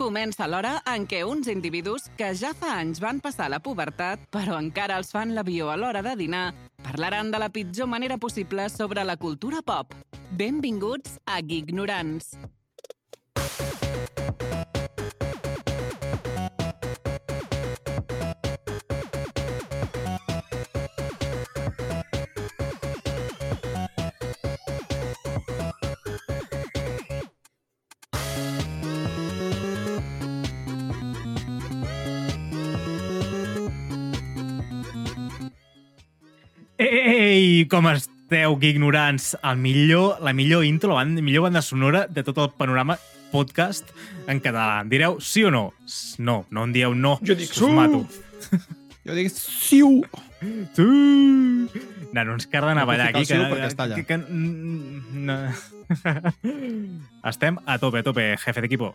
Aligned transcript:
comença 0.00 0.46
l'hora 0.48 0.78
en 0.88 1.04
què 1.04 1.20
uns 1.28 1.48
individus 1.52 2.06
que 2.16 2.30
ja 2.32 2.54
fa 2.56 2.78
anys 2.80 3.02
van 3.04 3.20
passar 3.20 3.50
la 3.52 3.60
pubertat, 3.60 4.22
però 4.32 4.56
encara 4.56 4.96
els 4.96 5.12
fan 5.12 5.34
l'avió 5.36 5.68
a 5.68 5.76
l'hora 5.76 6.00
de 6.06 6.14
dinar, 6.16 6.46
parlaran 6.86 7.28
de 7.34 7.42
la 7.42 7.50
pitjor 7.52 7.90
manera 7.90 8.16
possible 8.16 8.70
sobre 8.72 9.04
la 9.04 9.18
cultura 9.20 9.60
pop. 9.60 9.92
Benvinguts 10.40 11.18
a 11.26 11.42
Gignorants. 11.44 12.32
Ei, 37.40 37.64
com 37.72 37.86
esteu, 37.88 38.58
ignorants? 38.68 39.30
El 39.40 39.56
millor, 39.56 40.18
la 40.20 40.34
millor 40.36 40.64
intro, 40.66 40.92
la 40.98 41.06
millor 41.06 41.46
banda 41.46 41.62
sonora 41.64 42.02
de 42.04 42.20
tot 42.26 42.36
el 42.42 42.50
panorama 42.52 42.98
podcast 43.30 43.94
en 44.28 44.42
català. 44.44 44.82
Em 44.82 44.90
direu 44.92 45.16
sí 45.24 45.46
o 45.48 45.52
no? 45.54 45.62
No, 46.18 46.34
no 46.50 46.66
em 46.68 46.74
dieu 46.74 46.92
no. 46.92 47.14
Jo 47.24 47.38
dic 47.38 47.54
sí. 47.56 47.70
mato. 47.72 48.02
Jo 49.06 49.16
dic 49.16 49.32
siu. 49.32 50.02
Sí. 50.76 50.84
No, 52.12 52.26
no 52.26 52.36
ens 52.36 52.44
cal 52.52 52.68
d'anar 52.68 52.84
a 52.84 52.90
ballar 52.90 53.08
aquí. 53.08 53.24
allà. 53.24 53.94
que, 53.96 54.04
que, 54.04 54.18
mm, 54.20 55.24
no. 55.24 55.40
Estem 57.32 57.56
a 57.64 57.80
tope, 57.80 58.04
a 58.04 58.10
tope, 58.10 58.34
jefe 58.44 58.66
d'equipo. 58.66 58.92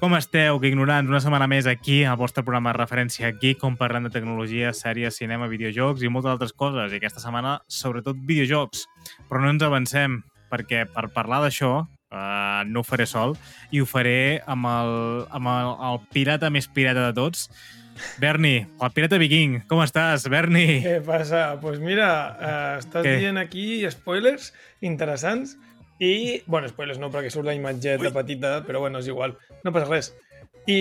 Com 0.00 0.16
esteu, 0.18 0.58
que 0.60 0.68
ignorants? 0.68 1.08
Una 1.08 1.20
setmana 1.22 1.46
més 1.48 1.68
aquí, 1.70 2.02
al 2.04 2.18
vostre 2.18 2.42
programa 2.42 2.72
de 2.72 2.80
referència 2.80 3.28
aquí, 3.30 3.54
com 3.54 3.76
parlem 3.78 4.08
de 4.08 4.12
tecnologia, 4.12 4.72
sèries, 4.74 5.16
cinema, 5.20 5.46
videojocs 5.48 6.02
i 6.02 6.10
moltes 6.10 6.32
altres 6.34 6.52
coses. 6.52 6.92
I 6.92 6.98
aquesta 6.98 7.22
setmana, 7.22 7.60
sobretot, 7.70 8.18
videojocs. 8.26 8.84
Però 9.30 9.40
no 9.40 9.52
ens 9.54 9.62
avancem, 9.62 10.18
perquè 10.50 10.84
per 10.90 11.06
parlar 11.14 11.44
d'això 11.44 11.72
uh, 11.84 12.66
no 12.66 12.82
ho 12.82 12.86
faré 12.86 13.06
sol 13.10 13.36
i 13.70 13.80
ho 13.80 13.86
faré 13.88 14.42
amb 14.50 14.68
el, 14.70 14.92
amb 15.38 15.50
el, 15.54 15.72
el 15.88 16.02
pirata 16.12 16.50
més 16.52 16.68
pirata 16.68 17.08
de 17.08 17.16
tots, 17.16 17.48
Berni, 18.18 18.56
el 18.82 18.90
pirata 18.94 19.18
viking. 19.22 19.60
Com 19.70 19.82
estàs, 19.84 20.26
Berni? 20.30 20.80
Què 20.82 20.98
passa? 21.06 21.46
Doncs 21.52 21.62
pues 21.62 21.78
mira, 21.82 22.08
eh, 22.34 22.80
estàs 22.80 23.06
Què? 23.06 23.12
dient 23.22 23.38
aquí 23.38 23.66
spoilers 23.94 24.50
interessants 24.82 25.54
i, 26.02 26.42
bueno, 26.46 26.68
spoilers 26.68 26.98
no, 26.98 27.10
perquè 27.12 27.30
surt 27.30 27.46
la 27.46 27.54
imatgeta 27.54 28.10
petita, 28.14 28.54
però 28.66 28.80
bueno, 28.82 28.98
és 29.02 29.10
igual, 29.10 29.36
no 29.62 29.72
passa 29.74 29.90
res. 29.90 30.12
I, 30.66 30.78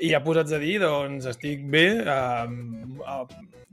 i 0.00 0.10
ja 0.10 0.22
posats 0.24 0.54
a 0.56 0.58
dir, 0.62 0.78
doncs 0.82 1.28
estic 1.28 1.66
bé, 1.70 1.86
eh, 2.00 2.46
eh, 3.04 3.20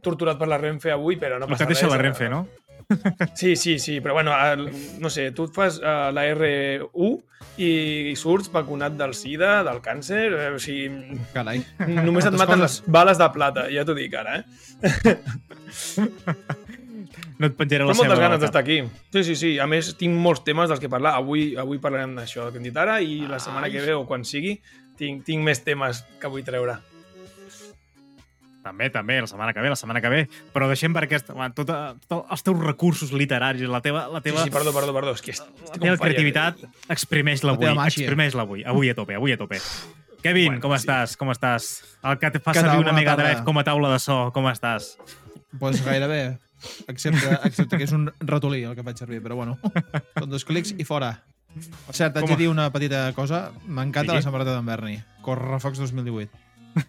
torturat 0.03 0.38
per 0.38 0.50
la 0.52 0.59
Renfe 0.59 0.91
avui, 0.91 1.17
però 1.17 1.39
no 1.39 1.47
passa 1.47 1.66
res. 1.66 1.77
deixa 1.80 1.89
la 1.91 2.02
Renfe, 2.02 2.30
no? 2.30 2.45
Sí, 3.33 3.55
sí, 3.55 3.77
sí, 3.80 4.02
però 4.02 4.13
bueno, 4.13 4.33
el, 4.52 4.67
no 5.00 5.09
sé, 5.09 5.31
tu 5.31 5.45
et 5.47 5.53
fas 5.55 5.80
uh, 5.80 6.11
la 6.13 6.25
R1 6.33 7.13
i, 7.57 7.69
i 8.11 8.16
surts 8.19 8.52
vacunat 8.52 8.97
del 9.00 9.16
SIDA, 9.16 9.63
del 9.66 9.80
càncer, 9.81 10.25
eh, 10.35 10.50
o 10.53 10.59
sigui, 10.61 11.17
Carai. 11.33 11.63
només 11.88 12.28
et 12.28 12.35
maten 12.35 12.59
coses. 12.59 12.81
les 12.83 12.94
bales 12.97 13.22
de 13.22 13.30
plata, 13.33 13.66
ja 13.73 13.85
t'ho 13.88 13.95
dic 13.97 14.13
ara, 14.19 14.41
eh? 14.41 14.44
No 17.39 17.47
et 17.49 17.55
penjaré 17.57 17.83
la 17.85 17.93
Tinc 17.93 18.03
moltes 18.03 18.19
ganes 18.19 18.39
d'estar 18.43 18.61
aquí. 18.61 18.81
Sí, 19.13 19.23
sí, 19.23 19.35
sí. 19.35 19.51
A 19.59 19.65
més, 19.67 19.93
tinc 19.97 20.13
molts 20.15 20.43
temes 20.45 20.69
dels 20.69 20.79
que 20.79 20.89
parlar. 20.89 21.15
Avui, 21.17 21.55
avui 21.57 21.79
parlarem 21.81 22.15
d'això 22.19 22.51
que 22.51 22.57
hem 22.61 22.63
dit 22.69 22.77
ara 22.77 22.99
i 23.01 23.21
la 23.27 23.39
setmana 23.39 23.69
que 23.73 23.81
ve 23.81 23.93
o 23.97 24.05
quan 24.05 24.23
sigui 24.27 24.59
tinc, 24.97 25.23
tinc 25.25 25.41
més 25.43 25.63
temes 25.65 26.03
que 26.21 26.27
vull 26.29 26.43
treure. 26.45 26.77
També, 28.63 28.87
també, 28.93 29.17
la 29.19 29.27
setmana 29.27 29.51
que 29.51 29.59
ve, 29.59 29.67
la 29.73 29.75
setmana 29.75 29.99
que 29.99 30.07
ve. 30.11 30.21
Però 30.53 30.69
deixem 30.71 30.93
per 30.95 31.01
aquest... 31.03 31.27
Tot, 31.57 31.67
tot, 32.07 32.29
els 32.31 32.45
teus 32.47 32.61
recursos 32.63 33.09
literaris, 33.11 33.66
la 33.67 33.81
teva, 33.83 34.05
la 34.07 34.22
Sí, 34.22 34.29
teva, 34.29 34.45
sí, 34.45 34.53
perdó, 34.55 34.72
perdó, 34.72 34.93
perdó. 34.95 35.11
És 35.17 35.22
que 35.25 35.33
est- 35.35 35.43
la 35.43 35.66
estic 35.67 35.81
teva 35.83 35.97
creativitat, 35.99 36.61
exprimeix-la 36.95 37.57
avui. 37.57 37.73
Exprimeix-la 37.89 38.45
avui. 38.47 38.63
Avui 38.63 38.89
a 38.93 38.95
tope, 38.95 39.17
avui 39.19 39.35
a 39.35 39.38
tope. 39.41 39.59
Kevin, 40.23 40.53
Bueno, 40.53 40.61
com 40.63 40.72
sí. 40.77 40.85
estàs? 40.85 41.17
Com 41.19 41.33
estàs? 41.33 41.67
El 42.07 42.16
que 42.22 42.29
et 42.31 42.39
fa 42.45 42.53
servir 42.55 42.79
una 42.79 42.93
Mega. 42.95 43.17
Drive 43.19 43.43
com 43.43 43.59
a 43.59 43.66
taula 43.67 43.91
de 43.91 43.99
so, 43.99 44.31
com 44.31 44.47
estàs? 44.47 44.93
pues 45.59 45.83
gairebé. 45.85 46.38
Excepte, 46.88 47.38
excepte 47.47 47.78
que 47.79 47.88
és 47.88 47.94
un 47.96 48.07
ratolí 48.22 48.63
el 48.68 48.75
que 48.78 48.85
faig 48.85 49.00
servir, 49.00 49.22
però 49.24 49.38
bueno. 49.40 49.57
Són 50.19 50.29
dos 50.31 50.46
clics 50.47 50.74
i 50.78 50.88
fora. 50.88 51.13
Per 51.53 51.94
cert, 51.94 52.18
haig 52.18 52.29
de 52.31 52.38
dir 52.40 52.50
una 52.50 52.69
petita 52.74 53.06
cosa. 53.18 53.46
M'encanta 53.68 54.12
Digui. 54.12 54.22
la 54.22 54.25
samarreta 54.25 54.56
d'en 54.56 54.66
Berni. 54.66 54.97
Correfocs 55.25 55.81
2018. 55.84 56.31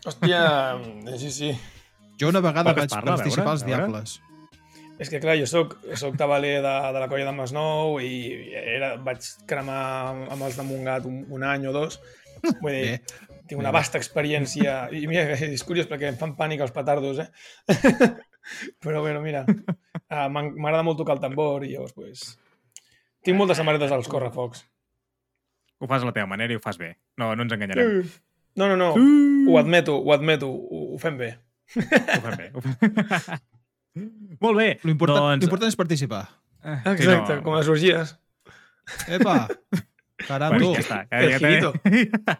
Hòstia, 0.09 0.45
sí, 1.21 1.31
sí. 1.31 1.51
Jo 2.21 2.31
una 2.31 2.41
vegada 2.41 2.73
Poc 2.73 2.85
vaig 2.85 2.95
parla, 2.95 3.17
participar 3.19 3.45
veure, 3.45 3.53
als. 3.59 3.67
Diables. 3.67 4.15
És 5.03 5.11
que 5.11 5.19
clar, 5.19 5.35
jo 5.41 5.47
soc, 5.51 5.75
soc 5.99 6.15
tabaler 6.17 6.61
de, 6.63 6.75
de 6.95 7.01
la 7.03 7.09
colla 7.11 7.27
de 7.27 7.35
Masnou 7.35 7.99
i 7.99 8.13
era, 8.55 8.95
vaig 9.03 9.27
cremar 9.51 9.81
amb 10.31 10.45
els 10.47 10.59
de 10.61 10.67
Montgat 10.69 11.09
un, 11.11 11.25
un 11.35 11.45
any 11.45 11.67
o 11.67 11.75
dos. 11.75 11.99
Vull 12.63 12.77
dir, 12.77 12.85
Bé. 12.95 13.33
tinc 13.51 13.59
una 13.59 13.73
vasta 13.75 13.99
experiència. 13.99 14.85
I 14.95 15.05
mira, 15.11 15.35
és 15.51 15.67
curiós 15.67 15.91
perquè 15.91 16.13
em 16.13 16.21
fan 16.21 16.37
pànic 16.39 16.63
els 16.65 16.75
petardos, 16.77 17.25
eh? 17.27 17.29
Però 18.85 19.01
bueno, 19.01 19.23
mira, 19.25 19.45
uh, 20.13 20.29
m'agrada 20.29 20.85
molt 20.87 21.01
tocar 21.01 21.17
el 21.17 21.23
tambor 21.23 21.65
i 21.65 21.73
llavors, 21.73 21.95
pues, 21.97 22.25
tinc 23.25 23.39
moltes 23.39 23.59
samarretes 23.61 23.93
als 23.95 24.11
correfocs. 24.13 24.67
Ho 25.81 25.89
fas 25.91 26.05
a 26.05 26.09
la 26.09 26.15
teva 26.17 26.29
manera 26.31 26.55
i 26.55 26.59
ho 26.59 26.63
fas 26.63 26.79
bé. 26.81 26.95
No, 27.21 27.33
no 27.37 27.45
ens 27.47 27.53
enganyarem. 27.57 28.05
No, 28.57 28.69
no, 28.71 28.77
no, 28.79 28.93
ho 29.51 29.59
admeto, 29.59 29.97
ho 29.99 30.13
admeto, 30.15 30.49
ho, 30.53 30.85
ho 30.95 30.99
fem 31.03 31.17
bé. 31.19 31.33
Ho 31.75 32.21
fem 32.29 32.37
bé. 32.39 32.51
Ho 32.55 32.63
fem... 32.63 33.41
Molt 34.45 34.59
bé. 34.59 34.69
L'important 34.87 35.23
Doncs... 35.23 35.45
l'important 35.45 35.71
és 35.71 35.79
participar. 35.79 36.23
Eh, 36.65 36.79
Exacte, 36.95 37.41
com 37.45 37.55
les 37.59 37.69
orgies. 37.71 38.15
Epa! 39.09 39.47
Caram, 40.25 40.55
Bueno, 40.55 40.71
tu. 40.71 40.75
ja 40.77 40.83
està. 40.85 40.99
El 41.11 41.35
Ja, 41.35 41.39
ja, 41.41 42.39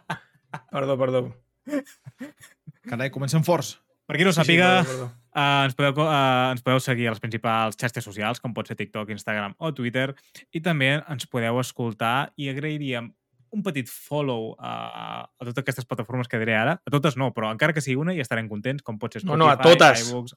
Perdó, 0.71 0.97
perdó. 0.97 1.21
Carai, 2.89 3.09
comencem 3.11 3.43
forts. 3.43 3.75
Per 4.05 4.17
qui 4.17 4.27
no 4.27 4.33
Sí, 4.33 4.39
sí, 4.39 4.41
sàpiga, 4.43 4.71
perdó, 4.83 4.95
perdó. 4.95 5.11
Uh, 5.35 5.65
ens, 5.67 5.75
podeu, 5.75 5.97
uh, 5.99 6.53
ens 6.53 6.63
podeu 6.63 6.79
seguir 6.79 7.09
als 7.11 7.19
principals 7.19 7.75
xarxes 7.81 8.05
socials, 8.07 8.39
com 8.39 8.53
pot 8.55 8.69
ser 8.69 8.77
TikTok, 8.79 9.11
Instagram 9.11 9.57
o 9.59 9.73
Twitter, 9.75 10.13
i 10.55 10.61
també 10.63 10.93
ens 11.01 11.27
podeu 11.27 11.59
escoltar 11.59 12.31
i 12.39 12.47
agrairíem 12.53 13.11
un 13.55 13.63
petit 13.63 13.87
follow 13.87 14.53
a, 14.59 14.71
a 15.23 15.45
totes 15.45 15.63
aquestes 15.63 15.87
plataformes 15.87 16.27
que 16.27 16.39
diré 16.41 16.55
ara. 16.59 16.75
A 16.75 16.91
totes 16.91 17.15
no, 17.19 17.31
però 17.35 17.51
encara 17.55 17.75
que 17.75 17.83
sigui 17.83 17.97
una 18.01 18.15
ja 18.15 18.23
estarem 18.25 18.49
contents, 18.51 18.83
com 18.83 18.99
pot 18.99 19.15
ser 19.15 19.23
No, 19.23 19.35
Spotify, 19.35 19.45
no, 19.45 19.51
a 19.51 19.63
totes. 19.63 20.09
iVoox, 20.09 20.35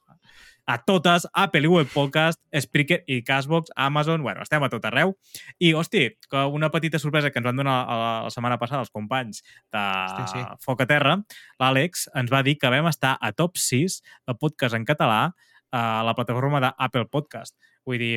a 0.69 0.77
totes, 0.85 1.25
Apple 1.33 1.65
i 1.65 1.67
Google 1.67 1.89
Podcast, 1.89 2.37
Spreaker 2.53 3.01
i 3.09 3.23
Castbox, 3.25 3.71
Amazon, 3.75 4.21
bueno, 4.21 4.43
estem 4.45 4.61
a 4.61 4.69
tot 4.69 4.83
arreu. 4.85 5.15
I, 5.57 5.71
hosti, 5.73 6.03
que 6.29 6.43
una 6.45 6.69
petita 6.69 7.01
sorpresa 7.01 7.31
que 7.33 7.41
ens 7.41 7.47
van 7.49 7.57
donar 7.57 7.79
la, 7.89 8.11
la 8.27 8.29
setmana 8.29 8.59
passada 8.61 8.83
els 8.85 8.93
companys 8.93 9.41
de 9.73 9.81
Hosti, 9.81 10.27
sí. 10.29 10.43
Foc 10.61 10.83
a 10.85 10.87
Terra, 10.91 11.17
l'Àlex 11.57 12.05
ens 12.21 12.29
va 12.29 12.43
dir 12.45 12.59
que 12.61 12.69
vam 12.69 12.85
estar 12.91 13.15
a 13.17 13.33
top 13.33 13.57
6 13.57 13.97
de 14.29 14.37
podcast 14.37 14.77
en 14.77 14.85
català 14.85 15.31
a 15.73 15.83
la 16.05 16.13
plataforma 16.13 16.61
d'Apple 16.61 17.07
Podcast. 17.09 17.57
Vull 17.89 17.97
dir, 17.97 18.15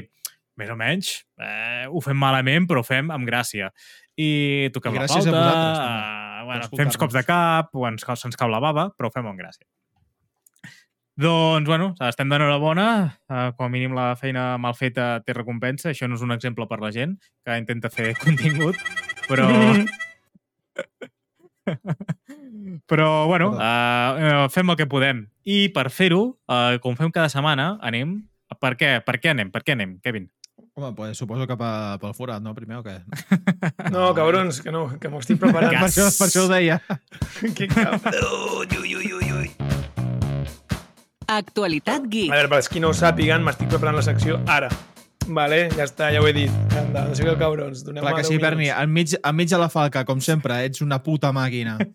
més 0.61 0.69
o 0.69 0.77
menys, 0.77 1.23
eh, 1.41 1.89
ho 1.89 2.05
fem 2.05 2.21
malament, 2.21 2.69
però 2.69 2.85
ho 2.85 2.87
fem 2.87 3.09
amb 3.17 3.29
gràcia. 3.29 3.73
I 4.21 4.69
toquem 4.77 4.93
I 4.93 5.01
la 5.01 5.07
gràcies 5.07 5.25
a 5.25 5.31
flauta, 5.33 5.47
vosaltres, 5.49 5.85
també, 5.87 6.09
eh, 6.37 6.49
bueno, 6.51 6.73
fem 6.83 6.99
cops 7.01 7.17
de 7.17 7.25
cap, 7.33 7.73
o 7.73 7.89
ens, 7.89 8.05
se'ns 8.05 8.37
cau 8.37 8.53
la 8.53 8.61
bava, 8.61 8.91
però 8.93 9.09
ho 9.09 9.15
fem 9.17 9.25
amb 9.25 9.41
gràcia. 9.41 9.65
Doncs, 11.21 11.69
bueno, 11.69 11.95
estem 12.01 12.31
d'enhorabona. 12.33 12.87
Uh, 13.29 13.53
com 13.59 13.67
a 13.67 13.73
mínim 13.73 13.93
la 13.97 14.15
feina 14.17 14.57
mal 14.61 14.73
feta 14.75 15.21
té 15.27 15.35
recompensa. 15.37 15.91
Això 15.91 16.09
no 16.09 16.17
és 16.17 16.25
un 16.25 16.33
exemple 16.33 16.67
per 16.71 16.81
la 16.81 16.93
gent 16.95 17.19
que 17.45 17.59
intenta 17.61 17.93
fer 17.93 18.15
contingut, 18.25 18.77
però... 19.29 19.49
però, 22.91 23.09
bueno, 23.29 23.53
uh, 23.55 24.49
fem 24.53 24.73
el 24.73 24.79
que 24.81 24.89
podem. 24.89 25.27
I 25.45 25.69
per 25.75 25.91
fer-ho, 25.93 26.23
uh, 26.49 26.79
com 26.83 26.97
fem 26.97 27.13
cada 27.13 27.29
setmana, 27.33 27.77
anem... 27.85 28.23
Per 28.61 28.75
què? 28.77 28.99
Per 29.01 29.17
què 29.17 29.31
anem? 29.33 29.49
Per 29.49 29.63
què 29.65 29.73
anem, 29.73 29.95
Kevin? 30.05 30.27
Home, 30.77 30.91
pues, 30.97 31.17
suposo 31.17 31.47
que 31.49 31.57
pa, 31.57 31.97
pel 32.01 32.13
forat, 32.17 32.45
no? 32.45 32.53
Primer 32.57 32.81
o 32.81 32.85
què? 32.85 32.99
No, 33.93 34.11
cabrons, 34.17 34.61
que 34.65 34.73
no, 34.73 34.87
que 35.01 35.09
m'ho 35.13 35.21
estic 35.25 35.41
preparant. 35.41 35.73
Per 35.77 35.89
això, 35.89 36.09
per 36.17 36.29
això 36.29 36.45
ho 36.45 36.53
deia. 36.53 36.81
que 37.57 37.69
cabró. 37.73 38.61
Ui, 38.61 38.97
ui, 38.97 39.13
ui, 39.17 39.33
ui. 39.41 39.82
Actualitat 41.37 42.03
A 42.05 42.09
Geek. 42.09 42.31
veure, 42.33 42.49
per 42.49 42.57
als 42.61 42.69
qui 42.69 42.81
no 42.81 42.89
ho 42.91 42.97
sàpiguen, 42.97 43.43
m'estic 43.47 43.69
preparant 43.73 43.97
la 43.97 44.03
secció 44.03 44.41
ara. 44.47 44.69
Vale, 45.29 45.69
ja 45.77 45.85
està, 45.87 46.09
ja 46.13 46.21
ho 46.21 46.27
he 46.27 46.33
dit. 46.35 46.51
Anda, 46.77 47.05
no 47.09 47.15
sigueu 47.15 47.37
cabrons. 47.39 47.85
Doneu 47.87 48.03
Clar 48.03 48.17
que 48.17 48.25
sí, 48.27 48.39
Berni, 48.43 48.69
enmig, 48.75 49.15
enmig 49.23 49.49
de 49.53 49.59
la 49.59 49.69
falca, 49.71 50.05
com 50.05 50.19
sempre, 50.21 50.65
ets 50.67 50.83
una 50.83 50.99
puta 51.03 51.31
màquina. 51.33 51.77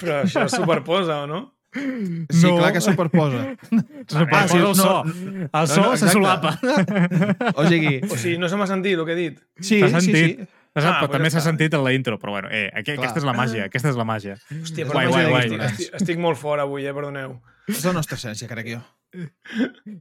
Però 0.00 0.22
això 0.24 0.46
es 0.46 0.52
superposa, 0.56 1.22
o 1.22 1.26
no? 1.30 1.42
Sí, 1.76 2.46
No. 2.46 2.56
clar 2.56 2.72
que 2.72 2.80
superposa. 2.80 3.42
Superposa 4.08 4.48
sí, 4.48 4.56
el 4.56 4.62
no, 4.62 4.74
so. 4.74 5.04
no, 5.04 5.48
El 5.60 5.68
so 5.68 5.82
no, 5.82 5.96
se 5.96 6.06
exacte. 6.06 6.12
solapa. 6.12 6.58
O 7.60 7.66
sigui, 7.68 8.00
O 8.08 8.16
sigui, 8.16 8.38
no 8.38 8.48
se 8.48 8.56
m'ha 8.56 8.66
sentit 8.66 8.96
el 8.98 9.04
que 9.04 9.12
he 9.12 9.16
dit. 9.16 9.38
sí, 9.60 9.82
sí, 10.00 10.12
sí. 10.12 10.46
Ah, 10.76 10.98
però 11.00 11.08
també 11.16 11.30
s'ha 11.32 11.40
sentit 11.40 11.72
en 11.74 11.84
la 11.84 11.92
intro, 11.96 12.18
però 12.20 12.34
bueno, 12.36 12.48
eh, 12.52 12.66
aquí, 12.74 12.92
Clar. 12.92 12.98
aquesta 13.00 13.22
és 13.22 13.24
la 13.24 13.32
màgia, 13.32 13.64
aquesta 13.70 13.88
és 13.88 13.96
la 13.96 14.04
màgia. 14.04 14.36
Hòstia, 14.52 14.84
Guai, 14.84 15.06
però 15.06 15.10
guai, 15.10 15.22
sé, 15.24 15.30
guai. 15.30 15.46
estic, 15.46 15.64
estic, 15.70 15.94
estic 16.02 16.18
molt 16.20 16.36
fora 16.40 16.66
avui, 16.68 16.84
eh? 16.84 16.92
Perdoneu. 16.96 17.38
És 17.66 17.84
la 17.88 17.94
nostra 17.96 18.18
essència, 18.20 18.46
crec 18.50 18.68
jo. 18.74 18.82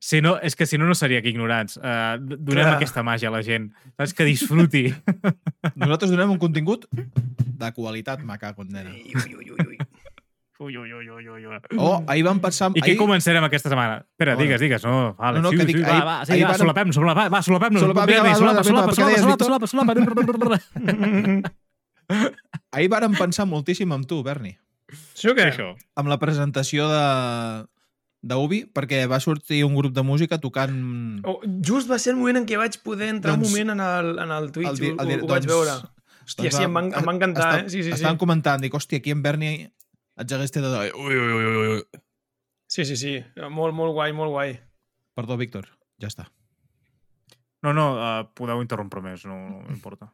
Si 0.04 0.20
no, 0.22 0.36
és 0.44 0.56
que 0.60 0.66
si 0.68 0.78
no, 0.78 0.86
no 0.90 0.96
seria 0.98 1.22
que 1.24 1.32
ignorants. 1.32 1.78
Uh, 1.78 2.18
donem 2.20 2.66
Clar. 2.66 2.76
aquesta 2.76 3.04
màgia 3.06 3.30
a 3.32 3.34
la 3.34 3.42
gent. 3.46 3.70
Saps? 3.96 4.14
Que 4.18 4.28
disfruti. 4.28 4.90
Nosaltres 5.76 6.12
donem 6.12 6.36
un 6.36 6.42
contingut 6.42 6.86
de 6.92 7.72
qualitat, 7.78 8.20
en 8.20 8.68
nena. 8.70 8.92
Ui, 8.92 9.36
ui, 9.40 9.52
ui, 9.56 9.68
ui. 9.70 9.78
Ui, 10.58 10.72
ui, 10.78 10.88
ui, 10.94 11.10
ui, 11.10 11.26
ui. 11.28 11.58
Oh, 11.76 11.98
ahir 12.08 12.24
vam 12.24 12.40
pensar... 12.40 12.70
I 12.72 12.80
què 12.80 12.94
ahir... 12.94 13.00
començarem 13.00 13.44
aquesta 13.44 13.68
setmana? 13.68 13.98
Espera, 14.08 14.36
Bueno. 14.38 14.46
digues, 14.46 14.62
digues. 14.64 14.86
No, 14.88 15.14
vale. 15.20 15.42
No, 15.42 15.50
no, 15.50 15.52
sí, 15.52 15.58
que 15.60 15.66
dic, 15.68 15.76
sí, 15.78 15.84
va, 15.84 15.90
ahir- 15.92 16.06
va, 16.08 16.14
sí, 16.26 16.32
ahir 16.38 16.46
va, 16.48 16.54
solapem, 16.62 16.94
solapem, 16.96 17.34
va, 17.34 17.42
solapem-nos. 17.44 17.84
Va, 17.84 17.88
va, 17.92 18.06
va, 18.08 18.36
solapa, 18.40 18.62
perquè 18.62 18.70
solapa, 18.72 19.12
deies, 19.12 19.24
solapa, 19.44 19.68
solapa. 19.68 21.52
Ahir 22.76 22.90
vàrem 22.94 23.16
pensar 23.18 23.46
moltíssim 23.50 23.92
amb 23.96 24.08
tu, 24.08 24.22
Berni. 24.24 24.54
Això 24.96 25.34
Què 25.34 25.42
què? 25.42 25.48
això? 25.52 25.72
Amb 26.00 26.12
la 26.12 26.20
presentació 26.22 26.88
de 26.92 27.04
d'Ubi, 28.26 28.64
perquè 28.74 29.04
va 29.12 29.20
sortir 29.22 29.60
un 29.68 29.76
grup 29.78 29.94
de 29.94 30.02
música 30.06 30.40
tocant... 30.42 30.74
Oh, 31.30 31.36
just 31.62 31.90
va 31.92 32.00
ser 32.02 32.14
el 32.16 32.18
moment 32.22 32.40
en 32.40 32.48
què 32.50 32.58
vaig 32.58 32.80
poder 32.82 33.12
entrar 33.14 33.36
Doncs- 33.36 33.52
un 33.52 33.54
moment 33.54 33.76
en 33.76 33.84
el, 33.86 34.08
en 34.24 34.32
el 34.40 34.48
Twitch, 34.56 34.72
El 34.72 34.96
el 34.96 35.12
di- 35.12 35.20
ho, 35.20 35.26
ho 35.28 35.30
vaig 35.30 35.44
doncs- 35.46 35.52
veure. 35.52 35.76
Hòstia, 36.26 36.50
sí, 36.56 36.64
em 36.66 36.74
va, 36.74 36.82
em 36.90 37.06
va 37.06 37.14
encantar, 37.14 37.44
Està- 37.52 37.60
eh? 37.60 37.70
Sí, 37.70 37.84
sí, 37.84 37.92
sí. 37.92 38.00
Estaven 38.00 38.18
comentant, 38.18 38.64
dic, 38.64 38.74
hòstia, 38.74 38.98
aquí 39.04 39.14
en 39.14 39.22
Berni 39.22 39.52
et 40.22 40.32
hagués 40.38 40.54
té 40.54 40.64
de... 40.64 40.72
Ui, 40.96 41.16
ui, 41.16 41.34
ui, 41.36 41.46
ui, 41.46 41.68
ui. 41.76 42.02
Sí, 42.72 42.86
sí, 42.88 42.96
sí. 43.00 43.18
Molt, 43.52 43.76
molt 43.78 43.94
guai, 43.96 44.14
molt 44.16 44.34
guai. 44.34 44.56
Perdó, 45.16 45.38
Víctor, 45.40 45.68
ja 46.02 46.10
està. 46.12 46.28
No, 47.66 47.72
no, 47.74 47.86
uh, 47.98 48.28
podeu 48.38 48.62
interrompre 48.62 49.02
més, 49.02 49.24
no, 49.26 49.38
no 49.64 49.74
importa. 49.74 50.12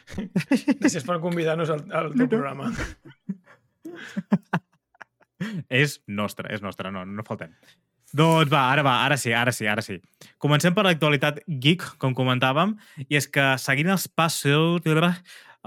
Gràcies 0.82 1.06
per 1.08 1.16
convidar-nos 1.22 1.72
al, 1.72 1.86
al 1.88 2.12
teu 2.16 2.28
programa. 2.28 2.68
És 5.68 5.98
nostre, 6.08 6.48
és 6.54 6.62
nostre, 6.64 6.90
no, 6.92 7.04
no 7.04 7.24
faltem. 7.26 7.52
Doncs 8.16 8.48
va, 8.52 8.62
ara 8.72 8.84
va, 8.86 8.94
ara 9.04 9.18
sí, 9.20 9.32
ara 9.36 9.52
sí, 9.52 9.66
ara 9.68 9.82
sí. 9.84 9.98
Comencem 10.40 10.74
per 10.76 10.84
l'actualitat 10.86 11.42
geek, 11.46 11.82
com 12.00 12.14
comentàvem, 12.16 12.76
i 13.04 13.18
és 13.18 13.26
que 13.28 13.44
seguint 13.60 13.90
els 13.92 14.06
passos, 14.08 14.84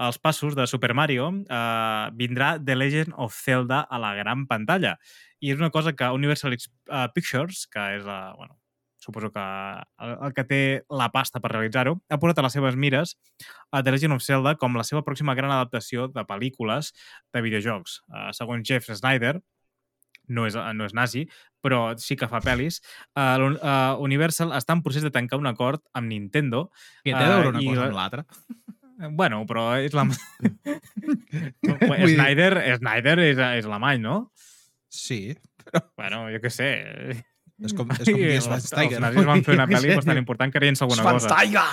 els 0.00 0.18
passos 0.18 0.54
de 0.56 0.64
Super 0.70 0.94
Mario, 0.96 1.28
eh, 1.44 2.06
vindrà 2.16 2.54
The 2.64 2.76
Legend 2.76 3.12
of 3.20 3.34
Zelda 3.36 3.82
a 3.84 3.98
la 4.00 4.14
gran 4.16 4.46
pantalla. 4.48 4.96
I 5.40 5.52
és 5.52 5.60
una 5.60 5.70
cosa 5.70 5.92
que 5.96 6.08
Universal 6.16 6.56
eh, 6.56 7.06
Pictures, 7.14 7.66
que 7.68 7.84
és 7.98 8.04
la, 8.06 8.32
bueno, 8.36 8.56
suposo 9.00 9.30
que 9.32 9.40
el, 9.40 10.10
el 10.26 10.34
que 10.36 10.44
té 10.44 10.60
la 10.92 11.10
pasta 11.12 11.40
per 11.40 11.52
realitzar-ho, 11.54 11.94
ha 12.08 12.18
posat 12.20 12.40
a 12.40 12.44
les 12.44 12.56
seves 12.56 12.76
mires 12.76 13.14
a 13.72 13.80
The 13.82 13.94
Legend 13.94 14.16
of 14.18 14.24
Zelda 14.24 14.56
com 14.60 14.76
la 14.76 14.84
seva 14.84 15.00
pròxima 15.06 15.36
gran 15.36 15.52
adaptació 15.54 16.08
de 16.12 16.24
pel·lícules 16.28 16.92
de 17.32 17.42
videojocs. 17.46 18.00
Uh, 18.12 18.28
segons 18.36 18.66
Jeff 18.68 18.90
Snyder, 18.92 19.38
no 20.30 20.44
és, 20.46 20.54
no 20.76 20.84
és 20.86 20.92
nazi, 20.94 21.24
però 21.64 21.94
sí 21.98 22.14
que 22.16 22.28
fa 22.30 22.38
pel·lis, 22.44 22.78
uh, 23.16 23.40
uh, 23.40 23.96
Universal 24.04 24.52
està 24.56 24.76
en 24.76 24.84
procés 24.84 25.02
de 25.02 25.10
tancar 25.10 25.40
un 25.40 25.48
acord 25.50 25.80
amb 25.96 26.12
Nintendo. 26.12 26.68
Que 27.02 27.16
té 27.16 27.24
a 27.24 27.32
veure 27.38 27.54
una 27.56 27.64
i 27.64 27.66
cosa 27.72 27.80
la- 27.80 27.88
amb 27.88 27.98
l'altra. 27.98 28.26
Bueno, 29.16 29.42
però 29.48 29.70
és 29.80 29.94
la... 29.96 30.06
Snyder, 32.10 32.52
Snyder 32.80 33.18
és, 33.24 33.38
és 33.60 33.68
alemany, 33.68 34.02
no? 34.04 34.16
Sí, 34.90 35.36
Bueno, 35.96 36.24
jo 36.32 36.40
què 36.42 36.50
sé. 36.52 36.68
és 37.60 37.74
com, 37.76 37.90
és 37.92 38.00
com 38.08 38.16
dir 38.16 38.40
Schweinsteiger. 38.40 38.96
els 38.96 39.04
nazis 39.04 39.28
van 39.28 39.44
fer 39.46 39.56
una 39.56 39.66
pel·li 39.74 39.94
bastant 39.94 40.20
important 40.20 40.52
que 40.52 40.58
creien 40.60 40.78
alguna 40.80 41.02
cosa. 41.06 41.28
Schweinsteiger! 41.28 41.70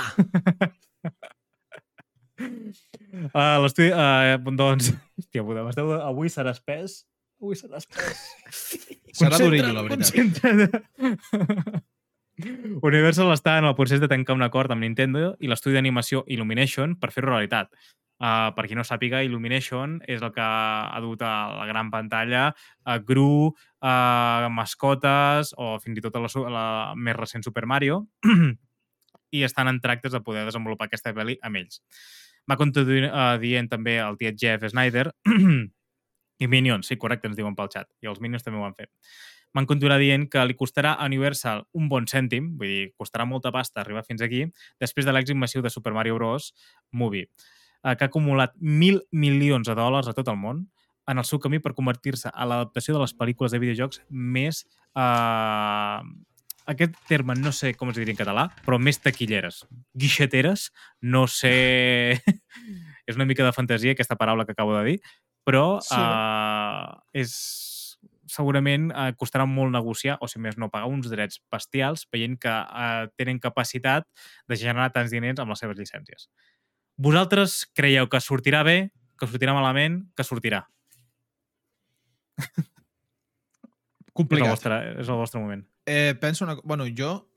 Uh, 3.34 3.58
L'estudi... 3.64 3.92
Uh, 3.92 4.56
doncs... 4.60 4.92
Hòstia 5.18 5.46
puta, 5.48 5.66
m'esteu... 5.68 5.94
Avui 5.98 6.28
serà 6.34 6.54
espès. 6.56 7.00
Avui 7.42 7.56
serà 7.60 7.82
espès. 7.82 8.26
Serà 9.18 9.40
durillo, 9.42 9.72
la 9.74 9.86
veritat. 9.88 10.14
Concentra't. 10.18 11.86
Universal 12.90 13.32
està 13.34 13.58
en 13.58 13.66
el 13.66 13.76
procés 13.78 14.02
de 14.02 14.10
tancar 14.10 14.36
un 14.38 14.46
acord 14.46 14.72
amb 14.72 14.86
Nintendo 14.86 15.36
i 15.42 15.50
l'estudi 15.50 15.78
d'animació 15.78 16.24
Illumination 16.28 16.96
per 17.02 17.12
fer-ho 17.14 17.32
realitat. 17.32 17.72
Uh, 18.18 18.50
per 18.58 18.66
qui 18.66 18.74
no 18.74 18.82
sàpiga, 18.82 19.22
Illumination 19.26 20.00
és 20.10 20.24
el 20.26 20.32
que 20.34 20.42
ha 20.42 21.00
dut 21.04 21.22
a 21.22 21.34
la 21.54 21.68
gran 21.70 21.92
pantalla 21.94 22.48
a 22.82 22.98
Gru, 22.98 23.54
a 23.86 24.50
mascotes 24.50 25.54
o 25.54 25.76
fins 25.84 26.00
i 26.00 26.06
tot 26.06 26.18
a 26.18 26.24
la, 26.24 26.32
la 26.54 26.68
més 26.98 27.18
recent 27.18 27.46
Super 27.46 27.68
Mario 27.70 28.08
i 29.38 29.44
estan 29.46 29.70
en 29.70 29.78
tractes 29.84 30.16
de 30.16 30.24
poder 30.26 30.48
desenvolupar 30.48 30.90
aquesta 30.90 31.14
pel·li 31.14 31.38
amb 31.46 31.62
ells. 31.62 31.82
Va 32.50 32.58
continuar 32.58 33.12
uh, 33.12 33.38
dient 33.42 33.70
també 33.70 34.00
el 34.02 34.18
tiet 34.18 34.38
Jeff 34.42 34.66
Snyder 34.72 35.12
i 36.42 36.50
Minions, 36.50 36.90
sí, 36.90 36.98
correcte, 36.98 37.30
ens 37.30 37.38
diuen 37.38 37.58
pel 37.58 37.70
xat. 37.74 37.90
I 38.02 38.10
els 38.10 38.22
Minions 38.24 38.46
també 38.46 38.62
ho 38.62 38.66
van 38.66 38.78
fer. 38.78 38.90
Van 39.56 39.66
continuar 39.66 39.98
dient 40.00 40.28
que 40.30 40.44
li 40.46 40.54
costarà 40.56 40.94
a 41.00 41.06
Universal 41.06 41.64
un 41.74 41.88
bon 41.90 42.06
cèntim, 42.06 42.58
vull 42.60 42.68
dir, 42.68 42.88
costarà 43.00 43.26
molta 43.26 43.52
pasta 43.52 43.82
arribar 43.82 44.04
fins 44.06 44.22
aquí, 44.22 44.44
després 44.80 45.06
de 45.08 45.14
l'èxit 45.16 45.38
massiu 45.40 45.62
de 45.62 45.70
Super 45.74 45.94
Mario 45.94 46.16
Bros. 46.20 46.52
Movie, 46.92 47.30
eh, 47.84 47.96
que 47.96 48.04
ha 48.04 48.10
acumulat 48.12 48.54
mil 48.60 49.02
milions 49.12 49.68
de 49.68 49.76
dòlars 49.76 50.08
a 50.08 50.14
tot 50.14 50.28
el 50.28 50.38
món 50.38 50.68
en 51.08 51.18
el 51.18 51.24
seu 51.26 51.40
camí 51.40 51.60
per 51.64 51.74
convertir-se 51.74 52.30
a 52.34 52.46
l'adaptació 52.46 52.94
de 52.98 53.00
les 53.06 53.16
pel·lícules 53.16 53.52
de 53.56 53.60
videojocs 53.64 54.02
més... 54.10 54.66
Eh, 54.96 56.02
aquest 56.68 56.98
terme 57.08 57.32
no 57.40 57.54
sé 57.56 57.70
com 57.80 57.94
es 57.94 57.96
diria 57.96 58.12
en 58.12 58.18
català, 58.20 58.50
però 58.66 58.76
més 58.78 59.00
taquilleres. 59.00 59.62
Guixeteres, 59.96 60.66
no 61.02 61.24
sé... 61.32 62.20
és 63.08 63.16
una 63.16 63.24
mica 63.24 63.46
de 63.48 63.54
fantasia 63.56 63.94
aquesta 63.96 64.18
paraula 64.20 64.44
que 64.44 64.52
acabo 64.52 64.76
de 64.76 64.84
dir, 64.84 64.98
però 65.48 65.80
Sí. 65.80 65.96
eh, 65.96 67.22
és 67.24 67.32
segurament 68.32 68.92
eh, 68.92 69.12
costarà 69.20 69.46
molt 69.50 69.74
negociar, 69.74 70.18
o 70.22 70.30
si 70.30 70.42
més 70.44 70.58
no, 70.60 70.70
pagar 70.74 70.90
uns 70.92 71.10
drets 71.12 71.42
bestials 71.54 72.06
veient 72.14 72.38
que 72.42 72.54
eh, 72.54 73.08
tenen 73.20 73.42
capacitat 73.44 74.08
de 74.48 74.60
generar 74.60 74.92
tants 74.96 75.14
diners 75.14 75.42
amb 75.44 75.54
les 75.54 75.64
seves 75.64 75.80
llicències. 75.80 76.30
Vosaltres 76.98 77.62
creieu 77.78 78.10
que 78.10 78.22
sortirà 78.24 78.64
bé, 78.66 78.78
que 79.18 79.30
sortirà 79.30 79.54
malament, 79.58 80.02
que 80.18 80.26
sortirà? 80.26 80.64
És 84.18 84.24
el 84.24 84.26
Complicat. 84.26 84.50
vostre, 84.50 84.78
és 84.98 85.10
el 85.14 85.20
vostre 85.20 85.40
moment. 85.40 85.60
Eh, 85.86 86.16
penso 86.18 86.44
una... 86.44 86.56
Bueno, 86.64 86.88
jo 86.90 87.30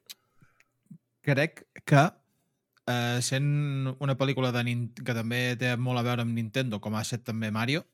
crec 1.21 1.67
que 1.85 2.05
eh, 2.89 3.19
sent 3.21 3.91
una 3.99 4.17
pel·lícula 4.17 4.49
de 4.55 4.63
Nin... 4.65 4.87
que 4.97 5.13
també 5.13 5.59
té 5.61 5.75
molt 5.77 6.01
a 6.01 6.05
veure 6.07 6.25
amb 6.25 6.33
Nintendo, 6.33 6.81
com 6.81 6.97
ha 6.97 7.03
estat 7.05 7.27
també 7.27 7.51
Mario, 7.53 7.85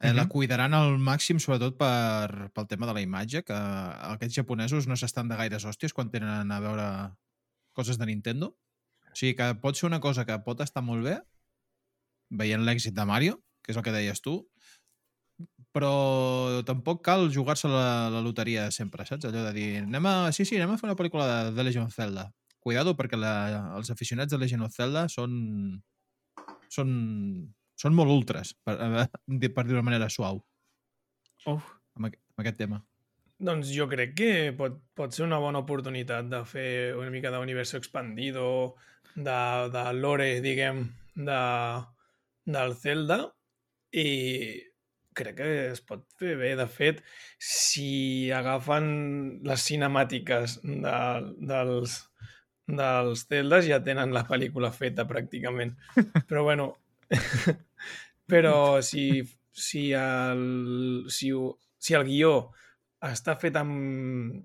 eh, 0.00 0.12
la 0.12 0.24
Mhm. 0.24 0.28
cuidaran 0.28 0.74
al 0.74 0.98
màxim, 0.98 1.38
sobretot 1.40 1.76
per, 1.78 2.50
pel 2.52 2.66
tema 2.68 2.86
de 2.86 2.94
la 2.94 3.00
imatge, 3.02 3.42
que 3.44 3.54
aquests 3.54 4.34
japonesos 4.36 4.86
no 4.86 4.96
s'estan 4.96 5.28
de 5.28 5.36
gaires 5.36 5.64
hòsties 5.64 5.92
quan 5.92 6.10
tenen 6.10 6.52
a 6.52 6.60
veure 6.60 7.16
coses 7.72 7.98
de 7.98 8.06
Nintendo. 8.06 8.56
O 9.06 9.14
sigui 9.16 9.34
que 9.36 9.54
pot 9.54 9.76
ser 9.76 9.86
una 9.86 10.00
cosa 10.00 10.26
que 10.26 10.38
pot 10.44 10.60
estar 10.60 10.82
molt 10.82 11.04
bé, 11.04 11.20
veient 12.30 12.64
l'èxit 12.66 12.92
de 12.92 13.04
Mario, 13.06 13.42
que 13.62 13.72
és 13.72 13.76
el 13.78 13.82
que 13.82 13.92
deies 13.92 14.20
tu, 14.20 14.46
però 15.72 16.62
tampoc 16.64 17.02
cal 17.04 17.28
jugar-se 17.32 17.68
la, 17.68 18.08
la 18.12 18.20
loteria 18.24 18.70
sempre, 18.70 19.04
saps? 19.04 19.26
Allò 19.28 19.42
de 19.44 19.52
dir, 19.52 19.68
anem 19.82 20.06
a, 20.08 20.32
sí, 20.32 20.44
sí, 20.48 20.56
anem 20.56 20.72
a 20.72 20.78
fer 20.80 20.88
una 20.88 20.96
pel·lícula 20.96 21.26
de, 21.28 21.52
de 21.56 21.64
Legend 21.64 21.88
of 21.88 21.94
Zelda. 21.96 22.30
Cuidado, 22.60 22.96
perquè 22.96 23.18
la, 23.20 23.32
els 23.76 23.90
aficionats 23.92 24.32
de 24.32 24.38
Legend 24.40 24.64
of 24.64 24.74
Zelda 24.74 25.06
són, 25.12 25.82
són, 26.72 26.90
són 27.76 27.96
molt 27.96 28.12
ultres, 28.12 28.54
per, 28.64 28.76
per 29.54 29.64
dir-ho 29.68 29.80
de 29.80 29.86
manera 29.86 30.10
suau, 30.12 30.42
Uf. 31.46 31.72
amb, 31.96 32.10
amb 32.10 32.44
aquest 32.44 32.60
tema. 32.64 32.82
Doncs 33.36 33.68
jo 33.76 33.84
crec 33.88 34.14
que 34.16 34.30
pot, 34.56 34.78
pot 34.96 35.12
ser 35.12 35.26
una 35.26 35.38
bona 35.42 35.60
oportunitat 35.60 36.28
de 36.32 36.40
fer 36.48 36.68
una 36.96 37.12
mica 37.12 37.32
d'universo 37.34 37.76
expandido, 37.76 38.46
de, 39.16 39.40
de 39.72 39.82
lore, 39.96 40.30
diguem, 40.44 40.86
de, 41.16 41.42
del 42.48 42.74
Zelda, 42.80 43.18
i 43.92 44.08
crec 45.16 45.36
que 45.40 45.50
es 45.72 45.82
pot 45.84 46.04
fer 46.20 46.36
bé. 46.40 46.54
De 46.58 46.66
fet, 46.68 47.02
si 47.40 48.30
agafen 48.32 48.88
les 49.46 49.68
cinemàtiques 49.68 50.58
de, 50.64 50.96
dels, 51.52 51.98
dels 52.68 53.24
Zeldas 53.28 53.68
ja 53.68 53.80
tenen 53.84 54.14
la 54.16 54.26
pel·lícula 54.28 54.72
feta 54.72 55.06
pràcticament. 55.08 55.74
Però 56.28 56.44
bueno, 56.48 56.72
però 58.30 58.80
si, 58.82 59.22
si, 59.52 59.90
el, 59.92 61.06
si, 61.08 61.30
ho- 61.32 61.58
si 61.78 61.94
el 61.98 62.04
guió 62.08 62.32
està 63.06 63.36
fet 63.40 63.56
amb, 63.60 64.42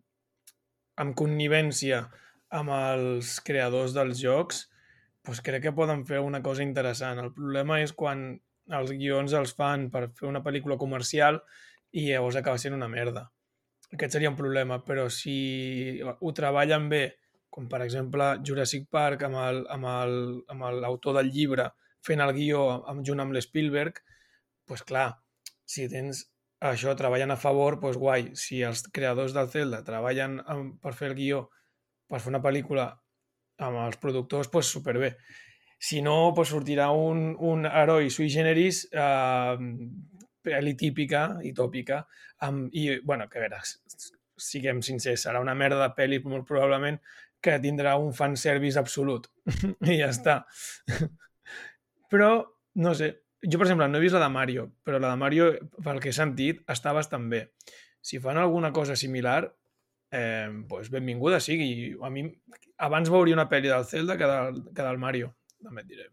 amb 1.02 1.16
connivència 1.18 2.04
amb 2.52 2.74
els 2.76 3.38
creadors 3.48 3.96
dels 3.96 4.20
jocs, 4.22 4.66
doncs 5.26 5.42
crec 5.46 5.64
que 5.66 5.76
poden 5.78 6.04
fer 6.06 6.20
una 6.20 6.42
cosa 6.44 6.64
interessant. 6.66 7.20
El 7.24 7.32
problema 7.34 7.80
és 7.82 7.94
quan 7.94 8.34
els 8.72 8.92
guions 8.96 9.34
els 9.38 9.54
fan 9.58 9.90
per 9.94 10.10
fer 10.18 10.28
una 10.30 10.42
pel·lícula 10.44 10.78
comercial 10.82 11.40
i 11.92 12.08
llavors 12.10 12.38
acaba 12.40 12.60
sent 12.62 12.76
una 12.76 12.90
merda. 12.92 13.26
Aquest 13.92 14.16
seria 14.16 14.32
un 14.32 14.38
problema, 14.40 14.80
però 14.84 15.08
si 15.12 16.00
ho 16.02 16.32
treballen 16.36 16.88
bé, 16.92 17.04
com 17.52 17.68
per 17.68 17.82
exemple 17.84 18.30
Jurassic 18.48 18.86
Park 18.92 19.26
amb 19.28 19.36
l'autor 20.80 21.18
del 21.18 21.32
llibre 21.34 21.68
fent 22.06 22.24
el 22.24 22.34
guió 22.38 22.66
amb, 22.90 23.06
junt 23.08 23.22
amb 23.24 23.36
l'Spielberg, 23.36 24.02
pues 24.68 24.84
clar, 24.88 25.10
si 25.66 25.88
tens 25.92 26.26
això 26.62 26.94
treballant 26.98 27.34
a 27.34 27.40
favor, 27.42 27.80
doncs 27.82 27.98
guai. 27.98 28.30
Si 28.38 28.62
els 28.66 28.84
creadors 28.94 29.34
del 29.34 29.50
Zelda 29.50 29.82
treballen 29.86 30.40
amb, 30.46 30.76
per 30.82 30.94
fer 30.98 31.12
el 31.12 31.18
guió, 31.18 31.46
per 32.10 32.22
fer 32.22 32.34
una 32.34 32.44
pel·lícula 32.44 32.90
amb 33.66 33.82
els 33.86 33.98
productors, 34.02 34.50
doncs 34.54 34.74
superbé. 34.78 35.16
Si 35.82 36.04
no, 36.06 36.32
doncs 36.38 36.54
sortirà 36.54 36.92
un, 36.94 37.32
un 37.42 37.66
heroi 37.66 38.12
sui 38.14 38.30
generis 38.30 38.84
eh, 38.94 39.56
pel·li 40.46 40.76
típica 40.78 41.24
i 41.46 41.54
tòpica 41.58 42.04
amb, 42.46 42.70
i, 42.78 43.00
bueno, 43.06 43.28
que 43.30 43.42
a 43.42 43.46
veure, 43.48 43.62
siguem 44.42 44.82
sincers, 44.86 45.26
serà 45.26 45.42
una 45.42 45.58
merda 45.58 45.82
de 45.82 45.92
pel·li 45.98 46.22
molt 46.26 46.46
probablement 46.50 47.00
que 47.42 47.58
tindrà 47.62 47.96
un 47.98 48.14
fanservice 48.14 48.78
absolut 48.78 49.28
i 49.90 49.98
ja 49.98 50.12
està. 50.14 50.42
Però, 52.12 52.32
no 52.84 52.94
sé, 52.98 53.14
jo, 53.42 53.58
per 53.58 53.66
exemple, 53.66 53.88
no 53.88 53.98
he 53.98 54.04
vist 54.04 54.18
la 54.18 54.26
de 54.26 54.30
Mario, 54.34 54.68
però 54.86 55.00
la 55.00 55.14
de 55.14 55.20
Mario, 55.22 55.50
pel 55.84 56.02
que 56.04 56.12
he 56.12 56.16
sentit, 56.16 56.62
està 56.70 56.94
bastant 56.94 57.30
bé. 57.32 57.46
Si 58.04 58.20
fan 58.20 58.38
alguna 58.38 58.72
cosa 58.76 58.98
similar, 59.00 59.46
eh, 60.12 60.50
pues 60.70 60.90
benvinguda 60.92 61.40
sigui. 61.40 61.96
A 62.04 62.10
mi, 62.14 62.26
abans 62.78 63.10
veuria 63.10 63.38
una 63.38 63.48
pel·li 63.50 63.72
del 63.72 63.88
Zelda 63.88 64.18
que 64.20 64.28
del, 64.28 64.60
que 64.76 64.84
del 64.84 65.00
Mario, 65.00 65.32
també 65.64 65.86
et 65.86 65.94
diré. 65.94 66.10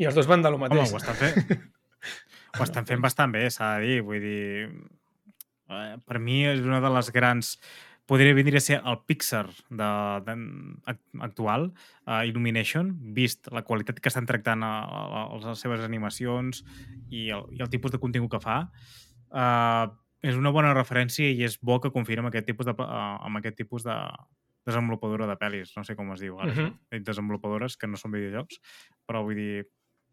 I 0.00 0.08
els 0.08 0.18
dos 0.18 0.28
van 0.28 0.42
de 0.42 0.50
lo 0.50 0.58
mateix. 0.60 0.90
Home, 0.90 0.98
ho 0.98 1.00
estan 1.00 1.20
fent, 1.20 1.64
ho 2.58 2.66
estan 2.66 2.88
fent 2.88 3.04
bastant 3.04 3.32
bé, 3.32 3.46
s'ha 3.52 3.76
de 3.78 3.86
dir. 3.86 4.02
Vull 4.04 4.24
dir, 4.24 4.42
eh, 5.70 5.96
per 6.04 6.18
mi 6.18 6.42
és 6.50 6.64
una 6.66 6.82
de 6.82 6.92
les 6.96 7.12
grans 7.14 7.54
podria 8.06 8.34
venir 8.34 8.56
a 8.56 8.60
ser 8.60 8.80
el 8.84 8.98
Pixar 9.06 9.46
de, 9.70 9.88
de, 10.26 10.34
actual, 11.20 11.72
uh, 12.06 12.22
Illumination, 12.26 12.90
vist 13.14 13.48
la 13.54 13.62
qualitat 13.62 14.00
que 14.00 14.10
estan 14.10 14.26
tractant 14.26 14.62
a, 14.66 14.72
a, 14.84 15.22
a 15.30 15.38
les 15.46 15.58
seves 15.62 15.80
animacions 15.86 16.64
i 17.10 17.28
el, 17.30 17.46
i 17.56 17.62
el 17.62 17.70
tipus 17.72 17.92
de 17.94 18.00
contingut 18.02 18.30
que 18.34 18.40
fa. 18.42 18.58
Uh, 19.30 19.88
és 20.22 20.36
una 20.38 20.52
bona 20.54 20.74
referència 20.74 21.26
i 21.30 21.42
és 21.46 21.56
bo 21.62 21.80
que 21.82 21.90
confiï 21.94 22.18
amb 22.20 22.28
aquest 22.30 22.46
tipus 22.46 22.66
de, 22.68 22.74
uh, 22.78 23.16
amb 23.26 23.40
aquest 23.40 23.56
tipus 23.62 23.82
de 23.86 23.96
desenvolupadora 24.66 25.26
de 25.26 25.34
pel·lis, 25.40 25.72
no 25.76 25.82
sé 25.82 25.96
com 25.98 26.12
es 26.14 26.20
diu 26.22 26.36
ara, 26.38 26.52
uh 26.52 26.54
Mhm. 26.54 26.74
-huh. 26.90 27.02
desenvolupadores 27.04 27.76
que 27.76 27.86
no 27.88 27.96
són 27.96 28.12
videojocs, 28.12 28.60
però 29.06 29.22
vull 29.24 29.34
dir, 29.34 29.66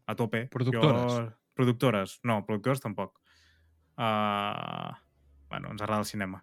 a 0.06 0.14
tope. 0.14 0.46
Productores. 0.50 1.12
Jo... 1.12 1.32
Productores. 1.54 2.18
No, 2.24 2.44
productors 2.46 2.80
tampoc. 2.80 3.20
Uh, 3.96 4.90
bueno, 5.50 5.70
ens 5.70 5.82
agrada 5.82 6.00
el 6.00 6.06
cinema. 6.06 6.42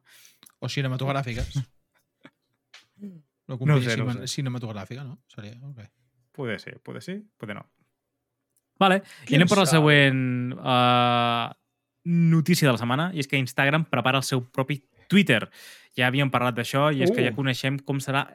O 0.60 0.70
cinematogràfiques. 0.70 1.58
No 3.48 3.56
companyia 3.58 3.92
sé, 3.94 3.98
no 4.02 4.12
sé. 4.12 4.28
cinematogràfica, 4.28 5.04
no? 5.06 5.20
Seria, 5.32 5.54
ok. 5.64 5.78
Poder 6.36 6.60
ser, 6.60 6.80
poder 6.84 7.02
sí, 7.02 7.14
poder 7.40 7.56
no. 7.56 7.62
Vale, 8.78 8.98
i 9.24 9.28
Qui 9.30 9.38
anem 9.38 9.48
ho 9.48 9.54
per 9.54 9.60
la 9.62 9.66
següent 9.70 10.20
uh, 10.58 11.46
notícia 12.04 12.68
de 12.68 12.74
la 12.76 12.82
setmana, 12.82 13.06
i 13.16 13.22
és 13.24 13.30
que 13.32 13.40
Instagram 13.40 13.86
prepara 13.90 14.20
el 14.20 14.26
seu 14.28 14.44
propi 14.44 14.82
Twitter. 15.08 15.48
Ja 15.96 16.10
havíem 16.12 16.30
parlat 16.34 16.58
d'això, 16.60 16.90
i 16.94 17.02
és 17.06 17.14
que 17.16 17.24
ja 17.24 17.32
Uh. 17.32 17.38
coneixem 17.40 17.80
com 17.80 18.02
serà 18.04 18.26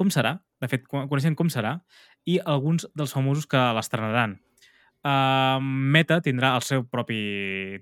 com 0.00 0.08
serà, 0.08 0.38
de 0.64 0.68
fet, 0.72 0.86
co- 0.88 1.04
coneixem 1.10 1.34
com 1.36 1.50
serà, 1.52 1.74
i 2.24 2.38
alguns 2.40 2.88
dels 2.96 3.12
famosos 3.12 3.44
que 3.46 3.60
l'estrenaran. 3.76 4.38
Uh, 5.00 5.56
Meta 5.64 6.18
tindrà 6.20 6.50
el 6.58 6.60
seu 6.66 6.82
propi 6.84 7.16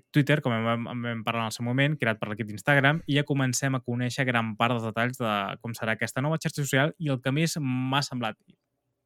Twitter, 0.09 0.37
com 0.39 0.53
vam, 0.63 0.85
vam 1.03 1.23
parlar 1.25 1.41
en 1.43 1.51
el 1.51 1.55
seu 1.55 1.65
moment, 1.67 1.97
creat 1.99 2.19
per 2.21 2.29
l'equip 2.31 2.47
d'Instagram, 2.47 3.01
i 3.11 3.17
ja 3.17 3.25
comencem 3.27 3.75
a 3.75 3.81
conèixer 3.83 4.23
gran 4.29 4.53
part 4.55 4.71
dels 4.77 4.85
detalls 4.87 5.19
de 5.19 5.33
com 5.59 5.73
serà 5.75 5.97
aquesta 5.97 6.23
nova 6.23 6.37
xarxa 6.39 6.63
social 6.63 6.93
i 6.97 7.09
el 7.11 7.19
que 7.19 7.33
més 7.35 7.57
m'ha 7.59 7.99
semblat 8.07 8.37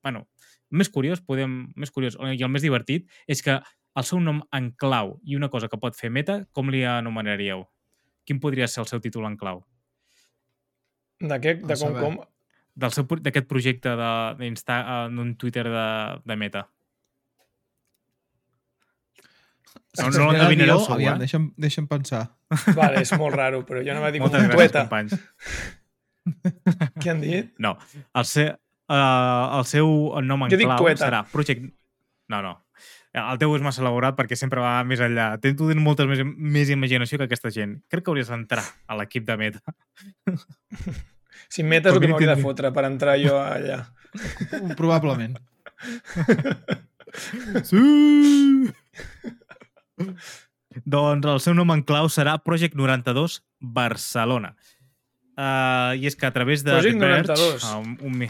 bueno, 0.04 0.28
més 0.70 0.90
curiós, 0.94 1.22
podem, 1.26 1.72
més 1.80 1.90
curiós 1.90 2.18
i 2.20 2.44
el 2.44 2.52
més 2.52 2.62
divertit 2.62 3.08
és 3.26 3.42
que 3.42 3.56
el 3.96 4.04
seu 4.06 4.20
nom 4.20 4.42
en 4.52 4.72
clau 4.78 5.16
i 5.24 5.38
una 5.38 5.50
cosa 5.50 5.70
que 5.72 5.80
pot 5.82 5.96
fer 5.98 6.12
Meta, 6.12 6.44
com 6.52 6.70
li 6.70 6.84
anomenaríeu? 6.84 7.64
Quin 8.28 8.40
podria 8.44 8.68
ser 8.68 8.82
el 8.84 8.90
seu 8.92 9.02
títol 9.02 9.26
en 9.26 9.38
clau? 9.38 9.64
De 11.24 11.38
què? 11.40 11.56
De 11.62 11.78
com, 11.80 11.98
com? 12.02 12.18
Del 12.76 12.92
seu 12.92 13.06
pro- 13.08 13.22
D'aquest 13.22 13.48
projecte 13.48 13.90
de- 13.96 14.50
eh, 14.50 15.08
d'un 15.14 15.36
Twitter 15.38 15.64
de, 15.64 15.88
de 16.26 16.36
Meta. 16.36 16.68
No, 20.00 20.08
no 20.10 20.32
l'endevinareu 20.32 20.80
segur, 20.82 20.96
Aviam, 20.96 21.16
eh? 21.16 21.20
deixa'm, 21.28 21.44
deixa'm 21.62 21.86
pensar. 21.88 22.24
Vale, 22.74 23.02
és 23.06 23.12
molt 23.20 23.36
raro, 23.38 23.60
però 23.68 23.84
jo 23.86 23.94
no 23.94 24.02
vaig 24.02 24.16
dir 24.16 24.22
com 24.24 24.30
Moltes 24.32 24.42
un 24.42 24.50
gràcies, 24.50 24.72
tueta. 24.74 24.82
companys. 24.88 25.14
Què 27.04 27.12
han 27.12 27.22
dit? 27.22 27.52
No, 27.62 27.76
el, 28.16 28.26
se, 28.26 28.48
uh, 28.90 29.58
el 29.60 29.66
seu 29.70 29.88
nom 30.26 30.46
en 30.48 30.54
Jo 30.54 30.58
dic 30.58 30.70
clau 30.72 30.82
tueta. 30.86 31.06
serà 31.06 31.20
Project... 31.30 31.68
No, 32.32 32.42
no. 32.42 32.56
El 33.14 33.38
teu 33.38 33.52
és 33.54 33.62
massa 33.62 33.84
elaborat 33.84 34.16
perquè 34.18 34.34
sempre 34.40 34.64
va 34.64 34.80
més 34.90 34.98
enllà. 35.04 35.36
Tens 35.44 35.54
tu 35.60 35.68
tens 35.70 35.78
molta 35.84 36.08
més, 36.10 36.24
més 36.26 36.72
imaginació 36.74 37.20
que 37.22 37.28
aquesta 37.28 37.52
gent. 37.54 37.76
Crec 37.92 38.02
que 38.08 38.10
hauries 38.10 38.32
d'entrar 38.34 38.64
a 38.90 38.98
l'equip 38.98 39.28
de 39.28 39.36
Meta. 39.38 39.62
Si 41.54 41.62
metes 41.62 41.94
el 41.94 42.00
que 42.02 42.08
m'hauria 42.10 42.34
de- 42.34 42.42
fotre 42.42 42.72
per 42.74 42.88
entrar 42.90 43.14
jo 43.22 43.38
allà. 43.38 43.84
Probablement. 44.80 45.38
Sí! 47.64 47.78
doncs 50.96 51.28
el 51.30 51.42
seu 51.44 51.56
nom 51.58 51.74
en 51.74 51.84
clau 51.88 52.10
serà 52.12 52.38
Project 52.44 52.78
92 52.80 53.42
Barcelona. 53.60 54.54
Uh, 55.34 55.98
I 55.98 56.06
és 56.06 56.16
que 56.16 56.28
a 56.30 56.34
través 56.34 56.62
de 56.66 56.76
Project 56.76 57.00
The 57.00 57.10
Verge, 57.10 57.34
92. 57.34 57.64
uh, 57.66 57.80
un, 57.82 57.96
un, 58.22 58.28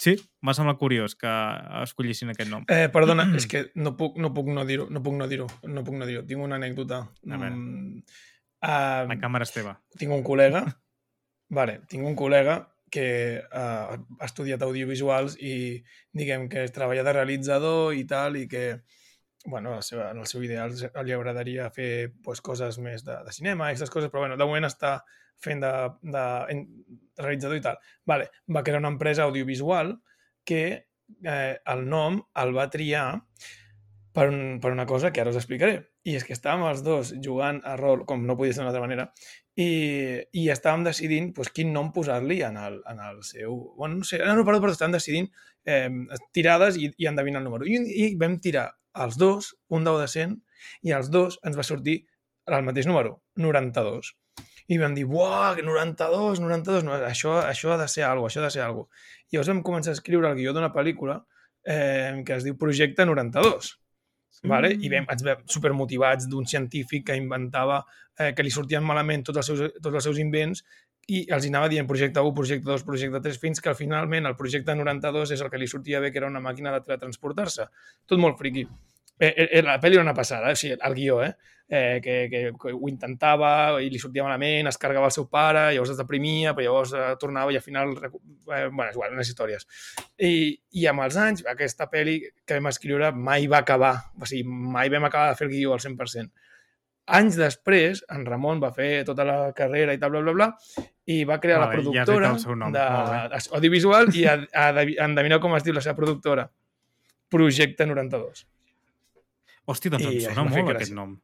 sí, 0.00 0.14
m'ha 0.40 0.54
semblat 0.56 0.78
curiós 0.80 1.14
que 1.18 1.32
escollissin 1.82 2.32
aquest 2.32 2.50
nom. 2.50 2.64
Eh, 2.72 2.88
perdona, 2.92 3.26
és 3.38 3.46
que 3.50 3.66
no 3.76 3.94
puc 3.98 4.16
no, 4.22 4.32
puc 4.34 4.48
no 4.48 4.64
dir-ho, 4.68 4.88
no 4.90 5.02
puc 5.04 5.18
no 5.18 5.28
dir-ho, 5.28 5.48
no 5.68 5.84
puc 5.84 5.98
no 5.98 6.08
dir-ho. 6.08 6.24
Tinc 6.28 6.44
una 6.44 6.56
anècdota. 6.60 7.02
A 7.28 7.36
veure. 7.36 7.54
Mm, 7.54 8.04
La 8.62 9.04
uh, 9.10 9.18
càmera 9.20 9.48
és 9.48 9.52
teva. 9.52 9.76
tinc 9.98 10.14
un 10.14 10.22
col·lega, 10.24 10.64
vale, 11.58 11.80
tinc 11.90 12.06
un 12.08 12.16
col·lega 12.18 12.60
que 12.92 13.06
uh, 13.40 13.96
ha 13.96 14.26
estudiat 14.28 14.62
audiovisuals 14.62 15.38
i 15.40 15.80
diguem 16.12 16.44
que 16.52 16.66
treballa 16.74 17.04
de 17.06 17.14
realitzador 17.16 17.96
i 17.96 18.04
tal, 18.08 18.36
i 18.36 18.44
que 18.48 18.82
bueno, 19.46 19.74
la 19.74 19.82
seva, 19.82 20.10
en 20.12 20.20
el 20.22 20.28
seu 20.30 20.42
ideal 20.44 20.74
li 20.74 21.14
agradaria 21.14 21.70
fer 21.74 22.12
pues, 22.24 22.40
coses 22.44 22.78
més 22.82 23.04
de, 23.06 23.16
de 23.26 23.34
cinema, 23.34 23.68
aquestes 23.68 23.90
coses, 23.90 24.10
però 24.12 24.24
bueno, 24.26 24.38
de 24.38 24.46
moment 24.46 24.68
està 24.68 25.00
fent 25.42 25.62
de, 25.62 25.72
de, 26.02 26.24
de 27.16 27.24
realitzador 27.24 27.58
i 27.58 27.64
tal. 27.64 27.80
Vale, 28.06 28.30
va 28.54 28.62
crear 28.62 28.80
una 28.82 28.92
empresa 28.92 29.26
audiovisual 29.26 29.96
que 30.44 30.62
eh, 31.24 31.56
el 31.74 31.88
nom 31.88 32.20
el 32.42 32.54
va 32.56 32.68
triar 32.70 33.06
per, 34.12 34.28
un, 34.28 34.60
per 34.60 34.72
una 34.72 34.86
cosa 34.86 35.12
que 35.12 35.22
ara 35.22 35.32
us 35.32 35.40
explicaré. 35.40 35.80
I 36.06 36.16
és 36.18 36.26
que 36.26 36.34
estàvem 36.34 36.66
els 36.68 36.82
dos 36.86 37.12
jugant 37.24 37.60
a 37.68 37.76
rol, 37.78 38.04
com 38.06 38.26
no 38.26 38.36
podia 38.38 38.54
ser 38.54 38.62
d'una 38.62 38.72
altra 38.72 38.82
manera, 38.84 39.08
i, 39.54 39.68
i 40.38 40.46
estàvem 40.52 40.84
decidint 40.86 41.32
pues, 41.36 41.52
quin 41.54 41.72
nom 41.74 41.92
posar-li 41.94 42.40
en, 42.46 42.58
el, 42.58 42.80
en 42.90 43.02
el 43.08 43.22
seu... 43.26 43.56
Bueno, 43.78 44.00
no 44.00 44.08
sé, 44.08 44.20
no, 44.22 44.44
perdó, 44.46 44.62
perdó, 44.64 44.76
estàvem 44.76 44.96
decidint 44.96 45.30
eh, 45.64 45.88
tirades 46.34 46.78
i, 46.80 46.90
i 46.98 47.10
endevinar 47.10 47.42
el 47.42 47.48
número. 47.48 47.68
I, 47.68 47.82
I 48.04 48.12
vam 48.20 48.38
tirar 48.42 48.70
els 49.04 49.18
dos, 49.18 49.54
un 49.68 49.84
dau 49.84 49.98
de 50.00 50.08
100, 50.08 50.36
i 50.88 50.94
els 50.96 51.10
dos 51.10 51.38
ens 51.46 51.58
va 51.58 51.66
sortir 51.66 52.02
el 52.46 52.64
mateix 52.66 52.88
número, 52.90 53.20
92. 53.38 54.12
I 54.72 54.78
vam 54.78 54.94
dir, 54.94 55.04
buah, 55.10 55.54
que 55.56 55.64
92, 55.66 56.40
92, 56.40 56.84
no, 56.86 56.94
això, 57.06 57.36
això 57.42 57.74
ha 57.74 57.78
de 57.80 57.88
ser 57.90 58.04
alguna 58.06 58.30
això 58.30 58.40
ha 58.40 58.46
de 58.46 58.54
ser 58.54 58.62
alguna 58.64 58.88
I 59.28 59.36
llavors 59.36 59.50
vam 59.50 59.62
començar 59.66 59.92
a 59.92 59.98
escriure 59.98 60.30
el 60.30 60.38
guió 60.38 60.52
d'una 60.54 60.72
pel·lícula 60.74 61.18
eh, 61.66 62.22
que 62.26 62.36
es 62.36 62.46
diu 62.46 62.56
Projecte 62.58 63.06
92. 63.06 63.72
Vale? 64.48 64.72
I 64.74 64.88
vam, 64.90 65.06
ens 65.12 65.22
vam 65.26 65.42
supermotivats 65.46 66.26
d'un 66.30 66.46
científic 66.48 67.04
que 67.10 67.18
inventava 67.18 67.82
eh, 68.18 68.32
que 68.34 68.42
li 68.42 68.50
sortien 68.50 68.84
malament 68.84 69.22
tots 69.26 69.42
els, 69.42 69.50
seus, 69.50 69.76
tots 69.82 69.98
els 69.98 70.08
seus 70.08 70.18
invents 70.22 70.64
i 71.10 71.24
els 71.34 71.46
anava 71.48 71.68
dient 71.72 71.88
projecte 71.88 72.22
1, 72.22 72.34
projecte 72.36 72.68
2, 72.68 72.84
projecte 72.86 73.20
3, 73.24 73.38
fins 73.42 73.60
que 73.60 73.74
finalment 73.74 74.28
el 74.28 74.36
projecte 74.38 74.74
92 74.78 75.34
és 75.34 75.42
el 75.42 75.50
que 75.50 75.58
li 75.58 75.66
sortia 75.66 76.00
bé, 76.00 76.12
que 76.12 76.20
era 76.22 76.30
una 76.30 76.42
màquina 76.44 76.72
de 76.74 76.82
teletransportar-se. 76.86 77.66
Tot 78.06 78.22
molt 78.22 78.38
friqui. 78.38 78.66
Eh, 79.22 79.32
eh, 79.48 79.62
la 79.62 79.78
pel·li 79.82 79.98
era 79.98 80.04
una 80.06 80.14
passada, 80.14 80.50
eh? 80.50 80.56
o 80.56 80.58
sigui, 80.58 80.76
el 80.78 80.94
guió, 80.94 81.18
eh? 81.22 81.32
eh 81.68 82.00
que, 82.02 82.14
que, 82.30 82.40
que 82.60 82.72
ho 82.74 82.88
intentava 82.90 83.80
i 83.80 83.90
li 83.90 83.98
sortia 84.00 84.24
malament, 84.26 84.66
es 84.70 84.78
carregava 84.80 85.08
el 85.10 85.14
seu 85.14 85.28
pare, 85.30 85.68
llavors 85.74 85.92
es 85.94 86.00
deprimia, 86.00 86.54
però 86.56 86.68
llavors 86.68 86.94
eh, 86.94 87.10
tornava 87.20 87.52
i 87.52 87.58
al 87.58 87.64
final... 87.66 87.94
Eh, 88.02 88.12
bueno, 88.70 88.88
és 88.88 88.96
igual, 88.96 89.14
unes 89.14 89.30
històries. 89.30 89.66
I, 90.18 90.32
I 90.78 90.86
amb 90.90 91.04
els 91.06 91.18
anys, 91.18 91.44
aquesta 91.50 91.86
pel·li 91.92 92.18
que 92.46 92.58
vam 92.58 92.70
escriure 92.72 93.12
mai 93.14 93.46
va 93.50 93.62
acabar, 93.62 93.94
o 94.18 94.28
sigui, 94.28 94.46
mai 94.46 94.90
vam 94.92 95.10
acabar 95.10 95.32
de 95.32 95.38
fer 95.38 95.50
el 95.50 95.54
guió 95.54 95.76
al 95.76 95.84
100%. 95.84 96.30
Anys 97.10 97.34
després, 97.34 98.04
en 98.14 98.22
Ramon 98.24 98.60
va 98.62 98.70
fer 98.74 99.02
tota 99.04 99.24
la 99.26 99.36
carrera 99.56 99.94
i 99.94 99.98
tal, 99.98 100.12
bla, 100.14 100.20
bla, 100.22 100.32
bla, 100.36 100.86
i 101.10 101.24
va 101.26 101.40
crear 101.42 101.58
la 101.58 101.66
Vale, 101.66 101.82
ja 101.82 102.04
productora 102.06 102.30
el 102.30 102.58
nom, 102.60 102.72
de 102.72 102.84
molt 102.94 103.48
audiovisual 103.58 104.12
i 104.14 104.22
a, 104.30 104.36
a, 104.54 104.68
endevineu 105.08 105.40
com 105.42 105.56
es 105.58 105.66
diu 105.66 105.74
la 105.74 105.82
seva 105.82 105.98
productora. 105.98 106.46
Projecte 107.32 107.88
92. 107.88 108.46
Hòstia, 109.66 109.96
doncs 109.96 110.06
I 110.06 110.12
em 110.12 110.20
sona 110.30 110.46
molt 110.46 110.54
gràcia. 110.54 110.76
aquest 110.78 110.94
nom. 110.94 111.16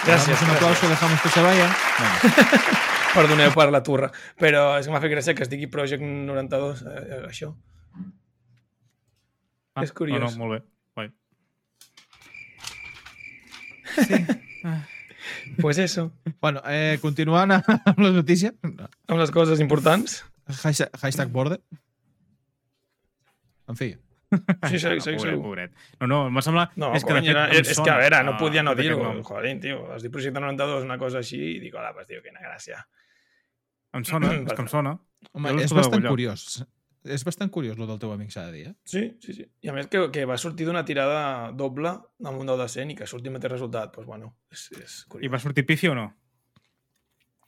Gràcies. 0.00 0.30
Damos 0.30 0.42
un 0.46 0.54
aplauso, 0.54 0.88
dejamos 0.88 1.20
que 1.20 1.28
se 1.28 1.42
vaya. 1.42 1.66
Venga. 1.98 2.78
Perdoneu 3.14 3.50
per 3.52 3.70
la 3.74 3.82
turra, 3.82 4.08
però 4.38 4.78
és 4.78 4.86
que 4.86 4.94
m'ha 4.94 5.02
fet 5.02 5.12
gràcia 5.12 5.34
que 5.34 5.42
es 5.42 5.50
digui 5.50 5.66
Project 5.70 6.02
92, 6.02 6.84
eh, 6.86 7.00
eh, 7.00 7.22
això. 7.26 7.50
Ah, 9.74 9.82
És 9.82 9.92
curiós. 9.92 10.22
No, 10.22 10.30
no, 10.30 10.44
molt 10.44 10.54
bé. 10.54 10.60
Guai. 14.08 14.80
Pues 15.60 15.78
eso. 15.78 16.12
Bueno, 16.40 16.62
eh, 16.66 16.98
continuant 17.02 17.52
amb 17.52 17.98
la 17.98 18.10
notícia. 18.10 18.52
Amb 18.62 19.18
les 19.20 19.30
coses 19.30 19.60
importants. 19.60 20.22
Hashtag, 20.48 20.94
hashtag 21.00 21.28
border. 21.30 21.60
En 23.68 23.76
fi. 23.76 23.92
Sí, 24.68 24.78
sí, 24.78 25.00
sí, 25.00 25.18
sí. 25.18 25.30
pobret. 25.42 25.72
No, 26.00 26.06
no, 26.06 26.18
m'ha 26.30 26.42
semblat... 26.42 26.74
No, 26.78 26.92
és 26.94 27.04
que, 27.06 27.16
fet, 27.16 27.28
era, 27.32 27.48
és, 27.50 27.64
és 27.74 27.80
que, 27.80 27.90
a 27.90 27.98
veure, 27.98 28.20
no 28.26 28.36
ah, 28.36 28.38
podia 28.38 28.62
no 28.62 28.76
dir-ho. 28.78 29.00
nom. 29.02 29.22
Joder, 29.26 29.56
tio. 29.62 29.80
Has 29.90 30.04
dit 30.06 30.12
Projecte 30.14 30.38
92, 30.42 30.86
una 30.86 30.98
cosa 31.00 31.18
així, 31.18 31.40
i 31.56 31.60
dic, 31.62 31.74
hola, 31.74 31.90
pues, 31.96 32.06
tio, 32.10 32.22
quina 32.22 32.42
gràcia. 32.42 32.78
Em 33.98 34.06
sona, 34.06 34.30
és 34.38 34.52
que 34.54 34.62
em 34.62 34.70
sona. 34.70 34.94
Home, 35.34 35.56
és 35.64 35.74
bastant 35.74 36.06
curiós. 36.06 36.62
És 37.04 37.22
bastant 37.24 37.48
curiós, 37.48 37.78
el 37.80 37.86
del 37.88 37.98
teu 37.98 38.10
amic, 38.12 38.28
s'ha 38.30 38.42
de 38.50 38.52
dir, 38.52 38.64
eh? 38.68 38.74
Sí, 38.84 39.16
sí, 39.24 39.32
sí. 39.32 39.46
I 39.64 39.70
a 39.70 39.72
més 39.72 39.86
que, 39.88 40.02
que 40.12 40.26
va 40.28 40.36
sortir 40.36 40.66
d'una 40.68 40.82
tirada 40.84 41.50
doble 41.56 41.88
amb 42.24 42.36
un 42.42 42.46
10 42.46 42.58
de 42.60 42.66
100 42.68 42.90
i 42.92 42.96
que 42.98 43.06
surti 43.08 43.30
el 43.30 43.36
mateix 43.38 43.54
resultat, 43.54 43.94
doncs 43.96 44.06
bueno, 44.06 44.34
és, 44.52 44.66
és 44.76 44.98
I 45.06 45.08
curiós. 45.14 45.32
va 45.32 45.40
sortir 45.40 45.64
pifi 45.64 45.88
o 45.88 45.94
no? 45.96 46.10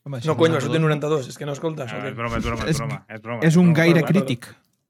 Home, 0.04 0.18
No, 0.24 0.34
cony, 0.36 0.50
va 0.56 0.60
sortir 0.64 0.80
92, 0.80 1.28
és 1.30 1.36
que 1.38 1.46
no 1.46 1.52
escoltes. 1.52 1.92
Ah, 1.92 1.98
o 1.98 2.02
què? 2.02 2.08
és 2.10 2.16
broma, 2.16 2.38
és 2.40 2.44
broma, 2.48 2.64
és 2.72 2.78
broma. 2.80 2.96
És, 3.08 3.20
broma, 3.22 3.42
És 3.46 3.56
un 3.60 3.68
broma. 3.68 3.78
gaire 3.82 4.00
Perdó, 4.00 4.06
perdó. 4.08 4.24
crític. 4.26 4.48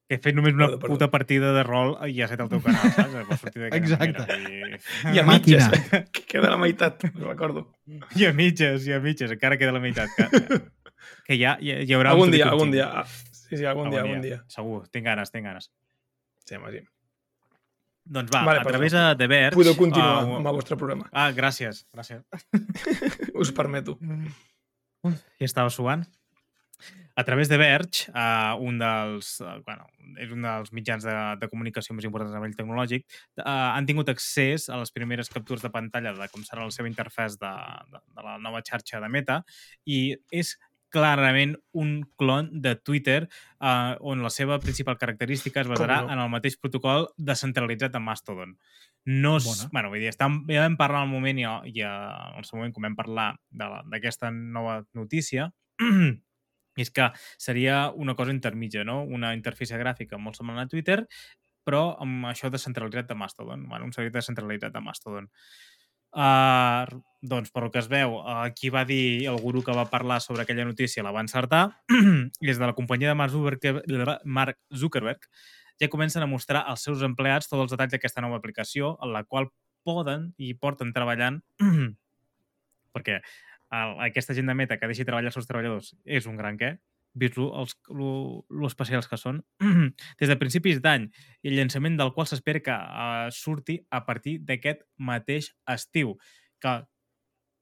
Que 0.09 0.17
he 0.17 0.21
fet 0.21 0.35
només 0.37 0.55
una 0.55 0.67
Perdó, 0.69 0.79
perdó. 0.79 0.95
puta 0.95 1.09
partida 1.11 1.51
de 1.57 1.63
rol 1.67 1.93
i 2.09 2.15
ja 2.17 2.29
set 2.31 2.41
el 2.41 2.49
teu 2.53 2.63
canal, 2.65 2.87
saps? 2.95 3.13
Va 3.29 3.37
sortir 3.41 3.63
d'aquella 3.63 3.83
Exacte. 3.83 4.25
manera. 4.31 4.79
I 5.13 5.19
a 5.19 5.25
Màquina. 5.27 5.69
mitges, 5.69 6.09
que 6.13 6.25
queda 6.29 6.51
la 6.55 6.59
meitat, 6.61 7.05
me'n 7.11 7.27
recordo. 7.29 7.67
I, 7.87 7.99
I 8.23 8.27
a 8.31 8.33
mitges, 8.33 8.87
i 8.89 8.93
a 8.97 9.01
mitges. 9.05 9.31
Encara 9.37 9.59
queda 9.61 9.73
la 9.75 9.81
meitat. 9.85 10.09
Que, 10.17 10.63
que 11.27 11.39
ja, 11.41 11.57
hi, 11.61 11.73
hi 11.85 11.93
haurà... 11.97 12.13
Algun 12.17 12.29
un 12.31 12.37
dia, 12.39 12.49
algun 12.49 12.71
dia. 12.73 12.89
Sí, 13.53 13.59
sí, 13.61 13.67
algun 13.69 13.91
dia, 13.93 14.01
algun 14.01 14.23
dia. 14.25 14.39
Segur, 14.49 14.87
tinc 14.89 15.05
ganes, 15.05 15.29
tinc 15.29 15.45
ganes. 15.45 15.67
Sí, 16.47 16.57
home, 16.57 16.71
sí. 16.73 16.81
Doncs 18.17 18.33
va, 18.33 18.41
Vale, 18.49 18.63
a 18.63 18.65
través 18.65 18.95
de 18.97 19.03
The 19.19 19.27
Verge... 19.29 19.59
Podeu 19.59 19.77
continuar 19.77 20.23
ah, 20.23 20.39
amb 20.39 20.49
el 20.49 20.57
vostre 20.57 20.79
programa. 20.81 21.05
Ah, 21.13 21.29
gràcies, 21.37 21.83
gràcies. 21.93 22.25
Us 23.45 23.53
permeto. 23.53 23.99
I 25.05 25.45
estava 25.45 25.69
suant. 25.69 26.07
A 27.13 27.27
través 27.29 27.53
de 27.53 27.61
Verge, 27.61 28.09
uh, 28.17 28.57
un 28.65 28.81
dels, 28.81 29.35
uh, 29.45 29.59
bueno, 29.69 29.85
és 30.17 30.33
un 30.33 30.49
dels 30.49 30.73
mitjans 30.73 31.05
de, 31.05 31.19
de 31.45 31.49
comunicació 31.53 31.93
més 31.93 32.09
importants 32.09 32.33
a 32.33 32.41
nivell 32.41 32.57
tecnològic, 32.57 33.05
uh, 33.37 33.45
han 33.77 33.85
tingut 33.85 34.09
accés 34.09 34.71
a 34.73 34.81
les 34.81 34.97
primeres 34.97 35.29
captures 35.29 35.61
de 35.61 35.71
pantalla 35.77 36.17
de 36.17 36.33
com 36.33 36.49
serà 36.49 36.65
la 36.65 36.73
seva 36.73 36.89
interfàs 36.89 37.37
de, 37.37 37.53
de, 37.93 38.01
de 38.17 38.25
la 38.25 38.39
nova 38.41 38.65
xarxa 38.65 39.05
de 39.05 39.13
Meta 39.13 39.43
i 39.85 40.07
és 40.33 40.57
clarament 40.93 41.57
un 41.73 42.03
clon 42.21 42.51
de 42.63 42.75
Twitter 42.77 43.25
uh, 43.25 43.97
on 44.01 44.23
la 44.23 44.31
seva 44.31 44.59
principal 44.63 44.99
característica 45.01 45.63
es 45.63 45.71
basarà 45.71 46.03
no? 46.05 46.13
en 46.13 46.21
el 46.23 46.31
mateix 46.33 46.59
protocol 46.61 47.09
descentralitzat 47.17 47.95
de 47.95 48.03
Mastodon. 48.03 48.57
No 49.09 49.37
és, 49.41 49.49
Bona. 49.49 49.71
bueno, 49.73 49.91
vull 49.91 50.05
dir, 50.05 50.13
estem, 50.13 50.43
ja 50.53 50.67
vam 50.67 50.77
parlar 50.79 51.03
al 51.03 51.11
moment 51.11 51.41
i, 51.41 51.47
i 51.73 51.83
el 51.83 52.45
seu 52.47 52.61
moment, 52.61 52.75
com 52.77 52.87
vam 52.87 52.99
parlar 52.99 53.33
d'aquesta 53.51 54.31
nova 54.31 54.83
notícia, 54.95 55.49
és 56.83 56.93
que 56.95 57.11
seria 57.41 57.89
una 57.91 58.15
cosa 58.15 58.33
intermitja, 58.33 58.85
no? 58.87 59.03
Una 59.03 59.35
interfície 59.37 59.81
gràfica 59.81 60.21
molt 60.21 60.39
semblant 60.39 60.63
a 60.63 60.71
Twitter, 60.71 61.03
però 61.67 61.83
amb 62.03 62.29
això 62.31 62.51
descentralitzat 62.51 63.11
de 63.11 63.19
Mastodon, 63.19 63.67
bueno, 63.71 63.87
un 63.87 63.93
servei 63.95 64.13
descentralitzat 64.15 64.75
de 64.75 64.83
Mastodon. 64.83 65.29
Uh, 65.29 65.72
doncs, 66.13 67.51
per 67.55 67.63
lo 67.63 67.71
que 67.71 67.81
es 67.81 67.89
veu, 67.89 68.19
uh, 68.19 68.51
qui 68.55 68.69
va 68.75 68.85
dir 68.85 69.29
el 69.31 69.39
guru 69.41 69.63
que 69.63 69.75
va 69.77 69.89
parlar 69.91 70.21
sobre 70.21 70.43
aquella 70.43 70.67
notícia 70.67 71.03
la 71.03 71.13
va 71.15 71.23
encertar, 71.23 71.65
i 72.43 72.47
des 72.47 72.59
de 72.59 72.67
la 72.67 72.75
companyia 72.75 73.13
de 73.13 73.19
Mark 73.19 73.33
Zuckerberg, 73.33 74.21
Mark 74.25 74.59
Zuckerberg 74.75 75.29
ja 75.81 75.89
comencen 75.89 76.23
a 76.23 76.31
mostrar 76.31 76.65
als 76.67 76.85
seus 76.85 77.03
empleats 77.03 77.49
tots 77.49 77.63
els 77.63 77.73
detalls 77.73 77.95
d'aquesta 77.95 78.21
nova 78.21 78.37
aplicació, 78.43 78.97
en 79.03 79.15
la 79.15 79.25
qual 79.25 79.49
poden 79.87 80.33
i 80.39 80.53
porten 80.55 80.93
treballant 80.95 81.41
perquè 82.95 83.19
el, 83.73 83.97
aquesta 84.07 84.37
gent 84.37 84.51
de 84.51 84.55
Meta 84.59 84.79
que 84.79 84.91
deixi 84.91 85.07
treballar 85.09 85.33
els 85.33 85.39
seus 85.39 85.49
treballadors 85.49 85.95
és 86.05 86.29
un 86.29 86.37
gran 86.37 86.59
què, 86.61 86.77
vist 87.15 87.37
lo, 87.37 87.49
els, 87.61 87.75
especials 88.69 89.09
que 89.11 89.19
són, 89.21 89.43
des 90.21 90.31
de 90.31 90.37
principis 90.41 90.81
d'any, 90.85 91.09
i 91.43 91.51
el 91.53 91.59
llançament 91.59 91.99
del 92.01 92.13
qual 92.17 92.29
s'espera 92.31 92.63
que 92.65 92.77
uh, 92.77 93.29
surti 93.35 93.81
a 93.91 94.05
partir 94.07 94.39
d'aquest 94.49 94.87
mateix 94.97 95.53
estiu. 95.69 96.17
Que, 96.63 96.79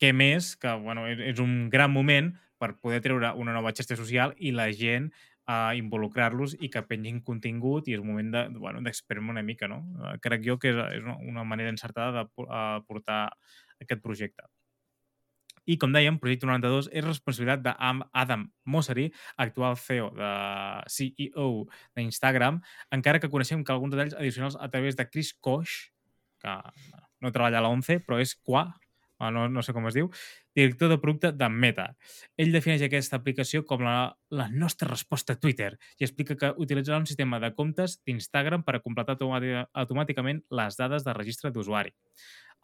que 0.01 0.13
més, 0.17 0.55
que 0.61 0.73
bueno, 0.81 1.07
és, 1.11 1.19
és 1.35 1.41
un 1.43 1.69
gran 1.73 1.93
moment 1.93 2.33
per 2.61 2.75
poder 2.81 3.01
treure 3.05 3.33
una 3.41 3.55
nova 3.57 3.73
xarxa 3.77 3.97
social 3.97 4.35
i 4.37 4.53
la 4.53 4.69
gent 4.77 5.11
a 5.51 5.75
involucrar-los 5.75 6.55
i 6.63 6.69
que 6.71 6.83
pengin 6.87 7.23
contingut 7.27 7.89
i 7.89 7.97
és 7.97 8.03
un 8.03 8.11
moment 8.13 8.29
de, 8.31 8.43
bueno, 8.61 8.83
d'experimentar 8.85 9.35
una 9.41 9.43
mica, 9.47 9.69
no? 9.69 9.81
Uh, 9.99 10.15
crec 10.23 10.45
jo 10.47 10.59
que 10.63 10.71
és, 10.71 10.79
és 11.01 11.03
una- 11.03 11.19
una 11.33 11.45
manera 11.45 11.73
encertada 11.73 12.13
de 12.23 12.45
uh, 12.45 12.81
portar 12.87 13.25
aquest 13.81 14.03
projecte. 14.05 14.45
I, 15.70 15.76
com 15.78 15.92
dèiem, 15.94 16.18
Projecte 16.18 16.48
92 16.48 16.90
és 16.90 17.06
responsabilitat 17.06 17.62
d'Adam 17.62 18.48
Mosseri, 18.66 19.06
actual 19.38 19.78
CEO 19.78 20.11
de 20.16 20.33
CEO 20.90 21.48
d'Instagram, 21.96 22.61
encara 22.96 23.22
que 23.22 23.30
coneixem 23.30 23.62
que 23.62 23.74
alguns 23.74 23.94
detalls 23.94 24.18
addicionals 24.18 24.59
a 24.59 24.70
través 24.72 24.98
de 24.98 25.06
Chris 25.06 25.33
Koch, 25.38 25.90
que 26.42 26.59
no 27.20 27.30
treballa 27.30 27.61
a 27.61 27.66
la 27.66 27.70
11, 27.72 28.00
però 28.02 28.18
és 28.18 28.35
Qua, 28.35 28.66
no, 29.28 29.44
no 29.52 29.62
sé 29.62 29.74
com 29.76 29.85
es 29.90 29.96
diu, 29.98 30.09
director 30.56 30.88
de 30.88 30.96
producte 30.98 31.30
de 31.37 31.48
Meta. 31.52 31.90
Ell 32.40 32.54
defineix 32.54 32.83
aquesta 32.87 33.18
aplicació 33.20 33.62
com 33.68 33.85
la, 33.85 34.16
la 34.33 34.48
nostra 34.48 34.88
resposta 34.88 35.37
a 35.37 35.40
Twitter 35.40 35.74
i 36.00 36.06
explica 36.06 36.38
que 36.40 36.52
utilitzarà 36.64 36.98
un 37.02 37.09
sistema 37.11 37.38
de 37.42 37.52
comptes 37.54 37.98
d'Instagram 38.09 38.64
per 38.66 38.78
a 38.78 38.83
completar 38.85 39.18
automàtica- 39.18 39.66
automàticament 39.85 40.42
les 40.56 40.80
dades 40.80 41.04
de 41.04 41.16
registre 41.16 41.52
d'usuari. 41.52 41.92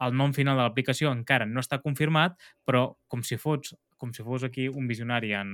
El 0.05 0.13
nom 0.17 0.33
final 0.35 0.59
de 0.59 0.65
l'aplicació 0.65 1.11
encara 1.13 1.47
no 1.49 1.63
està 1.63 1.79
confirmat, 1.81 2.37
però 2.67 2.91
com 3.09 3.23
si 3.25 3.37
fos, 3.41 3.73
com 3.97 4.13
si 4.13 4.25
fos 4.25 4.45
aquí 4.45 4.67
un 4.69 4.89
visionari 4.89 5.33
en, 5.33 5.53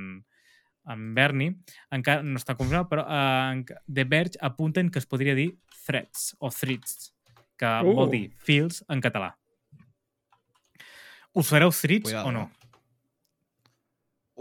en 0.92 1.06
Bernie, 1.16 1.56
encara 1.96 2.26
no 2.26 2.40
està 2.42 2.58
confirmat, 2.60 2.90
però 2.92 3.06
eh, 3.08 3.78
The 3.88 4.08
Verge 4.10 4.42
apunten 4.42 4.92
que 4.92 5.00
es 5.00 5.08
podria 5.08 5.36
dir 5.38 5.54
threads 5.86 6.34
o 6.40 6.52
threads, 6.52 7.14
que 7.60 7.70
uh. 7.70 7.96
vol 7.96 8.12
dir 8.12 8.26
fils 8.44 8.84
en 8.92 9.04
català. 9.04 9.34
Us 11.34 11.50
fareu 11.50 11.72
threads 11.74 12.12
Cuidado, 12.12 12.30
o 12.30 12.36
no? 12.36 12.50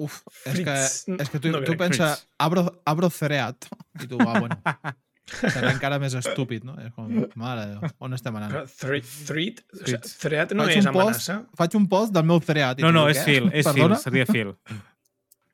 Uf, 0.03 0.23
és 0.49 0.61
que, 0.65 0.75
és 1.21 1.31
que 1.31 1.38
tu, 1.38 1.51
No 1.53 1.61
tu 1.67 1.77
pensa, 1.77 2.15
abro, 2.41 2.65
abro 2.88 3.11
cereat, 3.12 3.69
i 4.01 4.09
tu, 4.09 4.19
ah, 4.25 4.41
bueno, 4.41 4.57
serà 5.31 5.71
encara 5.73 5.99
més 6.03 6.15
estúpid, 6.19 6.65
no? 6.67 6.75
És 6.83 6.91
com, 6.97 7.09
mare, 7.39 7.67
de 7.71 7.77
Déu, 7.81 7.91
on 8.03 8.15
estem 8.17 8.37
anant? 8.41 8.55
Threat, 8.79 9.07
threat, 9.29 9.61
o 9.73 9.83
sigui, 9.85 10.15
threat 10.25 10.53
no 10.59 10.67
Faig 10.67 10.77
és 10.79 10.87
un 10.87 10.93
post, 10.97 11.29
amenaça. 11.31 11.37
faig 11.57 11.77
un 11.79 11.87
post 11.89 12.13
del 12.13 12.25
meu 12.27 12.41
cereat. 12.43 12.79
i 12.79 12.83
No, 12.83 12.91
no, 12.93 13.05
què? 13.07 13.15
és 13.17 13.25
fil, 13.25 13.51
és 13.53 13.67
Perdona? 13.71 13.97
fil, 14.01 14.03
seria 14.09 14.27
fil. 14.27 14.55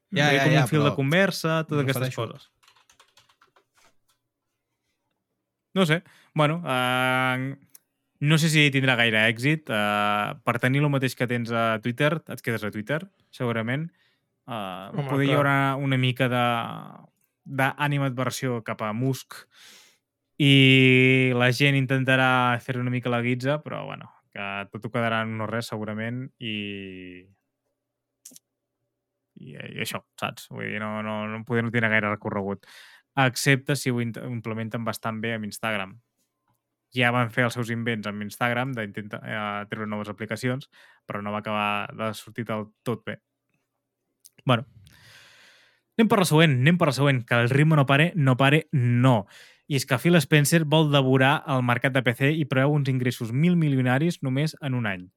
Ja, 0.09 0.25
Seria 0.31 0.39
ja, 0.39 0.45
com 0.47 0.53
ja, 0.55 0.61
un 0.65 0.69
fil 0.71 0.81
però 0.81 0.89
de 0.89 0.97
conversa, 0.97 1.55
totes 1.69 1.83
aquestes 1.85 2.15
coses. 2.17 2.47
No 5.75 5.85
sé. 5.87 6.03
Bueno, 6.35 6.63
uh, 6.65 7.57
no 8.21 8.39
sé 8.39 8.49
si 8.49 8.71
tindrà 8.75 8.97
gaire 8.97 9.27
èxit. 9.29 9.69
Uh, 9.69 10.39
per 10.49 10.57
tenir 10.63 10.81
el 10.83 10.89
mateix 10.91 11.15
que 11.15 11.29
tens 11.31 11.53
a 11.53 11.79
Twitter, 11.85 12.15
et 12.25 12.41
quedes 12.43 12.65
a 12.65 12.71
Twitter, 12.73 13.03
segurament. 13.31 13.91
Uh, 14.49 14.89
Home, 14.97 15.09
poder 15.11 15.27
hi 15.27 15.29
clar. 15.29 15.37
haurà 15.43 15.57
una 15.77 15.99
mica 16.01 16.29
de 16.33 16.43
d'animadversió 17.49 18.61
cap 18.67 18.83
a 18.85 18.93
Musk 18.93 19.43
i 20.39 21.33
la 21.35 21.49
gent 21.51 21.79
intentarà 21.79 22.59
fer 22.63 22.77
una 22.79 22.93
mica 22.95 23.11
la 23.11 23.23
guitza, 23.25 23.59
però 23.65 23.85
bueno, 23.89 24.13
que 24.33 24.45
tot 24.71 24.87
ho 24.87 24.93
quedarà 24.93 25.25
en 25.27 25.35
no 25.41 25.49
res 25.51 25.71
segurament 25.73 26.29
i 26.39 26.55
i, 29.39 29.55
i 29.55 29.81
això, 29.85 30.03
saps? 30.21 30.49
Vull 30.53 30.67
dir, 30.73 30.81
no, 30.83 30.99
no, 31.07 31.21
no 31.31 31.45
poder 31.47 31.65
no 31.65 31.73
tindre 31.75 31.91
gaire 31.93 32.11
recorregut. 32.11 32.67
Excepte 33.19 33.77
si 33.79 33.91
ho 33.91 34.01
implementen 34.03 34.85
bastant 34.87 35.21
bé 35.23 35.35
amb 35.37 35.49
Instagram. 35.49 35.97
Ja 36.97 37.11
van 37.13 37.31
fer 37.35 37.45
els 37.45 37.57
seus 37.59 37.71
invents 37.75 38.09
amb 38.09 38.25
Instagram 38.25 38.73
d'intentar 38.77 39.21
eh, 39.29 39.41
treure 39.71 39.89
noves 39.91 40.09
aplicacions, 40.13 40.71
però 41.07 41.21
no 41.23 41.35
va 41.35 41.43
acabar 41.45 41.89
de 41.95 42.13
sortir 42.17 42.47
del 42.49 42.71
tot 42.83 43.05
bé. 43.05 43.19
bueno, 44.47 44.65
anem 45.99 46.09
per 46.11 46.21
la 46.21 46.27
següent, 46.31 46.53
anem 46.63 46.77
per 46.79 46.93
la 46.93 46.95
següent, 46.95 47.25
que 47.27 47.35
el 47.35 47.49
ritme 47.51 47.77
no 47.77 47.85
pare, 47.87 48.13
no 48.15 48.37
pare, 48.39 48.69
no. 48.73 49.25
I 49.69 49.77
és 49.77 49.85
que 49.85 49.99
Phil 49.99 50.17
Spencer 50.23 50.63
vol 50.65 50.93
devorar 50.93 51.43
el 51.51 51.65
mercat 51.67 51.93
de 51.93 52.05
PC 52.07 52.31
i 52.39 52.47
preveu 52.49 52.77
uns 52.77 52.89
ingressos 52.89 53.33
mil 53.35 53.59
milionaris 53.59 54.23
només 54.23 54.55
en 54.63 54.79
un 54.79 54.87
any. 54.87 55.09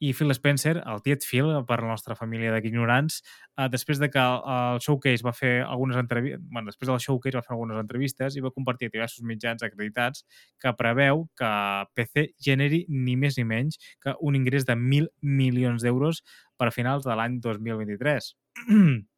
I 0.00 0.14
Phil 0.14 0.32
Spencer, 0.32 0.78
el 0.86 1.02
tiet 1.04 1.26
Phil, 1.26 1.50
per 1.68 1.80
la 1.82 1.90
nostra 1.90 2.14
família 2.16 2.54
d'ignorants, 2.54 3.18
eh, 3.58 3.66
després 3.68 3.98
de 4.00 4.08
que 4.08 4.22
el, 4.22 4.78
Showcase 4.80 5.26
va 5.26 5.34
fer 5.36 5.52
algunes 5.66 5.98
entrevistes, 6.00 6.40
bueno, 6.46 6.70
després 6.70 6.88
del 6.88 7.02
Showcase 7.02 7.36
va 7.36 7.44
fer 7.44 7.52
algunes 7.56 7.82
entrevistes 7.82 8.38
i 8.38 8.40
va 8.40 8.54
compartir 8.54 8.88
diversos 8.88 9.26
mitjans 9.26 9.66
acreditats 9.66 10.24
que 10.62 10.72
preveu 10.78 11.26
que 11.36 11.52
PC 11.98 12.30
generi 12.38 12.86
ni 12.88 13.18
més 13.18 13.36
ni 13.36 13.44
menys 13.44 13.82
que 14.00 14.14
un 14.20 14.38
ingrés 14.38 14.64
de 14.64 14.78
mil 14.78 15.10
milions 15.20 15.82
d'euros 15.82 16.22
per 16.56 16.70
a 16.70 16.74
finals 16.74 17.04
de 17.04 17.18
l'any 17.18 17.40
2023. 17.44 18.34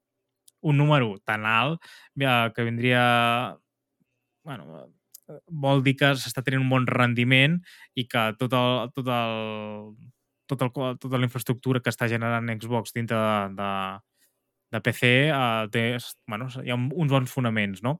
un 0.62 0.78
número 0.78 1.16
tan 1.26 1.46
alt 1.46 1.82
eh, 2.20 2.50
que 2.54 2.64
vindria 2.64 3.02
bueno, 4.44 4.88
vol 5.46 5.82
dir 5.86 5.94
que 5.98 6.12
s'està 6.18 6.42
tenint 6.44 6.64
un 6.64 6.70
bon 6.72 6.86
rendiment 6.88 7.58
i 7.98 8.06
que 8.10 8.24
tot 8.40 8.54
el, 8.58 8.90
tot 8.96 9.08
el, 9.08 9.36
tot 10.50 10.64
el, 10.66 10.72
tota 11.02 11.20
la 11.20 11.28
infraestructura 11.28 11.80
que 11.80 11.92
està 11.92 12.08
generant 12.10 12.50
Xbox 12.56 12.94
dintre 12.96 13.18
de, 13.18 13.56
de, 13.60 13.72
de 14.74 14.82
PC 14.84 15.12
eh, 15.30 15.66
té, 15.72 15.86
bueno, 16.28 16.50
hi 16.62 16.72
ha 16.72 16.78
uns 16.78 17.12
bons 17.12 17.32
fonaments, 17.32 17.82
no? 17.86 17.98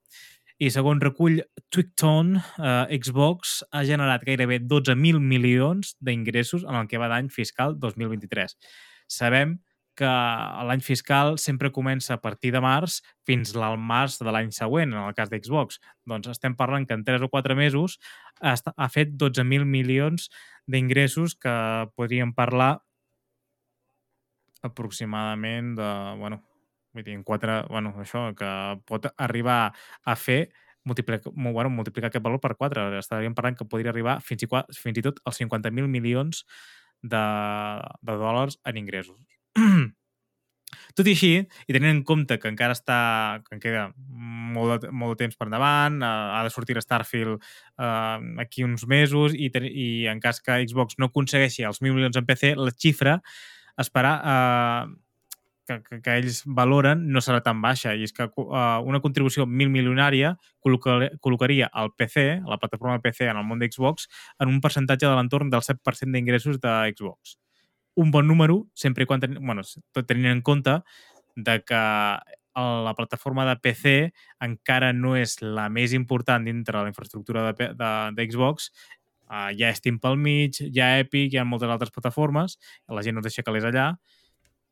I 0.62 0.68
segons 0.70 1.02
recull 1.02 1.40
Twicton, 1.74 2.36
eh, 2.38 2.98
Xbox 3.00 3.62
ha 3.72 3.82
generat 3.88 4.22
gairebé 4.26 4.60
12.000 4.62 5.18
milions 5.18 5.96
d'ingressos 5.98 6.66
en 6.68 6.78
el 6.78 6.90
que 6.90 7.00
va 7.02 7.10
d'any 7.10 7.32
fiscal 7.34 7.74
2023. 7.82 8.54
Sabem 9.10 9.56
que 9.56 9.71
l'any 10.00 10.80
fiscal 10.80 11.36
sempre 11.38 11.70
comença 11.70 12.14
a 12.14 12.20
partir 12.20 12.52
de 12.52 12.60
març 12.60 13.00
fins 13.26 13.52
al 13.56 13.76
març 13.76 14.18
de 14.18 14.30
l'any 14.32 14.52
següent, 14.52 14.94
en 14.94 15.02
el 15.08 15.14
cas 15.14 15.28
d'Xbox. 15.28 15.78
Doncs 16.08 16.30
estem 16.32 16.56
parlant 16.56 16.86
que 16.86 16.94
en 16.94 17.04
3 17.04 17.22
o 17.22 17.28
4 17.28 17.56
mesos 17.56 17.98
ha 18.40 18.88
fet 18.88 19.12
12.000 19.20 19.64
milions 19.68 20.30
d'ingressos 20.66 21.36
que 21.36 21.52
podríem 21.96 22.32
parlar 22.32 22.80
aproximadament 24.62 25.74
de, 25.76 25.90
bueno, 26.18 26.40
vull 26.94 27.04
dir, 27.04 27.16
en 27.18 27.24
4, 27.24 27.66
bueno, 27.68 27.94
això, 28.00 28.30
que 28.38 28.50
pot 28.86 29.10
arribar 29.18 29.72
a 30.04 30.16
fer 30.16 30.52
multiplicar, 30.84 31.32
bueno, 31.34 31.70
multiplicar 31.70 32.10
aquest 32.10 32.24
valor 32.24 32.40
per 32.40 32.54
4. 32.56 32.88
Estaríem 32.98 33.34
parlant 33.34 33.58
que 33.58 33.68
podria 33.68 33.92
arribar 33.92 34.20
fins 34.22 34.46
i, 34.46 34.48
fins 34.78 34.98
i 34.98 35.04
tot 35.04 35.20
als 35.24 35.40
50.000 35.42 35.90
milions 35.90 36.44
de, 37.02 37.22
de 38.02 38.18
dòlars 38.18 38.58
en 38.64 38.78
ingressos. 38.78 39.41
Tot 40.96 41.08
i 41.08 41.14
així, 41.16 41.32
i 41.40 41.74
tenint 41.74 41.92
en 41.92 42.02
compte 42.08 42.38
que 42.40 42.50
encara 42.50 42.76
està, 42.76 42.98
que 43.46 43.56
en 43.56 43.62
queda 43.62 43.84
molt 44.52 44.84
de, 44.84 44.90
molt 44.92 45.16
de 45.16 45.24
temps 45.24 45.38
per 45.38 45.48
endavant, 45.48 46.00
eh, 46.02 46.10
ha 46.38 46.42
de 46.44 46.52
sortir 46.52 46.80
Starfield 46.82 47.38
eh, 47.38 48.18
aquí 48.44 48.66
uns 48.66 48.86
mesos 48.88 49.36
i, 49.36 49.48
ten, 49.54 49.68
i 49.68 50.08
en 50.12 50.20
cas 50.20 50.42
que 50.44 50.60
Xbox 50.66 50.98
no 50.98 51.10
aconsegueixi 51.10 51.64
els 51.68 51.80
1.000 51.80 51.96
milions 51.96 52.20
en 52.20 52.28
PC, 52.28 52.54
la 52.58 52.74
xifra 52.76 53.20
esperar 53.80 54.18
eh, 54.20 54.92
que, 55.66 55.82
que, 55.82 56.00
que 56.02 56.16
ells 56.20 56.42
valoren 56.58 57.04
no 57.14 57.22
serà 57.24 57.40
tan 57.44 57.60
baixa 57.62 57.94
i 57.94 58.06
és 58.06 58.14
que 58.16 58.26
uh, 58.26 58.80
una 58.88 59.00
contribució 59.04 59.46
mil 59.46 59.70
milionària 59.72 60.34
col·locaria 60.64 61.70
el 61.82 61.92
PC, 61.96 62.26
la 62.48 62.58
plataforma 62.58 63.00
PC 63.04 63.30
en 63.30 63.40
el 63.40 63.46
món 63.46 63.62
d'Xbox 63.62 64.08
en 64.42 64.52
un 64.52 64.60
percentatge 64.64 65.06
de 65.06 65.14
l'entorn 65.16 65.52
del 65.52 65.64
7% 65.64 66.12
d'ingressos 66.12 66.60
de 66.62 66.74
Xbox. 66.92 67.38
Un 68.00 68.10
bon 68.10 68.26
número, 68.28 68.62
sempre 68.74 69.04
i 69.04 69.08
quan 69.08 69.20
ten, 69.20 69.36
bueno, 69.40 69.64
tot 69.92 70.06
tenint 70.08 70.30
en 70.30 70.40
compte 70.44 70.78
de 71.36 71.58
que 71.64 71.82
la 72.54 72.94
plataforma 72.96 73.46
de 73.48 73.56
PC 73.64 73.92
encara 74.44 74.92
no 74.92 75.14
és 75.16 75.38
la 75.40 75.68
més 75.72 75.94
important 75.96 76.44
dintre 76.44 76.76
de 76.76 76.82
la 76.84 76.92
infraestructura 76.92 77.46
de, 77.48 77.70
de, 77.72 77.92
de 78.16 78.26
Xbox 78.28 78.68
uh, 79.32 79.50
hi 79.56 79.64
ha 79.64 79.72
Steam 79.74 79.98
pel 80.02 80.18
mig, 80.20 80.60
hi 80.60 80.82
ha 80.82 80.98
Epic, 81.00 81.32
hi 81.32 81.40
ha 81.40 81.46
moltes 81.48 81.72
altres 81.72 81.92
plataformes, 81.94 82.58
la 82.88 83.04
gent 83.04 83.16
no 83.16 83.24
deixa 83.24 83.44
calés 83.46 83.64
allà, 83.68 83.92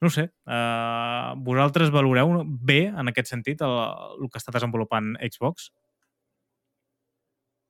no 0.01 0.11
sé, 0.13 0.27
uh, 0.49 1.33
vosaltres 1.45 1.93
valoreu 1.93 2.43
bé, 2.45 2.83
en 2.89 3.13
aquest 3.13 3.33
sentit, 3.33 3.65
el, 3.65 3.77
el 4.21 4.33
que 4.33 4.41
està 4.41 4.55
desenvolupant 4.57 5.15
Xbox? 5.29 5.71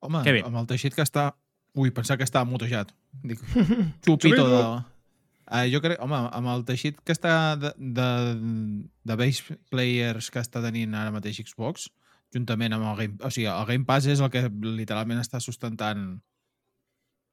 Home, 0.01 0.23
amb 0.25 0.63
el 0.63 0.69
teixit 0.69 0.97
que 0.97 1.05
està... 1.05 1.31
Ui, 1.77 1.87
pensar 1.95 2.17
que 2.19 2.25
està 2.27 2.41
motejat. 2.43 2.89
Dic, 3.23 3.39
xupito 4.03 4.43
de... 4.43 4.63
Uh, 5.51 5.65
jo 5.67 5.81
crec, 5.83 5.99
home, 5.99 6.15
amb 6.15 6.47
el 6.47 6.61
teixit 6.63 7.01
que 7.03 7.11
està 7.11 7.57
de, 7.59 7.73
de, 7.75 8.09
de 9.03 9.15
base 9.19 9.57
players 9.73 10.29
que 10.31 10.39
està 10.39 10.61
tenint 10.63 10.93
ara 10.95 11.11
mateix 11.11 11.41
Xbox, 11.43 11.89
juntament 12.31 12.71
amb 12.77 12.87
el 12.93 12.99
Game... 13.01 13.17
O 13.19 13.31
sigui, 13.33 13.49
el 13.51 13.65
Game 13.67 13.87
Pass 13.89 14.07
és 14.07 14.21
el 14.23 14.31
que 14.31 14.45
literalment 14.63 15.19
està 15.19 15.41
sustentant 15.43 16.05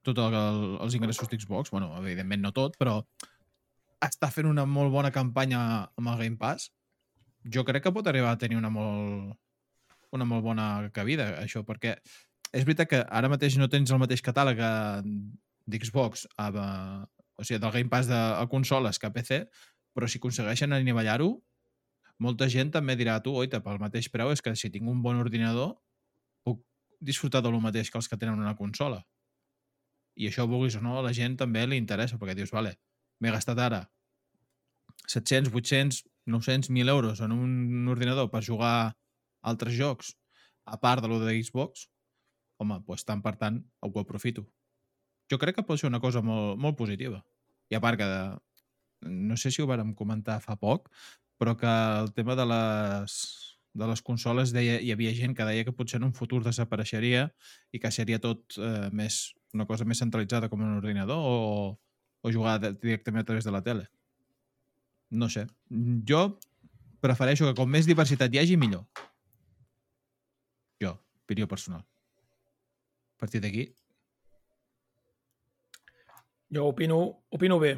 tot 0.07 0.19
el, 0.19 0.35
el, 0.35 0.65
els 0.83 0.97
ingressos 0.99 1.31
d'Xbox. 1.31 1.71
bueno, 1.71 1.93
evidentment 2.01 2.43
no 2.43 2.53
tot, 2.57 2.75
però 2.81 2.99
està 4.03 4.31
fent 4.35 4.49
una 4.51 4.65
molt 4.67 4.91
bona 4.95 5.13
campanya 5.15 5.61
amb 5.99 6.11
el 6.15 6.19
Game 6.25 6.41
Pass, 6.41 6.73
jo 7.47 7.65
crec 7.65 7.87
que 7.87 7.93
pot 7.95 8.07
arribar 8.07 8.33
a 8.35 8.41
tenir 8.41 8.59
una 8.59 8.71
molt, 8.71 9.37
una 10.11 10.27
molt 10.27 10.43
bona 10.43 10.89
cabida, 10.95 11.29
això, 11.43 11.63
perquè 11.67 11.95
és 12.51 12.65
veritat 12.65 12.91
que 12.91 13.05
ara 13.05 13.31
mateix 13.31 13.59
no 13.61 13.69
tens 13.71 13.93
el 13.93 14.03
mateix 14.03 14.23
catàleg 14.25 14.63
d'Xbox, 15.69 16.27
o 17.39 17.45
sigui, 17.47 17.61
del 17.63 17.73
Game 17.73 17.91
Pass 17.93 18.09
de, 18.11 18.19
a 18.19 18.47
consoles 18.51 18.99
que 18.99 19.07
a 19.07 19.13
PC, 19.15 19.45
però 19.95 20.09
si 20.11 20.19
aconsegueixen 20.19 20.75
anivellar-ho, 20.75 21.31
molta 22.19 22.49
gent 22.51 22.73
també 22.75 22.97
dirà, 22.99 23.19
tu, 23.23 23.35
oita, 23.39 23.63
pel 23.63 23.79
mateix 23.79 24.11
preu 24.11 24.33
és 24.35 24.43
que 24.43 24.55
si 24.59 24.71
tinc 24.75 24.91
un 24.91 25.03
bon 25.05 25.21
ordinador 25.23 25.77
puc 26.47 26.65
disfrutar 27.01 27.43
de 27.45 27.53
lo 27.55 27.63
mateix 27.63 27.93
que 27.93 27.99
els 28.01 28.11
que 28.11 28.19
tenen 28.19 28.43
una 28.43 28.57
consola. 28.59 29.05
I 30.19 30.27
això, 30.33 30.49
vulguis 30.51 30.75
o 30.75 30.83
no, 30.83 30.97
a 30.99 31.05
la 31.07 31.15
gent 31.15 31.39
també 31.39 31.63
li 31.67 31.79
interessa, 31.79 32.19
perquè 32.19 32.35
dius, 32.35 32.51
vale, 32.55 32.75
m'he 33.23 33.31
gastat 33.35 33.63
ara 33.63 33.85
700, 35.07 35.53
800, 35.55 36.03
900, 36.27 36.71
1.000 36.75 36.91
euros 36.91 37.23
en 37.23 37.33
un 37.33 37.87
ordinador 37.89 38.29
per 38.33 38.43
jugar 38.45 38.99
altres 39.47 39.79
jocs, 39.79 40.17
a 40.67 40.77
part 40.83 41.03
de 41.03 41.09
lo 41.09 41.23
de 41.23 41.39
Xbox, 41.39 41.87
home, 42.59 42.83
doncs 42.85 43.07
tant 43.07 43.23
per 43.25 43.37
tant 43.41 43.63
ho 43.81 43.93
aprofito. 44.03 44.45
Jo 45.31 45.39
crec 45.41 45.59
que 45.59 45.67
pot 45.67 45.81
ser 45.81 45.91
una 45.91 46.01
cosa 46.01 46.23
molt, 46.25 46.57
molt 46.61 46.77
positiva. 46.79 47.23
I 47.69 47.77
a 47.77 47.83
part 47.85 48.01
que, 48.01 48.07
de, 48.09 49.09
no 49.09 49.37
sé 49.37 49.53
si 49.53 49.63
ho 49.63 49.69
vàrem 49.69 49.93
comentar 49.97 50.41
fa 50.45 50.57
poc, 50.57 50.89
però 51.39 51.55
que 51.57 51.69
el 51.69 52.13
tema 52.17 52.35
de 52.39 52.47
les, 52.49 53.17
de 53.79 53.89
les 53.91 54.03
consoles 54.03 54.53
deia, 54.57 54.79
hi 54.81 54.93
havia 54.93 55.15
gent 55.15 55.37
que 55.37 55.47
deia 55.47 55.67
que 55.67 55.75
potser 55.77 56.01
en 56.01 56.09
un 56.09 56.15
futur 56.17 56.41
desapareixeria 56.45 57.29
i 57.73 57.81
que 57.83 57.93
seria 57.95 58.19
tot 58.23 58.57
eh, 58.59 58.89
més 58.91 59.21
una 59.55 59.67
cosa 59.69 59.87
més 59.89 60.01
centralitzada 60.03 60.49
com 60.53 60.61
un 60.61 60.77
ordinador 60.77 61.23
o, 61.25 61.37
o 62.21 62.33
jugar 62.33 62.59
directament 62.61 63.23
a 63.23 63.29
través 63.29 63.47
de 63.47 63.55
la 63.55 63.63
tele. 63.65 63.87
No 65.11 65.31
sé. 65.33 65.47
Jo 66.09 66.39
prefereixo 67.01 67.47
que 67.49 67.57
com 67.57 67.71
més 67.71 67.89
diversitat 67.89 68.35
hi 68.35 68.43
hagi, 68.43 68.59
millor. 68.61 68.85
Jo, 70.83 70.99
opinió 71.25 71.49
personal. 71.49 71.85
A 73.17 73.25
partir 73.25 73.41
d'aquí... 73.45 73.71
Jo 76.55 76.69
opino, 76.71 76.99
opino 77.31 77.59
bé. 77.61 77.77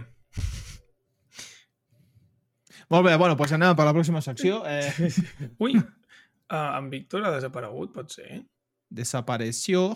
Molt 2.90 3.06
bé, 3.06 3.14
bueno, 3.16 3.36
doncs 3.38 3.54
anem 3.54 3.74
per 3.78 3.86
la 3.86 3.94
pròxima 3.94 4.22
secció. 4.22 4.62
Eh... 4.66 5.10
Ui, 5.64 5.76
uh, 5.78 6.70
en 6.78 6.90
Víctor 6.90 7.26
ha 7.26 7.34
desaparegut, 7.34 7.92
pot 7.94 8.10
ser? 8.10 8.40
Desapareció. 8.90 9.92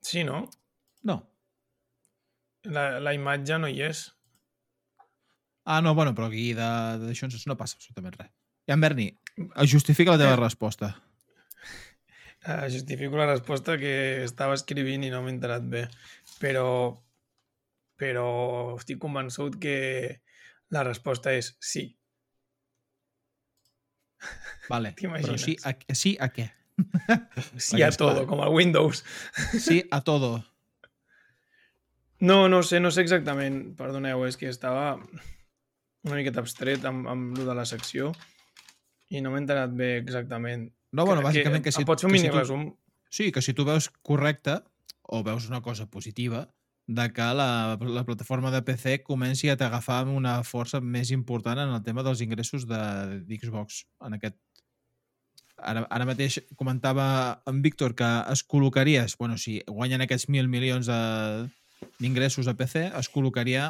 Sí, 0.00 0.24
no? 0.24 0.46
No. 1.04 1.18
La, 2.64 2.86
la 3.04 3.12
imatge 3.16 3.58
no 3.60 3.68
hi 3.68 3.82
és. 3.84 4.06
Ah, 5.68 5.82
no, 5.84 5.92
bueno, 5.94 6.14
però 6.16 6.30
aquí 6.30 6.54
d'això 6.56 7.28
no 7.28 7.56
passa 7.60 7.76
absolutament 7.76 8.16
res. 8.16 8.32
I 8.68 8.72
en 8.72 8.80
Berni, 8.80 9.10
justifica 9.68 10.14
la 10.14 10.20
teva 10.20 10.32
eh. 10.36 10.40
resposta. 10.40 10.94
Uh, 12.48 12.64
justifico 12.72 13.18
la 13.20 13.26
resposta 13.28 13.76
que 13.76 14.24
estava 14.24 14.54
escrivint 14.56 15.02
i 15.04 15.10
no 15.12 15.20
m'he 15.20 15.34
enterat 15.34 15.66
bé. 15.68 15.82
Però, 16.40 16.68
però 18.00 18.28
estic 18.78 19.00
convençut 19.02 19.58
que 19.60 19.74
la 20.72 20.84
resposta 20.86 21.34
és 21.36 21.50
sí. 21.60 21.90
Vale, 24.70 24.94
però 24.96 25.36
sí 25.36 25.58
a, 25.60 25.74
sí 25.92 26.16
a 26.16 26.30
què? 26.32 26.48
Sí 27.58 27.82
a 27.82 27.90
todo, 27.90 28.24
com 28.30 28.40
a 28.40 28.48
Windows. 28.48 29.04
Sí 29.66 29.82
a 29.90 30.00
todo. 30.00 30.38
No, 32.20 32.48
no 32.48 32.62
sé, 32.62 32.80
no 32.80 32.90
sé 32.90 33.04
exactament. 33.04 33.76
Perdoneu, 33.76 34.24
és 34.26 34.40
que 34.40 34.48
estava 34.48 34.96
una 34.96 36.16
miqueta 36.16 36.40
abstret 36.40 36.88
amb, 36.88 37.06
amb 37.10 37.36
lo 37.36 37.44
de 37.44 37.54
la 37.54 37.66
secció 37.68 38.14
i 39.12 39.20
no 39.20 39.32
m'he 39.32 39.42
enterat 39.44 39.74
bé 39.76 39.96
exactament. 39.98 40.68
No, 40.92 41.04
bueno, 41.04 41.22
bàsicament 41.24 41.62
que, 41.62 41.70
que 41.70 41.76
si... 41.76 41.84
Pots 41.88 42.04
fer 42.04 42.08
un 42.08 42.14
mini 42.16 42.28
si 42.28 42.32
tu, 42.32 42.38
resum? 42.38 42.68
Sí, 43.10 43.32
que 43.32 43.42
si 43.44 43.54
tu 43.56 43.66
veus 43.68 43.90
correcte 44.02 44.60
o 45.02 45.22
veus 45.24 45.48
una 45.48 45.60
cosa 45.64 45.88
positiva 45.90 46.48
de 46.88 47.12
que 47.12 47.22
la, 47.36 47.76
la 47.80 48.04
plataforma 48.04 48.50
de 48.50 48.62
PC 48.64 49.02
comenci 49.04 49.50
a 49.52 49.56
t'agafar 49.60 50.06
una 50.08 50.38
força 50.44 50.80
més 50.80 51.12
important 51.12 51.60
en 51.60 51.74
el 51.76 51.82
tema 51.84 52.04
dels 52.04 52.22
ingressos 52.24 52.64
de 52.68 52.80
d'Xbox 53.28 53.82
en 54.08 54.16
aquest 54.16 54.38
ara, 55.58 55.84
ara 55.84 56.06
mateix 56.08 56.38
comentava 56.56 57.08
en 57.50 57.60
Víctor 57.62 57.94
que 57.98 58.08
es 58.32 58.44
col·locaries, 58.46 59.18
bueno, 59.20 59.36
si 59.36 59.58
guanyen 59.66 60.04
aquests 60.04 60.30
mil 60.32 60.48
milions 60.48 60.88
de, 60.88 61.00
d'ingressos 62.00 62.48
a 62.48 62.56
PC 62.56 62.88
es 62.88 63.12
col·locaria 63.12 63.68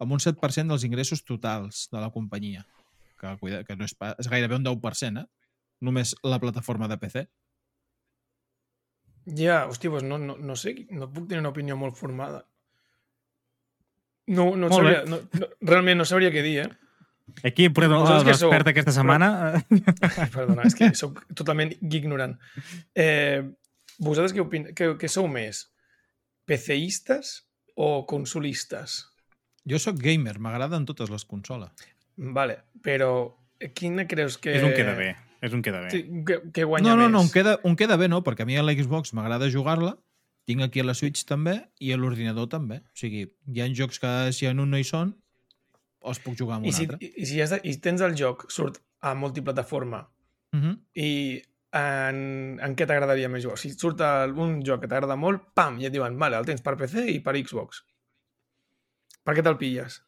amb 0.00 0.14
un 0.14 0.22
7% 0.22 0.70
dels 0.70 0.86
ingressos 0.86 1.24
totals 1.26 1.88
de 1.92 2.00
la 2.00 2.10
companyia, 2.14 2.64
que, 3.20 3.34
cuida, 3.42 3.64
que 3.64 3.76
no 3.76 3.84
és, 3.84 3.96
és 3.98 4.30
gairebé 4.32 4.56
un 4.56 4.64
10%, 4.64 5.24
eh? 5.24 5.39
Només 5.80 6.14
la 6.26 6.40
plataforma 6.42 6.88
de 6.90 6.98
PC. 7.00 7.24
Ja, 9.36 9.64
hòstia, 9.68 9.92
doncs 9.92 10.08
no, 10.08 10.18
no, 10.18 10.36
no 10.36 10.56
sé, 10.56 10.74
no 10.96 11.10
puc 11.12 11.28
tenir 11.28 11.42
una 11.44 11.52
opinió 11.52 11.76
molt 11.78 11.98
formada. 11.98 12.44
No, 14.30 14.52
no, 14.54 14.68
molt 14.68 14.78
sabria, 14.78 15.02
no, 15.10 15.20
no, 15.40 15.50
realment 15.66 16.00
no 16.00 16.06
sabria 16.08 16.30
què 16.34 16.42
dir, 16.46 16.56
eh? 16.64 16.70
Aquí 17.46 17.68
què 17.70 17.88
sou? 17.88 18.26
l'expert 18.26 18.70
aquesta 18.72 18.94
setmana. 18.94 19.30
Ai, 19.54 20.28
perdona, 20.32 20.64
és 20.66 20.76
que 20.78 20.90
sóc 20.98 21.20
totalment 21.38 21.72
ignorant. 21.80 22.34
Eh, 22.94 23.42
vosaltres 23.98 24.34
què, 24.34 24.42
opin... 24.42 24.70
què, 24.76 24.92
què 24.98 25.10
sou 25.10 25.28
més? 25.30 25.64
PCistes 26.50 27.36
o 27.78 28.04
consolistes? 28.10 29.00
Jo 29.70 29.78
sóc 29.78 30.00
gamer, 30.02 30.38
m'agraden 30.42 30.86
totes 30.88 31.12
les 31.12 31.26
consoles. 31.28 31.90
Vale, 32.16 32.58
però 32.82 33.12
quina 33.76 34.06
creus 34.10 34.38
que... 34.40 34.56
És 34.58 34.66
un 34.66 34.74
queda 34.74 34.96
bé. 34.98 35.12
És 35.40 35.52
un 35.56 35.62
queda 35.64 35.80
bé. 35.80 35.90
Sí, 35.90 36.02
que, 36.26 36.40
que 36.52 36.64
guanya 36.68 36.90
No, 36.90 36.96
no, 36.96 37.06
més? 37.08 37.12
no, 37.12 37.20
un 37.22 37.30
queda, 37.32 37.58
un 37.64 37.76
queda 37.76 37.96
bé, 37.96 38.08
no, 38.12 38.20
perquè 38.22 38.44
a 38.44 38.48
mi 38.48 38.56
a 38.60 38.62
l'Xbox 38.62 39.14
m'agrada 39.16 39.48
jugar-la, 39.50 39.94
tinc 40.46 40.62
aquí 40.66 40.80
a 40.80 40.84
la 40.84 40.94
Switch 40.94 41.24
també 41.28 41.54
i 41.80 41.92
a 41.92 41.96
l'ordinador 41.96 42.48
també. 42.52 42.80
O 42.84 42.98
sigui, 42.98 43.26
hi 43.48 43.60
ha 43.62 43.68
jocs 43.72 43.98
que 44.02 44.32
si 44.36 44.46
en 44.50 44.60
un 44.60 44.70
no 44.70 44.80
hi 44.80 44.84
són, 44.84 45.14
els 46.04 46.18
puc 46.24 46.36
jugar 46.36 46.56
amb 46.58 46.66
I 46.66 46.72
un 46.72 46.74
si, 46.76 46.84
altre. 46.88 46.98
i, 47.08 47.26
si 47.28 47.40
has 47.44 47.50
de, 47.54 47.60
i 47.64 47.76
tens 47.80 48.00
el 48.04 48.14
joc, 48.16 48.46
surt 48.52 48.80
a 49.00 49.14
multiplataforma 49.14 50.06
Uh 50.52 50.58
-huh. 50.58 50.76
i 50.98 51.40
en, 51.72 52.58
en 52.60 52.72
què 52.74 52.84
t'agradaria 52.86 53.28
més 53.28 53.44
jugar? 53.44 53.56
Si 53.56 53.70
surt 53.70 54.00
un 54.36 54.64
joc 54.66 54.80
que 54.80 54.88
t'agrada 54.88 55.14
molt, 55.16 55.42
pam, 55.54 55.78
i 55.78 55.86
et 55.86 55.92
diuen, 55.92 56.18
vale, 56.18 56.36
el 56.36 56.44
tens 56.44 56.60
per 56.60 56.74
PC 56.76 57.04
i 57.08 57.20
per 57.20 57.36
Xbox. 57.38 57.84
Per 59.22 59.34
què 59.36 59.42
te'l 59.44 59.56
pilles? 59.56 60.02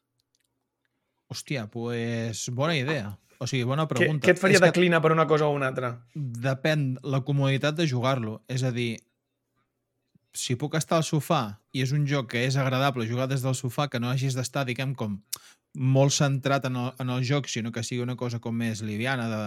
Hòstia, 1.31 1.69
pues 1.71 2.49
bona 2.51 2.75
idea. 2.77 3.17
O 3.43 3.47
sigui, 3.51 3.65
bona 3.67 3.89
Què, 3.89 3.97
pregunta. 3.97 4.27
què 4.27 4.37
et 4.37 4.39
faria 4.39 4.61
És 4.61 4.63
que 4.63 4.71
declinar 4.71 5.01
per 5.03 5.11
una 5.15 5.27
cosa 5.27 5.49
o 5.49 5.55
una 5.57 5.73
altra? 5.73 5.97
Depèn 6.15 6.93
la 7.03 7.23
comoditat 7.27 7.75
de 7.75 7.89
jugar-lo. 7.91 8.37
És 8.47 8.63
a 8.63 8.71
dir, 8.71 8.93
si 10.33 10.55
puc 10.61 10.77
estar 10.79 11.01
al 11.01 11.07
sofà 11.07 11.43
i 11.75 11.83
és 11.83 11.93
un 11.97 12.07
joc 12.09 12.31
que 12.33 12.45
és 12.47 12.57
agradable 12.57 13.09
jugar 13.09 13.27
des 13.29 13.43
del 13.43 13.57
sofà, 13.59 13.89
que 13.91 14.01
no 14.01 14.13
hagis 14.13 14.39
d'estar, 14.39 14.65
diguem, 14.69 14.95
com 14.95 15.19
molt 15.75 16.15
centrat 16.15 16.69
en 16.69 16.79
el, 16.79 16.93
en 17.03 17.11
el 17.11 17.27
joc, 17.27 17.49
sinó 17.49 17.73
que 17.73 17.83
sigui 17.83 18.05
una 18.05 18.17
cosa 18.17 18.41
com 18.41 18.55
més 18.57 18.85
liviana, 18.87 19.27
de, 19.33 19.43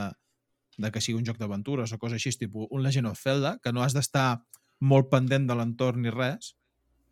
de 0.83 0.91
que 0.91 1.01
sigui 1.01 1.19
un 1.21 1.25
joc 1.25 1.39
d'aventures 1.39 1.93
o 1.93 2.01
cosa 2.01 2.19
així, 2.19 2.33
tipus 2.37 2.67
un 2.71 2.83
Legend 2.83 3.13
of 3.13 3.21
Zelda, 3.21 3.55
que 3.63 3.73
no 3.73 3.85
has 3.85 3.95
d'estar 3.95 4.43
molt 4.81 5.09
pendent 5.09 5.47
de 5.47 5.55
l'entorn 5.55 6.03
ni 6.03 6.13
res, 6.13 6.53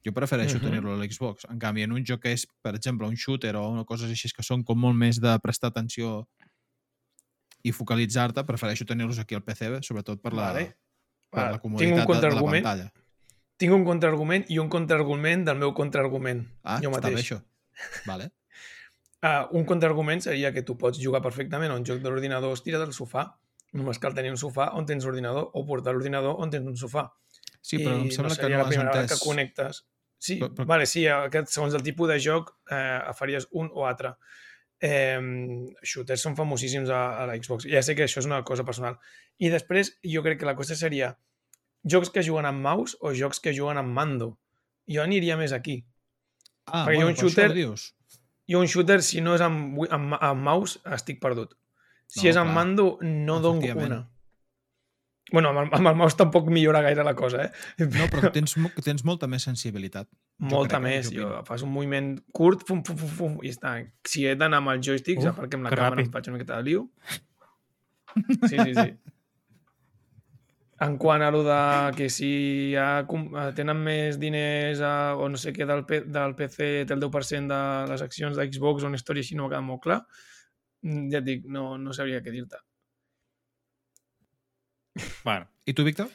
jo 0.03 0.11
prefereixo 0.11 0.57
uh. 0.57 0.59
-huh. 0.59 0.65
tenir-lo 0.67 0.93
a 0.93 0.97
l'Xbox. 0.97 1.45
En 1.49 1.59
canvi, 1.59 1.83
en 1.83 1.93
un 1.93 2.03
joc 2.03 2.23
que 2.23 2.33
és, 2.33 2.47
per 2.61 2.75
exemple, 2.75 3.07
un 3.07 3.15
shooter 3.15 3.55
o 3.55 3.69
una 3.69 3.85
cosa 3.85 4.05
així 4.05 4.29
que 4.35 4.43
són 4.43 4.63
com 4.63 4.79
molt 4.79 4.97
més 4.97 5.21
de 5.21 5.39
prestar 5.39 5.69
atenció 5.69 6.27
i 7.63 7.71
focalitzar-te, 7.71 8.43
prefereixo 8.47 8.85
tenir-los 8.85 9.19
aquí 9.23 9.35
al 9.37 9.43
PC, 9.43 9.79
sobretot 9.87 10.21
per 10.21 10.33
la, 10.35 10.49
Vale. 10.51 10.65
per 11.31 11.39
Vale. 11.39 11.51
la 11.51 11.57
Tinc 11.57 11.63
un 11.63 12.03
comoditat 12.03 12.21
de, 12.21 12.29
de 12.29 12.35
la 12.35 12.43
pantalla. 12.51 12.87
Tinc 13.57 13.73
un 13.73 13.85
contraargument 13.87 14.45
i 14.51 14.57
un 14.59 14.69
contraargument 14.69 15.45
del 15.47 15.57
meu 15.61 15.71
contraargument. 15.77 16.43
Ah, 16.63 16.79
jo 16.83 16.89
està 16.91 17.07
bé 17.07 17.13
mateix. 17.15 17.21
això. 17.23 17.39
Vale. 18.09 18.31
Uh, 19.23 19.47
un 19.59 19.63
contraargument 19.69 20.21
seria 20.25 20.51
que 20.51 20.63
tu 20.67 20.75
pots 20.77 20.99
jugar 20.99 21.21
perfectament 21.23 21.71
a 21.71 21.77
un 21.79 21.85
joc 21.87 22.01
de 22.03 22.09
l'ordinador 22.11 22.53
estira 22.57 22.81
del 22.81 22.91
sofà. 22.93 23.29
Només 23.73 23.97
cal 23.97 24.13
tenir 24.13 24.29
un 24.29 24.37
sofà 24.37 24.67
on 24.77 24.85
tens 24.85 25.05
ordinador 25.09 25.47
o 25.53 25.63
portar 25.65 25.93
l'ordinador 25.95 26.35
on 26.43 26.51
tens 26.53 26.67
un 26.67 26.75
sofà. 26.77 27.07
Sí, 27.63 27.79
però 27.79 27.95
em 27.95 28.09
I 28.09 28.11
sembla 28.11 28.35
no 28.35 28.41
que 28.41 28.49
no 28.51 28.57
la 28.59 28.63
has 28.67 28.73
primera 28.73 28.91
entès... 28.99 29.13
que 29.15 29.25
connectes. 29.25 29.85
Sí, 30.19 30.35
Però- 30.39 30.51
però- 30.55 30.65
vale, 30.67 30.85
sí, 30.85 31.07
aquest, 31.07 31.49
segons 31.55 31.73
el 31.73 31.81
tipus 31.83 32.07
de 32.11 32.19
joc 32.19 32.51
eh, 32.71 32.99
faries 33.17 33.47
un 33.51 33.71
o 33.73 33.87
altre. 33.87 34.13
Eh, 34.83 35.19
shooters 35.87 36.19
són 36.25 36.35
famosíssims 36.35 36.89
a, 36.91 37.01
a 37.23 37.27
la 37.29 37.37
Xbox. 37.39 37.63
Ja 37.71 37.79
sé 37.85 37.95
que 37.95 38.03
això 38.03 38.19
és 38.19 38.27
una 38.27 38.41
cosa 38.43 38.65
personal. 38.67 38.97
I 39.39 39.47
després, 39.53 39.93
jo 40.03 40.23
crec 40.25 40.41
que 40.41 40.49
la 40.49 40.57
cosa 40.59 40.75
seria 40.75 41.13
jocs 41.87 42.11
que 42.11 42.23
juguen 42.25 42.45
amb 42.49 42.59
mouse 42.63 42.97
o 42.99 43.13
jocs 43.15 43.39
que 43.39 43.53
juguen 43.55 43.79
amb 43.79 43.95
mando. 43.95 44.33
Jo 44.91 45.03
aniria 45.05 45.37
més 45.39 45.53
aquí. 45.55 45.77
Ah, 46.65 46.83
perquè 46.85 46.99
bueno, 46.99 47.11
un 47.13 47.15
shooter- 47.15 47.51
ho 47.51 47.55
dius. 47.55 47.93
Jo 48.49 48.59
un 48.59 48.67
shooter, 48.67 48.99
si 49.01 49.21
no 49.23 49.35
és 49.35 49.41
amb, 49.41 49.79
amb, 49.89 50.17
amb 50.19 50.43
mouse, 50.43 50.79
estic 50.91 51.21
perdut. 51.23 51.55
Si 52.07 52.25
No, 52.25 52.29
és 52.29 52.35
amb 52.37 52.51
clar. 52.51 52.55
mando, 52.55 52.97
no 53.01 53.39
dono 53.39 53.61
una. 53.85 54.01
Bueno, 55.33 55.49
amb 55.49 55.63
el, 55.63 55.69
amb 55.73 55.89
el 55.89 55.95
mouse 55.97 56.17
tampoc 56.19 56.47
millora 56.53 56.83
gaire 56.85 57.03
la 57.03 57.15
cosa, 57.17 57.47
eh? 57.47 57.85
No, 57.87 58.05
però 58.11 58.29
tens, 58.35 58.53
que 58.53 58.83
tens 58.85 59.01
molta 59.07 59.25
més 59.27 59.45
sensibilitat. 59.47 60.05
Molta 60.45 60.77
crec, 60.77 60.85
eh, 60.85 60.97
més. 60.99 61.09
jo 61.09 61.23
Jo, 61.25 61.39
fas 61.47 61.63
un 61.65 61.71
moviment 61.73 62.11
curt, 62.31 62.61
fum, 62.67 62.83
fum, 62.85 62.99
fum, 62.99 63.09
fum, 63.17 63.37
i 63.41 63.49
està. 63.49 63.71
Si 64.05 64.27
he 64.29 64.35
d'anar 64.37 64.59
amb 64.61 64.75
el 64.75 64.83
joystick, 64.85 65.17
Uf, 65.17 65.25
ja 65.25 65.33
perquè 65.33 65.57
amb 65.57 65.65
la 65.65 65.71
que 65.73 65.79
càmera 65.79 65.95
ràpid. 65.97 66.05
em 66.05 66.13
faig 66.13 66.29
una 66.29 66.37
miqueta 66.37 66.59
de 66.61 66.67
liu. 66.69 66.85
Sí, 68.45 68.57
sí, 68.59 68.73
sí. 68.77 68.91
En 70.83 70.97
quant 70.99 71.21
a 71.23 71.29
lo 71.31 71.43
de 71.45 71.57
que 71.95 72.09
si 72.11 72.29
ja 72.73 72.87
eh, 73.07 73.43
tenen 73.55 73.79
més 73.85 74.17
diners 74.19 74.81
a, 74.83 74.93
o 75.15 75.29
no 75.31 75.39
sé 75.39 75.53
què 75.55 75.65
del, 75.69 75.85
P, 75.89 76.01
del 76.11 76.35
PC 76.35 76.69
té 76.89 76.93
el 76.93 77.01
10% 77.01 77.47
de 77.53 77.61
les 77.91 78.03
accions 78.05 78.37
de 78.37 78.45
Xbox 78.51 78.83
o 78.83 78.89
una 78.91 78.99
història 78.99 79.23
així 79.23 79.37
no 79.37 79.45
m'ha 79.45 79.53
quedat 79.53 79.65
molt 79.65 79.81
clar, 79.85 79.99
mm, 80.83 81.05
ja 81.13 81.21
et 81.21 81.27
dic, 81.29 81.45
no, 81.47 81.77
no 81.79 81.93
sabria 81.95 82.21
què 82.25 82.33
dir-te. 82.35 82.59
Bueno, 85.23 85.47
I 85.65 85.73
tu, 85.73 85.83
Víctor? 85.83 86.09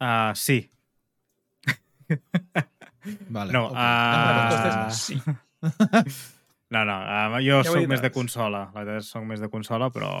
uh, 0.00 0.34
sí. 0.34 0.70
Vale, 3.28 3.52
No, 3.52 3.66
ok. 3.66 3.74
La 3.74 4.48
resposta 4.48 4.68
Ah. 4.70 4.88
és 4.88 4.96
sí. 4.96 5.20
No, 6.70 6.84
no, 6.86 6.96
uh, 7.02 7.40
jo 7.42 7.60
Ja 7.64 7.72
sóc 7.72 7.86
més 7.90 8.00
de 8.02 8.10
consola. 8.14 8.70
La 8.74 8.84
veritat 8.84 9.02
és 9.02 9.10
sóc 9.10 9.24
més 9.26 9.40
de 9.42 9.48
consola, 9.50 9.90
però 9.90 10.12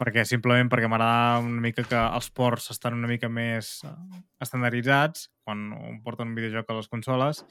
perquè 0.00 0.24
simplement 0.24 0.68
perquè 0.72 0.88
m'agrada 0.88 1.40
una 1.44 1.60
mica 1.60 1.82
que 1.84 1.96
els 2.16 2.30
ports 2.32 2.70
estan 2.72 2.94
una 2.96 3.08
mica 3.10 3.28
més 3.28 3.82
eh, 3.84 3.90
estandarditzats 4.40 5.26
quan 5.44 5.66
un 5.76 5.98
porten 6.02 6.30
un 6.30 6.34
videojoc 6.38 6.70
a 6.72 6.76
les 6.78 6.88
consoles 6.88 7.42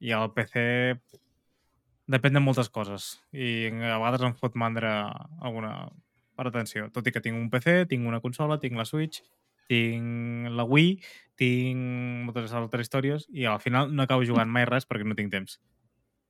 i 0.00 0.14
el 0.16 0.30
PC 0.32 0.62
depèn 2.08 2.32
de 2.32 2.40
moltes 2.40 2.70
coses 2.72 3.10
i 3.36 3.66
a 3.68 3.98
vegades 4.00 4.24
em 4.24 4.32
fot 4.40 4.56
mandra 4.56 4.94
alguna 5.44 5.74
per 6.36 6.46
atenció. 6.48 6.88
Tot 6.94 7.06
i 7.06 7.12
que 7.14 7.20
tinc 7.24 7.36
un 7.38 7.50
PC, 7.52 7.82
tinc 7.90 8.06
una 8.08 8.20
consola, 8.24 8.58
tinc 8.62 8.76
la 8.78 8.86
Switch, 8.88 9.22
tinc 9.68 10.50
la 10.56 10.64
Wii, 10.68 10.96
tinc 11.38 12.26
moltes 12.28 12.52
altres 12.56 12.86
històries 12.88 13.28
i 13.32 13.46
al 13.48 13.60
final 13.62 13.92
no 13.94 14.04
acabo 14.04 14.24
jugant 14.26 14.50
mai 14.52 14.66
res 14.68 14.86
perquè 14.88 15.06
no 15.06 15.16
tinc 15.18 15.32
temps. 15.32 15.58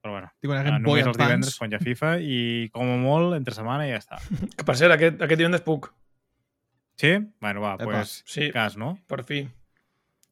Però 0.02 0.16
bueno, 0.16 0.32
Tinc 0.42 0.50
Boy 0.50 0.98
només 0.98 1.06
els 1.06 1.18
divendres 1.18 1.56
quan 1.60 1.70
hi 1.70 1.76
ha 1.76 1.82
FIFA 1.82 2.08
i 2.26 2.38
com 2.74 2.88
a 2.90 2.96
molt 2.98 3.36
entre 3.36 3.54
setmana 3.54 3.86
i 3.86 3.92
ja 3.92 4.00
està. 4.02 4.18
Que 4.58 4.66
per 4.66 4.74
cert, 4.78 4.94
aquest, 4.96 5.20
aquest 5.22 5.38
divendres 5.38 5.62
puc. 5.62 5.92
Sí? 6.98 7.12
Bueno, 7.40 7.62
va, 7.62 7.76
doncs 7.78 8.22
Sí, 8.26 8.50
cas, 8.54 8.74
no? 8.76 8.96
per 9.06 9.22
fi. 9.24 9.44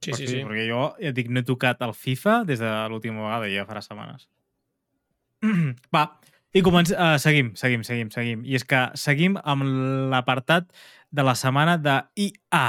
Sí, 0.00 0.10
Per 0.10 0.16
sí, 0.16 0.26
fi, 0.26 0.32
sí. 0.32 0.42
Perquè 0.48 0.64
jo, 0.66 0.82
ja 0.98 1.10
et 1.12 1.14
dic, 1.14 1.28
no 1.30 1.42
he 1.42 1.46
tocat 1.46 1.82
el 1.86 1.92
FIFA 1.94 2.40
des 2.48 2.58
de 2.62 2.70
l'última 2.90 3.20
vegada, 3.26 3.50
ja 3.52 3.66
farà 3.68 3.82
setmanes. 3.84 4.26
Va, 5.94 6.04
i 6.54 6.62
començ... 6.66 6.92
Uh, 6.94 7.16
seguim, 7.22 7.52
seguim, 7.58 7.84
seguim, 7.86 8.10
seguim. 8.14 8.44
I 8.46 8.56
és 8.58 8.66
que 8.66 8.84
seguim 8.98 9.36
amb 9.42 9.66
l'apartat 10.12 10.70
de 11.14 11.26
la 11.26 11.36
setmana 11.38 11.76
de 11.78 12.00
EA 12.18 12.64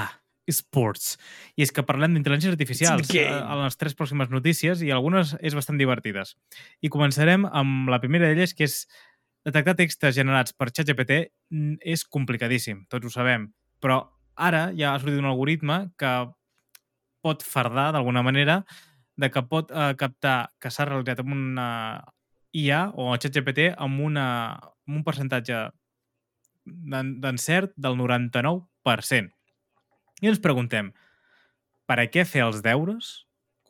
Sports. 0.51 1.15
I 1.57 1.65
és 1.65 1.71
que 1.73 1.85
parlem 1.85 2.15
d'intel·ligències 2.15 2.53
artificials 2.53 3.09
the 3.09 3.23
eh, 3.23 3.29
a 3.31 3.57
les 3.63 3.77
tres 3.79 3.95
pròximes 3.97 4.31
notícies 4.33 4.81
i 4.85 4.91
algunes 4.91 5.35
és 5.39 5.55
bastant 5.57 5.79
divertides. 5.79 6.35
I 6.81 6.91
començarem 6.93 7.47
amb 7.47 7.89
la 7.91 8.01
primera 8.03 8.29
d'elles, 8.29 8.53
que 8.57 8.67
és 8.67 8.83
detectar 9.47 9.77
textos 9.79 10.15
generats 10.17 10.53
per 10.53 10.69
ChatGPT 10.69 11.23
és 11.81 12.05
complicadíssim, 12.05 12.85
tots 12.91 13.07
ho 13.07 13.13
sabem. 13.13 13.49
Però 13.81 14.03
ara 14.35 14.69
ja 14.77 14.93
ha 14.93 15.01
sortit 15.01 15.21
un 15.21 15.29
algoritme 15.29 15.83
que 15.97 16.13
pot 17.21 17.45
fardar 17.45 17.91
d'alguna 17.93 18.25
manera 18.25 18.61
de 19.17 19.29
que 19.29 19.43
pot 19.45 19.69
eh, 19.73 19.93
captar 19.97 20.51
que 20.61 20.71
s'ha 20.73 20.87
realitzat 20.89 21.21
amb 21.21 21.33
una 21.35 21.69
IA 22.53 22.89
o 22.95 23.11
ChatGPT 23.17 23.71
amb, 23.77 24.01
una, 24.03 24.25
amb 24.87 24.97
un 24.99 25.03
percentatge 25.07 25.69
d'en- 26.65 27.15
d'encert 27.21 27.73
del 27.75 27.95
99%. 27.97 29.31
I 30.21 30.27
ens 30.29 30.41
preguntem, 30.41 30.91
per 31.89 31.99
a 31.99 32.07
què 32.11 32.25
fer 32.27 32.43
els 32.45 32.61
deures 32.63 33.13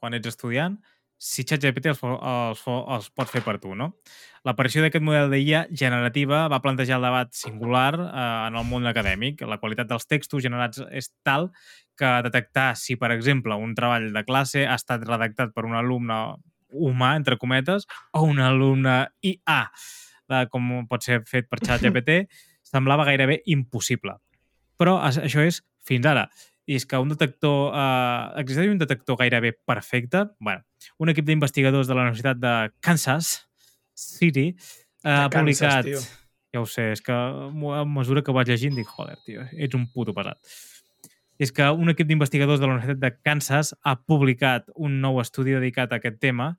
quan 0.02 0.14
ets 0.18 0.28
estudiant 0.28 0.80
si 1.22 1.46
ChatGPT 1.46 1.92
els, 1.92 2.00
els, 2.02 2.62
els 2.66 3.10
pot 3.14 3.30
fer 3.30 3.44
per 3.46 3.60
tu, 3.62 3.76
no? 3.78 3.92
L'aparició 4.48 4.82
d'aquest 4.82 5.04
model 5.06 5.30
d'IA 5.30 5.68
generativa 5.70 6.48
va 6.50 6.62
plantejar 6.64 6.98
el 6.98 7.06
debat 7.06 7.30
singular 7.38 7.92
eh, 7.94 8.24
en 8.48 8.58
el 8.58 8.66
món 8.66 8.90
acadèmic. 8.90 9.44
La 9.46 9.60
qualitat 9.62 9.92
dels 9.92 10.10
textos 10.10 10.42
generats 10.42 10.82
és 10.90 11.12
tal 11.22 11.52
que 11.96 12.10
detectar 12.26 12.72
si, 12.80 12.98
per 12.98 13.12
exemple, 13.14 13.54
un 13.54 13.76
treball 13.78 14.10
de 14.16 14.24
classe 14.26 14.66
ha 14.66 14.80
estat 14.82 15.06
redactat 15.06 15.54
per 15.54 15.68
un 15.70 15.78
alumne 15.78 16.18
humà, 16.72 17.16
entre 17.20 17.38
cometes, 17.42 17.88
o 18.14 18.24
un 18.28 18.40
alumne 18.44 18.96
IA, 19.22 19.62
de, 20.32 20.46
com 20.52 20.72
pot 20.90 21.04
ser 21.04 21.22
fet 21.30 21.50
per 21.52 21.60
ChatGPT, 21.64 22.24
semblava 22.72 23.06
gairebé 23.08 23.42
impossible. 23.52 24.16
Però 24.80 24.98
això 25.04 25.44
és 25.46 25.62
fins 25.86 26.08
ara. 26.08 26.28
I 26.70 26.78
és 26.78 26.86
que 26.88 27.00
un 27.02 27.10
detector... 27.12 27.74
Eh, 27.76 28.42
existeix 28.44 28.72
un 28.72 28.80
detector 28.82 29.18
gairebé 29.20 29.54
perfecte. 29.68 30.28
bueno, 30.40 30.64
un 31.00 31.10
equip 31.10 31.26
d'investigadors 31.26 31.90
de 31.90 31.98
la 31.98 32.08
Universitat 32.08 32.38
de 32.38 32.56
Kansas 32.80 33.34
City 33.94 34.52
eh, 35.04 35.10
ha 35.10 35.30
Kansas, 35.30 35.36
publicat... 35.36 35.86
tio. 35.86 36.02
Ja 36.52 36.60
ho 36.60 36.66
sé, 36.68 36.90
és 36.92 37.00
que 37.00 37.16
a 37.16 37.84
mesura 37.88 38.20
que 38.20 38.32
ho 38.32 38.36
vaig 38.36 38.50
llegint 38.52 38.76
dic, 38.76 38.90
joder, 38.92 39.16
tio, 39.24 39.46
ets 39.56 39.78
un 39.78 39.86
puto 39.94 40.12
pesat. 40.12 40.36
És 41.42 41.50
que 41.50 41.66
un 41.74 41.90
equip 41.90 42.06
d'investigadors 42.10 42.60
de 42.62 42.68
la 42.68 42.76
Universitat 42.76 43.02
de 43.02 43.12
Kansas 43.26 43.74
ha 43.82 43.96
publicat 44.06 44.68
un 44.76 45.00
nou 45.02 45.18
estudi 45.24 45.56
dedicat 45.58 45.90
a 45.90 45.98
aquest 45.98 46.20
tema 46.22 46.52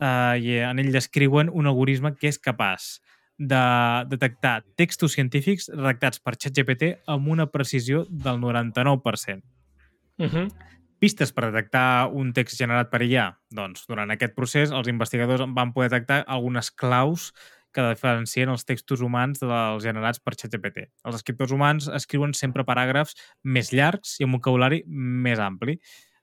eh, 0.00 0.36
i 0.44 0.58
en 0.66 0.82
ell 0.82 0.92
descriuen 0.92 1.48
un 1.48 1.70
algoritme 1.70 2.12
que 2.18 2.28
és 2.28 2.38
capaç 2.38 2.98
de 3.40 3.60
detectar 4.10 4.58
textos 4.76 5.16
científics 5.16 5.70
redactats 5.72 6.20
per 6.20 6.36
ChatGPT 6.36 6.90
amb 7.08 7.30
una 7.32 7.48
precisió 7.48 8.04
del 8.10 8.36
99%. 8.42 9.40
Uh 10.20 10.26
-huh. 10.26 10.50
Pistes 11.00 11.32
per 11.32 11.46
detectar 11.48 12.10
un 12.12 12.34
text 12.36 12.58
generat 12.58 12.90
per 12.90 13.00
IA? 13.00 13.38
Doncs, 13.48 13.86
durant 13.88 14.10
aquest 14.10 14.34
procés, 14.34 14.70
els 14.70 14.88
investigadors 14.88 15.40
van 15.48 15.72
poder 15.72 15.88
detectar 15.88 16.24
algunes 16.28 16.70
claus 16.70 17.32
que 17.74 17.86
diferencien 17.86 18.50
els 18.52 18.66
textos 18.66 19.02
humans 19.04 19.42
dels 19.42 19.84
generats 19.84 20.20
per 20.22 20.34
ChatGPT. 20.36 20.86
Els 21.06 21.18
escriptors 21.20 21.54
humans 21.54 21.88
escriuen 22.00 22.34
sempre 22.36 22.66
paràgrafs 22.66 23.16
més 23.44 23.72
llargs 23.72 24.18
i 24.18 24.26
amb 24.26 24.34
un 24.34 24.40
vocabulari 24.40 24.82
més 24.86 25.42
ampli. 25.42 25.78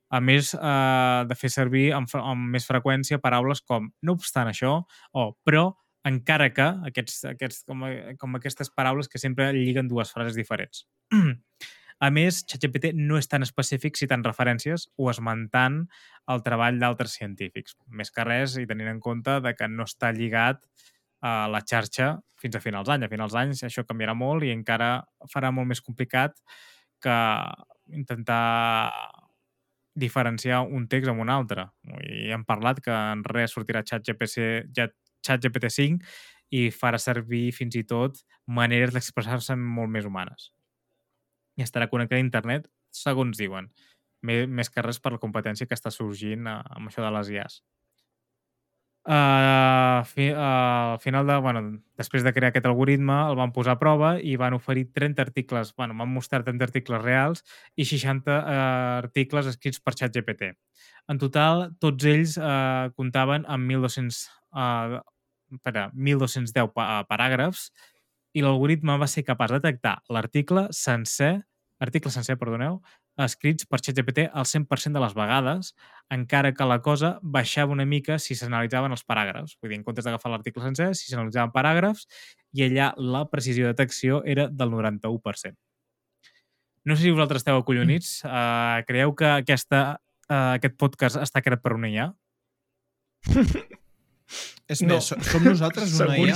A 0.07 0.21
més 0.23 0.53
eh, 0.55 1.23
de 1.27 1.35
fer 1.35 1.51
servir 1.51 1.89
amb, 1.95 2.11
amb 2.19 2.53
més 2.55 2.67
freqüència 2.67 3.19
paraules 3.23 3.61
com 3.61 3.89
no 4.07 4.15
obstant 4.15 4.47
això 4.47 4.79
o 5.11 5.27
però 5.43 5.71
encara 6.07 6.51
que 6.55 6.67
aquests, 6.87 7.25
aquests, 7.33 7.65
com, 7.67 7.83
com 8.19 8.37
aquestes 8.37 8.71
paraules 8.71 9.09
que 9.11 9.19
sempre 9.19 9.49
lliguen 9.55 9.89
dues 9.91 10.13
frases 10.13 10.37
diferents. 10.39 10.85
A 11.97 12.11
més, 12.13 12.43
ChatGPT 12.45 12.91
no 12.93 13.17
és 13.17 13.25
tan 13.25 13.41
específic 13.41 13.97
citant 13.97 14.21
referències 14.25 14.85
o 15.01 15.09
esmentant 15.09 15.79
el 16.29 16.43
treball 16.45 16.77
d'altres 16.77 17.15
científics. 17.17 17.73
Més 17.89 18.13
que 18.13 18.25
res, 18.27 18.53
i 18.61 18.67
tenint 18.69 18.91
en 18.91 18.99
compte 19.01 19.39
de 19.41 19.55
que 19.57 19.69
no 19.71 19.87
està 19.89 20.11
lligat 20.13 20.61
a 21.21 21.47
la 21.49 21.61
xarxa 21.65 22.17
fins 22.37 22.55
a 22.55 22.61
finals 22.61 22.87
d'any. 22.89 23.05
A 23.05 23.11
finals 23.11 23.33
d'any 23.33 23.53
això 23.67 23.83
canviarà 23.87 24.13
molt 24.17 24.45
i 24.45 24.51
encara 24.53 25.01
farà 25.31 25.51
molt 25.51 25.67
més 25.67 25.81
complicat 25.81 26.37
que 27.01 27.17
intentar 27.93 28.91
diferenciar 29.97 30.61
un 30.61 30.87
text 30.87 31.09
amb 31.09 31.23
un 31.23 31.29
altre. 31.33 31.67
I 32.05 32.29
hem 32.35 32.43
parlat 32.45 32.81
que 32.85 32.93
en 32.93 33.23
res 33.25 33.55
sortirà 33.55 33.83
ChatGPT 33.83 34.69
ja- 34.77 34.91
ChatGPT 35.25 35.71
5 35.73 36.05
i 36.53 36.69
farà 36.71 36.99
servir 37.01 37.51
fins 37.51 37.75
i 37.75 37.83
tot 37.83 38.21
maneres 38.45 38.93
d'expressar-se 38.93 39.55
molt 39.57 39.89
més 39.89 40.05
humanes. 40.05 40.51
I 41.57 41.63
estarà 41.65 41.89
connectat 41.89 42.19
a 42.19 42.23
internet, 42.23 42.67
segons 42.93 43.37
diuen. 43.37 43.71
Més, 44.21 44.45
més 44.47 44.69
que 44.69 44.81
res 44.85 44.99
per 45.01 45.11
la 45.13 45.21
competència 45.21 45.67
que 45.67 45.75
està 45.77 45.91
sorgint 45.93 46.47
eh, 46.47 46.61
amb 46.77 46.89
això 46.89 47.03
de 47.03 47.11
les 47.17 47.29
IAs. 47.33 47.61
Uh, 49.07 50.03
fi, 50.03 50.31
uh, 50.33 50.91
al 50.93 50.99
final, 50.99 51.25
de, 51.25 51.37
bueno, 51.39 51.61
després 51.95 52.25
de 52.25 52.33
crear 52.35 52.49
aquest 52.51 52.65
algoritme, 52.67 53.15
el 53.29 53.37
van 53.39 53.53
posar 53.55 53.77
a 53.77 53.79
prova 53.79 54.09
i 54.19 54.33
van 54.35 54.57
oferir 54.57 54.89
30 54.91 55.23
articles, 55.23 55.71
bueno, 55.77 55.95
van 55.95 56.11
mostrar 56.11 56.41
30 56.43 56.67
articles 56.67 56.99
reals 57.05 57.45
i 57.79 57.85
60 57.87 58.27
uh, 58.35 58.57
articles 58.99 59.47
escrits 59.47 59.79
per 59.79 59.95
ChatGPT. 59.95 60.51
En 61.07 61.21
total, 61.23 61.69
tots 61.79 62.03
ells 62.03 62.35
uh, 62.35 62.91
comptaven 62.99 63.47
amb 63.47 63.71
1.200, 63.71 64.19
uh, 64.51 64.99
espera, 65.55 65.87
1.210 65.95 66.73
pa 66.75 67.05
paràgrafs 67.07 67.69
i 68.35 68.43
l'algoritme 68.43 68.99
va 68.99 69.07
ser 69.07 69.23
capaç 69.23 69.55
de 69.55 69.61
detectar 69.61 70.01
l'article 70.11 70.67
sencer, 70.75 71.37
article 71.79 72.11
sencer, 72.11 72.35
perdoneu, 72.35 72.81
escrits 73.25 73.65
per 73.65 73.79
ChatGPT 73.81 74.27
al 74.31 74.45
100% 74.45 74.93
de 74.93 75.01
les 75.01 75.13
vegades, 75.17 75.73
encara 76.13 76.51
que 76.53 76.65
la 76.69 76.79
cosa 76.85 77.17
baixava 77.21 77.73
una 77.73 77.85
mica 77.85 78.19
si 78.21 78.35
s'analitzaven 78.37 78.91
els 78.93 79.03
paràgrafs. 79.07 79.57
Vull 79.61 79.71
dir, 79.73 79.79
en 79.79 79.83
comptes 79.87 80.05
d'agafar 80.05 80.31
l'article 80.31 80.61
sencer, 80.63 80.91
si 80.95 81.09
s'analitzaven 81.09 81.51
paràgrafs, 81.55 82.05
i 82.53 82.63
allà 82.67 82.91
la 82.97 83.25
precisió 83.29 83.65
de 83.65 83.73
detecció 83.73 84.21
era 84.25 84.47
del 84.47 84.69
91%. 84.69 85.55
No 86.87 86.95
sé 86.95 87.01
si 87.03 87.11
vosaltres 87.11 87.41
esteu 87.41 87.57
acollonits. 87.59 88.21
Uh, 88.23 88.79
creieu 88.87 89.11
que 89.17 89.27
aquesta, 89.41 89.81
uh, 90.29 90.53
aquest 90.55 90.77
podcast 90.79 91.17
està 91.19 91.41
creat 91.43 91.59
per 91.65 91.73
una 91.75 91.89
IA? 91.91 92.11
És 94.67 94.81
No. 94.83 94.95
més, 94.95 95.05
so- 95.07 95.17
som 95.23 95.43
nosaltres 95.43 95.93
una 95.99 96.17
IA? 96.19 96.35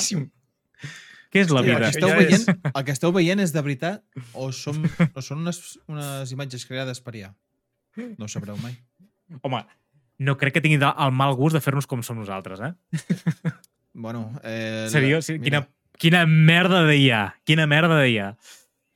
Què 1.32 1.46
és 1.46 1.52
la 1.54 1.62
vida? 1.64 1.78
El 1.78 1.84
que, 1.86 1.92
esteu 1.96 2.10
ja 2.12 2.18
veient, 2.20 2.34
és- 2.42 2.72
el 2.78 2.86
que 2.88 2.92
esteu 2.96 3.14
veient 3.16 3.40
és 3.44 3.54
de 3.56 3.62
veritat 3.64 4.04
o, 4.34 4.50
som, 4.64 4.82
o 5.16 5.22
són 5.24 5.46
unes, 5.46 5.62
unes 5.88 6.32
imatges 6.36 6.66
creades 6.68 7.00
per 7.04 7.16
IA? 7.20 7.30
No 8.18 8.28
ho 8.28 8.32
sabreu 8.32 8.58
mai. 8.64 8.76
Home, 9.42 9.62
no 10.20 10.36
crec 10.40 10.58
que 10.58 10.62
tingui 10.64 10.80
el 10.84 11.14
mal 11.16 11.36
gust 11.40 11.56
de 11.56 11.62
fer-nos 11.64 11.88
com 11.88 12.04
som 12.04 12.20
nosaltres, 12.20 12.60
eh? 12.68 12.74
Bueno, 13.94 14.40
eh, 14.48 14.88
Seriós? 14.88 15.26
Sí, 15.28 15.34
quina, 15.44 15.66
quina 16.00 16.22
merda 16.26 16.86
d'IA. 16.88 17.26
Quina 17.44 17.66
merda 17.68 17.98
d'IA. 18.00 18.30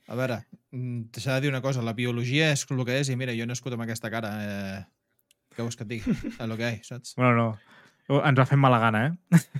A 0.08 0.16
veure, 0.16 0.38
mm, 0.72 1.10
t'ha 1.12 1.34
de 1.34 1.42
dir 1.44 1.50
una 1.52 1.60
cosa, 1.60 1.82
la 1.84 1.92
biologia 1.92 2.48
és 2.54 2.62
el 2.70 2.80
que 2.88 2.96
és 3.02 3.10
i 3.12 3.16
mira, 3.20 3.34
jo 3.36 3.44
he 3.44 3.50
nascut 3.50 3.74
amb 3.76 3.84
aquesta 3.84 4.08
cara. 4.12 4.30
Eh, 4.40 4.78
què 5.52 5.60
vols 5.64 5.76
que 5.76 5.84
et 5.84 5.90
digui? 5.90 6.14
El 6.40 6.56
que 6.56 6.70
hi 6.78 6.80
saps? 6.86 7.12
Bueno, 7.20 7.36
no. 8.08 8.20
Ens 8.22 8.38
va 8.40 8.46
fer 8.48 8.56
mala 8.56 8.78
gana, 8.80 9.04
eh? 9.10 9.50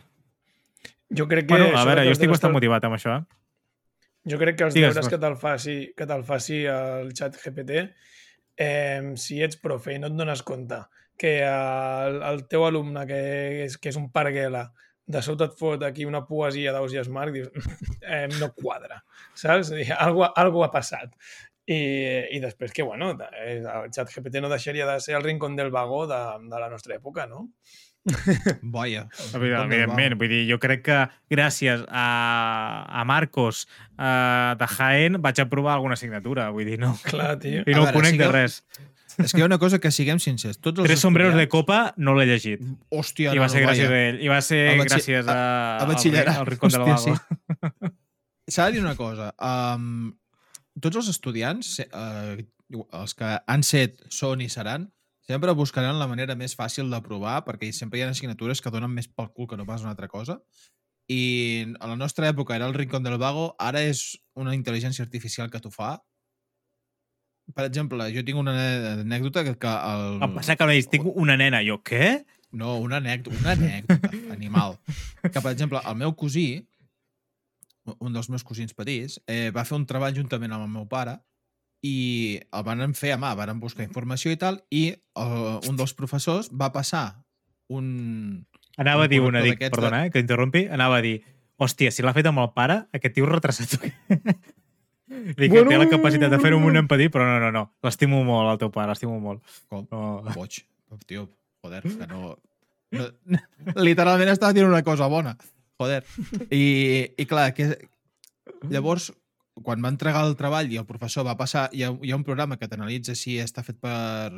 Jo 1.11 1.29
crec 1.31 1.47
que... 1.47 1.55
Bueno, 1.55 1.79
a 1.79 1.85
veure, 1.87 2.07
jo 2.09 2.15
estic 2.17 2.33
bastant 2.33 2.55
motivat 2.55 2.87
amb 2.89 2.99
això, 2.99 3.21
eh? 3.21 3.43
Jo 4.27 4.41
crec 4.41 4.57
que 4.59 4.67
els 4.67 4.75
Digues, 4.75 4.95
deures 4.95 5.11
que 5.11 5.21
te'l 5.23 5.37
faci, 5.39 5.77
que 5.95 6.07
te'l 6.11 6.25
faci 6.27 6.65
el 6.67 7.13
xat 7.15 7.37
GPT, 7.39 7.85
eh, 8.59 9.13
si 9.23 9.39
ets 9.45 9.61
profe 9.63 9.95
i 9.95 10.01
no 10.03 10.11
et 10.11 10.17
dones 10.19 10.43
compte 10.43 10.81
que 11.17 11.39
el, 11.47 12.19
el 12.27 12.43
teu 12.51 12.67
alumne, 12.67 13.07
que 13.09 13.21
és, 13.65 13.79
que 13.81 13.93
és 13.93 13.99
un 14.01 14.11
parguela, 14.13 14.67
de 15.07 15.23
sobte 15.23 15.47
et 15.47 15.55
fot 15.55 15.85
aquí 15.87 16.05
una 16.05 16.25
poesia 16.27 16.75
d'Ausias 16.75 17.09
Marc, 17.15 17.37
dius, 17.37 17.51
eh, 18.03 18.27
no 18.41 18.51
quadra, 18.57 19.01
saps? 19.39 19.71
I 19.79 19.87
Algo, 19.95 20.27
algo 20.27 20.65
ha 20.67 20.73
passat. 20.75 21.15
I, 21.67 21.79
I 22.37 22.39
després 22.43 22.75
que, 22.75 22.85
bueno, 22.87 23.13
eh, 23.43 23.59
el 23.63 23.91
xat 23.95 24.13
GPT 24.13 24.43
no 24.43 24.51
deixaria 24.51 24.87
de 24.87 25.01
ser 25.03 25.17
el 25.19 25.25
rincón 25.25 25.57
del 25.59 25.73
vagó 25.75 26.05
de, 26.11 26.21
de 26.51 26.63
la 26.63 26.71
nostra 26.71 26.99
època, 26.99 27.27
no? 27.31 27.49
Boia. 28.63 29.07
Evident- 29.35 29.67
Evidentment, 29.67 30.17
vull 30.21 30.29
dir, 30.31 30.43
jo 30.51 30.59
crec 30.63 30.83
que 30.87 30.99
gràcies 31.33 31.83
a, 31.89 32.07
a 33.01 33.05
Marcos 33.09 33.65
uh, 33.99 34.55
de 34.61 34.69
Jaén 34.77 35.19
vaig 35.23 35.41
aprovar 35.43 35.75
alguna 35.77 35.95
assignatura, 35.99 36.49
vull 36.55 36.65
dir, 36.69 36.79
no. 36.83 36.95
Clar, 37.05 37.39
tio. 37.43 37.63
I 37.67 37.73
A 37.73 37.77
no 37.77 37.83
ho 37.83 37.89
veure, 37.89 37.97
conec 37.99 38.15
de 38.17 38.25
sigueu- 38.25 38.33
res. 38.37 38.61
És 39.17 39.33
que 39.33 39.41
hi 39.41 39.43
ha 39.47 39.47
una 39.49 39.57
cosa 39.57 39.79
que 39.81 39.89
siguem 39.91 40.19
sincers. 40.21 40.59
Tots 40.61 40.83
els 40.83 40.91
Tres 40.91 41.01
sombreros 41.01 41.33
de 41.39 41.47
copa 41.49 41.95
no 41.97 42.13
l'he 42.19 42.27
llegit. 42.29 42.61
Hòstia, 42.93 43.33
I 43.33 43.39
va 43.41 43.47
no, 43.47 43.53
ser 43.55 43.63
no, 43.65 43.71
gràcies 43.71 43.89
a 43.89 44.01
ell. 44.11 44.19
I 44.21 44.29
va 44.29 44.41
ser 44.45 44.59
batxi- 44.77 44.91
gràcies 44.93 45.31
a, 45.33 45.37
a 45.39 45.79
al, 45.81 45.89
batxillerat. 45.89 46.37
al 46.43 46.47
Rincón 46.51 46.75
del 46.75 46.85
Hòstia, 46.85 47.15
Vago. 47.17 47.95
S'ha 48.47 48.67
de 48.69 48.77
dir 48.77 48.83
una 48.85 48.93
cosa. 48.95 49.31
Um, 49.41 50.13
tots 50.85 51.01
els 51.01 51.09
estudiants, 51.15 51.79
uh, 51.89 52.37
els 53.01 53.17
que 53.17 53.33
han 53.47 53.65
set, 53.65 53.97
són 54.13 54.45
i 54.45 54.51
seran, 54.53 54.85
sempre 55.27 55.53
buscaran 55.53 55.99
la 55.99 56.07
manera 56.07 56.37
més 56.39 56.55
fàcil 56.57 56.91
d'aprovar 56.91 57.41
perquè 57.47 57.73
sempre 57.75 57.99
hi 57.99 58.05
ha 58.05 58.11
assignatures 58.13 58.63
que 58.63 58.71
donen 58.71 58.93
més 58.95 59.09
pel 59.11 59.33
cul 59.35 59.49
que 59.51 59.59
no 59.59 59.67
pas 59.67 59.83
una 59.83 59.93
altra 59.95 60.09
cosa. 60.09 60.39
I 61.11 61.67
a 61.79 61.87
la 61.91 61.97
nostra 61.99 62.29
època 62.31 62.55
era 62.57 62.67
el 62.67 62.75
Rincón 62.75 63.03
del 63.03 63.19
Vago, 63.19 63.55
ara 63.63 63.83
és 63.83 64.17
una 64.35 64.55
intel·ligència 64.55 65.07
artificial 65.07 65.51
que 65.51 65.61
t'ho 65.63 65.71
fa. 65.71 65.97
Per 67.55 67.67
exemple, 67.67 68.09
jo 68.11 68.25
tinc 68.27 68.41
una 68.43 68.55
anècdota 68.95 69.45
que, 69.47 69.55
que 69.63 69.75
el... 69.91 70.17
Em 70.27 70.33
passa 70.35 70.57
que 70.59 70.67
dit, 70.73 70.89
tinc 70.91 71.07
una 71.15 71.37
nena. 71.39 71.63
Jo, 71.63 71.79
què? 71.79 72.25
No, 72.59 72.79
una 72.83 72.99
anècdota, 72.99 73.39
una 73.39 73.55
anècdota 73.55 74.11
animal. 74.35 74.79
Que, 75.23 75.39
per 75.39 75.53
exemple, 75.53 75.83
el 75.87 75.99
meu 76.03 76.15
cosí, 76.19 76.49
un 78.01 78.15
dels 78.15 78.31
meus 78.33 78.43
cosins 78.47 78.75
petits, 78.75 79.21
eh, 79.31 79.53
va 79.55 79.67
fer 79.67 79.79
un 79.79 79.87
treball 79.87 80.15
juntament 80.19 80.55
amb 80.57 80.67
el 80.67 80.75
meu 80.75 80.91
pare 80.91 81.21
i 81.85 82.41
el 82.53 82.65
van 82.67 82.95
fer 82.97 83.13
a 83.15 83.21
mà, 83.21 83.35
van 83.39 83.61
buscar 83.61 83.85
informació 83.85 84.33
i 84.33 84.39
tal, 84.41 84.61
i 84.71 84.89
uh, 85.19 85.59
un 85.69 85.79
dels 85.79 85.95
professors 85.99 86.51
va 86.53 86.73
passar 86.75 87.23
un... 87.69 88.47
Anava 88.77 89.05
Un 89.05 89.09
a 89.09 89.09
dir 89.09 89.23
una, 89.25 89.41
dic, 89.41 89.63
perdona, 89.73 90.05
eh, 90.07 90.11
que 90.13 90.21
interrompi, 90.21 90.67
anava 90.73 90.99
a 90.99 91.05
dir, 91.05 91.19
hòstia, 91.57 91.93
si 91.93 92.05
l'ha 92.05 92.13
fet 92.17 92.29
amb 92.29 92.43
el 92.43 92.51
pare, 92.57 92.83
aquest 92.97 93.17
tio 93.17 93.29
retrasat. 93.31 93.79
dic, 95.39 95.49
que 95.53 95.65
té 95.65 95.79
la 95.81 95.89
capacitat 95.89 96.33
de 96.33 96.41
fer-ho 96.43 96.61
amb 96.61 96.69
un 96.69 96.83
empadí, 96.83 97.09
però 97.13 97.25
no, 97.29 97.39
no, 97.41 97.53
no. 97.55 97.65
L'estimo 97.87 98.21
molt, 98.27 98.53
el 98.53 98.61
teu 98.61 98.73
pare, 98.75 98.91
l'estimo 98.93 99.17
molt. 99.23 99.41
Com? 99.73 99.87
No. 99.91 100.35
Boig. 100.35 100.61
Tio, 101.09 101.29
joder, 101.65 101.83
que 101.87 102.11
no... 102.11 102.37
no 102.97 103.09
literalment 103.81 104.31
estava 104.31 104.55
dient 104.57 104.69
una 104.69 104.85
cosa 104.87 105.09
bona. 105.11 105.35
Joder. 105.81 106.03
I, 106.51 106.65
i 107.17 107.27
clar, 107.29 107.51
que 107.57 107.73
llavors, 108.71 109.11
quan 109.65 109.83
va 109.83 109.91
entregar 109.93 110.23
el 110.27 110.37
treball 110.37 110.71
i 110.73 110.79
el 110.81 110.87
professor 110.89 111.25
va 111.27 111.37
passar, 111.39 111.67
hi 111.73 111.83
ha, 111.87 111.91
hi 112.03 112.13
ha 112.13 112.19
un 112.19 112.25
programa 112.25 112.59
que 112.61 112.69
t'analitza 112.69 113.15
si 113.17 113.39
està 113.41 113.65
fet 113.65 113.79
per, 113.81 114.31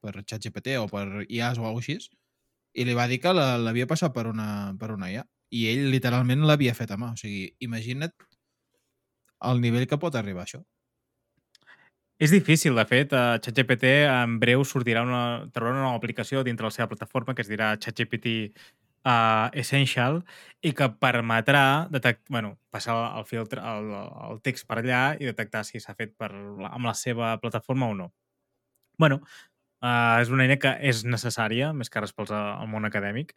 per 0.00 0.14
ChatGPT 0.22 0.78
o 0.80 0.88
per 0.88 1.06
IAs 1.28 1.60
o 1.60 1.66
alguna 1.68 1.84
així, 1.84 1.98
i 2.72 2.86
li 2.88 2.96
va 2.96 3.06
dir 3.08 3.20
que 3.20 3.32
l'havia 3.36 3.86
passat 3.88 4.14
per 4.14 4.26
una, 4.30 4.72
per 4.80 4.92
una 4.94 5.10
IA. 5.12 5.24
I 5.52 5.66
ell 5.68 5.90
literalment 5.92 6.46
l'havia 6.48 6.72
fet 6.74 6.94
a 6.94 6.96
mà. 6.96 7.10
O 7.12 7.18
sigui, 7.20 7.50
imagina't 7.60 8.14
el 9.50 9.60
nivell 9.60 9.88
que 9.90 9.98
pot 10.00 10.16
arribar 10.16 10.46
això. 10.46 10.62
És 12.22 12.30
difícil, 12.30 12.76
de 12.78 12.84
fet. 12.86 13.12
Uh, 13.12 13.36
ChatGPT 13.42 13.90
en 14.06 14.38
breu 14.40 14.62
sortirà 14.64 15.02
una, 15.02 15.42
una 15.44 15.72
nova 15.80 15.96
aplicació 15.98 16.44
dintre 16.46 16.68
la 16.68 16.72
seva 16.74 16.88
plataforma 16.92 17.34
que 17.34 17.42
es 17.44 17.50
dirà 17.50 17.74
ChatGPT 17.76 18.54
uh, 19.06 19.50
Essential 19.58 20.22
i 20.62 20.72
que 20.78 20.88
permetrà 21.02 21.88
detect, 21.92 22.24
bueno, 22.30 22.56
passar 22.70 22.96
el, 23.18 23.24
filtre, 23.28 23.62
el, 23.62 23.92
el 24.28 24.42
text 24.46 24.66
per 24.68 24.80
allà 24.80 25.02
i 25.18 25.28
detectar 25.28 25.64
si 25.66 25.80
s'ha 25.82 25.96
fet 25.98 26.14
per, 26.18 26.30
amb 26.32 26.86
la 26.86 26.94
seva 26.98 27.36
plataforma 27.42 27.90
o 27.90 27.96
no. 27.98 28.12
bueno, 28.98 29.18
uh, 29.82 30.20
és 30.22 30.30
una 30.30 30.44
eina 30.46 30.58
que 30.62 30.76
és 30.90 31.02
necessària, 31.04 31.72
més 31.74 31.90
que 31.90 32.00
res 32.00 32.12
pels, 32.14 32.30
al 32.32 32.68
món 32.70 32.86
acadèmic, 32.86 33.34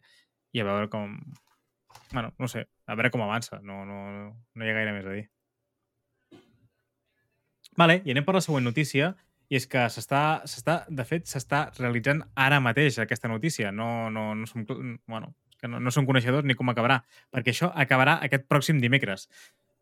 i 0.54 0.62
a 0.62 0.66
veure 0.68 0.88
com, 0.92 1.16
bueno, 2.12 2.32
no 2.38 2.48
sé, 2.48 2.66
a 2.86 2.94
veure 2.94 3.10
com 3.10 3.24
avança. 3.24 3.60
No, 3.62 3.84
no, 3.84 3.98
no 4.30 4.64
hi 4.64 4.70
ha 4.70 4.76
gaire 4.76 4.94
més 4.94 5.06
a 5.06 5.16
dir. 5.16 5.26
Vale, 7.76 8.00
i 8.04 8.12
anem 8.14 8.24
per 8.24 8.36
la 8.36 8.44
següent 8.44 8.64
notícia, 8.64 9.10
i 9.50 9.58
és 9.58 9.66
que 9.70 9.82
s'està, 9.92 10.22
s'està 10.48 10.78
de 10.88 11.04
fet, 11.06 11.26
s'està 11.30 11.66
realitzant 11.78 12.22
ara 12.46 12.60
mateix 12.62 12.98
aquesta 13.02 13.28
notícia. 13.28 13.72
No, 13.72 14.08
no, 14.10 14.30
no 14.38 14.48
som, 14.48 14.64
bueno, 15.06 15.34
que 15.60 15.68
no, 15.68 15.80
no 15.80 15.92
som 15.94 16.06
coneixedors 16.08 16.46
ni 16.46 16.56
com 16.58 16.72
acabarà, 16.72 17.02
perquè 17.32 17.54
això 17.54 17.70
acabarà 17.74 18.18
aquest 18.24 18.48
pròxim 18.50 18.80
dimecres. 18.82 19.28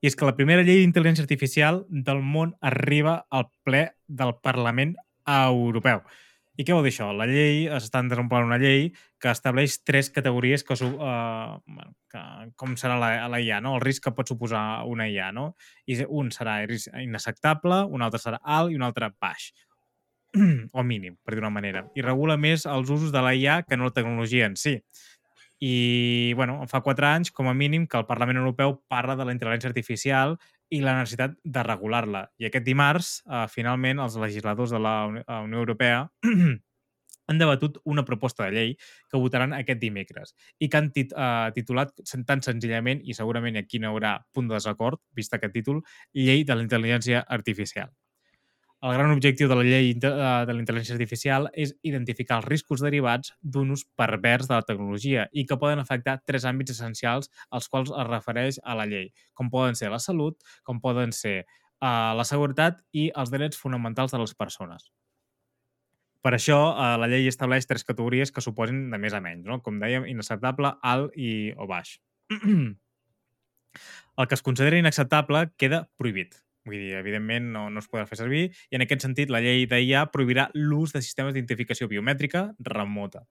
I 0.04 0.10
és 0.10 0.18
que 0.18 0.26
la 0.28 0.36
primera 0.36 0.64
llei 0.66 0.82
d'intel·ligència 0.82 1.24
artificial 1.24 1.84
del 1.88 2.20
món 2.20 2.52
arriba 2.60 3.22
al 3.30 3.48
ple 3.64 3.86
del 4.06 4.34
Parlament 4.44 4.94
Europeu. 5.24 6.02
I 6.54 6.62
què 6.62 6.74
vol 6.74 6.84
dir 6.86 6.92
això? 6.92 7.08
La 7.16 7.26
llei, 7.26 7.64
s'està 7.66 7.98
desenvolupant 8.04 8.46
una 8.46 8.60
llei 8.62 8.92
que 9.18 9.32
estableix 9.32 9.80
tres 9.82 10.10
categories 10.14 10.62
que, 10.62 10.76
uh, 10.86 11.56
bueno, 11.66 11.94
que 12.12 12.20
com 12.60 12.76
serà 12.78 12.98
la, 13.00 13.08
la 13.32 13.40
IA, 13.42 13.58
no? 13.64 13.74
el 13.78 13.82
risc 13.82 14.04
que 14.04 14.12
pot 14.14 14.30
suposar 14.30 14.84
una 14.86 15.08
IA. 15.10 15.32
No? 15.34 15.54
I 15.90 15.98
un 16.06 16.30
serà 16.34 16.60
inacceptable, 17.02 17.82
un 17.90 18.06
altre 18.06 18.22
serà 18.22 18.38
alt 18.44 18.70
i 18.70 18.78
un 18.78 18.86
altre 18.86 19.10
baix 19.18 19.50
o 20.78 20.84
mínim, 20.86 21.16
per 21.24 21.34
dir 21.34 21.42
una 21.42 21.50
manera. 21.50 21.88
I 21.98 22.06
regula 22.06 22.38
més 22.38 22.68
els 22.70 22.90
usos 22.90 23.10
de 23.14 23.22
la 23.24 23.34
IA 23.34 23.62
que 23.66 23.78
no 23.80 23.90
la 23.90 23.96
tecnologia 23.96 24.46
en 24.46 24.54
si. 24.60 24.76
I, 25.64 26.34
bueno, 26.36 26.58
fa 26.68 26.82
quatre 26.84 27.08
anys, 27.08 27.30
com 27.32 27.48
a 27.48 27.54
mínim, 27.56 27.86
que 27.88 27.96
el 27.96 28.04
Parlament 28.08 28.40
Europeu 28.40 28.76
parla 28.90 29.16
de 29.16 29.24
la 29.24 29.32
intel·ligència 29.32 29.70
artificial 29.70 30.36
i 30.74 30.82
la 30.84 30.96
necessitat 30.98 31.38
de 31.40 31.64
regular-la. 31.64 32.26
I 32.42 32.50
aquest 32.50 32.66
dimarts, 32.66 33.14
eh, 33.24 33.46
finalment, 33.48 34.02
els 34.04 34.18
legisladors 34.20 34.74
de 34.74 34.82
la 34.82 34.94
Unió 35.08 35.62
Europea 35.62 36.04
han 37.26 37.40
debatut 37.40 37.78
una 37.84 38.04
proposta 38.04 38.44
de 38.44 38.52
llei 38.52 38.76
que 39.08 39.20
votaran 39.20 39.54
aquest 39.56 39.80
dimecres 39.80 40.34
i 40.60 40.68
que 40.68 40.80
han 40.80 40.90
tit, 40.92 41.14
uh, 41.16 41.48
titulat 41.56 41.94
tan 42.28 42.42
senzillament, 42.44 43.00
i 43.00 43.16
segurament 43.16 43.56
aquí 43.56 43.80
no 43.80 43.88
hi 43.88 43.94
haurà 43.94 44.18
punt 44.34 44.50
de 44.50 44.58
desacord, 44.58 45.00
vist 45.16 45.32
aquest 45.32 45.54
títol, 45.56 45.80
Llei 46.12 46.44
de 46.44 46.56
la 46.56 46.66
Intel·ligència 46.66 47.24
Artificial. 47.24 47.88
El 48.84 48.92
gran 48.92 49.10
objectiu 49.14 49.48
de 49.48 49.56
la 49.56 49.64
llei 49.64 49.94
eh, 49.94 49.98
de 49.98 50.52
la 50.52 50.60
intel·ligència 50.60 50.92
artificial 50.98 51.46
és 51.56 51.70
identificar 51.88 52.42
els 52.42 52.48
riscos 52.50 52.82
derivats 52.84 53.32
d'un 53.40 53.70
ús 53.72 53.86
pervers 53.96 54.50
de 54.50 54.58
la 54.58 54.66
tecnologia 54.68 55.24
i 55.32 55.46
que 55.48 55.56
poden 55.62 55.80
afectar 55.80 56.18
tres 56.28 56.44
àmbits 56.44 56.74
essencials 56.74 57.30
als 57.48 57.70
quals 57.72 57.94
es 57.94 58.10
refereix 58.10 58.58
a 58.60 58.76
la 58.76 58.84
llei, 58.90 59.08
com 59.32 59.48
poden 59.48 59.80
ser 59.80 59.88
la 59.94 60.02
salut, 60.04 60.36
com 60.68 60.84
poden 60.84 61.16
ser 61.16 61.46
uh, 61.46 62.12
la 62.18 62.28
seguretat 62.28 62.84
i 62.92 63.08
els 63.16 63.32
drets 63.32 63.56
fonamentals 63.56 64.12
de 64.12 64.20
les 64.20 64.36
persones. 64.36 64.90
Per 66.24 66.32
això, 66.36 66.60
eh, 66.72 66.92
la 67.00 67.08
llei 67.08 67.28
estableix 67.28 67.66
tres 67.68 67.84
categories 67.84 68.32
que 68.32 68.44
suposin 68.44 68.86
de 68.92 69.00
més 69.00 69.12
a 69.16 69.20
menys, 69.20 69.44
no? 69.48 69.60
com 69.64 69.80
dèiem, 69.80 70.04
inacceptable, 70.08 70.76
alt 70.80 71.16
i 71.20 71.52
o 71.56 71.68
baix. 71.68 71.98
El 74.20 74.28
que 74.28 74.36
es 74.36 74.44
considera 74.44 74.80
inacceptable 74.80 75.48
queda 75.60 75.86
prohibit. 76.00 76.43
Vull 76.64 76.80
dir, 76.80 76.94
evidentment 76.96 77.50
no, 77.52 77.66
no 77.68 77.82
es 77.82 77.88
podrà 77.92 78.06
fer 78.08 78.16
servir 78.16 78.44
i 78.48 78.78
en 78.78 78.84
aquest 78.84 79.04
sentit 79.04 79.32
la 79.32 79.42
llei 79.44 79.66
d'IA 79.68 80.06
prohibirà 80.12 80.48
l'ús 80.56 80.94
de 80.94 81.02
sistemes 81.04 81.34
d'identificació 81.34 81.90
biomètrica 81.90 82.46
remota 82.70 83.26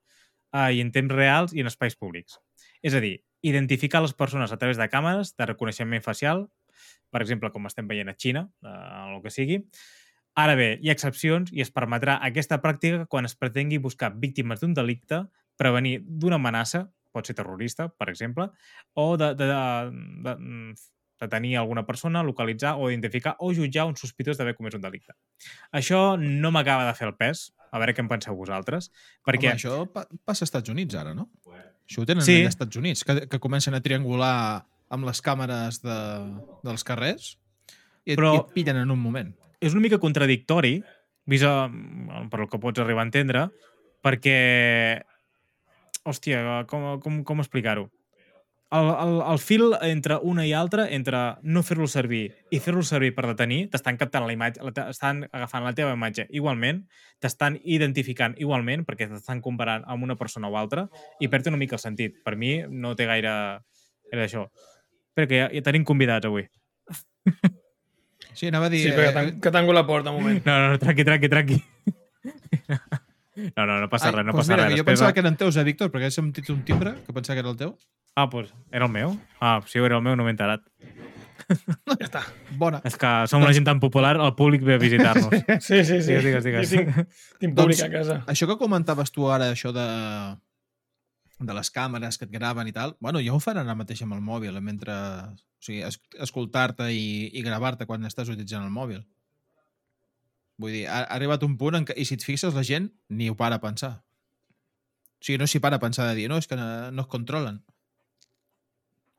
eh, 0.54 0.70
i 0.76 0.82
en 0.84 0.92
temps 0.94 1.14
reals 1.14 1.54
i 1.54 1.64
en 1.64 1.70
espais 1.70 1.98
públics. 1.98 2.38
És 2.84 2.94
a 2.94 3.02
dir, 3.02 3.16
identificar 3.42 4.02
les 4.04 4.14
persones 4.14 4.52
a 4.52 4.58
través 4.60 4.78
de 4.78 4.88
càmeres 4.92 5.34
de 5.36 5.50
reconeixement 5.50 6.04
facial, 6.04 6.46
per 7.10 7.22
exemple, 7.22 7.50
com 7.50 7.66
estem 7.66 7.90
veient 7.90 8.10
a 8.10 8.16
Xina, 8.18 8.46
eh, 8.62 8.78
el 9.14 9.20
que 9.24 9.34
sigui. 9.34 9.60
Ara 10.38 10.56
bé, 10.58 10.72
hi 10.82 10.90
ha 10.90 10.96
excepcions 10.96 11.52
i 11.54 11.62
es 11.62 11.70
permetrà 11.74 12.18
aquesta 12.26 12.58
pràctica 12.62 13.04
quan 13.10 13.26
es 13.26 13.36
pretengui 13.38 13.78
buscar 13.82 14.14
víctimes 14.18 14.62
d'un 14.62 14.74
delicte, 14.74 15.24
prevenir 15.58 16.00
d'una 16.02 16.40
amenaça, 16.42 16.88
pot 17.14 17.28
ser 17.28 17.36
terrorista, 17.38 17.86
per 17.94 18.08
exemple, 18.10 18.48
o 18.98 19.14
de, 19.16 19.30
de, 19.38 19.46
de, 19.46 19.60
de 20.26 20.34
detenir 21.20 21.56
alguna 21.58 21.84
persona, 21.86 22.22
localitzar 22.22 22.74
o 22.78 22.90
identificar 22.90 23.36
o 23.38 23.52
jutjar 23.54 23.86
un 23.86 23.96
sospitós 23.96 24.38
d'haver 24.38 24.56
comès 24.58 24.74
un 24.74 24.82
delicte. 24.82 25.14
Això 25.72 26.16
no 26.20 26.50
m'acaba 26.54 26.86
de 26.88 26.94
fer 26.98 27.08
el 27.08 27.14
pes, 27.18 27.52
a 27.70 27.80
veure 27.82 27.94
què 27.94 28.04
en 28.04 28.10
penseu 28.10 28.36
vosaltres, 28.38 28.90
perquè... 29.26 29.52
Home, 29.52 29.58
això 29.58 29.78
pa 29.90 30.06
passa 30.24 30.44
als 30.44 30.50
Estats 30.50 30.74
Units 30.74 30.98
ara, 30.98 31.14
no? 31.14 31.28
Això 31.84 32.02
ho 32.02 32.08
tenen 32.08 32.26
sí. 32.26 32.40
als 32.42 32.54
Estats 32.54 32.80
Units, 32.80 33.04
que, 33.06 33.24
que 33.30 33.40
comencen 33.42 33.76
a 33.76 33.82
triangular 33.84 34.66
amb 34.94 35.08
les 35.08 35.22
càmeres 35.24 35.80
de, 35.82 35.96
dels 36.66 36.84
carrers 36.86 37.34
i, 38.04 38.14
Però 38.14 38.34
i 38.34 38.42
et 38.42 38.54
pillen 38.54 38.82
en 38.82 38.92
un 38.92 39.00
moment. 39.00 39.32
És 39.64 39.74
una 39.74 39.82
mica 39.84 39.98
contradictori, 40.02 40.76
vist 41.30 41.46
a, 41.48 41.66
per 42.30 42.44
el 42.44 42.50
que 42.52 42.60
pots 42.60 42.82
arribar 42.82 43.04
a 43.04 43.10
entendre, 43.10 43.48
perquè... 44.04 44.38
Hòstia, 46.04 46.66
com, 46.68 46.98
com, 47.00 47.22
com 47.24 47.40
explicar-ho? 47.40 47.86
El, 48.74 48.88
el, 48.90 49.14
el 49.32 49.38
fil 49.38 49.64
entre 49.86 50.18
una 50.22 50.44
i 50.46 50.52
altra, 50.56 50.86
entre 50.90 51.20
no 51.42 51.62
fer-lo 51.66 51.86
servir 51.90 52.24
i 52.50 52.60
fer-lo 52.62 52.82
servir 52.86 53.12
per 53.16 53.26
detenir, 53.30 53.68
t'estan 53.72 53.98
captant 54.00 54.26
la 54.26 54.34
imatge, 54.34 54.62
estan 54.88 55.24
agafant 55.30 55.64
la 55.66 55.74
teva 55.76 55.94
imatge 55.94 56.26
igualment, 56.34 56.82
t'estan 57.22 57.58
identificant 57.62 58.36
igualment, 58.42 58.84
perquè 58.88 59.08
t'estan 59.10 59.42
comparant 59.44 59.86
amb 59.86 60.06
una 60.06 60.18
persona 60.20 60.50
o 60.50 60.58
altra, 60.60 60.88
i 61.20 61.30
perd 61.30 61.52
una 61.52 61.60
mica 61.60 61.78
el 61.78 61.82
sentit. 61.82 62.20
Per 62.24 62.36
mi 62.40 62.58
no 62.68 62.94
té 62.98 63.08
gaire... 63.10 63.34
Era 64.12 64.26
això. 64.28 64.44
Perquè 65.16 65.38
ja, 65.40 65.46
ja 65.54 65.62
tenim 65.64 65.86
convidats 65.86 66.28
avui. 66.28 66.44
Sí, 68.34 68.48
anava 68.50 68.66
a 68.66 68.72
dir... 68.72 68.82
Sí, 68.82 68.90
eh... 68.90 69.34
que 69.40 69.50
tanco 69.54 69.72
la 69.72 69.86
porta 69.86 70.10
un 70.10 70.20
moment. 70.20 70.42
No, 70.46 70.58
no, 70.68 70.78
tranqui, 70.82 71.06
tranqui, 71.06 71.30
tranqui. 71.30 71.62
No, 73.34 73.66
no, 73.66 73.80
no 73.82 73.88
passa 73.90 74.10
Ai, 74.10 74.14
res, 74.20 74.26
no 74.26 74.32
pues 74.32 74.44
passa 74.44 74.56
mira, 74.56 74.68
res. 74.68 74.78
Jo 74.78 74.86
pensava 74.86 75.12
que 75.12 75.22
eren 75.24 75.36
teus, 75.40 75.56
eh, 75.58 75.64
Víctor? 75.66 75.90
Perquè 75.90 76.10
he 76.10 76.14
sentit 76.14 76.50
un 76.54 76.62
timbre 76.66 76.94
que 77.06 77.14
pensava 77.16 77.36
que 77.36 77.42
era 77.44 77.50
el 77.50 77.58
teu. 77.58 77.74
Ah, 78.14 78.28
doncs 78.30 78.52
pues, 78.52 78.54
era 78.70 78.86
el 78.86 78.92
meu? 78.94 79.16
Ah, 79.40 79.60
si 79.66 79.78
era 79.82 79.98
el 79.98 80.02
meu 80.06 80.14
no 80.14 80.26
m'he 80.26 80.34
enterat. 80.36 80.62
Ja 82.00 82.06
està. 82.06 82.22
Bona. 82.56 82.80
És 82.86 82.94
que 82.96 83.10
som 83.28 83.42
una 83.42 83.52
gent 83.52 83.66
tan 83.66 83.80
popular, 83.82 84.14
el 84.16 84.34
públic 84.38 84.62
ve 84.64 84.78
a 84.78 84.82
visitar-nos. 84.82 85.32
Sí, 85.66 85.82
sí, 85.84 86.00
sí. 86.00 86.14
Digues, 86.22 86.44
digues, 86.46 86.70
digues. 86.70 86.70
tinc, 86.70 87.18
tinc 87.42 87.56
públic 87.58 87.80
doncs, 87.80 87.88
a 87.88 87.90
casa. 87.92 88.18
Això 88.30 88.48
que 88.48 88.56
comentaves 88.60 89.12
tu 89.12 89.26
ara, 89.30 89.50
això 89.52 89.74
de, 89.74 89.86
de 91.40 91.56
les 91.58 91.72
càmeres 91.74 92.18
que 92.20 92.28
et 92.28 92.32
graven 92.32 92.70
i 92.70 92.76
tal, 92.76 92.94
bueno, 93.00 93.22
ja 93.24 93.34
ho 93.34 93.42
fan 93.42 93.60
ara 93.60 93.76
mateix 93.76 94.04
amb 94.06 94.16
el 94.16 94.22
mòbil, 94.24 94.60
mentre... 94.62 94.94
O 95.34 95.64
sigui, 95.64 95.80
es, 95.80 95.96
escoltar-te 96.20 96.90
i, 96.92 97.30
i 97.32 97.42
gravar-te 97.42 97.86
quan 97.88 98.04
estàs 98.04 98.28
utilitzant 98.28 98.66
el 98.66 98.72
mòbil. 98.72 99.00
Vull 100.60 100.74
dir, 100.76 100.84
ha, 100.86 101.02
ha 101.02 101.14
arribat 101.16 101.42
un 101.46 101.56
punt 101.58 101.78
en 101.78 101.86
què, 101.88 101.96
i 101.98 102.06
si 102.06 102.18
et 102.18 102.24
fixes, 102.24 102.54
la 102.54 102.64
gent 102.66 102.90
ni 103.10 103.30
ho 103.30 103.36
para 103.38 103.58
a 103.58 103.62
pensar. 103.62 103.94
O 105.18 105.26
sigui, 105.26 105.38
no 105.40 105.48
s'hi 105.50 105.60
para 105.64 105.80
a 105.80 105.82
pensar 105.82 106.06
de 106.10 106.18
dir, 106.18 106.28
no, 106.30 106.38
és 106.38 106.46
que 106.46 106.58
no, 106.58 106.66
no 106.94 107.06
es 107.06 107.10
controlen. 107.10 107.62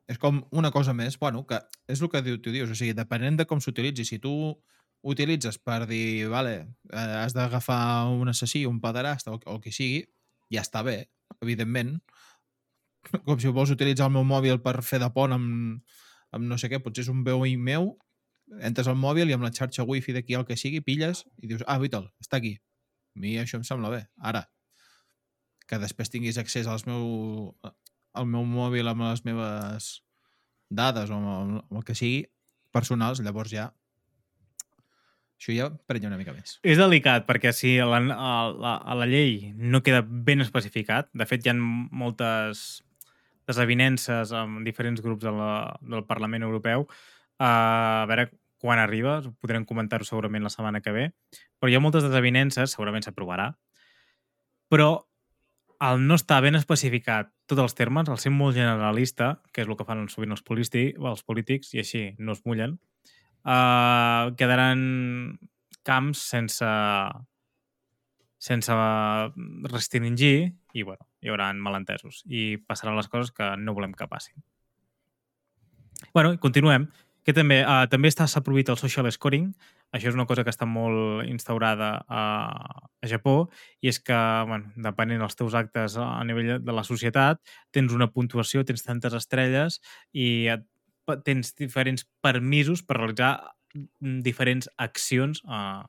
És 0.07 0.19
com 0.21 0.43
una 0.53 0.69
cosa 0.71 0.93
més, 0.93 1.17
bueno, 1.19 1.41
que 1.49 1.59
és 1.89 2.01
el 2.01 2.11
que 2.13 2.21
tu 2.37 2.53
dius, 2.53 2.69
o 2.69 2.77
sigui, 2.77 2.93
depenent 2.93 3.39
de 3.41 3.47
com 3.49 3.59
s'utilitzi, 3.61 4.05
si 4.05 4.19
tu 4.21 4.33
utilitzes 5.05 5.57
per 5.61 5.85
dir, 5.89 6.27
vale, 6.29 6.55
eh, 6.91 7.15
has 7.23 7.33
d'agafar 7.33 8.07
un 8.13 8.29
assassí, 8.29 8.65
un 8.65 8.79
pederasta 8.81 9.33
o, 9.33 9.39
o 9.49 9.59
qui 9.61 9.73
sigui, 9.73 10.03
ja 10.53 10.63
està 10.65 10.85
bé, 10.85 10.97
evidentment. 11.41 11.97
Com 13.25 13.41
si 13.41 13.51
vols 13.53 13.73
utilitzar 13.73 14.07
el 14.09 14.15
meu 14.15 14.25
mòbil 14.25 14.61
per 14.65 14.79
fer 14.85 15.01
de 15.01 15.09
pont 15.13 15.33
amb, 15.35 15.97
amb 16.33 16.49
no 16.49 16.57
sé 16.61 16.69
què, 16.71 16.81
potser 16.81 17.05
és 17.05 17.11
un 17.11 17.25
BOI 17.25 17.57
meu, 17.57 17.91
entres 18.61 18.87
al 18.87 18.97
mòbil 18.99 19.29
i 19.29 19.35
amb 19.35 19.45
la 19.45 19.53
xarxa 19.53 19.85
wifi 19.87 20.13
d'aquí 20.15 20.37
el 20.37 20.45
que 20.45 20.57
sigui, 20.59 20.83
pilles 20.85 21.25
i 21.41 21.49
dius, 21.51 21.63
ah, 21.67 21.79
Vital, 21.81 22.09
està 22.21 22.37
aquí. 22.41 22.55
A 23.15 23.21
mi 23.23 23.35
això 23.41 23.59
em 23.59 23.65
sembla 23.67 23.91
bé. 23.93 24.01
Ara, 24.19 24.45
que 25.69 25.79
després 25.81 26.11
tinguis 26.13 26.37
accés 26.37 26.67
als 26.67 26.85
meu, 26.87 27.55
el 28.15 28.29
meu 28.29 28.45
mòbil 28.45 28.87
amb 28.91 29.07
les 29.07 29.25
meves 29.25 29.89
dades 30.69 31.09
o 31.09 31.17
amb, 31.17 31.57
amb 31.63 31.79
el 31.79 31.87
que 31.87 31.97
sigui 31.97 32.25
personals, 32.75 33.21
llavors 33.23 33.53
ja 33.53 33.71
això 35.35 35.51
ja 35.51 35.67
prenya 35.87 36.07
una 36.07 36.19
mica 36.19 36.33
més. 36.33 36.57
És 36.63 36.79
delicat, 36.79 37.25
perquè 37.27 37.51
si 37.53 37.75
a 37.81 37.87
la, 37.89 37.99
a, 38.15 38.33
la, 38.55 38.75
a 38.79 38.95
la 39.01 39.07
llei 39.09 39.51
no 39.55 39.83
queda 39.83 40.01
ben 40.05 40.43
especificat, 40.43 41.09
de 41.13 41.27
fet 41.27 41.43
hi 41.45 41.51
ha 41.51 41.55
moltes 41.55 42.65
desavinences 43.45 44.31
amb 44.33 44.63
diferents 44.65 45.03
grups 45.05 45.25
de 45.27 45.33
la, 45.35 45.51
del 45.83 46.05
Parlament 46.07 46.47
Europeu, 46.47 46.87
a 47.39 48.05
veure 48.09 48.29
quan 48.61 48.79
arriba, 48.79 49.19
podrem 49.43 49.65
comentar-ho 49.67 50.07
segurament 50.07 50.43
la 50.43 50.49
setmana 50.49 50.81
que 50.81 50.93
ve, 50.95 51.09
però 51.59 51.69
hi 51.69 51.75
ha 51.77 51.83
moltes 51.83 52.05
desavinences, 52.07 52.73
segurament 52.73 53.05
s'aprovarà, 53.05 53.51
però 54.71 55.05
al 55.85 56.01
no 56.07 56.15
estar 56.15 56.39
ben 56.41 56.55
especificat 56.57 57.29
tots 57.45 57.61
els 57.61 57.75
termes, 57.77 58.09
al 58.09 58.17
ser 58.21 58.31
molt 58.33 58.55
generalista, 58.55 59.35
que 59.53 59.61
és 59.61 59.69
el 59.69 59.77
que 59.77 59.85
fan 59.85 60.07
sovint 60.09 60.33
els, 60.33 60.41
polítics, 60.41 60.97
els 60.97 61.23
polítics, 61.27 61.73
i 61.75 61.83
així 61.83 62.03
no 62.17 62.33
es 62.33 62.41
mullen, 62.47 62.79
uh, 63.45 64.33
quedaran 64.39 65.37
camps 65.85 66.25
sense 66.31 66.65
sense 68.45 68.73
restringir 69.71 70.53
i 70.77 70.83
bueno, 70.85 71.07
hi 71.23 71.31
haurà 71.31 71.47
malentesos 71.57 72.21
i 72.29 72.57
passaran 72.61 72.97
les 72.97 73.07
coses 73.09 73.31
que 73.33 73.55
no 73.57 73.73
volem 73.73 73.95
que 73.97 74.07
passin. 74.07 74.35
bueno, 76.13 76.37
continuem. 76.39 76.85
Que 77.25 77.33
també, 77.33 77.63
uh, 77.65 77.87
també 77.89 78.11
està 78.11 78.27
s'ha 78.29 78.43
prohibit 78.45 78.69
el 78.69 78.77
social 78.77 79.09
scoring. 79.13 79.49
Això 79.95 80.11
és 80.11 80.17
una 80.17 80.27
cosa 80.29 80.43
que 80.45 80.51
està 80.53 80.67
molt 80.69 81.25
instaurada 81.29 81.89
a, 82.05 82.23
a 83.01 83.09
Japó 83.09 83.47
i 83.81 83.89
és 83.89 83.99
que, 84.03 84.17
bueno, 84.49 84.69
depenent 84.75 85.23
dels 85.23 85.37
teus 85.39 85.55
actes 85.57 85.95
a 86.01 86.23
nivell 86.27 86.59
de 86.61 86.75
la 86.75 86.83
societat, 86.83 87.41
tens 87.73 87.95
una 87.95 88.11
puntuació, 88.11 88.65
tens 88.65 88.85
tantes 88.85 89.15
estrelles 89.17 89.79
i 90.13 90.47
et, 90.53 90.65
tens 91.25 91.53
diferents 91.57 92.05
permisos 92.25 92.83
per 92.83 92.99
realitzar 92.99 93.33
mm, 93.73 94.19
diferents 94.25 94.69
accions 94.81 95.41
a, 95.45 95.85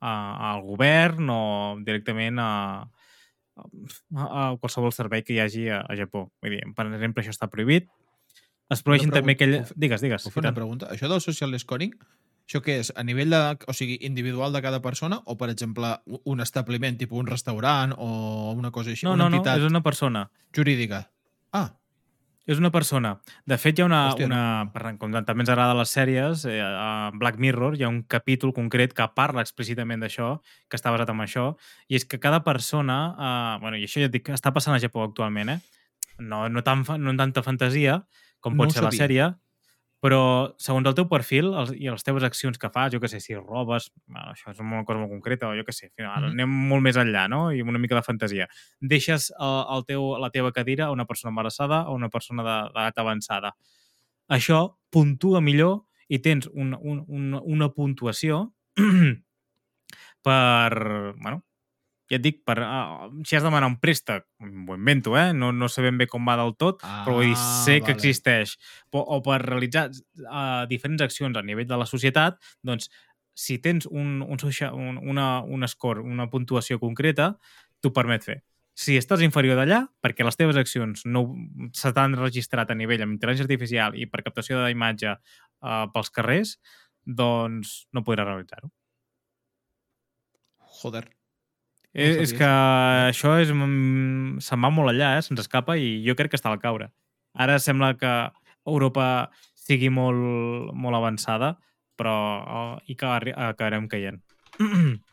a, 0.00 0.12
al 0.52 0.62
govern 0.66 1.30
o 1.32 1.42
directament 1.84 2.40
a, 2.42 2.50
a, 3.56 3.64
a 4.26 4.44
qualsevol 4.60 4.92
servei 4.94 5.24
que 5.24 5.36
hi 5.36 5.42
hagi 5.42 5.68
a, 5.70 5.82
a 5.86 5.96
Japó. 5.98 6.28
Vull 6.42 6.56
dir, 6.56 6.62
per 6.76 6.88
exemple, 6.90 7.24
això 7.24 7.34
està 7.34 7.48
prohibit. 7.52 7.88
Es 8.72 8.82
prohibeixen 8.82 9.10
Una 9.12 9.20
també 9.20 9.36
aquell... 9.36 9.56
pregunta- 9.60 9.80
Digues, 9.86 10.00
digues. 10.04 10.24
Puc 10.26 10.34
fer 10.36 10.42
una 10.44 10.54
pregunta? 10.56 10.88
Això 10.94 11.08
del 11.10 11.20
social 11.24 11.52
scoring, 11.60 11.92
això 12.46 12.62
què 12.64 12.78
és? 12.80 12.92
A 12.96 13.04
nivell 13.06 13.30
de, 13.30 13.42
o 13.68 13.74
sigui, 13.76 13.98
individual 14.08 14.52
de 14.56 14.62
cada 14.64 14.80
persona 14.82 15.20
o, 15.24 15.36
per 15.38 15.50
exemple, 15.52 15.92
un 16.24 16.40
establiment, 16.44 16.96
tipus 16.98 17.20
un 17.22 17.28
restaurant 17.30 17.94
o 17.98 18.52
una 18.56 18.70
cosa 18.74 18.90
així? 18.94 19.06
No, 19.06 19.14
una 19.18 19.28
no, 19.30 19.42
no, 19.42 19.54
és 19.56 19.68
una 19.68 19.82
persona. 19.82 20.26
jurídica. 20.56 21.06
Ah, 21.52 21.68
És 22.44 22.58
una 22.58 22.72
persona. 22.74 23.20
De 23.46 23.54
fet, 23.54 23.78
hi 23.78 23.82
ha 23.82 23.84
una... 23.86 23.98
Hòstia, 24.10 24.26
una 24.26 24.64
no. 24.66 24.96
com 24.98 25.12
també 25.14 25.44
ens 25.44 25.50
agrada 25.52 25.76
les 25.78 25.92
sèries, 25.94 26.40
eh, 26.50 26.56
a 26.58 27.12
Black 27.14 27.38
Mirror 27.38 27.76
hi 27.78 27.84
ha 27.86 27.88
un 27.92 28.00
capítol 28.02 28.50
concret 28.52 28.90
que 28.98 29.06
parla 29.14 29.44
explícitament 29.46 30.02
d'això, 30.02 30.32
que 30.68 30.74
està 30.80 30.90
basat 30.90 31.12
en 31.14 31.22
això, 31.22 31.44
i 31.86 31.94
és 32.00 32.04
que 32.04 32.18
cada 32.18 32.40
persona... 32.42 32.96
Eh, 33.14 33.60
bueno, 33.62 33.78
I 33.78 33.86
això 33.86 34.02
ja 34.02 34.08
et 34.10 34.16
dic, 34.16 34.24
que 34.26 34.34
està 34.34 34.50
passant 34.52 34.74
a 34.74 34.80
Japó 34.82 35.04
actualment, 35.06 35.54
eh? 35.54 35.60
No, 36.18 36.48
no, 36.50 36.64
tan, 36.66 36.82
no 36.98 37.14
tanta 37.16 37.44
fantasia 37.46 38.00
com 38.42 38.52
No 38.58 38.64
pot 38.66 38.72
ho 38.72 38.76
ser 38.76 38.82
la 38.84 38.90
sèrie, 38.98 39.30
però 40.02 40.18
segons 40.58 40.88
el 40.90 40.96
teu 40.98 41.06
perfil 41.06 41.52
els, 41.54 41.70
i 41.78 41.86
les 41.86 42.02
teves 42.02 42.24
accions 42.26 42.58
que 42.58 42.68
fas, 42.74 42.90
jo 42.92 42.98
que 42.98 43.06
sé, 43.08 43.20
si 43.22 43.36
robes, 43.38 43.92
bueno, 44.10 44.32
això 44.34 44.50
és 44.50 44.58
una 44.58 44.80
cosa 44.84 44.98
molt 44.98 45.12
concreta, 45.14 45.46
o 45.46 45.54
jo 45.54 45.62
que 45.64 45.72
sé, 45.72 45.86
al 45.86 45.92
final, 45.94 46.24
Mhm. 46.26 46.32
anem 46.34 46.56
molt 46.72 46.82
més 46.82 46.96
enllà, 46.98 47.28
no? 47.30 47.52
I 47.54 47.60
amb 47.62 47.70
una 47.70 47.78
mica 47.78 47.94
de 47.94 48.02
fantasia 48.02 48.48
deixes 48.80 49.30
el, 49.38 49.54
el 49.76 49.84
teu, 49.86 50.18
la 50.18 50.30
teva 50.34 50.50
cadira 50.52 50.86
a 50.86 50.90
una 50.90 51.06
persona 51.06 51.30
embarassada 51.30 51.84
o 51.86 51.92
a 51.92 51.94
una 51.94 52.08
persona 52.10 52.42
de- 52.42 52.72
d'edat 52.74 52.98
avançada. 52.98 53.54
Això 54.28 54.74
puntua 54.90 55.40
millor 55.40 55.84
i 56.08 56.18
tens 56.18 56.48
un, 56.52 56.74
un, 56.80 57.04
un, 57.06 57.40
una 57.44 57.68
puntuació 57.70 58.52
per, 60.22 61.14
bueno, 61.18 61.44
ja 62.12 62.18
et 62.18 62.24
dic, 62.24 62.42
per, 62.44 62.58
uh, 62.60 63.08
si 63.24 63.38
has 63.38 63.42
de 63.42 63.48
demanar 63.48 63.70
un 63.70 63.78
préstec, 63.80 64.26
m'ho 64.44 64.76
invento, 64.76 65.14
eh? 65.16 65.30
No, 65.32 65.48
no 65.56 65.68
sé 65.72 65.80
ben 65.84 65.96
bé 65.96 66.06
com 66.10 66.26
va 66.28 66.36
del 66.36 66.52
tot, 66.60 66.82
ah 66.84 67.00
però 67.06 67.16
vull 67.18 67.30
dir, 67.30 67.38
sé 67.38 67.78
que 67.78 67.88
vale. 67.88 67.96
existeix. 67.96 68.58
O, 68.92 69.00
o 69.00 69.22
per 69.24 69.38
realitzar 69.46 69.86
uh, 69.88 70.66
diferents 70.68 71.04
accions 71.06 71.40
a 71.40 71.44
nivell 71.46 71.70
de 71.70 71.78
la 71.80 71.88
societat, 71.88 72.36
doncs, 72.68 72.90
si 73.32 73.56
tens 73.64 73.88
un, 73.88 74.20
un, 74.20 74.42
un, 74.44 74.98
una, 75.08 75.28
un 75.40 75.68
score, 75.68 76.04
una 76.04 76.28
puntuació 76.28 76.76
concreta, 76.82 77.32
t'ho 77.80 77.94
permet 77.96 78.28
fer. 78.28 78.42
Si 78.76 78.98
estàs 79.00 79.24
inferior 79.24 79.56
d'allà, 79.56 79.80
perquè 80.04 80.24
les 80.24 80.36
teves 80.36 80.60
accions 80.60 81.06
no 81.08 81.24
se 81.76 81.92
t'han 81.96 82.18
registrat 82.20 82.72
a 82.72 82.76
nivell 82.76 83.04
amb 83.04 83.16
intel·ligència 83.16 83.48
artificial 83.48 83.96
i 83.96 84.04
per 84.08 84.20
captació 84.24 84.60
d'imatge 84.60 85.16
uh, 85.16 85.88
pels 85.96 86.12
carrers, 86.12 86.54
doncs 87.04 87.74
no 87.92 88.04
podràs 88.04 88.28
realitzar-ho. 88.28 88.72
Joder. 90.82 91.06
No 91.92 92.00
És, 92.00 92.16
és 92.24 92.32
que 92.38 92.48
això 92.48 93.34
és, 93.42 93.50
se'n 93.52 94.64
va 94.64 94.70
molt 94.72 94.94
allà, 94.94 95.16
eh? 95.18 95.24
se'ns 95.24 95.42
escapa 95.44 95.76
i 95.76 95.98
jo 96.06 96.16
crec 96.16 96.32
que 96.32 96.40
està 96.40 96.48
al 96.48 96.60
caure. 96.62 96.88
Ara 97.36 97.58
sembla 97.60 97.92
que 98.00 98.12
Europa 98.68 99.06
sigui 99.58 99.90
molt, 99.92 100.72
molt 100.72 100.96
avançada, 100.96 101.54
però 102.00 102.16
oh, 102.42 102.74
i 102.88 102.96
que 102.96 103.06
acabarem 103.06 103.88
caient. 103.92 104.22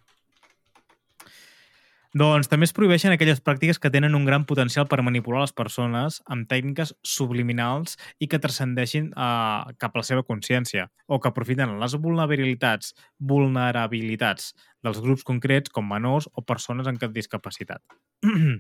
doncs 2.18 2.50
també 2.50 2.66
es 2.66 2.74
prohibeixen 2.74 3.14
aquelles 3.14 3.42
pràctiques 3.46 3.78
que 3.78 3.92
tenen 3.94 4.16
un 4.18 4.24
gran 4.26 4.46
potencial 4.50 4.88
per 4.90 5.04
manipular 5.06 5.44
les 5.44 5.54
persones 5.54 6.18
amb 6.26 6.48
tècniques 6.50 6.96
subliminals 7.06 8.00
i 8.18 8.26
que 8.26 8.40
transcendeixin 8.42 9.12
eh, 9.14 9.76
cap 9.78 9.94
a 9.94 10.02
la 10.02 10.08
seva 10.08 10.24
consciència 10.26 10.88
o 11.06 11.20
que 11.22 11.30
aprofiten 11.30 11.76
les 11.78 11.96
vulnerabilitats, 12.02 12.96
vulnerabilitats 13.20 14.56
dels 14.82 15.04
grups 15.06 15.24
concrets 15.28 15.70
com 15.70 15.86
menors 15.86 16.26
o 16.34 16.42
persones 16.42 16.90
amb 16.90 16.98
cap 16.98 17.14
discapacitat. 17.14 17.84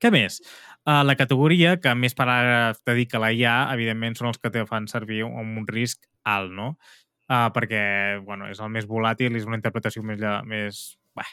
Què 0.00 0.10
més? 0.14 0.40
Uh, 0.86 1.02
la 1.04 1.18
categoria 1.18 1.76
que 1.82 1.92
més 1.94 2.16
paràgraf 2.16 2.80
dedica 2.86 3.20
la 3.22 3.32
IA, 3.34 3.54
evidentment, 3.74 4.16
són 4.18 4.32
els 4.32 4.40
que 4.40 4.50
te 4.54 4.64
fan 4.66 4.88
servir 4.90 5.22
amb 5.26 5.60
un 5.60 5.68
risc 5.68 6.08
alt, 6.24 6.52
no? 6.54 6.72
Uh, 7.28 7.48
perquè, 7.54 7.84
bueno, 8.24 8.48
és 8.50 8.60
el 8.60 8.72
més 8.72 8.88
volàtil 8.88 9.36
és 9.36 9.46
una 9.48 9.58
interpretació 9.60 10.02
més... 10.06 10.22
més 10.48 10.82
bah, 11.16 11.28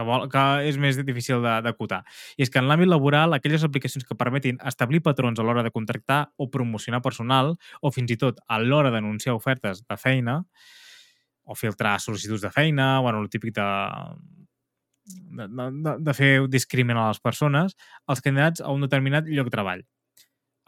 que, 0.00 0.06
vol, 0.08 0.26
que 0.32 0.44
és 0.68 0.78
més 0.80 0.98
difícil 1.04 1.44
d'acotar. 1.64 2.02
I 2.40 2.46
és 2.46 2.52
que 2.52 2.60
en 2.62 2.68
l'àmbit 2.70 2.90
laboral, 2.90 3.36
aquelles 3.36 3.64
aplicacions 3.66 4.06
que 4.06 4.16
permetin 4.18 4.60
establir 4.66 5.02
patrons 5.04 5.38
a 5.38 5.46
l'hora 5.46 5.64
de 5.66 5.72
contractar 5.74 6.22
o 6.40 6.48
promocionar 6.50 7.02
personal, 7.04 7.54
o 7.80 7.92
fins 7.94 8.12
i 8.14 8.18
tot 8.20 8.40
a 8.48 8.60
l'hora 8.62 8.92
d'anunciar 8.94 9.36
ofertes 9.36 9.84
de 9.84 10.00
feina, 10.00 10.40
o 11.44 11.56
filtrar 11.58 11.98
sol·licituds 12.00 12.44
de 12.46 12.52
feina, 12.54 13.00
bueno, 13.04 13.20
el 13.24 13.30
típic 13.30 13.56
de, 13.56 13.68
de, 15.10 15.48
de, 15.50 15.96
de 15.98 16.14
fer 16.14 16.32
discriminar 16.48 17.08
les 17.10 17.22
persones, 17.22 17.74
els 18.08 18.22
candidats 18.24 18.62
a 18.62 18.70
un 18.72 18.86
determinat 18.86 19.28
lloc 19.28 19.50
de 19.50 19.56
treball. 19.56 19.82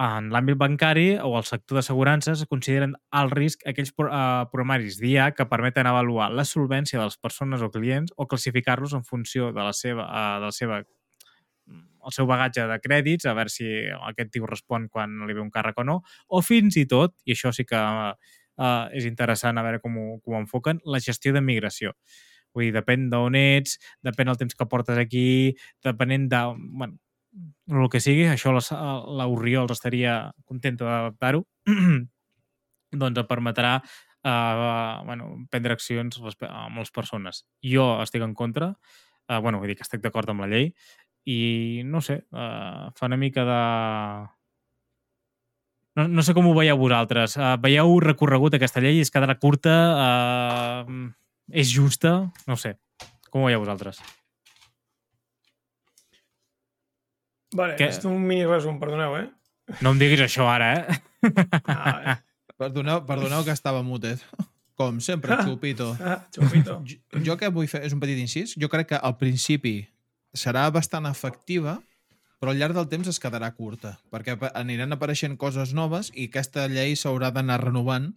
En 0.02 0.30
l'àmbit 0.34 0.56
bancari 0.58 1.10
o 1.22 1.34
el 1.38 1.44
sector 1.46 1.76
d'assegurances 1.78 2.40
es 2.42 2.48
consideren 2.50 2.94
alt 3.20 3.34
risc 3.36 3.60
aquells 3.70 3.92
pro- 3.94 4.08
eh, 4.10 4.46
programaris 4.50 4.96
d'IA 4.98 5.28
que 5.36 5.46
permeten 5.46 5.86
avaluar 5.86 6.30
la 6.32 6.44
solvència 6.48 6.98
de 6.98 7.04
les 7.06 7.18
persones 7.18 7.62
o 7.62 7.70
clients 7.70 8.12
o 8.16 8.26
classificar-los 8.26 8.94
en 8.98 9.04
funció 9.04 9.52
de 9.52 9.62
la 9.62 9.72
seva, 9.72 10.08
eh, 10.08 10.40
de 10.40 10.48
la 10.50 10.52
seva 10.58 10.82
el 12.04 12.10
seu 12.10 12.26
bagatge 12.26 12.64
de 12.66 12.78
crèdits, 12.82 13.26
a 13.30 13.34
veure 13.38 13.52
si 13.52 13.66
aquest 14.08 14.32
tio 14.34 14.46
respon 14.50 14.88
quan 14.90 15.20
li 15.28 15.36
ve 15.36 15.42
un 15.44 15.52
càrrec 15.54 15.78
o 15.78 15.84
no, 15.86 16.00
o 16.28 16.40
fins 16.42 16.76
i 16.80 16.82
tot, 16.90 17.14
i 17.24 17.36
això 17.36 17.52
sí 17.54 17.62
que 17.68 17.78
uh, 17.78 18.84
és 18.90 19.06
interessant 19.06 19.58
a 19.58 19.62
veure 19.62 19.78
com 19.84 19.94
ho, 20.00 20.06
com 20.24 20.34
ho 20.34 20.40
enfoquen, 20.42 20.80
la 20.84 20.98
gestió 20.98 21.30
de 21.36 21.40
migració. 21.44 21.94
Vull 22.52 22.66
dir, 22.66 22.72
depèn 22.74 23.06
d'on 23.12 23.38
ets, 23.38 23.78
depèn 24.02 24.32
del 24.32 24.40
temps 24.42 24.58
que 24.58 24.66
portes 24.66 24.98
aquí, 24.98 25.54
depenent 25.86 26.26
de... 26.32 26.42
Bueno, 26.74 26.98
el 27.32 27.88
que 27.90 28.00
sigui, 28.00 28.26
això 28.28 28.52
la, 28.52 28.62
la 29.24 29.26
estaria 29.72 30.32
contenta 30.44 30.84
d'adaptar-ho, 30.84 31.44
doncs 33.02 33.22
et 33.22 33.28
permetrà 33.28 33.78
uh, 33.80 35.04
bueno, 35.06 35.46
prendre 35.50 35.72
accions 35.72 36.20
amb 36.48 36.78
les 36.78 36.90
persones. 36.90 37.44
Jo 37.64 38.02
estic 38.02 38.22
en 38.22 38.34
contra, 38.34 38.74
uh, 39.28 39.40
bueno, 39.40 39.58
vull 39.58 39.72
dir 39.72 39.76
que 39.76 39.86
estic 39.86 40.02
d'acord 40.02 40.28
amb 40.28 40.44
la 40.44 40.50
llei, 40.52 40.72
i 41.24 41.82
no 41.84 42.02
sé, 42.02 42.22
uh, 42.32 42.90
fa 42.94 43.06
una 43.06 43.16
mica 43.16 43.44
de... 43.46 43.60
No, 45.94 46.06
no 46.08 46.22
sé 46.24 46.32
com 46.32 46.46
ho 46.48 46.54
veieu 46.56 46.78
vosaltres. 46.80 47.36
Uh, 47.36 47.54
veieu 47.60 47.98
recorregut 48.00 48.56
aquesta 48.56 48.80
llei? 48.80 49.02
Es 49.02 49.12
quedarà 49.12 49.36
curta? 49.36 49.76
Uh, 50.88 51.12
és 51.52 51.68
justa? 51.68 52.32
No 52.48 52.56
sé. 52.56 52.78
Com 53.28 53.44
ho 53.44 53.50
veieu 53.50 53.60
vosaltres? 53.60 54.00
Vale, 57.56 57.76
Què? 57.76 57.88
és 57.92 58.00
un 58.08 58.18
mini 58.24 58.44
resum, 58.48 58.78
perdoneu, 58.80 59.16
eh? 59.20 59.78
No 59.84 59.92
em 59.94 60.00
diguis 60.00 60.20
això 60.24 60.48
ara, 60.50 60.72
eh? 60.80 61.00
Ah. 61.68 62.18
Perdoneu, 62.58 63.00
perdoneu 63.06 63.44
que 63.46 63.54
estava 63.54 63.82
mutet. 63.82 64.22
Com 64.78 65.00
sempre, 65.04 65.36
xupito. 65.44 65.92
ah 66.00 66.20
xupito. 66.34 66.78
Jo, 66.86 67.22
jo 67.26 67.36
que 67.38 67.50
vull 67.52 67.68
fer 67.70 67.82
és 67.86 67.94
un 67.94 68.00
petit 68.02 68.18
incís. 68.18 68.54
Jo 68.58 68.68
crec 68.72 68.92
que 68.92 69.00
al 69.00 69.16
principi 69.20 69.88
serà 70.34 70.68
bastant 70.72 71.06
efectiva, 71.10 71.76
però 72.40 72.52
al 72.52 72.60
llarg 72.60 72.74
del 72.74 72.88
temps 72.90 73.10
es 73.10 73.20
quedarà 73.22 73.52
curta, 73.54 73.96
perquè 74.10 74.36
aniran 74.58 74.94
apareixent 74.94 75.36
coses 75.38 75.74
noves 75.74 76.10
i 76.14 76.28
aquesta 76.30 76.66
llei 76.70 76.96
s'haurà 76.98 77.30
d'anar 77.34 77.60
renovant 77.62 78.12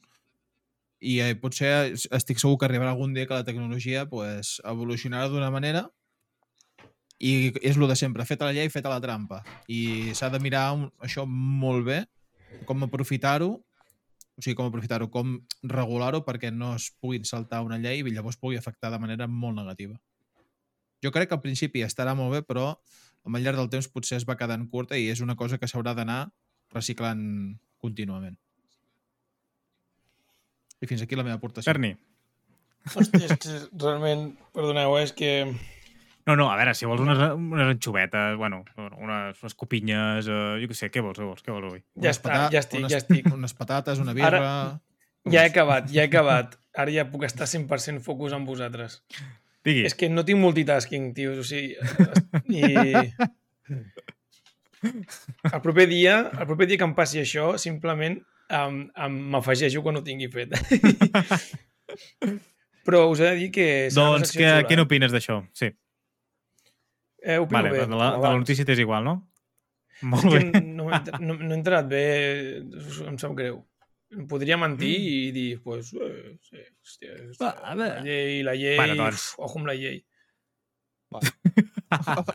i 1.01 1.19
eh, 1.21 1.35
potser 1.37 1.93
estic 1.93 2.39
segur 2.41 2.57
que 2.57 2.69
arribarà 2.69 2.95
algun 2.95 3.13
dia 3.13 3.27
que 3.27 3.37
la 3.37 3.45
tecnologia 3.45 4.07
pues, 4.09 4.59
evolucionarà 4.65 5.27
d'una 5.29 5.51
manera 5.53 5.85
i 7.19 7.53
és 7.63 7.77
lo 7.79 7.87
de 7.87 7.95
sempre, 7.95 8.25
feta 8.27 8.47
la 8.47 8.55
llei, 8.55 8.69
feta 8.69 8.91
la 8.91 9.01
trampa. 9.03 9.41
I 9.71 10.11
s'ha 10.17 10.29
de 10.33 10.41
mirar 10.43 10.67
un, 10.75 10.89
això 11.03 11.23
molt 11.27 11.85
bé, 11.87 12.01
com 12.67 12.83
aprofitar-ho, 12.87 13.51
o 14.35 14.43
sigui, 14.43 14.55
com 14.57 14.67
aprofitar-ho, 14.67 15.07
com 15.11 15.37
regular-ho 15.63 16.21
perquè 16.27 16.51
no 16.51 16.73
es 16.75 16.89
puguin 16.99 17.23
saltar 17.27 17.63
una 17.63 17.79
llei 17.79 18.03
i 18.03 18.11
llavors 18.11 18.39
pugui 18.39 18.59
afectar 18.59 18.91
de 18.91 18.99
manera 18.99 19.27
molt 19.31 19.55
negativa. 19.55 19.95
Jo 21.03 21.11
crec 21.15 21.29
que 21.29 21.37
al 21.37 21.43
principi 21.43 21.85
estarà 21.85 22.15
molt 22.17 22.33
bé, 22.33 22.41
però 22.43 22.73
amb 23.25 23.37
el 23.37 23.45
llarg 23.45 23.61
del 23.61 23.71
temps 23.71 23.87
potser 23.91 24.19
es 24.19 24.25
va 24.27 24.37
quedant 24.39 24.67
curta 24.71 24.97
i 24.99 25.07
és 25.11 25.21
una 25.23 25.37
cosa 25.39 25.59
que 25.61 25.69
s'haurà 25.71 25.95
d'anar 25.95 26.25
reciclant 26.73 27.21
contínuament. 27.79 28.35
I 30.83 30.89
fins 30.89 31.05
aquí 31.05 31.15
la 31.15 31.23
meva 31.23 31.39
aportació. 31.39 31.71
Berni, 31.71 31.95
Hòstia, 32.93 33.25
és 33.25 33.39
que 33.41 33.53
realment, 33.81 34.27
perdoneu, 34.53 34.93
eh, 34.99 35.05
és 35.07 35.13
que 35.15 35.31
No, 36.25 36.33
no, 36.33 36.47
a 36.49 36.55
veure, 36.57 36.73
si 36.73 36.87
vols 36.89 37.03
unes, 37.03 37.19
unes 37.37 37.67
anxovetes, 37.75 38.33
bueno, 38.39 38.63
unes, 38.81 39.37
unes 39.43 39.53
copinyes, 39.53 40.25
eh, 40.25 40.55
jo 40.61 40.65
què 40.71 40.75
sé, 40.77 40.89
què 40.89 40.99
vols, 41.05 41.19
què 41.21 41.27
vols, 41.27 41.43
què 41.45 41.51
vols 41.53 41.67
avui? 41.69 41.81
Ja 42.01 42.09
Unes 42.09 42.17
està, 42.17 42.37
ja 42.49 42.59
estic, 42.63 42.79
unes, 42.81 42.93
ja 42.93 42.97
estic. 43.03 43.23
Unes 43.33 43.53
patates, 43.57 44.01
una 44.01 44.13
birra... 44.17 44.41
Ja 45.29 45.41
he 45.41 45.49
acabat, 45.49 45.89
ja 45.93 46.01
he 46.03 46.07
acabat. 46.11 46.57
Ara 46.77 46.91
ja 46.93 47.05
puc 47.09 47.23
estar 47.25 47.47
100% 47.49 48.01
focus 48.05 48.33
amb 48.37 48.45
vosaltres. 48.49 49.01
Digui. 49.65 49.85
És 49.85 49.95
que 49.97 50.09
no 50.09 50.25
tinc 50.25 50.39
multitasking, 50.41 51.13
tio. 51.17 51.29
O 51.41 51.43
sigui, 51.45 51.73
i... 52.53 52.61
El 54.85 55.61
proper 55.61 55.87
dia, 55.89 56.29
el 56.29 56.45
proper 56.45 56.67
dia 56.69 56.77
que 56.81 56.85
em 56.85 56.93
passi 56.97 57.17
això, 57.21 57.57
simplement 57.61 58.17
m'afegeixo 58.49 59.81
quan 59.85 59.97
ho 59.97 60.03
tingui 60.05 60.29
fet. 60.33 60.53
Però 62.85 63.07
us 63.09 63.19
he 63.21 63.27
de 63.31 63.37
dir 63.39 63.49
que... 63.53 63.65
Doncs, 63.93 64.31
què, 64.37 64.49
què 64.69 64.75
n'opines 64.77 65.11
d'això? 65.13 65.35
Sí. 65.57 65.67
Eh, 67.25 67.39
opino 67.41 67.57
Vale, 67.57 67.71
bé, 67.73 67.85
de 67.89 67.97
la, 67.97 68.09
de 68.21 68.27
la 68.29 68.35
notícia 68.37 68.65
t'és 68.67 68.79
igual, 68.83 69.03
no? 69.07 69.15
Molt 70.05 70.27
bé. 70.29 70.41
no, 70.61 70.89
no, 70.91 71.33
no 71.39 71.47
he 71.49 71.55
entrat 71.57 71.87
bé, 71.89 72.03
em 73.09 73.15
sap 73.17 73.33
greu. 73.37 73.63
Podria 74.29 74.55
mentir 74.61 74.91
i 75.01 75.31
dir, 75.33 75.47
pues, 75.65 75.89
eh, 75.97 76.35
sí, 76.45 76.59
hòstia, 76.61 77.15
hòstia, 77.25 77.39
Va, 77.41 77.49
a 77.65 77.73
veure. 77.79 77.95
la 77.95 78.03
llei, 78.05 78.43
la 78.45 78.53
llei, 78.59 78.75
Bueno, 78.77 78.97
doncs. 79.01 79.23
uf, 79.33 79.39
ojo 79.47 79.59
amb 79.63 79.71
la 79.71 79.75
llei. 79.79 79.97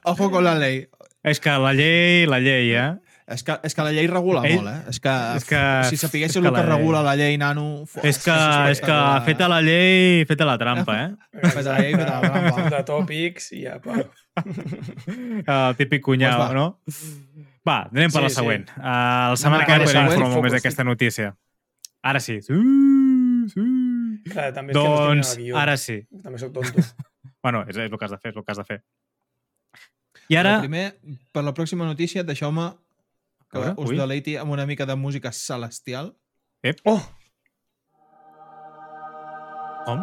Ojo 0.05 0.31
con 0.31 0.45
la 0.45 0.55
llei. 0.59 0.89
És 1.23 1.41
que 1.41 1.53
la 1.61 1.73
llei, 1.77 2.27
la 2.27 2.39
llei, 2.41 2.73
eh? 2.75 2.91
És 3.31 3.45
que, 3.47 3.55
és 3.63 3.75
que 3.77 3.85
la 3.87 3.93
llei 3.95 4.09
regula 4.11 4.41
Ell- 4.49 4.57
molt, 4.59 4.69
eh? 4.73 4.91
És 4.91 4.99
que, 5.01 5.13
és 5.39 5.45
que- 5.47 5.61
si 5.91 5.97
sapiguéssiu 6.01 6.41
és 6.41 6.45
que 6.45 6.49
el 6.51 6.55
que 6.57 6.63
la- 6.67 6.77
regula 6.77 7.03
la 7.07 7.15
llei, 7.17 7.37
nano... 7.39 7.85
fu, 7.87 8.01
És 8.03 8.19
que, 8.25 8.35
és 8.73 8.81
que 8.83 8.97
feta 9.29 9.47
la 9.49 9.61
llei, 9.63 10.25
feta 10.27 10.45
la 10.49 10.57
trampa, 10.59 10.97
eh? 11.05 11.11
Feta 11.51 11.73
la 11.73 11.79
llei, 11.79 11.93
feta 11.95 12.17
la 12.19 12.21
trampa. 12.27 12.65
De 12.77 12.83
tòpics 12.89 13.53
i 13.55 13.67
apa. 13.71 14.01
El 15.47 15.77
típic 15.79 16.03
cunyau, 16.05 16.39
Doncs 16.39 16.51
va. 16.51 16.55
no? 16.55 16.67
Va, 17.67 17.77
anem 17.91 18.11
per 18.11 18.21
Sí, 18.23 18.25
la 18.25 18.31
sí. 18.33 18.35
següent. 18.41 18.67
Uh, 18.77 18.83
la 18.83 19.37
setmana 19.37 19.63
va, 19.63 19.67
que 19.69 19.79
ve 19.85 19.95
la 19.95 20.29
molt 20.29 20.43
més 20.47 20.55
d'aquesta 20.57 20.85
notícia. 20.85 21.35
Ara 22.03 22.21
sí. 22.25 22.39
Sí, 22.43 22.57
sí. 23.53 23.65
Clar, 24.31 24.51
també 24.57 24.73
és 24.73 24.79
que 24.79 24.83
no 24.83 24.97
Doncs, 24.97 25.35
el 25.39 25.57
ara 25.61 25.77
sí. 25.77 26.01
També 26.23 26.39
sóc 26.41 26.53
tonto. 26.57 26.83
Bueno, 27.43 27.63
és, 27.69 27.73
és 27.77 27.87
el 27.91 27.97
que 27.97 28.05
has 28.05 28.11
de 28.13 28.19
fer, 28.21 28.31
és 28.35 28.37
el 28.37 28.45
que 28.45 28.53
has 28.53 28.59
de 28.61 28.65
fer. 28.69 28.83
I 30.29 30.37
Ara... 30.37 30.57
ara... 30.57 30.61
Primer, 30.61 30.83
per 31.33 31.41
la 31.47 31.55
pròxima 31.57 31.87
notícia, 31.89 32.21
deixeu-me 32.23 32.67
que 33.51 33.59
veure, 33.59 33.75
us 33.79 33.91
ui. 33.91 33.97
deleiti 33.99 34.37
amb 34.39 34.53
una 34.55 34.67
mica 34.67 34.87
de 34.87 34.95
música 34.97 35.33
celestial. 35.33 36.13
Oh, 36.85 37.01
Com? 39.87 40.03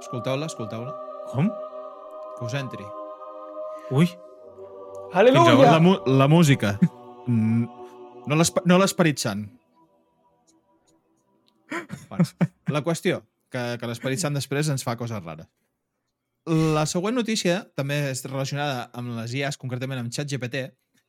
Escolteu-la, 0.00 0.46
escolteu-la. 0.46 0.92
Com? 1.32 1.48
Que 2.38 2.44
us 2.46 2.54
entri. 2.58 2.84
Ui, 3.90 4.06
Fins 4.06 5.18
aleluia! 5.20 5.70
la, 5.70 5.80
mu 5.80 5.96
la 6.06 6.28
música. 6.28 6.78
No 8.24 8.36
l'espe- 8.40 8.62
no 8.64 8.78
l'esperit 8.80 9.18
sant. 9.20 9.42
Bueno, 12.08 12.24
la 12.72 12.80
qüestió, 12.80 13.18
que, 13.52 13.62
que 13.80 13.88
l'esperit 13.90 14.20
sant 14.22 14.32
després 14.32 14.70
ens 14.72 14.84
fa 14.86 14.94
coses 14.96 15.20
rares. 15.20 15.44
La 16.48 16.86
següent 16.88 17.16
notícia, 17.16 17.58
també 17.76 17.98
és 18.14 18.24
relacionada 18.24 18.86
amb 18.96 19.12
les 19.18 19.34
IAs, 19.36 19.58
concretament 19.60 20.00
amb 20.00 20.12
ChatGPT, 20.12 20.62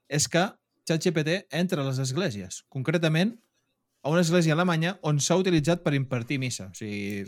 és 0.10 0.28
que 0.32 0.46
ChatGPT 0.86 1.46
entra 1.52 1.82
a 1.82 1.88
les 1.88 1.98
esglésies, 2.00 2.64
concretament 2.70 3.36
a 4.06 4.10
una 4.14 4.22
església 4.22 4.54
alemanya 4.54 5.00
on 5.02 5.18
s'ha 5.20 5.38
utilitzat 5.42 5.82
per 5.82 5.96
impartir 5.98 6.38
missa. 6.40 6.68
O 6.70 6.76
sigui, 6.78 7.26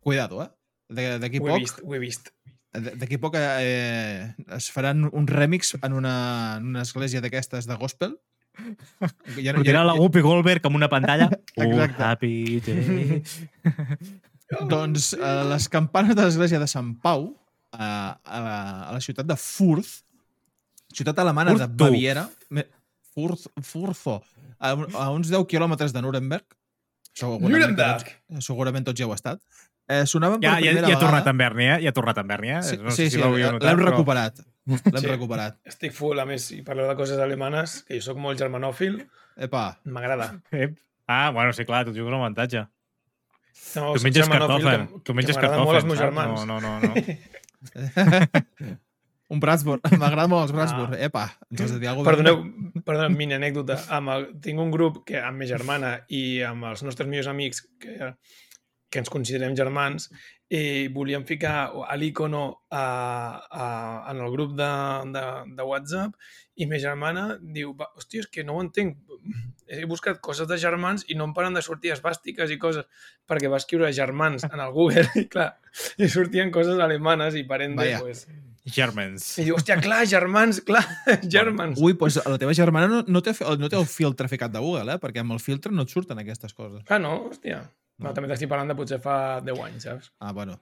cuidado, 0.00 0.42
eh? 0.42 0.48
De- 0.88 1.18
D'aquí 1.20 1.38
Ho 1.42 1.48
he 1.48 1.52
poc, 1.52 1.60
vist, 1.60 1.82
ho 1.84 1.94
he 1.94 1.98
vist. 2.00 2.30
D'aquí 2.72 3.18
poc 3.20 3.34
eh, 3.36 4.32
es 4.56 4.70
faran 4.72 5.04
un 5.12 5.26
remix 5.28 5.74
en 5.82 5.92
una, 5.92 6.14
en 6.60 6.66
una 6.72 6.82
església 6.86 7.20
d'aquestes 7.20 7.66
de 7.68 7.76
gospel. 7.76 8.16
Ja, 9.38 9.52
sortirà 9.54 9.84
la 9.86 9.92
Whoopi 9.94 10.18
Goldberg 10.24 10.64
amb 10.66 10.76
una 10.80 10.88
pantalla. 10.90 11.28
Oh, 11.58 11.62
Exacte. 11.62 12.02
happy 12.02 12.60
day. 12.64 13.22
Doncs 14.72 15.12
eh, 15.14 15.44
les 15.50 15.68
campanes 15.68 16.16
de 16.16 16.24
l'església 16.24 16.58
de 16.62 16.66
Sant 16.70 16.94
Pau, 17.02 17.28
eh, 17.74 17.78
a, 17.78 18.38
la, 18.40 18.56
a 18.88 18.92
la 18.96 19.00
ciutat 19.04 19.26
de 19.28 19.36
Furth, 19.36 19.98
ciutat 20.98 21.18
alemana 21.22 21.54
de 21.54 21.62
Furthof. 21.64 21.76
Baviera, 21.86 22.26
Furth, 23.14 23.46
Furtho, 23.66 24.18
a, 24.58 24.74
a 24.74 25.08
uns 25.14 25.30
10 25.30 25.46
quilòmetres 25.50 25.94
de 25.94 26.02
Nuremberg, 26.04 26.44
segurament, 27.14 27.54
Nuremberg! 27.54 28.04
Tots, 28.28 28.46
segurament 28.50 28.86
tots 28.86 28.98
ja 29.00 29.06
heu 29.08 29.14
estat, 29.16 29.40
eh, 29.88 30.04
sonaven 30.06 30.40
per 30.42 30.50
Ja, 30.50 30.58
ja, 30.60 30.70
primera 30.74 30.88
ja 30.92 30.96
ha 30.98 31.00
tornat 31.00 31.24
vegada... 31.24 31.30
en 31.34 31.38
Berni, 31.42 31.66
eh? 31.72 31.78
Ja 31.86 31.90
ha 31.94 31.96
tornat 31.96 32.18
en 32.22 32.28
Berni, 32.30 32.50
eh? 32.58 32.62
Sí, 32.62 32.76
no 32.82 32.90
sí, 32.90 33.04
sé 33.04 33.10
si 33.10 33.16
sí, 33.16 33.22
l'heu 33.22 33.34
l'hem 33.38 33.58
però- 33.58 33.90
recuperat. 33.90 34.42
L'hem 34.68 35.00
Sí. 35.00 35.06
recuperat. 35.08 35.54
Estic 35.64 35.94
full, 35.96 36.18
a 36.20 36.26
més, 36.28 36.50
i 36.52 36.58
parleu 36.62 36.84
de 36.90 36.94
coses 36.98 37.16
alemanes, 37.24 37.78
que 37.88 37.96
jo 37.96 38.04
sóc 38.10 38.18
molt 38.20 38.36
germanòfil, 38.38 38.98
Epa, 39.40 39.62
m'agrada. 39.88 40.26
Ep. 40.52 40.74
Ah, 41.08 41.30
bueno, 41.32 41.54
sí, 41.56 41.64
clar, 41.64 41.86
tu 41.86 41.94
jugues 41.94 42.10
un 42.12 42.18
avantatge. 42.18 42.66
No, 43.78 43.94
tu 43.94 44.02
menges 44.04 44.28
cartofen. 44.28 44.84
que- 44.90 45.00
Tu 45.08 45.14
menges 45.16 45.36
m'agraden 45.38 45.64
molt 45.64 45.78
els 45.78 45.84
cartofen, 45.84 45.88
meus 45.88 45.98
germans. 45.98 46.44
No, 46.46 46.60
no, 46.60 46.80
no. 46.80 46.92
no. 46.92 48.78
un 49.28 49.40
Bratsburg. 49.40 49.84
M'agrada 50.00 50.28
molt 50.30 50.46
els 50.46 50.54
Bratsburg. 50.56 50.96
Ah. 50.96 51.04
Epa, 51.08 51.26
ens 51.52 51.76
de 51.76 51.90
alguna 51.90 52.08
Perdoneu, 52.08 52.42
perdoneu, 52.84 53.14
mini 53.16 53.36
anècdota. 53.36 53.78
Amb 53.94 54.14
el, 54.14 54.26
tinc 54.44 54.62
un 54.64 54.72
grup 54.74 55.02
que 55.08 55.20
amb 55.20 55.42
ma 55.42 55.48
germana 55.50 55.94
i 56.08 56.40
amb 56.46 56.70
els 56.70 56.84
nostres 56.86 57.10
millors 57.10 57.30
amics 57.30 57.64
que, 57.82 58.14
que 58.88 59.02
ens 59.02 59.12
considerem 59.12 59.56
germans 59.56 60.08
i 60.48 60.88
volíem 60.88 61.26
ficar 61.28 61.68
a 61.68 61.96
l'icono 62.00 62.64
a, 62.72 62.84
a, 63.52 63.64
en 64.10 64.22
el 64.24 64.30
grup 64.32 64.54
de, 64.56 64.68
de, 65.12 65.24
de 65.58 65.66
WhatsApp 65.68 66.14
i 66.56 66.66
ma 66.66 66.80
germana 66.80 67.36
diu, 67.38 67.74
"Va, 67.76 67.90
hòstia, 67.94 68.24
és 68.24 68.30
que 68.32 68.44
no 68.44 68.56
ho 68.56 68.62
entenc. 68.64 68.96
He 69.68 69.84
buscat 69.84 70.22
coses 70.24 70.48
de 70.48 70.56
germans 70.56 71.04
i 71.12 71.14
no 71.14 71.28
em 71.28 71.34
paren 71.36 71.54
de 71.54 71.62
sortir 71.62 71.92
esbàstiques 71.92 72.50
i 72.50 72.58
coses 72.58 72.88
perquè 73.28 73.50
va 73.52 73.60
escriure 73.60 73.92
germans 73.92 74.48
en 74.48 74.58
el 74.58 74.72
Google 74.72 75.04
i 75.22 75.28
clar, 75.28 75.52
i 76.00 76.08
sortien 76.08 76.50
coses 76.50 76.80
alemanes 76.80 77.36
i 77.36 77.44
parent 77.44 77.76
de, 77.76 77.92
pues... 78.00 78.24
Germans. 78.64 79.38
I 79.38 79.44
diu, 79.46 79.56
hòstia, 79.56 79.78
clar, 79.80 80.04
germans, 80.06 80.60
clar, 80.66 80.82
germans. 81.24 81.78
Ui, 81.80 81.94
doncs 81.94 82.18
la 82.26 82.38
teva 82.38 82.52
germana 82.54 82.86
no, 82.88 83.02
no, 83.06 83.22
té, 83.22 83.32
no 83.58 83.68
té 83.68 83.76
el 83.78 83.86
filtre 83.86 84.28
ficat 84.28 84.52
de 84.52 84.58
Google, 84.60 84.92
eh? 84.92 84.98
perquè 84.98 85.20
amb 85.22 85.32
el 85.32 85.40
filtre 85.40 85.72
no 85.72 85.82
et 85.86 85.88
surten 85.94 86.18
aquestes 86.18 86.52
coses. 86.54 86.82
Ah, 86.88 86.98
no? 86.98 87.28
Hòstia. 87.30 87.62
No, 87.98 88.08
No. 88.08 88.12
també 88.14 88.28
t'estic 88.30 88.48
parlant 88.48 88.68
de 88.70 88.76
potser 88.78 89.00
fa 89.02 89.40
10 89.42 89.58
anys, 89.64 89.82
saps? 89.88 90.12
Ah, 90.20 90.30
bueno. 90.32 90.58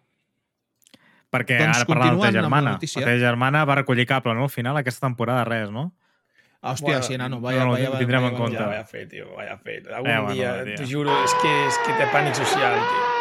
Perquè 1.30 1.58
Doncs 1.58 1.82
ara 1.82 1.86
parlant 1.90 2.14
de 2.14 2.16
la 2.16 2.22
teva 2.22 2.32
la 2.32 2.42
germana. 2.42 2.70
notícia. 2.78 3.00
La 3.02 3.06
teva 3.10 3.18
germana 3.18 3.64
va 3.68 3.74
recollir 3.82 4.06
cable, 4.06 4.32
no? 4.34 4.44
Al 4.44 4.50
final, 4.54 4.76
aquesta 4.78 5.04
temporada, 5.06 5.44
res, 5.44 5.70
no? 5.70 5.92
Ah, 6.62 6.72
hòstia, 6.72 6.86
Bueno, 6.96 7.02
sí, 7.02 7.18
nano, 7.18 7.40
vaya, 7.40 7.58
no, 7.60 7.64
no, 7.66 7.72
vaya, 7.72 7.90
ho 7.90 7.98
tindrem 7.98 8.22
vaya, 8.22 8.32
en 8.32 8.38
compte. 8.40 8.56
Ja, 8.56 8.66
vaya 8.66 8.84
fet, 8.86 9.10
tio, 9.10 9.34
vaya 9.36 9.58
fet. 9.58 9.86
Algun 9.88 10.10
Eh, 10.10 10.18
bueno, 10.20 10.32
dia, 10.34 10.54
dia. 10.64 10.76
t'ho 10.76 10.86
juro, 10.88 11.12
és 11.24 11.34
que, 11.42 11.52
és 11.66 11.78
que 11.84 11.92
té 11.98 12.06
pànic 12.14 12.34
social, 12.34 12.78
tio. 12.80 13.15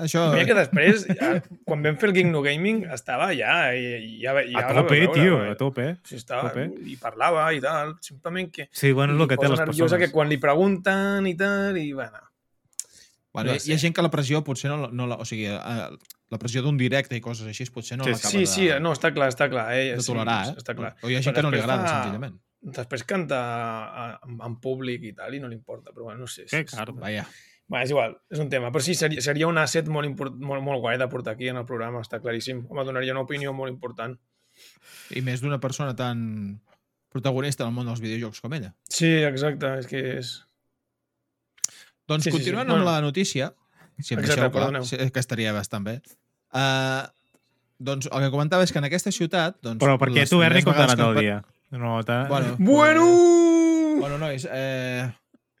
Això... 0.00 0.22
Mira 0.32 0.46
que 0.48 0.54
després, 0.56 1.02
ja, 1.18 1.34
quan 1.68 1.82
vam 1.84 1.98
fer 2.00 2.08
el 2.08 2.14
Geek 2.16 2.28
No 2.30 2.40
Gaming, 2.40 2.84
estava 2.94 3.26
ja, 3.36 3.74
i, 3.76 4.18
ja, 4.22 4.32
ja, 4.40 4.62
A 4.62 4.74
tope, 4.78 4.96
veure, 4.96 5.12
tio, 5.12 5.38
eh? 5.44 5.50
a 5.52 5.56
tope. 5.60 5.86
Sí, 6.08 6.16
estava, 6.16 6.48
tope. 6.48 6.64
i 6.88 6.96
parlava 6.96 7.44
i 7.52 7.60
tal, 7.60 7.96
simplement 8.00 8.48
que 8.54 8.70
Sí, 8.72 8.92
bueno, 8.96 9.12
és 9.12 9.20
el 9.20 9.28
que 9.28 9.36
té 9.36 9.50
les 9.52 9.60
persones. 9.60 9.98
que 10.00 10.10
quan 10.14 10.30
li 10.32 10.38
pregunten 10.40 11.26
i 11.28 11.34
tal, 11.36 11.76
i 11.76 11.90
bueno, 11.92 12.18
Bueno, 13.32 13.50
No 13.52 13.56
hi, 13.56 13.60
hi 13.64 13.72
ha 13.72 13.78
gent 13.80 13.94
que 13.96 14.02
la 14.04 14.10
pressió 14.12 14.42
potser 14.44 14.68
no, 14.68 14.90
no 14.92 15.06
la... 15.08 15.16
O 15.16 15.24
sigui, 15.24 15.46
eh, 15.48 15.86
la 16.32 16.38
pressió 16.40 16.60
d'un 16.64 16.76
directe 16.76 17.16
i 17.16 17.20
coses 17.24 17.46
així 17.48 17.64
potser 17.72 17.96
no 17.96 18.04
Sí, 18.04 18.10
l'acaba 18.12 18.30
sí, 18.32 18.42
de, 18.44 18.48
sí, 18.50 18.66
no, 18.84 18.92
està 18.92 19.08
clar, 19.16 19.28
està 19.32 19.46
clar. 19.48 19.70
Eh? 19.72 19.94
de 19.96 20.04
tolerar, 20.04 20.34
sí, 20.44 20.52
eh? 20.52 20.60
Està 20.60 20.74
clar. 20.76 20.90
O 21.00 21.08
hi 21.08 21.16
ha 21.16 21.22
gent 21.24 21.32
Però 21.32 21.40
que 21.40 21.46
no 21.46 21.52
li 21.54 21.60
agrada, 21.62 21.86
fa- 21.86 21.94
senzillament. 22.02 22.36
Després 22.76 23.04
canta 23.08 23.38
a- 23.88 24.18
en, 24.28 24.36
en 24.36 24.58
públic 24.60 25.02
i 25.08 25.14
tal, 25.16 25.32
i 25.34 25.40
no 25.40 25.48
li 25.48 25.56
importa, 25.56 25.92
però 25.96 26.10
bueno, 26.10 26.20
no 26.20 26.28
sé. 26.28 26.44
Que 26.50 26.60
és- 26.60 26.74
carta. 26.76 26.92
Vaja. 27.00 27.24
Bueno, 27.68 27.84
és 27.86 27.90
igual, 27.94 28.16
és 28.30 28.38
un 28.42 28.50
tema. 28.52 28.68
Però 28.74 28.82
sí, 28.84 28.94
seria, 28.98 29.22
seria 29.24 29.46
un 29.48 29.56
asset 29.58 29.86
molt, 29.88 30.04
import, 30.08 30.34
molt, 30.36 30.60
molt 30.62 30.80
guai 30.82 30.98
de 31.00 31.06
portar 31.08 31.32
aquí 31.36 31.48
en 31.48 31.56
el 31.56 31.64
programa, 31.64 32.02
està 32.04 32.18
claríssim. 32.20 32.64
Home, 32.68 32.84
donaria 32.84 33.14
una 33.14 33.22
opinió 33.24 33.52
molt 33.56 33.72
important. 33.72 34.18
I 35.16 35.22
més 35.24 35.40
d'una 35.40 35.60
persona 35.60 35.94
tan 35.96 36.60
protagonista 37.12 37.64
en 37.64 37.70
el 37.70 37.74
món 37.76 37.86
dels 37.88 38.00
videojocs 38.04 38.40
com 38.44 38.52
ella. 38.56 38.74
Sí, 38.90 39.08
exacte, 39.24 39.70
és 39.80 39.86
que 39.88 40.02
és... 40.18 40.34
Doncs 42.08 42.24
Sí, 42.26 42.30
sí, 42.30 42.36
sí. 42.36 42.36
continuant 42.42 42.68
Bueno. 42.68 42.82
amb 42.82 42.90
la 42.90 43.00
notícia, 43.00 43.52
si 44.00 44.12
em 44.14 44.20
Exacte, 44.20 44.26
deixeu 44.26 44.50
clar, 44.50 44.52
perdoneu. 44.52 44.84
sí, 44.84 44.96
que 44.98 45.20
estaria 45.22 45.52
bastant 45.54 45.84
bé. 45.86 45.96
Uh, 46.52 47.06
doncs 47.78 48.08
el 48.12 48.26
que 48.26 48.30
comentava 48.34 48.64
és 48.66 48.72
que 48.72 48.78
en 48.82 48.88
aquesta 48.90 49.12
ciutat... 49.14 49.56
Doncs, 49.62 49.80
Però 49.80 49.96
perquè 50.02 50.24
les 50.26 50.30
tu, 50.30 50.38
Berni, 50.42 50.62
com 50.66 50.74
t'ha 50.76 50.88
anat 50.90 51.00
el 51.06 51.16
dia? 51.20 51.38
No. 51.72 52.00
Bueno, 52.28 52.56
Bueno! 52.58 53.06
Bueno, 54.02 54.18
nois, 54.18 54.44
eh, 54.50 55.06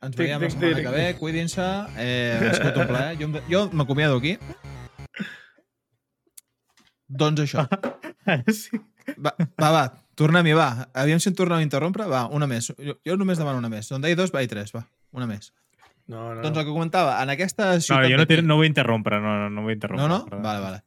ens 0.02 0.16
Tic, 0.16 0.24
veiem 0.26 0.42
la 0.42 0.50
setmana 0.50 0.76
tic. 0.76 0.84
que 0.86 0.92
ve. 0.96 1.06
Cuidin-se. 1.20 1.66
Eh, 2.02 2.38
ha 2.50 2.54
sigut 2.58 2.78
un 2.82 2.90
plaer. 2.90 3.16
Jo, 3.20 3.30
jo 3.50 3.62
m'acomiado 3.78 4.16
aquí. 4.18 4.36
Doncs 7.08 7.42
això. 7.44 7.66
sí. 8.60 8.80
Va, 9.18 9.32
va, 9.60 9.70
va 9.74 9.82
tornem-hi, 10.18 10.52
va. 10.56 10.68
Aviam 11.02 11.20
si 11.20 11.30
em 11.30 11.36
torneu 11.36 11.58
a 11.58 11.64
interrompre. 11.64 12.06
Va, 12.10 12.24
una 12.32 12.46
més. 12.50 12.70
Jo, 12.78 12.96
jo 13.06 13.16
només 13.20 13.40
demano 13.40 13.60
una 13.60 13.70
més. 13.72 13.88
D'on 13.90 14.04
deia 14.04 14.18
dos, 14.18 14.32
va 14.34 14.42
i 14.44 14.50
tres. 14.50 14.72
Va, 14.76 14.84
una 15.16 15.26
més. 15.30 15.50
No, 16.10 16.32
no, 16.34 16.42
Doncs 16.42 16.56
no. 16.56 16.60
el 16.60 16.66
que 16.66 16.72
comentava, 16.74 17.14
en 17.22 17.30
aquesta 17.30 17.68
No, 17.76 17.80
ciutat... 17.80 18.08
jo 18.10 18.18
no, 18.18 18.48
no 18.48 18.56
vull 18.58 18.66
interrompre, 18.66 19.20
no, 19.22 19.36
no, 19.44 19.50
no 19.54 19.62
vull 19.64 19.76
interrompre. 19.76 20.08
No, 20.08 20.16
no? 20.18 20.24
perdó. 20.26 20.42
Vale, 20.44 20.60
vale. 20.64 20.82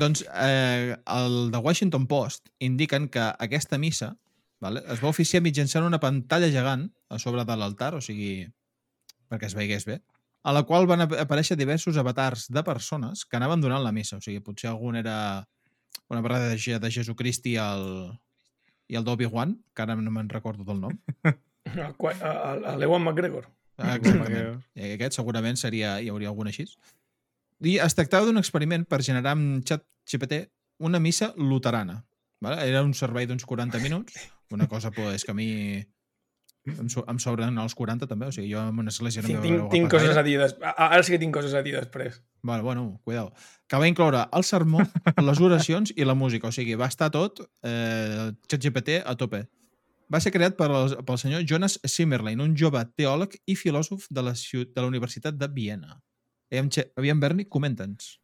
Doncs 0.00 0.22
eh, 0.32 0.96
el 1.12 1.34
The 1.52 1.60
Washington 1.60 2.06
Post 2.08 2.48
indiquen 2.64 3.10
que 3.12 3.20
aquesta 3.20 3.76
missa 3.78 4.14
vale, 4.60 4.82
es 4.92 5.00
va 5.02 5.08
oficiar 5.10 5.42
mitjançant 5.42 5.84
una 5.86 6.00
pantalla 6.00 6.50
gegant 6.52 6.88
a 7.10 7.18
sobre 7.18 7.44
de 7.44 7.56
l'altar, 7.56 7.94
o 7.94 8.00
sigui, 8.00 8.46
perquè 9.30 9.46
es 9.50 9.54
veiés 9.56 9.84
bé, 9.88 10.00
a 10.44 10.52
la 10.52 10.62
qual 10.68 10.86
van 10.86 11.00
ap- 11.06 11.16
aparèixer 11.24 11.56
diversos 11.56 11.96
avatars 11.96 12.48
de 12.52 12.62
persones 12.62 13.24
que 13.24 13.36
anaven 13.38 13.60
donant 13.64 13.82
la 13.82 13.92
missa. 13.92 14.18
O 14.18 14.20
sigui, 14.20 14.40
potser 14.44 14.68
algun 14.70 14.96
era 15.00 15.46
una 16.12 16.20
barra 16.20 16.38
de, 16.48 16.56
de 16.78 16.90
Jesucrist 16.90 17.46
i 17.48 17.56
el, 17.56 17.86
i 18.92 18.96
el 19.00 19.04
d'Obi-Wan, 19.04 19.56
que 19.74 19.82
ara 19.82 19.96
no 19.96 20.10
me'n 20.12 20.28
recordo 20.28 20.64
del 20.64 20.80
nom. 20.80 20.98
El 21.64 21.94
qua- 21.96 22.12
el- 22.20 22.64
el 22.74 22.82
Ewan 22.84 23.00
McGregor. 23.02 23.46
Ah, 23.80 23.94
Exactament. 23.96 24.60
I 24.76 24.90
aquest 24.98 25.16
segurament 25.16 25.56
seria, 25.56 25.94
hi 26.04 26.10
hauria 26.12 26.28
algun 26.28 26.46
així. 26.50 26.66
I 27.64 27.78
es 27.80 27.96
tractava 27.96 28.26
d'un 28.28 28.36
experiment 28.36 28.84
per 28.84 29.00
generar 29.02 29.32
amb 29.32 29.64
xat 29.66 29.82
GPT 30.12 30.42
una 30.84 31.00
missa 31.00 31.32
luterana. 31.40 32.02
Vale? 32.44 32.68
Era 32.68 32.82
un 32.84 32.92
servei 32.94 33.24
d'uns 33.26 33.46
40 33.48 33.80
minuts, 33.80 34.12
una 34.50 34.66
cosa 34.68 34.90
pues, 34.90 35.24
que 35.24 35.30
a 35.30 35.34
mi 35.34 35.48
em, 36.66 36.88
so- 36.88 37.04
em 37.08 37.18
sobren 37.18 37.58
els 37.58 37.74
40 37.74 38.06
també, 38.08 38.26
o 38.26 38.32
sigui, 38.32 38.50
jo 38.52 38.60
en 38.62 38.78
una 38.78 38.88
església 38.92 39.22
no 39.22 39.28
m'hi 39.28 39.40
tinc, 39.42 39.66
tinc 39.72 39.90
coses 39.92 40.16
a 40.16 40.22
dir 40.24 40.38
després. 40.40 40.72
Ara 40.76 41.02
sí 41.02 41.12
que 41.12 41.18
tinc 41.20 41.34
coses 41.34 41.54
a 41.54 41.62
dir 41.62 41.74
després. 41.76 42.22
Vale, 42.42 42.62
bueno, 42.62 43.00
cuidao. 43.04 43.32
Que 43.68 43.76
va 43.80 43.88
incloure 43.88 44.26
el 44.32 44.44
sermó, 44.44 44.80
les 45.16 45.40
oracions 45.40 45.92
i 45.96 46.04
la 46.04 46.14
música. 46.14 46.48
O 46.48 46.52
sigui, 46.52 46.74
va 46.76 46.88
estar 46.92 47.10
tot 47.10 47.40
eh, 47.62 48.32
ChatGPT 48.48 49.00
a 49.04 49.14
tope. 49.16 49.44
Va 50.12 50.20
ser 50.20 50.30
creat 50.32 50.56
per 50.56 50.68
el, 50.70 50.96
pel 51.04 51.18
senyor 51.18 51.44
Jonas 51.48 51.78
Simmerlein, 51.88 52.40
un 52.44 52.52
jove 52.56 52.82
teòleg 52.96 53.38
i 53.48 53.56
filòsof 53.56 54.04
de 54.10 54.22
la, 54.22 54.34
de 54.36 54.80
la 54.80 54.86
Universitat 54.88 55.34
de 55.40 55.48
Viena. 55.48 55.96
Aviam, 56.52 56.68
aviam 57.00 57.20
Berni, 57.20 57.46
comenta'ns. 57.48 58.18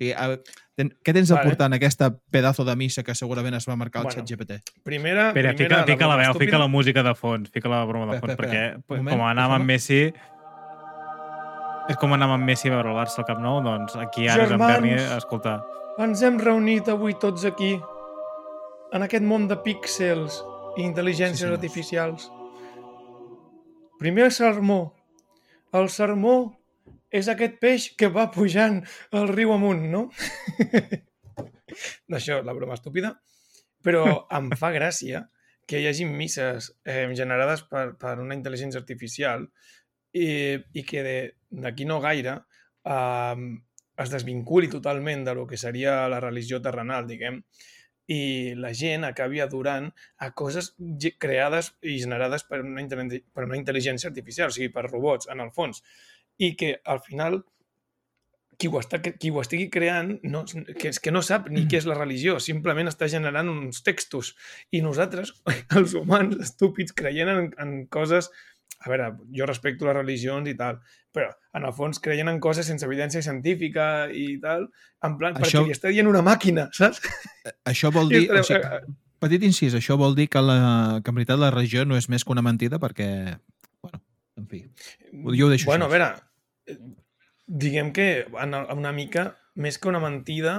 Sigui, 0.00 0.14
a, 0.16 0.38
ten, 0.80 0.88
què 1.04 1.12
tens 1.12 1.28
a 1.28 1.36
Vale. 1.36 1.50
portar 1.50 1.66
en 1.68 1.74
aquesta 1.76 2.06
pedazo 2.32 2.64
de 2.64 2.72
missa 2.80 3.02
que 3.04 3.12
segurament 3.14 3.52
es 3.58 3.66
va 3.68 3.74
marcar 3.76 4.00
el 4.00 4.06
Bueno, 4.08 4.22
ChatGPT? 4.24 4.80
Primera, 4.82 5.26
Espera, 5.28 5.52
primera 5.52 5.82
fica, 5.84 5.92
fica 5.92 6.06
la 6.08 6.14
broma 6.16 6.22
veu, 6.22 6.30
estúpida. 6.32 6.46
fica 6.48 6.58
la 6.62 6.68
música 6.72 7.02
de 7.04 7.14
fons, 7.14 7.50
fica 7.52 7.68
la 7.68 7.84
broma 7.84 8.06
de 8.14 8.20
fons, 8.20 8.32
espera, 8.32 8.48
perquè 8.48 8.62
espera. 8.78 9.02
Moment, 9.02 9.12
com 9.18 9.26
anàvem 9.28 9.56
amb 9.60 9.66
Messi... 9.74 10.00
És 11.90 11.96
com 11.98 12.12
anàvem 12.14 12.36
amb 12.38 12.46
Messi 12.48 12.70
a 12.70 12.72
veure 12.78 12.92
el 12.92 12.96
Barça 12.96 13.20
al 13.20 13.26
Camp 13.28 13.40
Nou, 13.44 13.60
doncs 13.64 13.96
aquí 13.98 14.28
ara 14.30 14.44
és 14.46 14.50
en 14.50 14.56
Germans. 14.56 14.72
Berni 14.72 14.92
a 14.96 15.16
escoltar. 15.18 15.56
Ens 16.00 16.22
hem 16.22 16.38
reunit 16.40 16.88
avui 16.88 17.16
tots 17.20 17.44
aquí, 17.48 17.74
en 18.94 19.02
aquest 19.04 19.24
món 19.26 19.48
de 19.50 19.56
píxels 19.64 20.38
i 20.78 20.84
intel·ligències 20.86 21.36
Sí, 21.36 21.44
senyors. 21.44 21.58
artificials. 21.58 22.30
Primer 23.98 24.30
sermó. 24.32 24.94
El 25.72 25.88
sermó 25.92 26.59
és 27.10 27.28
aquest 27.28 27.58
peix 27.62 27.88
que 27.98 28.10
va 28.12 28.30
pujant 28.34 28.80
el 29.18 29.28
riu 29.32 29.52
amunt, 29.54 29.82
no? 29.90 30.06
Això, 32.18 32.40
la 32.46 32.54
broma 32.56 32.78
estúpida. 32.78 33.14
Però 33.84 34.04
em 34.36 34.50
fa 34.60 34.72
gràcia 34.74 35.24
que 35.70 35.80
hi 35.80 35.86
hagi 35.88 36.04
misses 36.04 36.72
eh, 36.84 37.06
generades 37.16 37.62
per, 37.70 37.94
per 38.00 38.18
una 38.20 38.36
intel·ligència 38.36 38.80
artificial 38.82 39.46
i, 40.12 40.58
i 40.58 40.82
que 40.84 41.02
d'aquí 41.50 41.86
no 41.86 42.00
gaire 42.02 42.40
eh, 42.84 43.44
es 44.00 44.12
desvinculi 44.12 44.70
totalment 44.72 45.24
de 45.24 45.34
lo 45.36 45.46
que 45.46 45.60
seria 45.60 46.08
la 46.08 46.20
religió 46.20 46.60
terrenal, 46.62 47.06
diguem, 47.06 47.40
i 48.10 48.54
la 48.58 48.72
gent 48.74 49.06
acabi 49.06 49.38
adorant 49.42 49.86
a 50.18 50.32
coses 50.34 50.72
creades 51.22 51.74
i 51.86 52.00
generades 52.02 52.42
per 52.48 52.62
una, 52.64 52.82
per 52.88 53.46
una 53.46 53.58
intel·ligència 53.60 54.10
artificial, 54.10 54.50
o 54.50 54.56
sigui, 54.56 54.72
per 54.74 54.88
robots, 54.88 55.30
en 55.30 55.44
el 55.44 55.52
fons. 55.54 55.84
I 56.40 56.54
que 56.56 56.74
al 56.88 57.02
final 57.04 57.42
qui 58.60 58.68
ho, 58.68 58.76
està, 58.80 58.98
qui 59.00 59.30
ho 59.32 59.40
estigui 59.40 59.70
creant 59.72 60.18
no, 60.28 60.42
que 60.76 60.90
és 60.90 60.98
que 61.00 61.12
no 61.12 61.22
sap 61.24 61.46
ni 61.48 61.62
què 61.68 61.78
és 61.80 61.86
la 61.88 61.96
religió, 61.96 62.36
simplement 62.44 62.90
està 62.90 63.08
generant 63.08 63.48
uns 63.48 63.80
textos. 63.86 64.34
I 64.76 64.82
nosaltres, 64.84 65.32
els 65.78 65.94
humans 65.96 66.36
estúpids, 66.44 66.92
creient 66.96 67.32
en, 67.32 67.52
en 67.60 67.76
coses... 67.92 68.30
A 68.80 68.88
veure, 68.88 69.10
jo 69.36 69.44
respecto 69.44 69.84
les 69.84 69.92
religions 69.92 70.46
i 70.48 70.54
tal, 70.56 70.78
però 71.12 71.26
en 71.52 71.66
el 71.68 71.72
fons 71.76 71.98
creient 72.00 72.30
en 72.32 72.38
coses 72.40 72.64
sense 72.64 72.86
evidència 72.86 73.20
científica 73.20 74.06
i 74.08 74.38
tal, 74.40 74.70
en 75.04 75.18
plan, 75.20 75.34
Això- 75.36 75.60
perquè 75.60 75.68
li 75.68 75.74
està 75.76 75.90
dient 75.92 76.08
una 76.08 76.22
màquina, 76.24 76.64
saps? 76.78 77.02
Això 77.68 77.90
vol 77.92 78.08
dir... 78.08 78.22
O 78.30 78.38
estareu- 78.40 78.46
sigui, 78.48 78.94
petit 79.20 79.44
incís, 79.44 79.76
això 79.76 79.98
vol 80.00 80.16
dir 80.16 80.30
que, 80.32 80.40
la, 80.40 80.56
que 81.04 81.12
en 81.12 81.18
veritat 81.18 81.42
la 81.42 81.50
religió 81.52 81.84
no 81.84 81.98
és 82.00 82.08
més 82.08 82.24
que 82.24 82.32
una 82.32 82.44
mentida 82.46 82.80
perquè... 82.80 83.10
Bueno, 83.84 84.00
en 84.40 84.48
fi. 84.48 84.62
Jo 85.36 85.50
ho 85.50 85.52
deixo 85.52 85.68
bueno, 85.68 85.84
així. 85.84 85.92
a 85.92 85.98
veure, 85.98 86.08
eh, 86.16 86.29
diguem 87.46 87.92
que 87.92 88.26
una 88.32 88.92
mica, 88.92 89.36
més 89.56 89.78
que 89.78 89.88
una 89.90 90.00
mentida, 90.02 90.58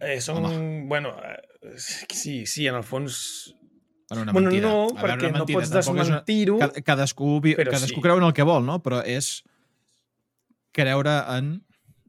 eh, 0.00 0.20
són... 0.24 0.42
Bueno, 0.88 1.14
eh, 1.22 1.76
sí, 1.78 2.44
sí, 2.46 2.66
en 2.66 2.74
el 2.80 2.84
fons... 2.86 3.54
Bueno, 4.08 4.22
una 4.22 4.32
bueno, 4.32 4.48
mentida. 4.50 4.68
no, 4.72 4.86
veure, 4.88 5.02
perquè 5.04 5.28
una 5.28 5.38
no 5.38 5.44
mentida, 5.44 5.58
pots 5.60 5.88
una- 5.92 6.02
desmentir-ho. 6.02 6.58
Ca- 6.62 6.82
Cadascú, 6.82 7.40
vi- 7.44 7.54
cadascú 7.58 7.98
sí. 8.00 8.04
creu 8.06 8.16
en 8.16 8.24
el 8.30 8.32
que 8.32 8.46
vol, 8.48 8.64
no? 8.64 8.78
Però 8.82 9.02
és 9.04 9.42
creure 10.72 11.12
en 11.36 11.50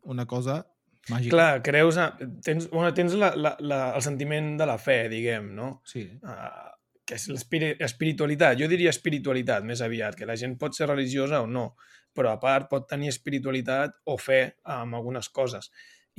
una 0.07 0.25
cosa 0.29 0.61
màgica. 1.09 1.33
Clar, 1.33 1.49
creus... 1.65 1.97
A, 1.99 2.13
tens, 2.45 2.69
bueno, 2.71 2.93
tens 2.95 3.13
la, 3.19 3.33
la, 3.35 3.55
la, 3.59 3.79
el 3.97 4.05
sentiment 4.05 4.53
de 4.59 4.65
la 4.69 4.77
fe, 4.79 5.09
diguem, 5.11 5.51
no? 5.57 5.81
Sí. 5.83 6.05
Uh, 6.23 6.71
que 7.10 7.18
és 7.18 7.26
l'espiri- 7.32 7.76
espiritualitat. 7.82 8.57
Jo 8.60 8.68
diria 8.70 8.91
espiritualitat, 8.93 9.64
més 9.66 9.82
aviat, 9.82 10.14
que 10.18 10.28
la 10.30 10.36
gent 10.38 10.60
pot 10.62 10.78
ser 10.78 10.86
religiosa 10.91 11.41
o 11.41 11.47
no, 11.49 11.72
però 12.14 12.36
a 12.36 12.39
part 12.41 12.68
pot 12.70 12.86
tenir 12.89 13.10
espiritualitat 13.10 13.95
o 14.05 14.18
fe 14.22 14.41
en 14.70 14.93
algunes 14.93 15.30
coses, 15.34 15.72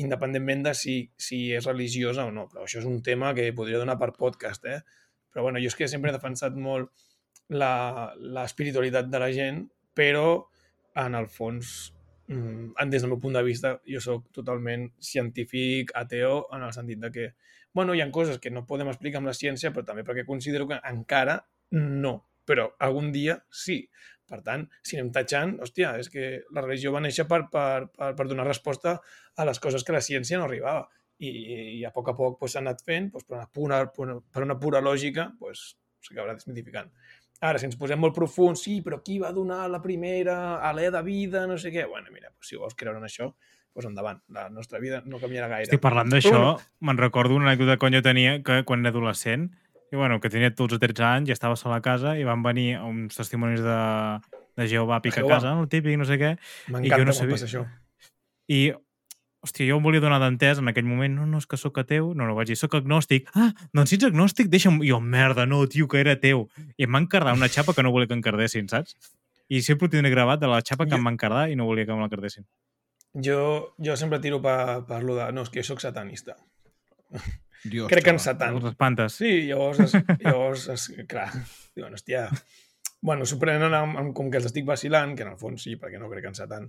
independentment 0.03 0.65
de 0.67 0.75
si, 0.75 0.97
si 1.21 1.45
és 1.55 1.69
religiosa 1.69 2.25
o 2.27 2.33
no. 2.35 2.49
Però 2.51 2.65
això 2.67 2.81
és 2.83 2.89
un 2.91 2.99
tema 3.07 3.31
que 3.37 3.47
podria 3.55 3.79
donar 3.79 3.99
per 4.01 4.11
podcast, 4.19 4.67
eh? 4.67 4.81
Però 5.31 5.47
bueno, 5.47 5.63
jo 5.63 5.71
és 5.71 5.79
que 5.79 5.87
sempre 5.87 6.11
he 6.11 6.17
defensat 6.17 6.57
molt 6.59 6.91
l'espiritualitat 7.51 9.11
de 9.11 9.23
la 9.23 9.31
gent, 9.35 9.63
però 9.95 10.47
en 10.99 11.15
el 11.15 11.29
fons, 11.31 11.93
mm, 12.27 12.75
des 12.91 13.03
del 13.03 13.11
meu 13.11 13.21
punt 13.23 13.35
de 13.39 13.43
vista, 13.47 13.77
jo 13.87 14.01
sóc 14.01 14.31
totalment 14.33 14.89
científic, 14.99 15.93
ateo, 15.95 16.47
en 16.53 16.63
el 16.67 16.73
sentit 16.73 16.99
de 16.99 17.11
que 17.11 17.29
bueno, 17.75 17.95
hi 17.95 18.03
ha 18.03 18.11
coses 18.11 18.41
que 18.43 18.51
no 18.51 18.67
podem 18.67 18.91
explicar 18.91 19.21
amb 19.21 19.31
la 19.31 19.37
ciència, 19.37 19.73
però 19.75 19.87
també 19.87 20.05
perquè 20.07 20.27
considero 20.27 20.67
que 20.69 20.81
encara 20.91 21.41
no, 21.77 22.15
però 22.47 22.71
algun 22.79 23.13
dia 23.15 23.39
sí. 23.51 23.85
Per 24.31 24.39
tant, 24.47 24.63
si 24.87 24.95
anem 24.95 25.11
tatxant, 25.11 25.57
hòstia, 25.65 25.97
és 25.99 26.07
que 26.11 26.27
la 26.55 26.63
religió 26.63 26.93
va 26.95 27.03
néixer 27.03 27.25
per, 27.27 27.41
per, 27.51 27.89
per, 27.91 28.13
per 28.15 28.27
donar 28.31 28.47
resposta 28.47 29.01
a 29.35 29.47
les 29.49 29.59
coses 29.59 29.83
que 29.83 29.95
la 29.97 30.03
ciència 30.07 30.39
no 30.39 30.47
arribava. 30.47 30.85
I, 31.21 31.31
i 31.81 31.81
a 31.85 31.91
poc 31.93 32.13
a 32.13 32.15
poc 32.17 32.39
pues, 32.39 32.55
s'ha 32.55 32.63
anat 32.63 32.85
fent, 32.87 33.11
pues, 33.13 33.27
per, 33.27 33.41
una 33.59 33.81
pura, 33.91 34.15
per, 34.23 34.45
una, 34.47 34.57
pura 34.63 34.81
lògica, 34.81 35.27
pues, 35.41 35.73
s'acabarà 36.07 36.37
desmitificant. 36.39 36.95
Ara, 37.43 37.59
si 37.59 37.67
ens 37.67 37.77
posem 37.81 37.99
molt 38.01 38.15
profuns, 38.17 38.63
sí, 38.63 38.79
però 38.87 39.01
qui 39.03 39.19
va 39.19 39.33
donar 39.35 39.65
la 39.73 39.83
primera 39.83 40.37
alè 40.71 40.87
de 40.95 41.03
vida, 41.05 41.43
no 41.51 41.59
sé 41.59 41.75
què... 41.75 41.89
Bueno, 41.91 42.15
mira, 42.15 42.31
pues, 42.31 42.53
si 42.53 42.61
vols 42.61 42.79
creure 42.79 43.03
en 43.03 43.09
això, 43.11 43.33
pues 43.73 43.87
endavant. 43.87 44.21
La 44.29 44.49
nostra 44.51 44.79
vida 44.79 45.03
no 45.07 45.19
canviarà 45.21 45.49
gaire. 45.49 45.69
Estic 45.69 45.81
parlant 45.81 46.11
d'això, 46.11 46.31
Però 46.31 46.53
me'n 46.81 46.99
recordo 46.99 47.35
una 47.37 47.51
anècdota 47.51 47.77
que 47.79 47.91
jo 47.95 48.03
tenia 48.03 48.43
que 48.43 48.63
quan 48.65 48.81
era 48.81 48.91
adolescent, 48.91 49.51
i 49.93 49.97
bueno, 49.97 50.21
que 50.21 50.31
tenia 50.31 50.51
12 50.51 50.77
o 50.77 50.79
13 50.79 51.03
anys 51.05 51.29
i 51.31 51.33
estava 51.33 51.57
sol 51.57 51.73
a 51.75 51.81
casa 51.83 52.17
i 52.19 52.25
van 52.25 52.43
venir 52.43 52.79
uns 52.79 53.17
testimonis 53.17 53.61
de, 53.63 53.79
de 54.57 54.69
Jehovà 54.71 54.97
a 54.99 55.03
picar 55.03 55.25
a 55.25 55.29
casa, 55.29 55.55
no? 55.55 55.63
el 55.65 55.69
típic, 55.69 55.97
no 55.99 56.05
sé 56.05 56.19
què, 56.19 56.37
M'encanta 56.69 57.05
no 57.05 57.13
sabia- 57.13 57.35
passa 57.39 57.47
això. 57.49 57.65
i 58.51 58.73
hòstia, 59.43 59.67
jo 59.71 59.79
em 59.79 59.83
volia 59.83 60.01
donar 60.03 60.19
d'entès 60.21 60.59
en 60.61 60.69
aquell 60.69 60.85
moment, 60.85 61.15
no, 61.17 61.25
no, 61.27 61.39
és 61.41 61.47
que 61.49 61.57
sóc 61.57 61.79
ateu, 61.81 62.13
no, 62.15 62.27
no, 62.29 62.35
vaig 62.37 62.51
dir, 62.53 62.57
sóc 62.61 62.75
agnòstic, 62.77 63.31
ah, 63.35 63.51
doncs 63.73 63.91
si 63.91 63.97
ets 63.97 64.05
agnòstic, 64.11 64.51
deixa'm, 64.53 64.83
jo, 64.85 64.99
merda, 65.01 65.47
no, 65.47 65.63
tio, 65.67 65.89
que 65.89 65.99
era 66.03 66.13
ateu, 66.19 66.47
i 66.77 66.85
em 66.85 66.93
van 66.93 67.07
cardar 67.11 67.33
una 67.35 67.49
xapa 67.49 67.73
que 67.75 67.83
no 67.83 67.91
volia 67.91 68.07
que 68.11 68.15
encardessin, 68.19 68.69
saps? 68.69 68.95
I 69.49 69.63
sempre 69.67 69.87
ho 69.87 69.91
tindré 69.91 70.11
gravat 70.13 70.39
de 70.39 70.47
la 70.47 70.61
xapa 70.63 70.85
que 70.85 70.93
Jo- 70.93 70.99
em 71.01 71.05
van 71.09 71.17
cardar 71.17 71.49
i 71.51 71.57
no 71.57 71.65
volia 71.67 71.87
que 71.87 71.95
me 71.97 72.03
la 72.05 72.09
cardessin. 72.13 72.45
Jo, 73.15 73.75
jo 73.83 73.97
sempre 73.99 74.21
tiro 74.23 74.39
per, 74.43 74.85
per 74.87 75.03
lo 75.03 75.17
de... 75.19 75.31
No, 75.35 75.43
és 75.43 75.51
que 75.51 75.61
jo 75.65 75.67
sóc 75.73 75.81
satanista. 75.83 76.37
Dios, 77.65 77.89
Crec 77.91 78.07
en 78.07 78.17
xaval. 78.19 78.25
Satan. 78.25 78.55
Els 78.57 78.69
espantes. 78.71 79.17
Sí, 79.19 79.33
llavors, 79.49 79.81
es, 79.89 79.97
llavors 80.23 80.69
es, 80.77 80.89
clar, 81.11 81.29
diuen, 81.77 81.95
hòstia... 81.99 82.29
Bueno, 83.03 83.25
s'ho 83.25 83.39
prenen 83.41 83.73
amb, 83.73 83.97
amb, 83.97 84.11
com 84.13 84.27
que 84.29 84.37
els 84.37 84.47
estic 84.51 84.67
vacilant, 84.69 85.15
que 85.17 85.25
en 85.25 85.31
el 85.33 85.39
fons 85.41 85.63
sí, 85.65 85.73
perquè 85.81 85.97
no 85.97 86.11
crec 86.13 86.27
en 86.29 86.35
Satan. 86.37 86.67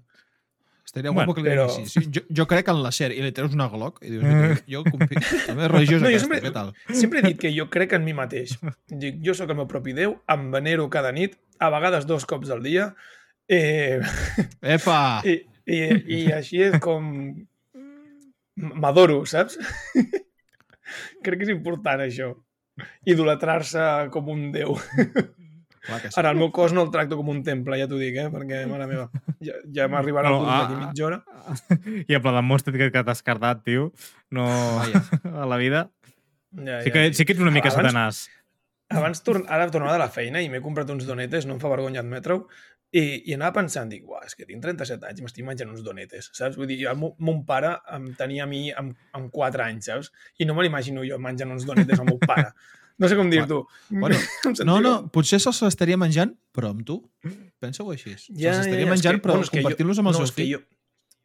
Estaria 0.87 1.11
Bueno, 1.11 1.33
que 1.35 1.43
li 1.43 1.49
però- 1.51 1.65
diguessis. 1.67 1.91
Sí, 1.91 2.05
jo, 2.15 2.21
jo 2.39 2.45
crec 2.47 2.69
en 2.71 2.79
la 2.85 2.91
SER 2.95 3.09
i 3.11 3.19
li 3.21 3.33
treus 3.35 3.51
una 3.53 3.67
Glock 3.69 3.99
i 4.07 4.13
dius, 4.13 4.23
mira, 4.23 4.55
jo 4.71 4.81
confio... 4.87 5.19
També 5.49 5.65
és 5.67 5.71
religiós 5.73 5.99
No, 6.01 6.07
jo 6.07 6.13
aquesta, 6.15 6.29
sempre- 6.29 6.41
què 6.47 6.53
tal? 6.55 6.71
Sempre 7.01 7.19
he 7.19 7.25
dit 7.27 7.41
que 7.43 7.51
jo 7.51 7.67
crec 7.71 7.97
en 7.99 8.07
mi 8.07 8.15
mateix. 8.15 8.55
Dic, 8.87 9.19
jo 9.27 9.35
sóc 9.35 9.51
el 9.51 9.59
meu 9.59 9.67
propi 9.67 9.91
Déu, 9.99 10.15
em 10.31 10.47
venero 10.55 10.87
cada 10.91 11.11
nit, 11.15 11.35
a 11.59 11.67
vegades 11.75 12.07
dos 12.07 12.23
cops 12.25 12.49
al 12.55 12.63
dia, 12.63 12.87
eh, 13.51 13.99
Epa! 14.63 15.01
i, 15.27 15.35
i, 15.71 15.81
i 16.17 16.21
així 16.39 16.61
és 16.67 16.77
com... 16.83 17.09
M'adoro, 18.61 19.21
saps? 19.25 19.57
crec 21.23 21.39
que 21.39 21.47
és 21.47 21.53
important 21.53 22.03
això. 22.03 22.33
Idolatrar-se 23.07 23.85
com 24.13 24.27
un 24.33 24.49
déu. 24.53 24.75
Clar 25.81 25.97
que 26.01 26.11
sí. 26.11 26.17
Ara, 26.19 26.33
el 26.35 26.37
meu 26.37 26.51
cos 26.53 26.75
no 26.75 26.83
el 26.85 26.91
tracto 26.93 27.17
com 27.17 27.31
un 27.33 27.39
temple, 27.45 27.79
ja 27.79 27.87
t'ho 27.89 27.97
dic, 27.97 28.17
eh? 28.21 28.27
Perquè, 28.33 28.59
mare 28.69 28.85
meva, 28.89 29.07
ja, 29.41 29.55
ja 29.73 29.87
m'arribarà 29.89 30.29
No, 30.29 30.43
no, 30.43 30.51
ah, 30.51 30.59
d'aquí 30.61 30.77
mitja 30.77 31.07
hora. 31.07 31.21
I 32.11 32.17
en 32.19 32.21
plan, 32.21 32.37
demostra't 32.37 32.77
que, 32.77 32.91
que 32.93 33.03
t'has 33.07 33.23
cardat, 33.25 33.63
tio. 33.65 33.89
No... 34.29 34.45
Vaja. 34.77 35.01
a 35.31 35.47
la 35.49 35.57
vida. 35.61 35.87
Ja, 36.53 36.83
Sí 36.85 36.93
que, 36.93 37.07
sí 37.17 37.25
que 37.25 37.33
ets 37.33 37.41
una 37.41 37.53
mica 37.55 37.71
Abans- 37.71 37.89
satanàs. 37.89 38.21
Abans, 38.91 39.23
torn... 39.23 39.47
ara 39.47 39.69
tornava 39.71 39.95
de 39.95 40.03
la 40.03 40.11
feina 40.11 40.41
i 40.43 40.49
m'he 40.51 40.61
comprat 40.61 40.89
uns 40.91 41.07
donetes, 41.07 41.47
no 41.47 41.55
em 41.55 41.61
fa 41.63 41.71
vergonya 41.71 42.03
admetre-ho, 42.03 42.43
i, 42.91 43.01
i 43.31 43.33
anava 43.37 43.53
pensant, 43.61 43.87
dic, 43.91 44.03
uah, 44.07 44.25
és 44.27 44.35
que 44.35 44.45
tinc 44.45 44.61
37 44.65 45.05
anys 45.07 45.21
i 45.21 45.23
m'estic 45.23 45.45
menjant 45.47 45.69
uns 45.71 45.83
donetes, 45.85 46.27
saps? 46.35 46.57
Vull 46.59 46.67
dir, 46.67 46.79
jo, 46.83 46.93
mon 47.23 47.43
pare 47.47 47.77
em 47.95 48.09
tenia 48.19 48.43
a 48.43 48.49
mi 48.51 48.65
amb, 48.75 48.97
amb 49.15 49.31
4 49.31 49.63
anys, 49.63 49.87
saps? 49.87 50.11
I 50.39 50.45
no 50.49 50.55
me 50.57 50.65
l'imagino 50.67 51.05
jo 51.07 51.19
menjant 51.23 51.51
uns 51.55 51.63
donetes 51.69 51.99
al 52.03 52.09
meu 52.09 52.19
pare. 52.19 52.49
No 53.01 53.07
sé 53.09 53.15
com 53.17 53.29
dir-t'ho. 53.31 53.61
Bueno, 53.89 54.17
sentia 54.43 54.65
No, 54.67 54.75
no, 54.83 54.91
potser 55.09 55.39
se'ls 55.41 55.63
estaria 55.69 55.97
menjant, 55.97 56.35
però 56.53 56.69
amb 56.75 56.83
tu. 56.85 56.99
Pensa-ho 57.63 57.89
així. 57.95 58.11
Ja, 58.35 58.51
se'ls 58.53 58.67
estaria 58.67 58.83
ja, 58.83 58.89
ja, 58.89 58.91
menjant, 58.91 59.17
que- 59.17 59.23
però 59.25 59.39
bueno, 59.39 59.49
compartir-los 59.55 60.03
amb 60.03 60.11
el 60.11 60.17
no, 60.19 60.25
seu 60.27 60.35
fill. 60.35 60.51
jo- 60.57 60.65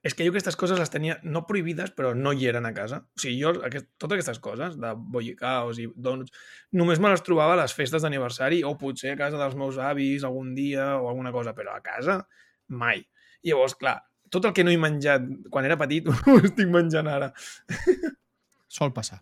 És 0.07 0.15
que 0.15 0.23
jo 0.27 0.31
aquestes 0.31 0.55
coses 0.61 0.79
les 0.79 0.91
tenia 0.93 1.17
no 1.27 1.41
prohibides, 1.49 1.91
però 1.97 2.13
no 2.15 2.31
hi 2.37 2.47
eren 2.47 2.69
a 2.69 2.73
casa. 2.77 3.01
O 3.17 3.19
sigui, 3.23 3.41
jo 3.43 3.51
aquest, 3.67 3.89
totes 3.99 4.21
aquestes 4.21 4.39
coses, 4.45 4.77
de 4.79 4.93
bollicaos 4.95 5.81
i 5.83 5.89
donuts, 5.97 6.31
només 6.79 7.01
me 7.03 7.11
les 7.11 7.25
trobava 7.27 7.57
a 7.57 7.61
les 7.65 7.75
festes 7.75 8.05
d'aniversari 8.07 8.61
o 8.69 8.77
potser 8.79 9.17
a 9.17 9.19
casa 9.19 9.41
dels 9.41 9.57
meus 9.59 9.81
avis 9.83 10.23
algun 10.29 10.53
dia 10.55 10.93
o 11.01 11.09
alguna 11.11 11.33
cosa, 11.35 11.57
però 11.59 11.75
a 11.75 11.83
casa 11.83 12.21
mai. 12.69 13.03
I 13.43 13.51
llavors, 13.51 13.75
clar, 13.81 13.97
tot 14.31 14.47
el 14.47 14.55
que 14.55 14.63
no 14.67 14.71
he 14.75 14.79
menjat 14.79 15.27
quan 15.51 15.67
era 15.67 15.77
petit 15.81 16.07
ho 16.11 16.39
estic 16.39 16.71
menjant 16.71 17.11
ara. 17.11 17.33
Sol 18.69 18.93
passar. 18.95 19.21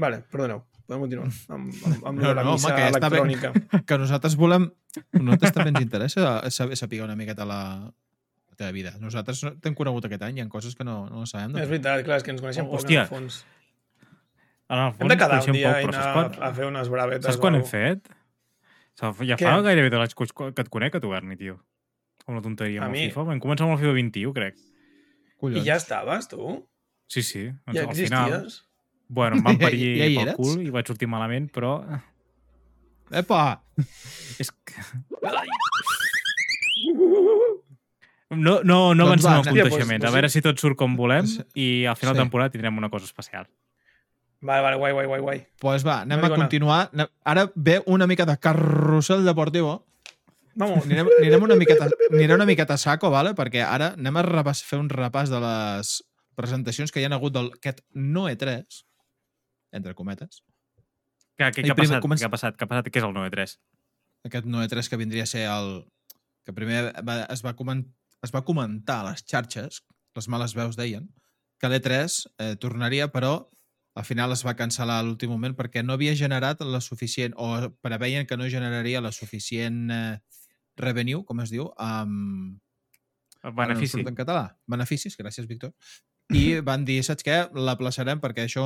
Vale, 0.00 0.22
perdoneu, 0.30 0.64
podem 0.88 1.04
continuar 1.06 1.28
amb, 1.54 1.68
amb, 1.86 2.06
amb 2.10 2.18
No, 2.20 2.32
la 2.34 2.42
no, 2.42 2.54
home, 2.54 2.60
missa 2.60 2.72
que 2.74 2.86
està 2.90 3.08
bé. 3.12 3.20
electrònica. 3.24 3.82
Que 3.86 3.98
nosaltres 4.00 4.36
volem... 4.40 4.68
Nosaltres 5.14 5.52
també 5.54 5.72
ens 5.72 5.82
interessa 5.84 6.34
saber, 6.54 6.76
saber 6.78 7.00
una 7.04 7.16
miqueta 7.18 7.46
la, 7.48 7.60
la 8.54 8.58
teva 8.62 8.72
vida. 8.72 8.94
Nosaltres 9.02 9.42
no- 9.44 9.54
t'hem 9.60 9.74
conegut 9.76 10.06
aquest 10.08 10.22
any, 10.22 10.38
hi 10.38 10.44
ha 10.44 10.48
coses 10.48 10.74
que 10.78 10.84
no, 10.86 11.02
no 11.10 11.26
sabem. 11.26 11.56
És 11.60 11.68
veritat, 11.68 12.04
clar, 12.06 12.20
és 12.22 12.26
que 12.26 12.32
ens 12.34 12.40
coneixem 12.40 12.70
poc 12.70 12.86
en 12.86 12.96
el 13.02 13.06
fons. 13.10 13.42
En 14.70 14.78
el 14.80 14.92
fons, 14.94 15.02
Hem 15.02 15.08
de 15.12 15.16
quedar 15.20 15.28
un 15.28 15.44
coneixem 15.44 15.58
dia 15.58 15.72
poc, 15.72 15.82
i 15.82 15.84
però 15.84 15.92
anar 15.92 16.04
saps 16.06 16.16
quan, 16.16 16.26
a 16.48 16.52
fer 16.56 16.66
unes 16.70 16.88
bravetes. 16.94 17.26
saps 17.28 17.40
quan 17.42 17.58
hem 17.58 17.66
fet? 17.68 18.08
Ja 19.02 19.10
Què? 19.36 19.44
fa 19.44 19.58
gairebé 19.66 19.90
de 19.90 19.98
l'any 19.98 20.14
que 20.14 20.62
et 20.62 20.68
conec, 20.72 20.94
a 20.94 21.00
tu, 21.02 21.10
Berni, 21.10 21.36
tio. 21.36 21.58
Com 22.24 22.38
la 22.38 22.40
tonteria 22.40 22.80
A 22.80 22.86
amb 22.86 22.94
el 22.94 23.00
mi? 23.00 23.08
FIFA. 23.10 23.24
Vam 23.28 23.40
començar 23.42 23.66
amb 23.66 23.74
el 23.74 23.80
FIFA 23.82 23.92
21, 23.98 24.32
crec. 24.38 24.54
Collons. 25.42 25.60
I 25.60 25.66
ja 25.68 25.76
estaves, 25.76 26.28
tu? 26.30 26.54
Sí, 27.10 27.22
sí. 27.26 27.42
Doncs, 27.66 27.76
Ja 27.76 27.82
al 27.84 27.94
final, 27.98 28.32
existies? 28.38 28.62
bueno, 29.08 29.36
em 29.36 29.42
van 29.44 29.58
Ja- 29.58 29.62
parir 29.66 29.90
ja 29.98 30.06
hi 30.08 30.16
pel 30.22 30.32
cul 30.38 30.62
i 30.64 30.70
vaig 30.72 30.86
sortir 30.88 31.08
malament, 31.10 31.50
però... 31.52 31.74
Epa! 33.10 33.42
És 34.40 34.48
que... 34.64 34.80
No, 38.40 38.60
no, 38.62 38.94
no 38.94 39.06
Doncs 39.06 39.24
avancem 39.24 39.30
va, 39.30 39.36
amb 39.36 39.46
hòstia, 39.46 39.62
contaixements. 39.62 40.02
doncs- 40.02 40.10
A 40.12 40.14
veure 40.14 40.28
si 40.28 40.40
tot 40.42 40.58
surt 40.58 40.76
com 40.76 40.96
volem 40.96 41.26
Sí. 41.26 41.42
i 41.54 41.84
al 41.86 41.96
final 41.96 42.14
Sí. 42.14 42.18
de 42.18 42.22
temporada 42.24 42.50
tindrem 42.50 42.76
una 42.78 42.90
cosa 42.90 43.04
especial. 43.04 43.46
Vale, 44.40 44.62
vale, 44.62 44.76
guai, 44.76 44.92
guai, 44.92 45.06
guai, 45.06 45.20
guai. 45.20 45.38
Doncs 45.38 45.60
pues 45.60 45.86
va, 45.86 46.00
anem 46.02 46.18
a 46.18 46.22
Maricona. 46.22 46.42
continuar. 46.44 46.90
Anem- 46.92 47.08
Ara 47.24 47.50
ve 47.54 47.82
una 47.86 48.06
mica 48.06 48.26
de 48.26 48.36
carrusel 48.38 49.24
deportivo. 49.24 49.86
Vamos. 50.54 50.84
Anirem, 50.84 51.08
anirem 51.18 51.42
una 51.42 51.56
miqueta, 51.56 51.88
anirem 52.12 52.36
una 52.36 52.44
miqueta 52.46 52.74
a 52.74 52.76
saco, 52.78 53.10
vale? 53.10 53.34
perquè 53.34 53.64
ara 53.66 53.94
anem 53.94 54.16
a 54.16 54.22
repàs, 54.22 54.62
fer 54.62 54.78
un 54.78 54.88
repàs 54.88 55.28
de 55.28 55.40
les 55.40 56.04
presentacions 56.36 56.92
que 56.92 57.00
hi 57.00 57.04
han 57.04 57.12
hagut 57.12 57.32
d'aquest 57.32 57.80
no 57.92 58.28
E3, 58.28 58.84
entre 59.72 59.94
cometes. 59.94 60.44
Què, 61.36 61.50
què, 61.50 61.60
I 61.60 61.64
què, 61.64 61.70
ha 61.72 61.74
passat? 61.74 62.00
comença- 62.02 62.22
què 62.22 62.26
ha 62.26 62.30
passat? 62.30 62.56
Què 62.56 62.62
ha 62.64 62.66
passat? 62.68 62.86
Què 62.86 62.98
és 62.98 63.02
el 63.04 63.12
9-3? 63.14 63.58
Aquest 64.24 64.44
no 64.46 64.62
E3 64.62 64.88
que 64.88 64.96
vindria 64.96 65.24
a 65.24 65.26
ser 65.26 65.48
el... 65.48 65.86
que 66.44 66.52
primer 66.52 66.92
va, 67.02 67.22
es, 67.24 67.42
va 67.44 67.54
coment, 67.56 67.86
es 68.24 68.32
va 68.34 68.44
comentar 68.44 69.00
a 69.00 69.10
les 69.10 69.24
xarxes, 69.28 69.82
les 70.16 70.28
males 70.32 70.54
veus 70.56 70.78
deien, 70.78 71.08
que 71.60 71.70
l'E3 71.70 72.16
eh, 72.38 72.54
tornaria, 72.60 73.10
però 73.12 73.34
al 73.94 74.06
final 74.06 74.34
es 74.34 74.42
va 74.46 74.56
cancel·lar 74.58 74.98
a 75.00 75.04
l'últim 75.06 75.30
moment 75.30 75.54
perquè 75.54 75.84
no 75.84 75.94
havia 75.94 76.16
generat 76.18 76.62
la 76.66 76.80
suficient, 76.82 77.36
o 77.36 77.70
preveien 77.84 78.26
que 78.26 78.38
no 78.40 78.50
generaria 78.50 79.02
la 79.04 79.12
suficient 79.14 79.86
eh, 79.94 80.18
revenue, 80.80 81.22
com 81.24 81.44
es 81.44 81.54
diu, 81.54 81.70
amb... 81.78 82.60
Benefici. 83.44 84.00
en 84.00 84.16
català. 84.16 84.48
Beneficis, 84.72 85.18
gràcies, 85.20 85.46
Víctor. 85.46 85.74
I 86.32 86.60
van 86.64 86.86
dir, 86.88 87.02
saps 87.04 87.26
què? 87.26 87.42
L'aplaçarem 87.52 88.22
perquè 88.22 88.46
això 88.46 88.64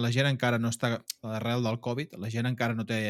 la 0.00 0.10
gent 0.10 0.30
encara 0.30 0.58
no 0.58 0.70
està 0.72 0.96
arrel 1.36 1.62
del 1.66 1.76
Covid, 1.84 2.16
la 2.18 2.30
gent 2.32 2.48
encara 2.48 2.74
no 2.74 2.86
té 2.88 3.00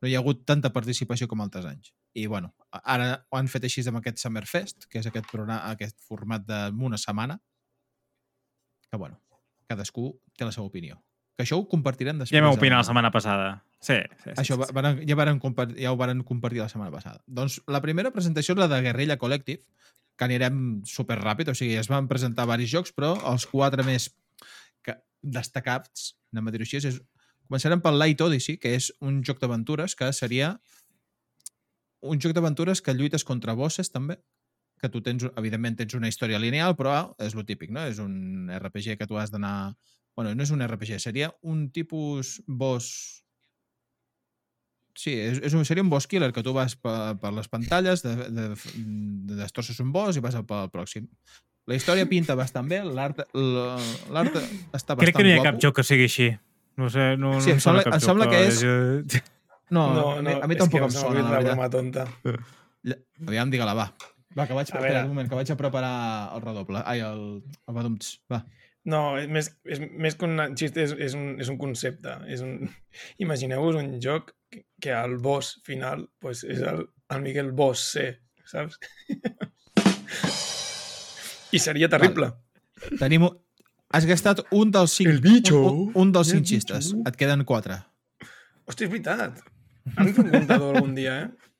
no 0.00 0.08
hi 0.08 0.14
ha 0.14 0.20
hagut 0.22 0.46
tanta 0.48 0.70
participació 0.72 1.28
com 1.28 1.42
altres 1.44 1.66
anys. 1.68 1.90
I, 2.14 2.26
bueno, 2.26 2.52
ara 2.82 3.24
ho 3.30 3.36
han 3.38 3.48
fet 3.48 3.64
així 3.68 3.84
amb 3.86 4.00
aquest 4.00 4.18
Summerfest, 4.18 4.86
que 4.90 4.98
és 4.98 5.06
aquest, 5.06 5.26
programa, 5.30 5.60
aquest 5.70 5.98
format 6.06 6.42
d'una 6.46 6.98
setmana, 6.98 7.38
que, 8.90 8.96
bueno, 8.98 9.20
cadascú 9.70 10.10
té 10.36 10.44
la 10.44 10.52
seva 10.52 10.66
opinió. 10.66 10.98
Que 11.38 11.44
això 11.46 11.56
ho 11.60 11.66
compartirem 11.70 12.18
després. 12.18 12.36
Ja 12.36 12.42
m'ho 12.44 12.50
de- 12.52 12.58
opinat 12.58 12.82
la 12.82 12.84
setmana 12.88 13.10
passada. 13.14 13.50
Sí, 13.80 13.94
sí, 13.94 14.24
sí. 14.24 14.30
això 14.42 14.56
sí, 14.56 14.60
va- 14.60 14.72
varen, 14.76 14.98
ja, 15.08 15.14
varen 15.16 15.38
ja 15.78 15.92
ho 15.92 15.96
varen 15.96 16.22
compartir 16.24 16.60
la 16.60 16.68
setmana 16.68 16.90
passada. 16.92 17.22
Doncs 17.26 17.60
la 17.66 17.80
primera 17.80 18.10
presentació 18.10 18.52
és 18.54 18.58
la 18.58 18.68
de 18.68 18.82
Guerrilla 18.82 19.16
Collective, 19.16 19.62
que 20.18 20.24
anirem 20.26 20.82
super 20.84 21.16
ràpid, 21.18 21.48
o 21.48 21.54
sigui, 21.54 21.76
es 21.80 21.88
van 21.88 22.08
presentar 22.08 22.44
diversos 22.44 22.68
jocs, 22.74 22.92
però 22.92 23.14
els 23.32 23.46
quatre 23.46 23.82
més 23.86 24.10
que, 24.84 24.98
destacats, 25.22 26.16
anem 26.34 26.48
a 26.48 26.50
dir-ho 26.50 26.66
així, 26.66 26.76
és, 26.76 27.00
començarem 27.48 27.80
pel 27.80 27.96
Light 27.98 28.20
Odyssey, 28.20 28.58
que 28.58 28.74
és 28.76 28.92
un 29.00 29.22
joc 29.24 29.40
d'aventures 29.40 29.94
que 29.96 30.12
seria 30.12 30.58
un 32.02 32.18
joc 32.20 32.32
d'aventures 32.32 32.80
que 32.82 32.94
lluites 32.94 33.24
contra 33.24 33.52
bosses 33.54 33.90
també, 33.92 34.18
que 34.80 34.88
tu 34.88 35.02
tens, 35.04 35.26
evidentment 35.36 35.76
tens 35.76 35.94
una 35.94 36.08
història 36.08 36.38
lineal, 36.40 36.74
però 36.76 37.14
és 37.20 37.34
lo 37.36 37.44
típic, 37.44 37.70
no? 37.70 37.82
És 37.84 37.98
un 38.00 38.48
RPG 38.48 38.96
que 38.98 39.06
tu 39.06 39.18
has 39.20 39.30
d'anar... 39.30 39.74
Bueno, 40.16 40.34
no 40.34 40.42
és 40.42 40.50
un 40.50 40.60
RPG, 40.64 40.98
seria 41.00 41.30
un 41.42 41.68
tipus 41.70 42.40
boss 42.46 43.22
Sí, 45.00 45.12
és, 45.14 45.38
és 45.46 45.54
un, 45.54 45.62
seria 45.64 45.84
un 45.84 45.88
boss 45.88 46.06
killer 46.10 46.32
que 46.34 46.42
tu 46.44 46.52
vas 46.52 46.74
per, 46.76 47.14
per 47.22 47.30
les 47.32 47.46
pantalles, 47.48 48.02
de, 48.04 48.10
de, 48.34 48.48
de 49.30 49.36
destrosses 49.38 49.78
un 49.80 49.92
boss 49.94 50.18
i 50.18 50.22
vas 50.24 50.34
al, 50.36 50.44
pel 50.48 50.66
pròxim. 50.74 51.06
La 51.70 51.76
història 51.78 52.08
pinta 52.10 52.34
bastant 52.36 52.68
bé, 52.68 52.80
l'art 52.84 53.22
la- 53.32 53.78
l'art 54.12 54.34
està 54.34 54.96
bastant 54.98 55.04
Crec 55.06 55.16
que 55.16 55.22
no 55.24 55.30
hi 55.30 55.36
ha 55.36 55.38
guapo. 55.38 55.52
cap 55.52 55.62
joc 55.62 55.76
que 55.78 55.84
sigui 55.86 56.08
així. 56.10 56.28
No 56.80 56.90
sé, 56.90 57.14
no, 57.20 57.36
Sí, 57.40 57.52
no 57.54 57.56
em 57.56 57.62
sembla- 57.62 57.86
em 57.94 58.02
sembla 58.02 58.28
que 58.32 58.42
és- 58.48 58.62
és... 58.66 59.22
No, 59.70 59.82
no, 59.94 60.06
a 60.12 60.22
mi, 60.22 60.28
no, 60.28 60.38
a 60.42 60.46
mi 60.50 60.54
és 60.56 60.60
tampoc 60.64 60.80
que 60.80 60.86
em 60.88 60.94
sona, 60.94 61.20
la 61.20 61.26
la 61.26 61.30
veritat. 61.36 61.54
broma 61.54 61.68
tonta. 61.70 62.06
Aviam, 63.26 63.50
digue-la, 63.52 63.74
va. 63.78 63.86
Va, 64.38 64.46
que 64.46 64.54
vaig, 64.54 64.70
A 64.70 64.78
espera, 64.78 65.02
un 65.04 65.08
moment, 65.12 65.28
que 65.30 65.34
vaig 65.38 65.50
a 65.52 65.56
preparar 65.58 65.94
el 66.36 66.42
redoble. 66.42 66.82
Ai, 66.86 67.00
el, 67.06 67.22
el 67.68 67.74
badumts. 67.76 68.16
Va. 68.30 68.44
No, 68.90 69.00
és 69.20 69.26
més, 69.28 69.50
és, 69.68 69.78
més 69.92 70.14
que 70.16 70.24
un 70.26 70.40
xiste, 70.56 70.82
és, 70.86 70.92
és, 71.08 71.14
un, 71.18 71.34
és 71.42 71.48
un 71.52 71.58
concepte. 71.60 72.14
És 72.32 72.40
un... 72.46 72.54
Imagineu-vos 73.24 73.76
un 73.78 73.92
joc 74.02 74.32
que, 74.50 74.64
que 74.80 74.94
el 74.96 75.18
boss 75.22 75.58
final 75.66 76.06
pues, 76.22 76.42
és 76.44 76.60
el, 76.62 76.86
el 77.10 77.20
Miguel 77.26 77.52
Boss 77.52 77.90
C, 77.92 78.08
saps? 78.48 78.78
I 81.52 81.58
seria 81.58 81.88
terrible. 81.90 82.32
Tenim... 82.98 83.28
un- 83.30 83.38
Has 83.90 84.04
gastat 84.06 84.44
un 84.54 84.70
dels 84.70 84.92
cinc, 84.94 85.08
El 85.10 85.16
bicho. 85.20 85.56
un, 85.66 85.88
un, 85.98 86.12
dels 86.14 86.28
El 86.30 86.36
cinc 86.38 86.46
xistes. 86.46 86.92
Et 87.10 87.16
queden 87.18 87.40
quatre. 87.42 87.74
Hòstia, 88.70 88.86
és 88.86 88.92
veritat. 88.92 89.40
De 89.84 90.12
fer 90.12 90.24
un 90.24 90.30
comptador 90.34 90.76
algun 90.76 90.94
dia, 90.96 91.16
eh? 91.24 91.50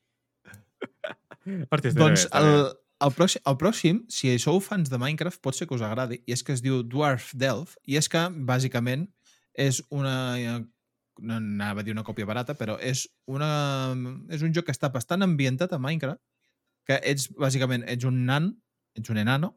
Hòstia, 1.70 1.92
Doncs 1.96 2.26
bé, 2.26 2.40
el, 2.40 2.50
el, 3.06 3.14
pròxim, 3.16 3.42
el 3.48 3.56
pròxim, 3.60 4.02
si 4.12 4.32
sou 4.42 4.60
fans 4.64 4.90
de 4.92 4.98
Minecraft, 5.00 5.40
pot 5.44 5.56
ser 5.56 5.66
que 5.68 5.76
us 5.76 5.84
agradi, 5.86 6.20
i 6.28 6.36
és 6.36 6.44
que 6.44 6.54
es 6.56 6.62
diu 6.64 6.82
Dwarf 6.86 7.32
Delve, 7.38 7.78
i 7.88 7.96
és 8.00 8.10
que, 8.12 8.26
bàsicament, 8.52 9.08
és 9.68 9.82
una... 9.90 10.60
No 11.20 11.36
anava 11.36 11.82
a 11.82 11.84
dir 11.84 11.92
una 11.92 12.04
còpia 12.06 12.24
barata, 12.24 12.54
però 12.56 12.78
és, 12.80 13.02
una, 13.28 13.48
és 14.32 14.40
un 14.46 14.54
joc 14.56 14.70
que 14.70 14.72
està 14.72 14.88
bastant 14.92 15.20
ambientat 15.26 15.74
a 15.76 15.80
Minecraft, 15.82 16.20
que 16.88 16.96
ets, 17.04 17.26
bàsicament, 17.36 17.84
ets 17.92 18.08
un 18.08 18.22
nan, 18.28 18.46
ets 18.96 19.12
un 19.12 19.20
enano, 19.20 19.50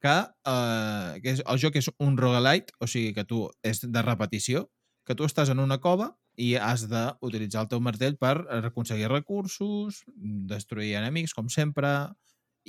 que, 0.00 0.14
eh, 0.48 1.20
que 1.20 1.34
és, 1.34 1.42
el 1.44 1.60
joc 1.60 1.76
és 1.76 1.90
un 1.98 2.16
roguelite, 2.16 2.72
o 2.80 2.88
sigui 2.88 3.12
que 3.16 3.26
tu 3.28 3.44
és 3.66 3.82
de 3.84 4.04
repetició, 4.06 4.64
que 5.08 5.16
tu 5.16 5.24
estàs 5.24 5.48
en 5.48 5.62
una 5.62 5.78
cova 5.80 6.10
i 6.36 6.52
has 6.60 6.84
d'utilitzar 6.90 7.64
el 7.64 7.70
teu 7.72 7.80
martell 7.80 8.18
per 8.20 8.34
aconseguir 8.60 9.08
recursos, 9.08 10.02
destruir 10.50 10.92
enemics, 11.00 11.32
com 11.34 11.48
sempre, 11.48 12.12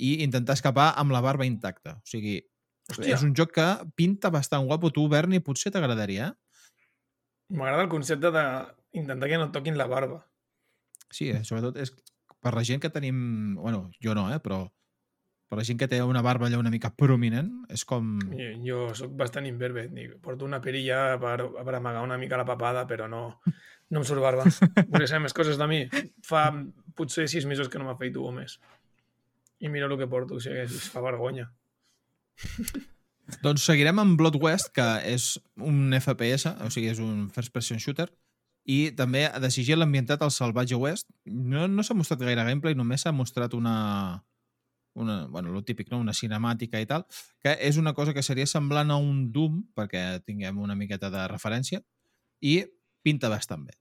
i 0.00 0.22
intentar 0.24 0.56
escapar 0.56 0.94
amb 0.98 1.12
la 1.12 1.20
barba 1.20 1.44
intacta. 1.46 1.98
O 2.00 2.08
sigui, 2.08 2.38
Hòstia. 2.88 3.14
és 3.14 3.26
un 3.26 3.34
joc 3.36 3.52
que 3.58 3.68
pinta 3.94 4.32
bastant 4.32 4.64
guapo. 4.66 4.90
Tu, 4.90 5.04
Berni, 5.12 5.42
potser 5.44 5.70
t'agradaria, 5.74 6.32
eh? 6.32 6.64
M'agrada 7.52 7.84
el 7.84 7.92
concepte 7.92 8.30
d'intentar 8.32 9.28
que 9.28 9.38
no 9.38 9.50
toquin 9.52 9.76
la 9.78 9.90
barba. 9.90 10.22
Sí, 11.10 11.28
eh? 11.34 11.42
sobretot 11.44 11.76
és 11.82 11.92
per 12.40 12.54
la 12.54 12.64
gent 12.64 12.80
que 12.80 12.90
tenim... 12.94 13.54
bueno, 13.58 13.90
jo 14.02 14.14
no, 14.14 14.28
eh? 14.32 14.38
però 14.40 14.62
per 15.50 15.58
la 15.58 15.66
gent 15.66 15.80
que 15.80 15.88
té 15.90 15.98
una 16.06 16.22
barba 16.22 16.46
allà 16.46 16.60
una 16.60 16.70
mica 16.70 16.92
prominent, 16.94 17.50
és 17.74 17.82
com... 17.84 18.14
Jo, 18.30 18.52
jo 18.62 18.84
sóc 18.94 19.16
bastant 19.18 19.48
imberbe. 19.50 19.88
Dic, 19.90 20.14
Porto 20.22 20.46
una 20.46 20.62
perilla 20.62 21.18
per, 21.18 21.40
per 21.58 21.74
amagar 21.74 22.04
una 22.06 22.18
mica 22.20 22.38
la 22.38 22.46
papada, 22.46 22.86
però 22.86 23.10
no, 23.10 23.24
No 23.90 24.00
em 24.00 24.06
surt 24.06 24.22
barba. 24.22 24.46
Volia 24.92 25.08
saber 25.10 25.24
més 25.26 25.34
coses 25.34 25.58
de 25.58 25.66
mi. 25.66 25.80
Fa 26.26 26.46
potser 26.98 27.26
sis 27.30 27.46
mesos 27.50 27.68
que 27.70 27.80
no 27.80 27.88
m'afeito 27.88 28.22
o 28.22 28.30
més. 28.34 28.56
I 29.60 29.68
mira 29.68 29.90
el 29.90 29.98
que 29.98 30.08
porto, 30.08 30.38
o 30.38 30.42
sigui, 30.42 30.62
es 30.62 30.88
fa 30.92 31.02
vergonya. 31.04 31.50
Doncs 33.44 33.66
seguirem 33.66 33.98
amb 34.02 34.16
Blood 34.18 34.38
West, 34.42 34.70
que 34.74 34.86
és 35.06 35.34
un 35.58 35.90
FPS, 35.98 36.54
o 36.62 36.70
sigui, 36.72 36.90
és 36.94 37.02
un 37.02 37.28
first 37.34 37.52
person 37.54 37.82
shooter, 37.82 38.08
i 38.70 38.78
també 38.96 39.26
de 39.42 39.50
sigil 39.52 39.82
ambientat 39.82 40.22
al 40.22 40.32
Salvatge 40.34 40.78
West. 40.78 41.10
No, 41.26 41.66
no 41.68 41.84
s'ha 41.86 41.98
mostrat 41.98 42.22
gaire 42.22 42.46
gameplay, 42.46 42.78
només 42.78 43.04
s'ha 43.04 43.12
mostrat 43.14 43.54
una, 43.58 43.74
una, 45.00 45.24
bueno, 45.26 45.50
lo 45.50 45.64
típic, 45.64 45.90
no? 45.90 46.00
una 46.00 46.14
cinemàtica 46.16 46.80
i 46.80 46.88
tal, 46.88 47.06
que 47.42 47.56
és 47.58 47.80
una 47.80 47.94
cosa 47.96 48.14
que 48.16 48.24
seria 48.26 48.46
semblant 48.46 48.92
a 48.92 49.00
un 49.00 49.28
Doom, 49.32 49.62
perquè 49.76 50.22
tinguem 50.26 50.60
una 50.60 50.78
miqueta 50.78 51.10
de 51.12 51.26
referència, 51.32 51.82
i 52.40 52.60
pinta 53.04 53.32
bastant 53.32 53.66
bé. 53.66 53.76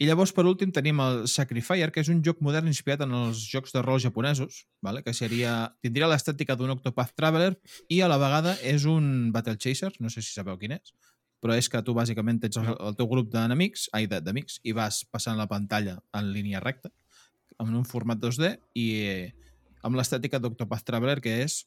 I 0.00 0.06
llavors, 0.08 0.30
per 0.32 0.46
últim, 0.48 0.70
tenim 0.72 1.00
el 1.04 1.26
Sacrifier, 1.28 1.90
que 1.92 2.00
és 2.00 2.08
un 2.08 2.22
joc 2.24 2.38
modern 2.40 2.70
inspirat 2.70 3.02
en 3.04 3.10
els 3.18 3.42
jocs 3.52 3.74
de 3.74 3.82
rol 3.84 4.00
japonesos, 4.00 4.62
vale? 4.80 5.02
que 5.04 5.12
seria, 5.12 5.74
tindria 5.84 6.08
l'estètica 6.08 6.56
d'un 6.56 6.72
Octopath 6.72 7.12
Traveler 7.12 7.50
i 7.92 8.00
a 8.00 8.08
la 8.08 8.16
vegada 8.22 8.54
és 8.64 8.86
un 8.88 9.28
Battle 9.34 9.58
Chaser, 9.60 9.92
no 10.00 10.08
sé 10.08 10.24
si 10.24 10.32
sabeu 10.32 10.56
quin 10.56 10.78
és, 10.78 10.94
però 11.44 11.52
és 11.52 11.68
que 11.68 11.82
tu 11.84 11.92
bàsicament 11.96 12.40
tens 12.40 12.56
el, 12.62 12.70
el 12.72 12.96
teu 12.96 13.10
grup 13.12 13.28
d'enemics, 13.34 13.90
ai, 13.92 14.08
d'amics, 14.08 14.56
i 14.64 14.72
vas 14.76 15.02
passant 15.04 15.36
la 15.36 15.48
pantalla 15.52 15.98
en 16.16 16.32
línia 16.32 16.64
recta, 16.64 16.88
en 17.60 17.76
un 17.76 17.84
format 17.84 18.16
2D, 18.24 18.54
i 18.80 18.88
amb 19.82 19.96
l'estètica 19.96 20.38
d'Octopath 20.38 20.84
Traveler, 20.86 21.20
que 21.24 21.40
és 21.44 21.62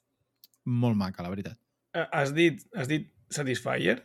molt 0.66 0.96
maca, 0.98 1.24
la 1.24 1.30
veritat. 1.34 1.58
Eh, 1.94 2.06
Has 2.12 2.34
dit, 2.34 2.62
has 2.76 2.88
dit 2.88 3.10
Satisfyer? 3.30 4.00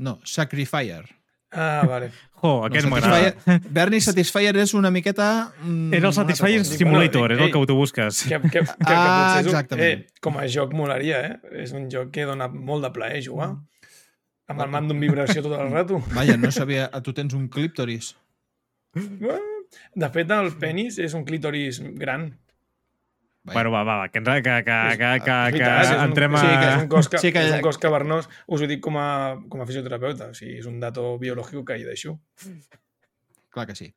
No, 0.00 0.18
Sacrifier. 0.24 1.04
Ah, 1.52 1.82
vale. 1.88 2.12
Jo, 2.40 2.64
aquest 2.64 2.86
no, 2.86 2.90
m'agrada. 2.94 3.32
Satisfyer- 3.34 3.72
Bernie 3.76 4.00
Satisfier 4.00 4.54
és 4.62 4.70
una 4.78 4.88
miqueta... 4.90 5.52
Mm, 5.62 5.92
Era 5.98 6.08
el 6.08 6.14
Satisfyer. 6.16 6.64
Simulator, 6.64 7.20
Bueno, 7.20 7.34
és 7.34 7.40
el 7.40 7.46
ei, 7.48 7.52
que 7.52 7.66
tu 7.68 7.74
busques. 7.76 8.20
Que, 8.30 8.38
que, 8.40 8.48
que, 8.48 8.62
que 8.64 8.94
Ah, 8.94 9.02
potser 9.10 9.40
és 9.40 9.44
un, 9.44 9.50
exactament. 9.50 10.06
eh, 10.06 10.20
com 10.24 10.38
a 10.40 10.46
joc 10.48 10.72
molaria, 10.78 11.18
eh? 11.26 11.34
És 11.66 11.74
un 11.76 11.90
joc 11.92 12.08
que 12.14 12.24
dona 12.24 12.46
molt 12.48 12.86
de 12.86 12.90
plaer 12.94 13.20
jugar. 13.26 13.50
Amb 14.50 14.62
el 14.64 14.70
mando 14.72 14.94
en 14.96 15.02
vibració 15.04 15.42
tot 15.44 15.52
el 15.60 15.68
rato. 15.74 16.00
Vaja, 16.14 16.38
no 16.40 16.48
sabia... 16.50 16.88
Tu 17.04 17.12
tens 17.12 17.34
un 17.36 17.48
clíptoris. 17.52 18.14
De 19.94 20.08
fet, 20.10 20.30
el 20.34 20.48
penis 20.58 20.96
és 20.98 21.12
un 21.14 21.22
clítoris 21.28 21.78
gran. 22.00 22.30
Bueno, 23.54 23.70
va, 23.74 23.82
va, 23.84 23.96
va, 24.02 24.08
que, 24.08 24.20
que, 24.22 24.36
que, 24.42 24.56
que, 24.64 25.10
que, 25.24 25.36
que, 25.56 25.70
és 25.80 25.90
un- 25.94 26.02
entrem 26.08 26.34
a... 26.36 26.40
Sí, 26.42 26.46
que 26.52 26.68
és 26.70 26.82
un 26.82 26.88
cos, 26.92 27.08
que, 27.08 27.18
Sí, 27.22 27.32
que- 27.32 27.44
és 27.46 27.54
un 27.56 27.64
cos 27.66 27.78
cavernós. 27.82 28.28
Us 28.46 28.62
ho 28.62 28.68
dic 28.70 28.80
com 28.84 28.96
a, 29.00 29.08
com 29.48 29.62
a 29.62 29.66
fisioterapeuta. 29.66 30.30
O 30.30 30.34
sigui, 30.38 30.58
és 30.60 30.66
un 30.70 30.78
dato 30.82 31.16
biològic 31.22 31.64
que 31.66 31.78
hi 31.80 31.84
deixo. 31.88 32.18
Clar 33.50 33.66
que 33.66 33.74
sí. 33.78 33.90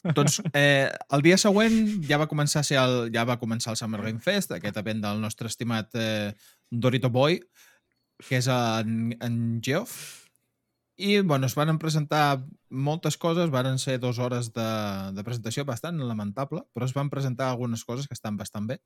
Doncs 0.00 0.38
eh, 0.56 0.88
el 1.12 1.20
dia 1.26 1.36
següent 1.36 1.74
ja 2.08 2.16
va 2.16 2.26
començar 2.30 2.62
a 2.62 2.64
ser 2.64 2.78
el, 2.80 3.10
ja 3.12 3.26
va 3.28 3.36
començar 3.40 3.74
el 3.74 3.76
Summer 3.76 4.00
Game 4.00 4.22
Fest, 4.24 4.54
aquest 4.56 4.78
event 4.80 5.02
del 5.04 5.20
nostre 5.20 5.50
estimat 5.50 5.92
eh, 6.00 6.32
Dorito 6.70 7.10
Boy, 7.12 7.36
que 8.28 8.38
és 8.40 8.48
en, 8.48 9.10
en 9.20 9.36
Geoff. 9.60 10.29
I 11.00 11.20
bueno, 11.24 11.46
es 11.48 11.54
van 11.56 11.78
presentar 11.80 12.42
moltes 12.68 13.16
coses, 13.16 13.48
varen 13.50 13.78
ser 13.80 13.98
dues 14.02 14.18
hores 14.20 14.52
de, 14.52 14.66
de 15.16 15.24
presentació 15.24 15.64
bastant 15.64 15.98
lamentable, 16.04 16.62
però 16.76 16.84
es 16.88 16.92
van 16.96 17.08
presentar 17.10 17.48
algunes 17.50 17.84
coses 17.88 18.06
que 18.08 18.14
estan 18.18 18.36
bastant 18.36 18.68
bé. 18.68 18.80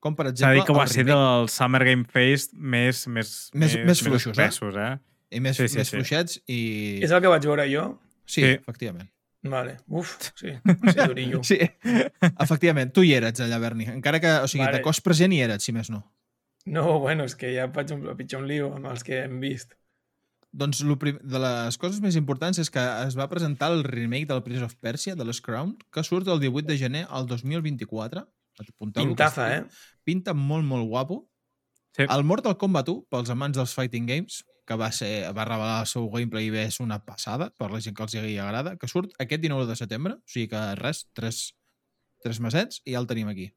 Com, 0.00 0.14
per 0.16 0.26
S'ha 0.26 0.32
exemple, 0.32 0.56
dir 0.56 0.64
que 0.66 0.74
va 0.76 0.84
el 0.88 0.92
ser 0.92 1.04
del 1.04 1.48
Summer 1.52 1.82
Game 1.84 2.06
Fest 2.08 2.54
més... 2.56 3.06
Més, 3.06 3.32
Més- 3.54 3.78
més 3.84 4.00
fluixos, 4.02 4.32
eh? 4.38 4.48
espessos, 4.48 4.76
eh? 4.80 4.94
i 5.30 5.40
més, 5.44 5.56
sí, 5.60 5.68
sí, 5.68 5.78
més 5.78 5.88
sí. 5.90 5.96
fluixets 5.96 6.38
i... 6.50 6.60
És 7.04 7.12
el 7.12 7.20
que 7.22 7.30
vaig 7.30 7.44
veure 7.46 7.66
jo? 7.70 7.86
Sí, 8.24 8.40
Sí. 8.42 8.54
efectivament. 8.56 9.10
Vale. 9.42 9.76
Uf, 9.88 10.16
sí. 10.36 10.54
Sí, 10.92 10.96
durillo. 11.06 11.42
Sí, 11.44 11.58
efectivament, 12.38 12.92
tu 12.96 13.04
hi 13.06 13.14
eres 13.16 13.40
allà, 13.40 13.58
Berni. 13.62 13.86
Encara 13.92 14.20
que, 14.20 14.32
o 14.44 14.48
sigui, 14.48 14.64
Vale. 14.64 14.78
de 14.80 14.84
cos 14.84 15.00
present 15.04 15.32
hi 15.36 15.40
eres, 15.44 15.62
si 15.64 15.72
més 15.76 15.90
no. 15.92 16.02
No, 16.68 16.98
bueno, 17.00 17.24
és 17.24 17.36
que 17.40 17.52
ja 17.54 17.68
faig 17.72 17.92
un, 17.96 18.02
pitjor 18.18 18.42
un 18.42 18.48
lío 18.50 18.72
amb 18.76 18.90
els 18.90 19.04
que 19.06 19.22
hem 19.24 19.38
vist. 19.40 19.76
Doncs 20.52 20.82
lo 20.82 20.96
prim... 20.98 21.18
de 21.22 21.38
les 21.38 21.78
coses 21.78 22.00
més 22.02 22.16
importants 22.18 22.58
és 22.58 22.70
que 22.74 22.82
es 23.06 23.16
va 23.18 23.28
presentar 23.30 23.70
el 23.70 23.84
remake 23.86 24.26
del 24.30 24.42
Prince 24.42 24.66
of 24.66 24.74
Persia, 24.82 25.14
de 25.14 25.24
l'S 25.24 25.42
Crown, 25.46 25.76
que 25.94 26.02
surt 26.06 26.28
el 26.28 26.42
18 26.42 26.66
de 26.66 26.78
gener 26.78 27.04
al 27.08 27.28
2024. 27.30 28.24
Apunteu-lo, 28.60 29.14
que 29.14 29.14
Pintaza, 29.14 29.46
eh? 29.56 29.62
Pinta 30.04 30.34
molt, 30.34 30.66
molt 30.66 30.88
guapo. 30.90 31.22
Sí. 31.96 32.04
El 32.06 32.24
Mortal 32.26 32.58
Kombat 32.58 32.90
1, 32.90 33.06
pels 33.10 33.30
amants 33.32 33.58
dels 33.58 33.74
fighting 33.74 34.10
games, 34.10 34.42
que 34.66 34.76
va, 34.78 34.90
ser, 34.94 35.30
va 35.34 35.46
revelar 35.46 35.80
el 35.82 35.88
seu 35.90 36.10
gameplay 36.12 36.50
i 36.50 36.58
és 36.62 36.78
una 36.82 37.00
passada, 37.02 37.50
per 37.58 37.70
la 37.72 37.80
gent 37.82 37.96
que 37.96 38.04
els 38.06 38.14
hi 38.18 38.36
agrada, 38.38 38.76
que 38.78 38.90
surt 38.90 39.14
aquest 39.22 39.42
19 39.42 39.66
de 39.70 39.78
setembre, 39.78 40.18
o 40.18 40.30
sigui 40.30 40.50
que 40.52 40.60
res, 40.78 41.06
tres, 41.16 41.40
tres 42.22 42.38
mesets 42.42 42.82
i 42.84 42.94
ja 42.94 43.02
el 43.02 43.08
tenim 43.10 43.30
aquí. 43.32 43.48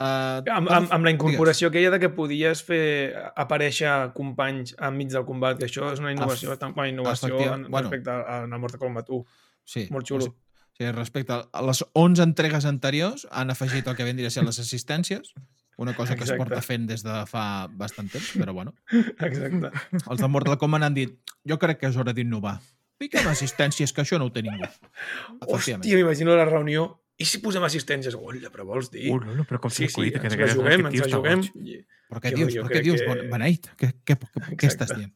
Uh, 0.00 0.40
Amb, 0.48 0.70
amb, 0.72 0.92
amb 0.96 1.04
la 1.04 1.10
incorporació 1.12 1.68
aquella 1.68 1.90
de 1.92 1.98
que 2.00 2.08
podies 2.16 2.62
fer 2.64 3.12
aparèixer 3.36 3.90
companys 4.16 4.72
enmig 4.80 5.10
del 5.12 5.26
combat, 5.28 5.58
que 5.60 5.66
això 5.68 5.90
és 5.92 6.00
una 6.00 6.14
innovació, 6.14 6.48
bastant, 6.54 6.72
una 6.72 6.86
innovació 6.88 7.28
efectiva- 7.34 7.58
en, 7.58 7.66
bueno. 7.68 7.90
respecte 7.90 8.10
a, 8.14 8.38
a 8.46 8.58
Mortal 8.62 8.80
Kombat 8.80 9.10
1. 9.12 9.26
Sí, 9.68 9.82
Molt 9.92 10.08
xulo. 10.08 10.30
O 10.30 10.80
sigui, 10.80 10.92
respecte 10.96 11.36
a 11.36 11.62
les 11.68 11.84
11 11.92 12.22
entregues 12.24 12.64
anteriors, 12.64 13.26
han 13.30 13.52
afegit 13.52 13.86
el 13.92 13.96
que 13.98 14.06
vendria 14.08 14.32
a 14.32 14.32
ser 14.32 14.46
les 14.46 14.58
assistències, 14.58 15.34
una 15.76 15.92
cosa 15.92 16.16
que 16.16 16.24
Exacte. 16.24 16.42
es 16.42 16.48
porta 16.48 16.62
fent 16.64 16.86
des 16.88 17.04
de 17.04 17.18
fa 17.28 17.44
bastant 17.68 18.08
temps, 18.08 18.32
però 18.40 18.54
bueno. 18.56 18.72
Exacte. 19.20 19.68
Els 20.00 20.20
de 20.20 20.28
Mortal 20.32 20.56
Kombat 20.56 20.88
han 20.88 20.96
dit 20.96 21.12
jo 21.44 21.60
crec 21.60 21.78
que 21.84 21.92
és 21.92 22.00
hora 22.00 22.16
d'innovar. 22.16 22.56
Fiquem 23.00 23.28
assistències, 23.28 23.92
que 23.92 24.00
això 24.00 24.18
no 24.20 24.26
ho 24.28 24.32
té 24.32 24.40
ningú. 24.44 24.64
Hòstia, 25.44 25.76
m'imagino 25.84 26.36
la 26.36 26.44
reunió. 26.48 26.88
I 27.20 27.26
si 27.28 27.38
posem 27.44 27.64
assistències? 27.66 28.14
Hola, 28.16 28.48
però 28.52 28.64
vols 28.68 28.88
dir? 28.92 29.10
Uh, 29.12 29.18
no, 29.20 29.34
no, 29.36 29.44
però 29.48 29.60
com 29.60 29.72
sí, 29.72 29.86
sí, 29.92 30.06
que 30.14 30.22
ens 30.24 30.36
la 30.40 30.48
juguem, 30.54 30.86
ens 30.88 31.02
la 31.04 31.10
juguem. 31.12 31.42
I- 31.60 31.82
Però 32.10 32.18
què 32.24 32.30
Jo- 32.32 32.38
dius? 32.40 32.54
jo 32.56 32.62
Però 32.64 32.72
què 32.74 32.80
dius, 32.82 33.02
que- 33.06 33.26
Beneit? 33.30 33.66
Què, 33.78 33.90
què, 34.08 34.16
què, 34.18 34.56
què 34.58 34.66
estàs 34.70 34.94
dient? 34.96 35.12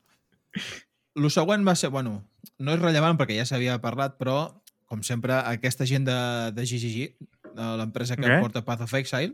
Lo 1.17 1.31
següent 1.31 1.65
va 1.67 1.75
ser, 1.75 1.89
bueno, 1.95 2.13
no 2.59 2.75
és 2.75 2.81
rellevant 2.83 3.17
perquè 3.19 3.39
ja 3.39 3.47
s'havia 3.49 3.81
parlat, 3.83 4.19
però, 4.21 4.61
com 4.87 5.03
sempre, 5.03 5.33
aquesta 5.49 5.87
gent 5.89 6.05
de, 6.07 6.19
de 6.55 6.63
GGG, 6.69 7.09
de 7.55 7.71
l'empresa 7.81 8.17
que 8.21 8.29
Què? 8.29 8.39
porta 8.43 8.63
Path 8.67 8.83
of 8.87 8.95
Exile, 9.01 9.33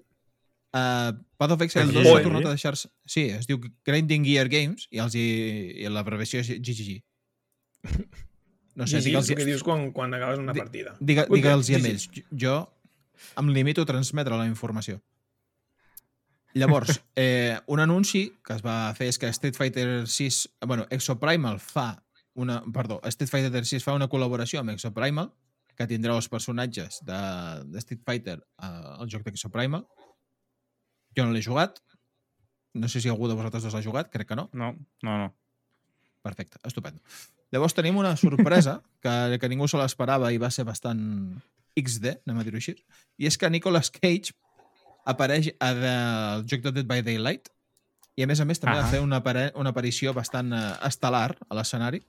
uh, 0.76 1.12
Path 1.36 1.52
of 1.56 1.62
Exile 1.66 1.86
Que 1.90 1.98
2 1.98 2.06
sí? 2.06 2.12
s'ha 2.14 2.22
tornat 2.22 2.46
a 2.46 2.54
deixar-se... 2.54 2.88
Sí, 3.04 3.26
es 3.34 3.46
diu 3.50 3.58
Grinding 3.84 4.24
Gear 4.24 4.48
Games 4.52 4.86
i, 4.90 5.00
els 5.02 5.14
hi, 5.18 5.26
i 5.84 5.88
l'abreviació 5.92 6.40
és 6.44 6.52
GGG. 6.60 7.00
No 8.78 8.86
sé, 8.86 9.00
digue'ls 9.02 9.28
el 9.30 9.36
que 9.36 9.44
dius 9.48 9.62
quan, 9.66 9.90
quan 9.92 10.14
acabes 10.14 10.38
una 10.38 10.52
Di- 10.54 10.60
partida. 10.62 10.96
digue, 11.00 11.26
digue'ls 11.30 11.66
sí. 11.66 11.74
ells. 11.74 12.08
Jo 12.30 12.58
em 13.36 13.48
limito 13.52 13.82
a 13.82 13.88
transmetre 13.88 14.36
la 14.38 14.46
informació. 14.46 15.00
Llavors, 16.54 17.02
eh, 17.16 17.58
un 17.66 17.80
anunci 17.80 18.24
que 18.44 18.54
es 18.56 18.62
va 18.64 18.92
fer 18.98 19.10
és 19.12 19.18
que 19.18 19.28
Street 19.34 19.54
Fighter 19.58 20.06
6, 20.06 20.40
bueno, 20.66 20.86
Exoprimal 20.90 21.60
fa 21.62 22.02
una, 22.34 22.60
perdó, 22.72 23.00
Street 23.10 23.30
Fighter 23.30 23.64
6 23.66 23.84
fa 23.84 23.94
una 23.98 24.08
col·laboració 24.10 24.62
amb 24.62 24.72
Exoprimal 24.74 25.30
que 25.76 25.86
tindrà 25.90 26.14
els 26.16 26.28
personatges 26.28 27.00
de, 27.06 27.20
de 27.70 27.82
Street 27.82 28.02
Fighter 28.06 28.38
al 28.58 29.08
joc 29.10 29.22
d'Exoprimal. 29.24 29.86
Jo 31.16 31.24
no 31.26 31.32
l'he 31.34 31.42
jugat. 31.42 31.78
No 32.74 32.86
sé 32.88 33.00
si 33.02 33.08
algú 33.10 33.26
de 33.26 33.34
vosaltres 33.34 33.64
dos 33.66 33.74
l'ha 33.74 33.82
jugat, 33.82 34.10
crec 34.12 34.28
que 34.28 34.36
no. 34.38 34.48
No, 34.52 34.74
no, 35.02 35.16
no. 35.24 35.30
Perfecte, 36.22 36.60
estupendo. 36.68 37.00
Llavors 37.52 37.74
tenim 37.74 37.96
una 37.98 38.14
sorpresa 38.16 38.80
que, 39.02 39.38
que 39.42 39.48
ningú 39.50 39.66
se 39.68 39.78
l'esperava 39.80 40.30
i 40.32 40.38
va 40.38 40.50
ser 40.54 40.64
bastant 40.68 41.00
XD, 41.78 42.20
anem 42.26 42.38
a 42.40 42.44
dir-ho 42.46 42.58
així, 42.60 42.76
i 43.18 43.26
és 43.26 43.36
que 43.38 43.50
Nicolas 43.50 43.90
Cage 43.90 44.34
apareix 45.10 45.48
a 45.58 45.70
al 46.36 46.44
joc 46.46 46.62
de 46.66 46.72
Dead 46.76 46.86
by 46.86 47.00
Daylight 47.02 47.48
i 48.18 48.22
a 48.22 48.26
més 48.28 48.40
a 48.42 48.44
més 48.44 48.60
també 48.60 48.76
Ah. 48.78 48.82
va 48.84 48.90
fer 48.92 49.00
una, 49.00 49.18
apare 49.22 49.50
una 49.56 49.70
aparició 49.70 50.12
bastant 50.14 50.52
eh, 50.52 50.62
estel·lar 50.86 51.36
a 51.48 51.54
l'escenari 51.56 52.02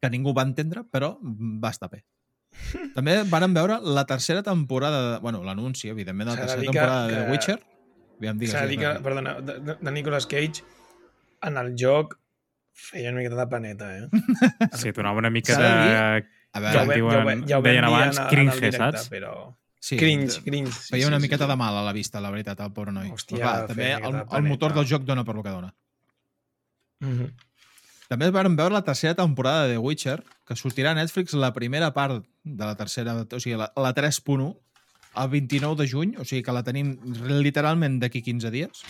que 0.00 0.10
ningú 0.10 0.32
va 0.34 0.42
entendre, 0.46 0.84
però 0.86 1.16
va 1.22 1.70
estar 1.74 1.88
bé. 1.90 2.04
També 2.94 3.16
varen 3.28 3.52
veure 3.54 3.80
la 3.82 4.04
tercera 4.06 4.42
temporada, 4.46 5.00
de, 5.12 5.18
bueno, 5.20 5.42
l'anunci, 5.44 5.88
evidentment, 5.90 6.30
de 6.30 6.34
la 6.36 6.40
tercera 6.40 6.60
dir 6.62 6.70
que- 6.70 6.78
temporada 6.78 7.06
de 7.08 7.14
The 7.24 7.30
Witcher. 7.32 7.58
S'ha 8.50 8.62
de 8.62 8.68
dir 8.72 8.78
que, 8.78 8.92
perdona, 9.02 9.34
de, 9.40 9.58
de, 9.60 9.74
de 9.80 9.90
Nicolas 9.92 10.26
Cage 10.26 10.62
en 11.42 11.56
el 11.58 11.74
joc 11.78 12.16
feia 12.78 13.10
una 13.12 13.20
mica 13.24 13.36
de 13.36 13.46
paneta, 13.50 13.88
eh? 13.98 14.08
Sí, 14.78 14.92
donava 14.96 15.18
una 15.24 15.30
mica 15.34 15.56
de. 15.58 16.26
A 16.56 16.60
Ja 16.72 16.82
ho, 16.82 16.86
veure, 16.88 17.18
vam- 17.26 17.42
ve, 17.42 17.48
ja 17.50 17.58
ho, 17.58 17.62
ve, 17.62 17.74
ja 17.74 17.80
ho 17.82 17.82
deien 17.82 17.84
abans, 17.84 18.16
en, 18.16 18.22
en 18.24 18.30
cringe, 18.30 18.54
el 18.54 18.60
directe, 18.62 18.78
saps? 19.02 19.08
però... 19.12 19.32
sí, 19.78 19.98
Cringe, 20.00 20.40
cringe. 20.46 20.72
Sí, 20.72 20.94
Feia 20.94 21.04
sí, 21.04 21.08
una 21.10 21.18
sí, 21.20 21.26
miqueta 21.26 21.44
sí. 21.44 21.50
de 21.50 21.56
mal, 21.60 21.76
a 21.76 21.82
la 21.84 21.92
vista, 21.92 22.22
la 22.24 22.30
veritat, 22.32 22.62
el 22.64 22.72
pobre 22.72 22.94
noi. 22.96 23.10
Hòstia, 23.12 23.36
Però 23.36 23.50
feia 23.50 23.66
també 23.68 23.90
el, 23.98 24.16
el 24.40 24.48
motor 24.48 24.72
del 24.78 24.88
joc 24.88 25.04
dona 25.06 25.26
per 25.28 25.36
lo 25.36 25.44
que 25.44 25.52
dona. 25.52 25.74
Mhm. 27.04 27.28
També 28.08 28.30
vam 28.32 28.56
veure 28.56 28.72
la 28.72 28.80
tercera 28.86 29.14
temporada 29.14 29.66
de 29.68 29.74
The 29.76 29.82
Witcher, 29.84 30.22
que 30.48 30.56
sortirà 30.56 30.94
a 30.94 30.96
Netflix 30.96 31.34
la 31.36 31.52
primera 31.52 31.90
part 31.92 32.24
de 32.42 32.64
la 32.64 32.74
tercera, 32.78 33.12
o 33.20 33.40
sigui, 33.42 33.58
la, 33.60 33.68
la 33.76 33.92
3.1, 33.94 34.48
el 35.20 35.28
29 35.34 35.76
de 35.82 35.88
juny, 35.90 36.14
o 36.16 36.24
sigui 36.24 36.40
que 36.46 36.54
la 36.56 36.62
tenim 36.64 36.94
literalment 37.28 37.98
d'aquí 38.00 38.22
15 38.24 38.50
dies. 38.54 38.80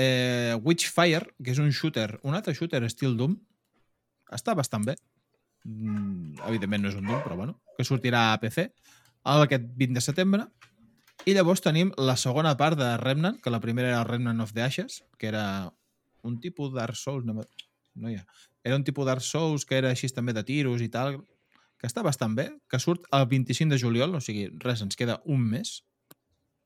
Eh, 0.00 0.56
Witchfire, 0.64 1.34
que 1.42 1.52
és 1.52 1.60
un 1.60 1.72
shooter, 1.74 2.14
un 2.24 2.36
altre 2.38 2.54
shooter 2.56 2.80
estil 2.86 3.16
Doom, 3.18 3.36
està 4.32 4.54
bastant 4.56 4.86
bé. 4.86 4.96
mm, 5.64 6.40
evidentment 6.48 6.82
no 6.82 6.88
és 6.88 6.94
un 6.96 7.04
Doom, 7.04 7.20
però 7.20 7.36
bueno, 7.36 7.60
que 7.76 7.84
sortirà 7.84 8.32
a 8.32 8.38
PC 8.40 8.70
aquest 9.24 9.64
20 9.76 9.94
de 9.94 10.00
setembre. 10.00 10.46
I 11.26 11.34
llavors 11.34 11.60
tenim 11.60 11.92
la 11.98 12.16
segona 12.16 12.56
part 12.56 12.78
de 12.78 12.96
Remnant, 12.96 13.40
que 13.42 13.50
la 13.50 13.60
primera 13.60 13.88
era 13.88 14.04
Remnant 14.04 14.40
of 14.40 14.54
the 14.54 14.62
Ashes, 14.62 15.04
que 15.18 15.28
era 15.28 15.70
un 16.22 16.40
tipus 16.40 16.72
Dark 16.72 16.96
Souls, 16.96 17.26
no, 17.26 17.44
no 17.94 18.08
hi 18.08 18.16
ha. 18.16 18.24
Era 18.64 18.76
un 18.76 18.84
tipus 18.84 19.04
Dark 19.04 19.20
Souls 19.20 19.66
que 19.66 19.76
era 19.76 19.90
així 19.90 20.08
també 20.08 20.32
de 20.32 20.44
tiros 20.44 20.80
i 20.80 20.88
tal, 20.88 21.18
que 21.76 21.88
està 21.88 22.02
bastant 22.02 22.34
bé, 22.36 22.48
que 22.68 22.80
surt 22.80 23.04
el 23.12 23.26
25 23.28 23.72
de 23.74 23.78
juliol, 23.78 24.14
o 24.14 24.20
sigui, 24.20 24.48
res, 24.64 24.80
ens 24.80 24.96
queda 24.96 25.20
un 25.24 25.44
mes. 25.44 25.82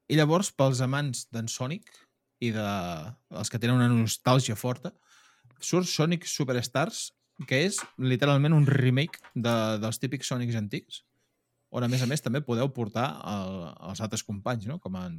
I 0.07 0.18
llavors, 0.18 0.53
pels 0.53 0.80
amants 0.85 1.26
d'en 1.32 1.49
Sonic 1.49 1.91
i 2.41 2.51
de 2.55 2.66
els 3.30 3.51
que 3.51 3.59
tenen 3.62 3.76
una 3.78 3.89
nostàlgia 3.93 4.57
forta, 4.59 4.93
surt 5.61 5.89
Sonic 5.89 6.26
Superstars, 6.28 7.12
que 7.49 7.64
és 7.66 7.78
literalment 7.99 8.55
un 8.55 8.66
remake 8.66 9.18
de, 9.35 9.55
dels 9.82 9.99
típics 9.99 10.28
Sonics 10.30 10.55
antics, 10.59 11.03
on 11.74 11.82
a 11.82 11.89
més 11.91 12.03
a 12.03 12.07
més 12.07 12.22
també 12.22 12.41
podeu 12.45 12.68
portar 12.70 13.09
el, 13.26 13.57
els 13.91 14.01
altres 14.05 14.22
companys, 14.22 14.66
no? 14.70 14.78
com 14.78 14.95
en, 15.01 15.16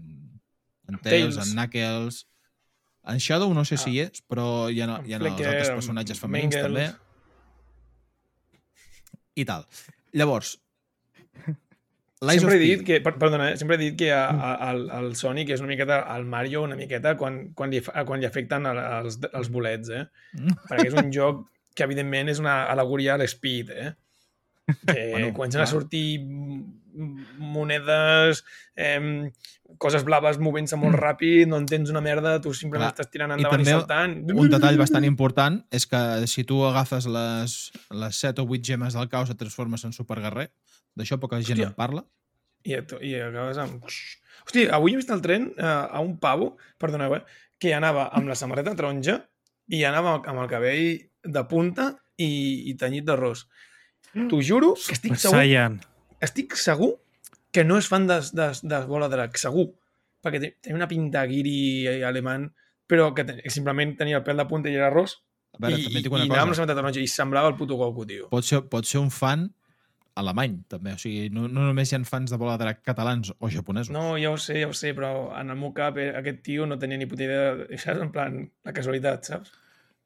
en 0.88 1.00
Tails, 1.02 1.36
Tails. 1.36 1.42
en 1.44 1.54
Knuckles... 1.56 2.26
En 3.06 3.20
Shadow 3.22 3.52
no 3.54 3.62
sé 3.70 3.78
si 3.78 3.92
hi 3.94 4.00
Ah. 4.02 4.08
és, 4.10 4.24
però 4.26 4.66
hi 4.74 4.80
ha, 4.82 4.86
hi 5.06 5.14
ha 5.14 5.20
els 5.20 5.28
altres 5.30 5.68
personatges 5.70 6.18
femenins 6.18 6.56
Mangel. 6.56 6.64
també. 6.66 6.86
I 9.38 9.46
tal. 9.46 9.68
Llavors, 10.18 10.56
sempre 12.40 12.56
he 12.56 12.60
dit 12.60 12.84
que, 12.88 13.02
per- 13.04 13.18
perdona, 13.20 13.50
eh? 13.52 13.58
sempre 13.60 13.76
he 13.76 13.82
dit 13.82 13.98
que 14.00 14.12
a, 14.14 14.22
a, 14.30 14.72
el, 14.72 14.86
el 15.00 15.16
Sonic 15.20 15.50
és 15.52 15.60
una 15.60 15.68
miqueta 15.74 15.98
el 16.16 16.24
Mario 16.26 16.62
una 16.64 16.78
miqueta 16.80 17.16
quan, 17.20 17.50
quan, 17.54 17.70
li, 17.74 17.82
quan 17.82 18.20
li 18.22 18.26
afecten 18.30 18.66
el- 18.72 18.80
els, 18.80 19.20
els 19.34 19.50
bolets, 19.52 19.90
eh? 19.92 20.06
Mm. 20.40 20.56
Perquè 20.70 20.88
és 20.88 20.96
un 21.04 21.12
joc 21.12 21.44
que 21.76 21.84
evidentment 21.84 22.32
és 22.32 22.40
una 22.40 22.62
al·legoria 22.72 23.16
a 23.16 23.20
l'Speed, 23.20 23.70
eh? 23.76 23.92
Que 24.88 25.02
Bueno, 25.12 25.34
comencen 25.36 25.62
a 25.62 25.66
clar. 25.66 25.74
sortir 25.76 26.22
mm, 26.24 27.36
monedes, 27.38 28.46
eh, 28.76 29.30
coses 29.78 30.06
blaves 30.08 30.38
movent-se 30.40 30.78
molt 30.80 30.96
ràpid, 30.96 31.50
no 31.52 31.58
entens 31.60 31.90
una 31.92 32.02
merda, 32.02 32.38
tu 32.42 32.54
simplement 32.56 32.88
Clar. 32.88 32.94
estàs 32.96 33.12
tirant 33.12 33.34
I 33.34 33.42
endavant 33.42 33.60
i, 33.60 33.66
també 33.66 33.76
saltant. 33.76 34.16
Un 34.32 34.50
detall 34.54 34.80
bastant 34.80 35.04
important 35.04 35.60
és 35.76 35.86
que 35.92 36.02
si 36.32 36.46
tu 36.48 36.62
agafes 36.64 37.08
les, 37.12 37.58
les 37.92 38.22
7 38.24 38.42
o 38.42 38.48
8 38.48 38.64
gemes 38.72 38.96
del 38.96 39.10
caos 39.12 39.30
et 39.34 39.38
transformes 39.42 39.84
en 39.84 39.92
superguerrer. 39.92 40.48
D'això 40.96 41.18
poca 41.20 41.40
gent 41.42 41.58
Hòstia. 41.60 41.72
en 41.72 41.76
parla. 41.78 42.06
I, 42.66 42.74
i 43.06 43.14
acabes 43.22 43.58
amb... 43.62 43.84
Hosti, 44.46 44.66
avui 44.74 44.94
he 44.94 45.00
vist 45.00 45.12
al 45.14 45.22
tren 45.22 45.50
eh, 45.58 45.66
a 45.66 46.00
un 46.02 46.16
pavo, 46.22 46.56
perdoneu, 46.82 47.16
eh, 47.18 47.24
que 47.62 47.74
anava 47.74 48.08
amb 48.16 48.30
la 48.30 48.36
samarreta 48.38 48.76
taronja 48.78 49.20
i 49.74 49.84
anava 49.88 50.18
amb 50.22 50.42
el 50.44 50.50
cabell 50.52 50.86
de 51.26 51.44
punta 51.50 51.92
i, 52.22 52.30
i 52.70 52.76
tenyit 52.80 53.06
d'arròs. 53.08 53.46
T'ho 54.16 54.40
juro 54.46 54.74
que 54.80 54.94
estic 54.96 55.16
segur, 55.20 55.36
Saiyan. 55.40 55.80
estic 56.24 56.54
segur 56.60 56.94
que 57.52 57.64
no 57.68 57.78
és 57.80 57.88
fan 57.92 58.06
de, 58.08 58.20
de, 58.36 58.48
de 58.64 58.80
Bola 58.88 59.10
Drac, 59.12 59.36
segur. 59.40 59.70
Perquè 60.24 60.40
té- 60.42 60.54
tenia 60.64 60.78
una 60.80 60.88
pinta 60.92 61.26
guiri 61.30 61.88
alemany, 62.04 62.48
però 62.88 63.10
que 63.16 63.26
ten, 63.28 63.42
simplement 63.52 63.96
tenia 64.00 64.20
el 64.22 64.24
pèl 64.28 64.40
de 64.42 64.46
punta 64.50 64.72
i 64.72 64.76
era 64.78 64.88
arròs. 64.92 65.18
A 65.56 65.62
veure, 65.64 65.78
I, 65.80 65.86
també 65.88 66.00
i, 66.00 66.04
dic 66.04 66.12
i 66.12 66.16
una 66.16 66.24
anava 66.26 66.42
amb 66.42 66.50
la 66.50 66.54
cosa. 66.54 66.60
samarreta 66.62 66.80
taronja 66.82 67.04
i 67.04 67.10
semblava 67.12 67.52
el 67.52 67.58
puto 67.60 67.78
Goku, 67.80 68.06
tio. 68.10 68.28
Pot 68.32 68.46
ser, 68.48 68.62
pot 68.72 68.88
ser 68.90 69.00
un 69.04 69.12
fan 69.14 69.48
alemany, 70.16 70.62
també. 70.72 70.94
O 70.96 71.00
sigui, 71.02 71.30
no, 71.34 71.48
no 71.52 71.66
només 71.68 71.92
hi 71.92 71.98
ha 71.98 72.02
fans 72.08 72.32
de 72.32 72.38
bola 72.40 72.56
de 72.58 72.64
drac 72.64 72.82
catalans 72.88 73.34
o 73.40 73.50
japonesos. 73.52 73.92
No, 73.94 74.16
ja 74.22 74.32
ho 74.32 74.38
sé, 74.40 74.62
ja 74.62 74.70
ho 74.70 74.74
sé, 74.74 74.94
però 74.96 75.30
en 75.40 75.52
el 75.52 75.60
meu 75.60 75.74
cap 75.76 75.98
eh, 76.00 76.12
aquest 76.16 76.42
tio 76.46 76.66
no 76.70 76.78
tenia 76.80 76.98
ni 76.98 77.06
puta 77.10 77.26
idea, 77.28 77.54
de- 77.62 77.78
saps? 77.84 78.02
En 78.06 78.12
plan, 78.16 78.40
la 78.64 78.74
casualitat, 78.76 79.28
saps? 79.28 79.52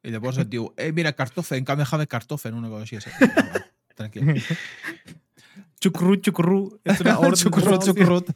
I 0.03 0.14
llavors 0.14 0.38
et 0.39 0.47
diu, 0.49 0.70
eh, 0.80 0.91
mira, 0.95 1.12
Kartoffen, 1.14 1.66
Kamehame 1.68 2.07
Kartoffen, 2.07 2.53
una 2.55 2.70
cosa 2.72 2.88
així. 2.88 3.01
Sí. 3.03 3.12
Va, 3.53 3.64
Tranquil. 3.99 4.39
Xucrut, 5.84 6.24
xucrut. 6.26 6.80
És 6.88 7.01
una 7.03 7.18
ordre 7.24 7.39
Xucurrut, 7.39 7.84
xucurrut. 7.88 8.32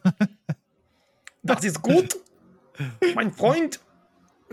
Das 1.44 1.64
ist 1.68 1.80
gut, 1.84 2.14
mein 3.16 3.32
Freund. 3.36 3.80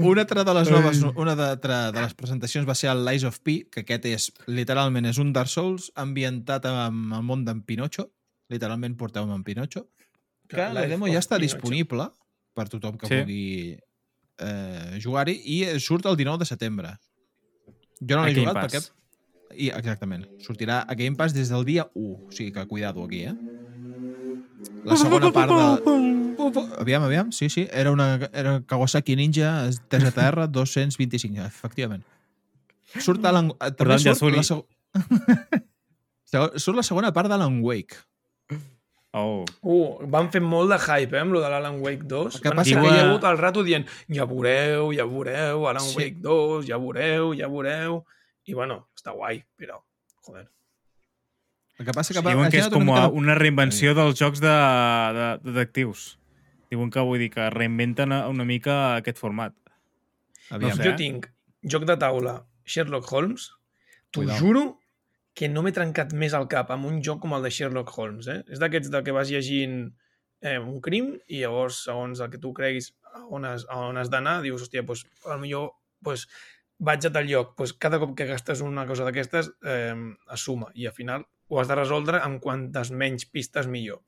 Una 0.06 0.22
altra 0.22 0.44
de 0.44 0.54
les 0.54 0.70
noves, 0.70 1.02
una 1.16 1.34
de, 1.36 1.42
altra 1.56 1.92
de 1.92 2.00
les 2.02 2.14
presentacions 2.14 2.66
va 2.68 2.74
ser 2.74 2.90
el 2.90 3.04
Lies 3.04 3.24
of 3.24 3.38
P, 3.40 3.66
que 3.70 3.80
aquest 3.84 4.04
és, 4.06 4.32
literalment, 4.46 5.06
és 5.06 5.18
un 5.18 5.32
Dark 5.32 5.48
Souls 5.52 5.90
ambientat 5.94 6.66
amb 6.70 7.12
el 7.18 7.22
món 7.26 7.44
d'en 7.44 7.60
Pinocho. 7.62 8.08
Literalment 8.50 8.96
porteu-me 8.96 9.34
en 9.34 9.44
Pinocho. 9.44 9.86
Que 10.50 10.68
la 10.74 10.86
demo 10.90 11.06
ja 11.06 11.20
està 11.20 11.36
Pinocho. 11.36 11.56
disponible 11.60 12.08
per 12.54 12.68
tothom 12.68 12.96
que 12.98 13.06
Sí. 13.06 13.14
vulgui 13.20 13.78
eh, 14.40 14.98
jugar-hi 15.02 15.36
i 15.44 15.58
surt 15.78 16.06
el 16.06 16.16
19 16.16 16.38
de 16.38 16.46
setembre. 16.46 16.94
Jo 18.00 18.16
no 18.16 18.24
l'he 18.26 18.34
jugat 18.34 18.54
Pass. 18.54 18.72
perquè... 18.72 18.96
I, 19.56 19.68
exactament. 19.74 20.24
Sortirà 20.38 20.84
a 20.88 20.94
Game 20.94 21.16
Pass 21.16 21.34
des 21.34 21.48
del 21.50 21.64
dia 21.64 21.88
1. 21.94 22.28
O 22.28 22.30
sigui 22.32 22.52
que 22.52 22.66
cuidado 22.66 23.02
aquí, 23.04 23.24
eh? 23.24 23.34
La 24.84 24.96
segona 24.96 25.30
part 25.32 25.50
de... 25.52 26.00
Aviam, 26.80 27.02
aviam. 27.04 27.32
Sí, 27.36 27.50
sí. 27.52 27.66
Era 27.70 27.90
una 27.92 28.14
era 28.32 28.62
Kawasaki 28.66 29.14
Ninja 29.16 29.68
TZR 29.88 30.48
225, 30.50 31.44
efectivament. 31.52 32.04
Surt 32.98 33.24
Alan... 33.28 33.52
També 33.78 33.98
surt 34.02 34.22
la, 34.34 34.42
seg... 34.50 34.64
surt 36.56 36.76
la 36.80 36.86
segona 36.86 37.12
part 37.14 37.28
d'Alan 37.30 37.60
Wake. 37.62 37.96
Oh. 39.12 39.42
Uh, 39.66 39.98
van 40.06 40.28
fer 40.30 40.38
molt 40.42 40.70
de 40.70 40.76
hype, 40.78 41.16
eh, 41.18 41.22
amb 41.24 41.34
lo 41.34 41.40
de 41.42 41.48
l'Alan 41.50 41.80
Wake 41.82 42.04
2. 42.06 42.36
El 42.38 42.42
que 42.44 42.52
passa 42.54 42.70
estar 42.76 42.84
que- 42.84 42.92
hi 42.94 43.00
hagut 43.04 43.24
al 43.26 43.38
rato 43.40 43.64
dient 43.66 43.86
ja 44.08 44.24
veureu, 44.30 44.92
ja 44.94 45.04
veureu, 45.06 45.66
Alan 45.66 45.82
Sí. 45.82 45.96
Wake 45.98 46.20
2, 46.22 46.66
ja 46.68 46.78
veureu, 46.78 47.32
ja 47.34 47.48
veureu. 47.50 48.04
I 48.46 48.54
bueno, 48.54 48.88
està 48.96 49.12
guai, 49.14 49.42
però, 49.58 49.80
joder. 50.26 50.46
El 51.80 51.86
que 51.88 51.94
passa 51.96 52.12
que 52.12 52.20
Sí, 52.20 52.26
va, 52.26 52.34
diuen 52.34 52.46
ha 52.46 52.52
que 52.52 52.60
és 52.60 52.68
com 52.68 52.84
una 52.84 52.96
a 52.98 53.08
mica 53.08 53.20
una 53.22 53.34
reinvenció 53.38 53.94
dels 53.96 54.18
jocs 54.20 54.42
de, 54.44 54.56
de, 55.16 55.28
de 55.40 55.54
detectius. 55.54 56.18
Diuen 56.70 56.92
que 56.92 57.04
vull 57.08 57.22
dir 57.22 57.30
que 57.32 57.48
reinventen 57.54 58.12
una 58.12 58.44
mica 58.44 58.76
aquest 58.98 59.18
format. 59.18 59.56
Aviam. 60.50 60.76
sé. 60.76 60.84
Jo 60.84 60.92
tinc 60.98 61.30
joc 61.72 61.86
de 61.88 61.96
taula 62.02 62.36
Sherlock 62.68 63.08
Holmes, 63.10 63.48
t'ho 64.12 64.26
juro 64.36 64.66
que 65.34 65.48
no 65.48 65.64
m'he 65.64 65.72
trencat 65.72 66.12
més 66.12 66.36
al 66.36 66.46
cap 66.52 66.70
amb 66.74 66.90
un 66.90 67.00
joc 67.06 67.22
com 67.24 67.32
el 67.38 67.48
de 67.48 67.52
Sherlock 67.54 67.96
Holmes. 67.96 68.28
Eh? 68.28 68.40
És 68.52 68.60
d'aquests 68.60 68.92
de 68.92 69.02
que 69.06 69.16
vas 69.16 69.32
llegint 69.32 69.80
eh, 70.42 70.58
un 70.58 70.80
crim 70.84 71.14
i 71.28 71.40
llavors, 71.40 71.84
segons 71.88 72.20
el 72.20 72.30
que 72.32 72.42
tu 72.42 72.52
creguis 72.56 72.92
a 73.14 73.24
on 73.32 73.48
has, 73.48 73.64
a 73.70 73.80
on 73.88 73.96
has 73.96 74.12
d'anar, 74.12 74.40
dius, 74.44 74.66
hòstia, 74.66 74.84
doncs, 74.84 75.06
potser 75.24 75.48
doncs, 76.04 76.26
vaig 76.80 77.06
a 77.06 77.12
tal 77.12 77.28
lloc. 77.28 77.56
Doncs 77.56 77.76
cada 77.80 78.00
cop 78.02 78.12
que 78.18 78.28
gastes 78.28 78.60
una 78.64 78.86
cosa 78.88 79.08
d'aquestes 79.08 79.52
eh, 79.64 79.94
es 80.36 80.44
suma 80.44 80.70
i 80.74 80.88
al 80.90 80.96
final 80.96 81.24
ho 81.50 81.60
has 81.60 81.68
de 81.70 81.76
resoldre 81.78 82.22
amb 82.22 82.40
quantes 82.42 82.92
menys 82.94 83.26
pistes 83.26 83.68
millor. 83.68 84.04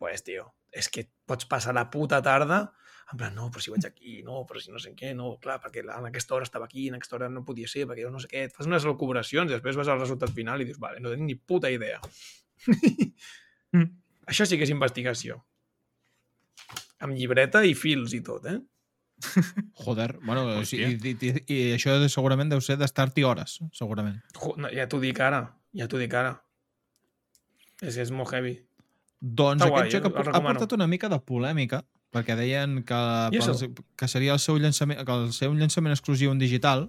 Pues, 0.00 0.22
tio, 0.24 0.50
és 0.70 0.88
que 0.92 1.08
pots 1.26 1.48
passar 1.50 1.74
la 1.76 1.88
puta 1.90 2.20
tarda 2.24 2.66
en 3.10 3.18
plan, 3.18 3.34
no, 3.34 3.48
però 3.50 3.62
si 3.62 3.72
vaig 3.72 3.86
aquí, 3.88 4.20
no, 4.22 4.44
però 4.46 4.60
si 4.62 4.70
no 4.70 4.78
sé 4.78 4.92
què, 4.94 5.10
no, 5.18 5.32
clar, 5.42 5.56
perquè 5.62 5.82
en 5.82 6.06
aquesta 6.06 6.36
hora 6.36 6.46
estava 6.46 6.68
aquí, 6.68 6.86
en 6.88 6.94
aquesta 6.94 7.16
hora 7.18 7.28
no 7.32 7.42
podia 7.46 7.66
ser, 7.70 7.82
perquè 7.90 8.06
no 8.10 8.20
sé 8.22 8.30
què, 8.30 8.44
et 8.46 8.54
fas 8.54 8.68
unes 8.70 8.86
elucubracions 8.86 9.50
i 9.50 9.56
després 9.56 9.78
vas 9.80 9.90
al 9.90 9.98
resultat 9.98 10.30
final 10.36 10.62
i 10.62 10.68
dius, 10.68 10.78
vale, 10.78 11.02
no 11.02 11.10
tinc 11.10 11.26
ni 11.26 11.34
puta 11.34 11.72
idea. 11.72 11.98
Mm. 13.70 13.84
Això 14.26 14.42
sí 14.46 14.56
que 14.58 14.66
és 14.66 14.72
investigació. 14.74 15.36
Amb 17.06 17.14
llibreta 17.14 17.60
i 17.62 17.76
fils 17.78 18.16
i 18.18 18.18
tot, 18.26 18.48
eh? 18.50 18.56
Joder, 19.84 20.08
bueno, 20.24 20.42
Hòstia. 20.58 20.88
sigui, 20.90 21.12
i, 21.12 21.28
i, 21.28 21.44
i 21.54 21.58
això 21.76 21.94
segurament 22.10 22.50
deu 22.50 22.62
ser 22.66 22.74
d'estar-hi 22.80 23.22
hores, 23.26 23.60
segurament. 23.78 24.18
Jo, 24.34 24.56
no, 24.58 24.70
ja 24.74 24.88
t'ho 24.90 24.98
dic 25.02 25.22
ara, 25.22 25.44
ja 25.78 25.86
t'ho 25.86 26.00
dic 26.02 26.18
ara. 26.18 26.34
És 27.80 27.96
que 27.96 28.04
és 28.04 28.10
molt 28.12 28.32
heavy. 28.34 28.58
Doncs 29.20 29.62
Està 29.62 29.68
aquest 29.68 29.76
guai, 29.76 29.90
joc 29.92 30.06
eh? 30.08 30.30
ha, 30.30 30.36
ha 30.38 30.44
portat 30.44 30.72
una 30.76 30.86
mica 30.88 31.08
de 31.12 31.18
polèmica, 31.20 31.82
perquè 32.12 32.36
deien 32.38 32.80
que, 32.88 33.00
pels, 33.34 33.64
que 33.96 34.08
seria 34.08 34.32
el 34.36 34.40
seu 34.42 34.56
llançament, 34.60 35.02
que 35.06 35.16
el 35.16 35.32
seu 35.36 35.52
llançament 35.56 35.92
exclusiu 35.94 36.32
en 36.32 36.40
digital 36.40 36.88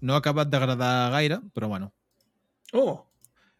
no 0.00 0.14
ha 0.16 0.20
acabat 0.22 0.50
d'agradar 0.50 1.10
gaire, 1.14 1.40
però 1.54 1.68
bueno, 1.68 1.92
Oh, 2.72 3.04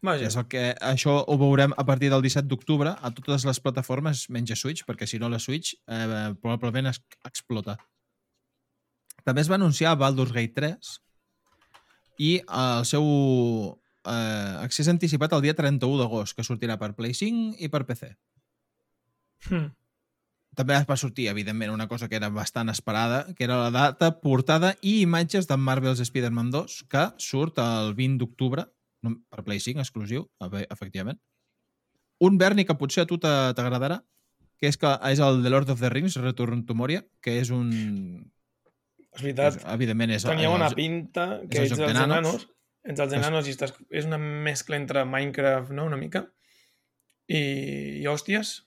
vaja. 0.01 0.25
és 0.27 0.35
el 0.39 0.47
que, 0.47 0.71
això 0.79 1.17
ho 1.27 1.37
veurem 1.37 1.73
a 1.77 1.85
partir 1.85 2.09
del 2.09 2.23
17 2.23 2.47
d'octubre 2.47 2.95
a 2.95 3.11
totes 3.11 3.45
les 3.45 3.59
plataformes, 3.59 4.25
menys 4.29 4.51
a 4.55 4.59
Switch, 4.59 4.85
perquè 4.87 5.07
si 5.07 5.19
no 5.19 5.29
la 5.29 5.39
Switch 5.39 5.75
eh, 5.87 6.33
probablement 6.41 6.87
es, 6.93 7.01
explota. 7.27 7.77
També 9.23 9.43
es 9.43 9.51
va 9.51 9.59
anunciar 9.59 9.97
Baldur's 9.99 10.31
Gate 10.33 10.55
3 10.55 10.95
i 12.21 12.31
el 12.47 12.85
seu 12.89 13.05
eh, 14.05 14.57
accés 14.63 14.87
anticipat 14.91 15.33
el 15.33 15.41
dia 15.45 15.53
31 15.57 15.97
d'agost, 16.01 16.35
que 16.37 16.43
sortirà 16.43 16.77
per 16.79 16.93
Play 16.95 17.13
5 17.13 17.55
i 17.59 17.69
per 17.69 17.85
PC. 17.85 18.15
Hm. 19.49 19.69
També 20.55 20.75
va 20.83 20.97
sortir, 20.99 21.29
evidentment, 21.31 21.71
una 21.71 21.87
cosa 21.87 22.09
que 22.11 22.17
era 22.19 22.27
bastant 22.29 22.69
esperada, 22.69 23.21
que 23.37 23.45
era 23.45 23.55
la 23.61 23.69
data, 23.71 24.09
portada 24.19 24.73
i 24.81 24.97
imatges 25.05 25.47
de 25.47 25.55
Marvel's 25.57 26.01
Spider-Man 26.03 26.49
2, 26.51 26.83
que 26.91 27.05
surt 27.23 27.57
el 27.63 27.93
20 27.95 28.19
d'octubre, 28.19 28.65
per 29.01 29.43
Play 29.47 29.59
5, 29.63 29.79
exclusiu, 29.79 30.25
efe- 30.43 30.67
efectivament. 30.69 31.21
Un 32.19 32.37
Berni 32.37 32.65
que 32.67 32.75
potser 32.77 33.05
a 33.05 33.07
tu 33.09 33.17
t'a- 33.17 33.53
t'agradarà, 33.57 34.01
que 34.59 34.67
és, 34.67 34.77
que 34.77 34.91
és 35.09 35.19
el 35.23 35.39
The 35.41 35.49
Lord 35.49 35.71
of 35.73 35.79
the 35.81 35.89
Rings, 35.89 36.19
Return 36.21 36.65
to 36.67 36.75
Moria, 36.75 37.05
que 37.21 37.39
és 37.39 37.49
un... 37.49 37.71
És 39.15 39.23
veritat. 39.23 39.55
És, 39.57 39.63
evidentment, 39.73 40.11
és, 40.19 40.23
Tenia 40.27 40.45
és 40.45 40.51
bona 40.53 40.67
el- 40.67 40.75
pinta 40.75 41.25
és 41.41 41.47
que 41.49 41.63
el 41.63 41.71
ets 41.71 41.79
dels 41.79 41.93
nanos. 41.95 42.11
enanos. 42.27 42.45
Entre 42.83 43.05
els 43.05 43.13
enanos 43.13 43.47
i 43.47 43.53
estàs... 43.55 43.73
És 43.89 44.05
una 44.09 44.17
mescla 44.21 44.75
entre 44.79 45.05
Minecraft, 45.05 45.71
no?, 45.77 45.85
una 45.85 45.97
mica. 45.99 46.25
I, 47.31 47.41
i 48.01 48.05
hòsties, 48.09 48.61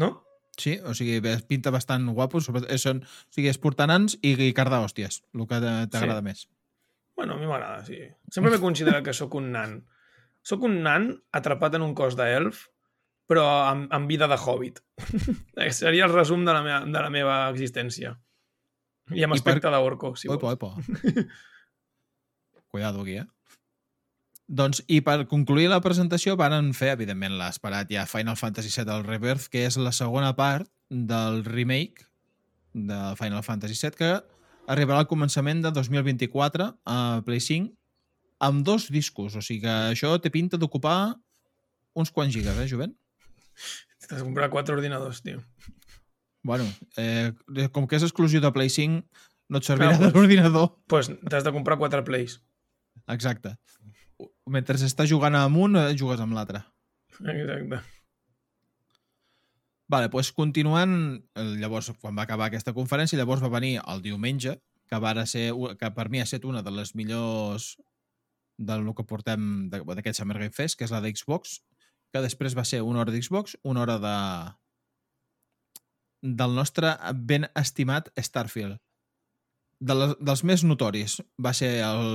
no? 0.00 0.12
Sí, 0.58 0.74
o 0.84 0.92
sigui, 0.96 1.20
pinta 1.48 1.70
bastant 1.72 2.08
guapo. 2.12 2.40
sobretot- 2.40 2.70
eh, 2.72 2.78
Són, 2.80 3.02
o 3.04 3.32
sigui, 3.32 3.48
és 3.48 3.58
portar 3.62 3.86
nans 3.88 4.18
i, 4.20 4.34
i 4.48 4.52
cardar 4.56 4.82
hòsties, 4.84 5.22
el 5.34 5.46
que 5.46 5.60
t'agrada 5.62 6.20
Sí. 6.20 6.24
més. 6.26 6.42
Bueno, 7.16 7.34
a 7.34 7.38
mi 7.38 7.46
m'agrada, 7.46 7.84
sí. 7.86 7.98
Sempre 8.32 8.50
m'he 8.50 8.60
considerat 8.60 9.04
que 9.04 9.12
sóc 9.14 9.34
un 9.38 9.50
nan. 9.52 9.78
Sóc 10.42 10.62
un 10.66 10.80
nan 10.82 11.10
atrapat 11.32 11.74
en 11.78 11.82
un 11.86 11.94
cos 11.94 12.16
d'elf, 12.18 12.66
però 13.28 13.44
amb, 13.68 13.92
amb 13.94 14.08
vida 14.10 14.26
de 14.28 14.36
hobbit. 14.40 14.80
Seria 15.70 16.04
el 16.08 16.12
resum 16.12 16.44
de 16.44 16.52
la 16.56 16.62
meva, 16.64 16.80
de 16.84 17.00
la 17.04 17.10
meva 17.10 17.36
existència. 17.52 18.16
I 19.12 19.22
amb 19.24 19.34
I 19.36 19.38
per- 19.38 19.52
aspecte 19.54 19.70
d'orco, 19.70 20.14
si 20.16 20.28
Oipo, 20.28 20.48
vols. 20.48 20.56
oipo. 20.56 20.74
Cuidado 22.72 23.02
aquí, 23.02 23.16
eh? 23.18 23.26
Doncs, 24.52 24.82
i 24.92 24.98
per 25.00 25.22
concluir 25.30 25.70
la 25.72 25.80
presentació 25.80 26.34
van 26.36 26.74
fer, 26.76 26.90
evidentment, 26.92 27.38
l'esperat 27.40 27.88
ja 27.92 28.04
Final 28.10 28.36
Fantasy 28.36 28.68
VII 28.74 28.92
el 28.98 29.06
Rebirth, 29.06 29.46
que 29.52 29.62
és 29.64 29.78
la 29.80 29.92
segona 29.96 30.34
part 30.36 30.68
del 30.90 31.40
remake 31.46 32.04
de 32.76 32.98
Final 33.16 33.42
Fantasy 33.46 33.78
VII, 33.80 33.96
que 33.96 34.10
arribarà 34.72 35.00
al 35.02 35.08
començament 35.08 35.62
de 35.64 35.72
2024 35.72 36.68
a 36.84 36.98
Play 37.24 37.40
5 37.40 37.72
amb 38.44 38.64
dos 38.66 38.90
discos, 38.92 39.36
o 39.38 39.42
sigui 39.44 39.62
que 39.64 39.72
això 39.94 40.12
té 40.20 40.28
pinta 40.34 40.58
d'ocupar 40.60 41.14
uns 41.96 42.10
quants 42.12 42.34
gigas, 42.34 42.58
eh, 42.58 42.68
jovent? 42.68 42.92
T'has 44.04 44.18
de 44.18 44.24
comprar 44.26 44.50
quatre 44.50 44.74
ordinadors, 44.74 45.22
tio. 45.22 45.40
Bueno, 46.42 46.66
eh, 46.98 47.32
com 47.72 47.86
que 47.86 47.96
és 47.96 48.02
exclusiu 48.04 48.40
de 48.42 48.50
Play 48.52 48.68
5, 48.68 49.04
no 49.48 49.60
et 49.60 49.64
servirà 49.68 49.94
Ah, 49.94 49.96
de 49.96 50.04
doncs. 50.10 50.14
l'ordinador. 50.16 50.68
Doncs 50.74 50.88
pues, 50.88 51.10
t'has 51.30 51.44
de 51.44 51.52
comprar 51.54 51.78
quatre 51.78 52.02
plays. 52.04 52.40
Exacte. 53.08 53.56
Mentre 54.46 54.76
estàs 54.76 55.08
jugant 55.10 55.34
amb 55.38 55.56
un, 55.56 55.76
eh, 55.76 55.94
jugues 55.98 56.20
amb 56.20 56.32
l'altre. 56.36 56.64
Exacte. 57.20 57.80
Vale, 59.92 60.08
doncs 60.08 60.30
continuant, 60.32 60.94
eh, 61.36 61.42
llavors, 61.60 61.90
quan 62.00 62.16
va 62.16 62.22
acabar 62.24 62.46
aquesta 62.48 62.72
conferència, 62.72 63.18
llavors 63.18 63.42
va 63.42 63.50
venir 63.52 63.80
el 63.86 64.00
diumenge, 64.02 64.56
que, 64.88 64.98
va 65.00 65.12
ser, 65.26 65.50
que 65.78 65.90
per 65.96 66.08
mi 66.08 66.20
ha 66.20 66.24
estat 66.24 66.44
una 66.48 66.62
de 66.62 66.70
les 66.70 66.94
millors 66.94 67.76
del 68.58 68.84
que 68.94 69.04
portem 69.04 69.68
de- 69.70 69.82
d'aquest 69.84 70.18
Summer 70.20 70.38
Game 70.38 70.52
Fest, 70.52 70.78
que 70.78 70.84
és 70.84 70.90
la 70.90 71.00
d'Xbox, 71.00 71.60
que 72.12 72.20
després 72.20 72.56
va 72.56 72.64
ser 72.64 72.82
una 72.82 73.00
hora 73.00 73.12
d'Xbox, 73.12 73.56
una 73.64 73.80
hora 73.82 73.98
de 73.98 74.16
del 76.22 76.54
nostre 76.54 76.96
ben 77.14 77.48
estimat 77.56 78.12
Starfield. 78.16 78.78
De 79.82 79.94
les, 79.98 80.12
dels 80.22 80.42
més 80.46 80.62
notoris 80.62 81.16
va 81.42 81.50
ser 81.56 81.72
el, 81.82 82.08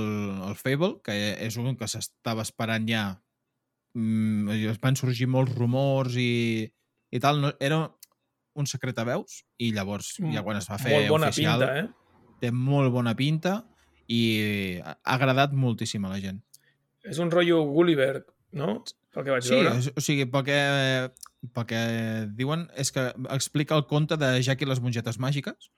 el 0.48 0.54
Fable, 0.56 0.94
que 1.04 1.14
és 1.44 1.56
un 1.60 1.74
que 1.76 1.88
s'estava 1.90 2.44
esperant 2.46 2.86
ja 2.88 3.02
mm, 3.98 4.78
van 4.82 4.96
sorgir 4.96 5.28
molts 5.28 5.52
rumors 5.56 6.16
i, 6.16 6.64
i 7.12 7.20
tal, 7.20 7.42
no, 7.44 7.52
era 7.60 7.82
un 8.58 8.66
secret 8.66 8.98
a 8.98 9.04
veus 9.06 9.42
i 9.62 9.70
llavors 9.76 10.14
ja 10.32 10.42
quan 10.42 10.58
es 10.58 10.66
va 10.70 10.78
fer 10.80 10.94
Molt 10.96 11.12
bona 11.12 11.28
oficial 11.30 11.60
pinta, 11.62 11.82
eh? 11.82 12.34
té 12.40 12.50
molt 12.54 12.90
bona 12.94 13.14
pinta 13.18 13.58
i 14.08 14.22
ha 14.82 14.96
agradat 15.18 15.52
moltíssim 15.52 16.06
a 16.08 16.14
la 16.14 16.20
gent. 16.22 16.40
És 17.04 17.18
un 17.20 17.30
rotllo 17.30 17.60
Gulliver, 17.68 18.22
no? 18.56 18.78
Pel 19.12 19.26
que 19.26 19.34
vaig 19.34 19.44
Sí, 19.44 19.56
veure. 19.56 19.74
és, 19.76 19.90
o 19.92 20.00
sigui, 20.04 20.24
pel 20.32 20.44
que, 20.46 20.60
pel 21.52 21.66
que 21.68 21.82
diuen 22.38 22.64
és 22.76 22.92
que 22.94 23.10
explica 23.34 23.76
el 23.76 23.84
conte 23.90 24.16
de 24.20 24.30
Jack 24.40 24.64
i 24.64 24.68
les 24.70 24.80
mongetes 24.80 25.20
màgiques. 25.20 25.68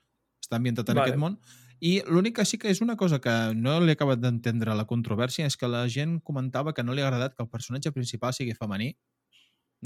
Està 0.44 0.60
ambientat 0.60 0.88
en 0.90 1.00
Vale. 1.00 1.10
aquest 1.10 1.20
món. 1.20 1.36
I 1.80 2.02
l'únic 2.06 2.36
que 2.36 2.44
sí 2.44 2.58
que 2.60 2.68
és 2.68 2.82
una 2.84 2.96
cosa 3.00 3.20
que 3.24 3.32
no 3.56 3.78
li 3.80 3.88
he 3.94 3.96
acabat 3.96 4.20
d'entendre 4.20 4.74
la 4.76 4.84
controvèrsia 4.84 5.46
és 5.48 5.56
que 5.56 5.68
la 5.68 5.86
gent 5.88 6.18
comentava 6.20 6.74
que 6.76 6.82
no 6.84 6.92
li 6.92 7.00
ha 7.00 7.06
agradat 7.08 7.34
que 7.36 7.42
el 7.42 7.48
personatge 7.48 7.92
principal 7.92 8.34
sigui 8.36 8.52
femení. 8.58 8.90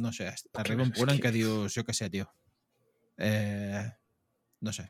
No 0.02 0.10
sé, 0.12 0.32
arriba 0.58 0.82
un 0.82 0.90
punt 0.90 1.10
en 1.12 1.20
que- 1.20 1.28
què 1.28 1.32
dius, 1.32 1.74
jo 1.74 1.84
què 1.86 1.94
sé, 1.94 2.10
tio. 2.10 2.26
Eh, 3.16 3.84
no 4.60 4.72
sé. 4.72 4.88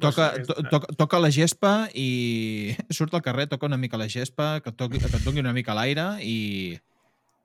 Toca, 0.00 0.32
to, 0.42 0.54
toca, 0.70 0.86
toca 0.98 1.18
la 1.22 1.30
gespa 1.30 1.88
i 1.94 2.74
surt 2.90 3.14
al 3.14 3.22
carrer, 3.22 3.46
toca 3.50 3.66
una 3.66 3.76
mica 3.78 3.98
la 3.98 4.08
gespa, 4.10 4.60
que, 4.62 4.72
toqui, 4.72 4.98
que 4.98 5.06
et 5.06 5.22
doni 5.24 5.38
una 5.42 5.52
mica 5.54 5.74
l'aire 5.78 6.06
i, 6.26 6.78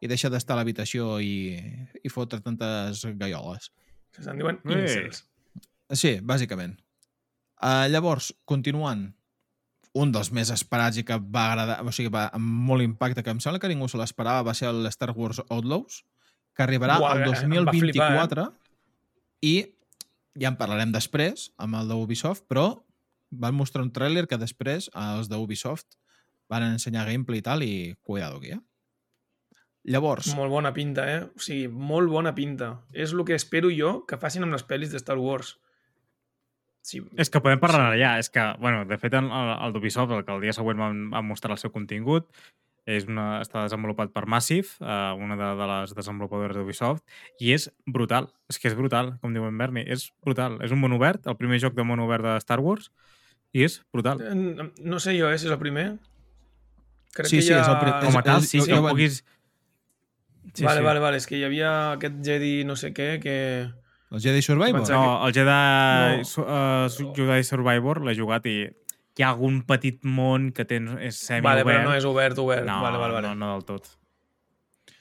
i 0.02 0.08
deixa 0.10 0.30
d'estar 0.34 0.56
a 0.56 0.60
l'habitació 0.62 1.20
i, 1.22 1.60
i 2.02 2.10
fotre 2.10 2.42
tantes 2.42 3.04
gaioles. 3.18 3.70
Se'n 4.18 4.38
diuen 4.42 4.58
incels. 4.66 5.24
Sí, 5.94 6.16
bàsicament. 6.22 6.78
Uh, 7.62 7.86
llavors, 7.92 8.34
continuant, 8.50 9.08
un 9.96 10.12
dels 10.12 10.32
més 10.36 10.52
esperats 10.52 11.00
i 11.00 11.06
que 11.08 11.18
va 11.18 11.46
agradar, 11.52 11.78
o 11.88 11.94
sigui, 11.96 12.12
va 12.12 12.28
amb 12.36 12.68
molt 12.70 12.84
impacte, 12.84 13.24
que 13.24 13.32
em 13.32 13.40
sembla 13.44 13.62
que 13.64 13.72
ningú 13.72 13.88
se 13.92 14.00
l'esperava, 14.00 14.44
va 14.44 14.56
ser 14.58 14.68
el 14.72 14.84
Star 14.92 15.14
Wars 15.16 15.40
Outlaws, 15.48 16.04
que 16.56 16.64
arribarà 16.66 17.00
Buah, 17.00 17.16
al 17.16 17.24
em 17.24 17.56
va 17.56 17.72
2024 17.72 18.48
i 19.46 19.56
ja 20.36 20.52
en 20.52 20.60
parlarem 20.60 20.92
després 20.92 21.50
amb 21.62 21.80
el 21.80 21.92
d'Ubisoft, 21.92 22.46
però 22.52 22.68
van 23.32 23.56
mostrar 23.56 23.84
un 23.86 23.92
tràiler 23.96 24.26
que 24.28 24.40
després 24.40 24.90
els 24.92 25.32
d'Ubisoft 25.32 25.96
van 26.52 26.66
ensenyar 26.68 27.08
gameplay 27.08 27.42
i 27.42 27.46
tal 27.46 27.64
i 27.64 27.76
cuidado 28.04 28.40
aquí, 28.40 28.56
eh? 28.56 28.62
Llavors, 29.86 30.32
Molt 30.34 30.50
bona 30.50 30.72
pinta, 30.74 31.04
eh? 31.06 31.20
O 31.38 31.42
sigui, 31.42 31.68
molt 31.70 32.10
bona 32.10 32.34
pinta. 32.34 32.72
És 32.92 33.14
el 33.14 33.22
que 33.26 33.36
espero 33.38 33.70
jo 33.70 34.00
que 34.10 34.18
facin 34.18 34.46
amb 34.46 34.56
les 34.56 34.66
pel·lis 34.66 34.90
de 34.90 34.98
Star 34.98 35.20
Wars. 35.22 35.60
Sí, 36.86 37.00
És 37.18 37.32
que 37.34 37.40
podem 37.42 37.58
parlar 37.58 37.88
allà. 37.96 38.12
És 38.22 38.30
que, 38.30 38.44
bueno, 38.62 38.84
de 38.86 38.98
fet, 39.02 39.16
el, 39.18 39.26
el 39.32 39.74
d'Ubisoft, 39.74 40.12
el 40.14 40.22
que 40.28 40.36
el 40.36 40.44
dia 40.44 40.54
següent 40.54 40.78
van, 40.78 41.00
van 41.10 41.26
mostrar 41.26 41.56
el 41.56 41.62
seu 41.62 41.72
contingut, 41.74 42.28
és 42.86 43.08
una, 43.10 43.40
està 43.42 43.64
desenvolupat 43.66 44.12
per 44.14 44.28
Massive, 44.30 44.76
eh, 44.86 45.14
una 45.18 45.34
de, 45.40 45.48
de 45.58 45.66
les 45.72 45.96
desenvolupadores 45.98 46.60
d'Ubisoft, 46.60 47.02
i 47.42 47.56
és 47.56 47.72
brutal. 47.90 48.28
És 48.54 48.60
que 48.62 48.70
és 48.70 48.76
brutal, 48.78 49.16
com 49.24 49.34
diu 49.34 49.48
en 49.50 49.58
Berni. 49.58 49.82
És 49.82 50.12
brutal. 50.22 50.60
És 50.62 50.76
un 50.76 50.84
món 50.84 50.94
obert, 50.94 51.26
el 51.26 51.38
primer 51.40 51.58
joc 51.64 51.74
de 51.74 51.82
món 51.90 52.04
obert 52.06 52.22
de 52.28 52.36
Star 52.44 52.60
Wars, 52.62 52.92
i 53.56 53.64
és 53.66 53.80
brutal. 53.92 54.22
Eh, 54.22 54.70
No 54.86 55.00
sé 55.02 55.16
jo, 55.18 55.32
eh, 55.34 55.40
si 55.42 55.48
és 55.50 55.56
el 55.56 55.58
primer. 55.64 55.88
Crec 57.16 57.32
Sí, 57.32 57.40
que 57.40 57.48
sí, 57.48 57.54
ha... 57.56 57.64
és 57.64 57.72
el 57.72 57.80
pri- 57.82 57.96
Com 58.06 58.20
a 58.20 58.24
tal, 58.28 58.44
sí, 58.46 58.60
ho 58.62 58.68
ho 58.68 58.84
van- 58.84 58.94
puguis... 58.94 59.24
Sí, 60.54 60.64
vale, 60.68 60.82
sí. 60.82 60.86
vale, 60.86 61.00
vale. 61.02 61.18
És 61.18 61.26
que 61.26 61.40
hi 61.40 61.44
havia 61.50 61.72
aquest 61.96 62.22
Jedi 62.30 62.60
no 62.70 62.76
sé 62.78 62.94
què 62.94 63.16
que... 63.24 63.36
el 64.12 64.22
Jedi 64.22 64.42
Survivor? 64.42 64.84
No, 64.90 65.28
el 65.28 65.34
Jedi, 65.34 66.22
No. 66.22 66.44
uh, 66.44 67.14
Jedi 67.16 67.44
Survivor 67.44 68.02
l'he 68.06 68.16
jugat 68.16 68.46
i 68.46 68.58
hi 69.18 69.24
ha 69.24 69.30
algun 69.32 69.62
petit 69.64 70.02
món 70.04 70.52
que 70.54 70.66
tens, 70.68 70.92
és 71.00 71.16
semi-obert. 71.18 71.64
Vale, 71.64 71.64
però 71.70 71.84
no 71.90 71.94
és 71.96 72.04
obert, 72.06 72.38
obert. 72.38 72.66
No, 72.68 72.82
vale, 72.84 72.98
vale, 73.00 73.14
vale. 73.14 73.28
no, 73.30 73.36
no 73.36 73.54
del 73.54 73.64
tot. 73.66 73.88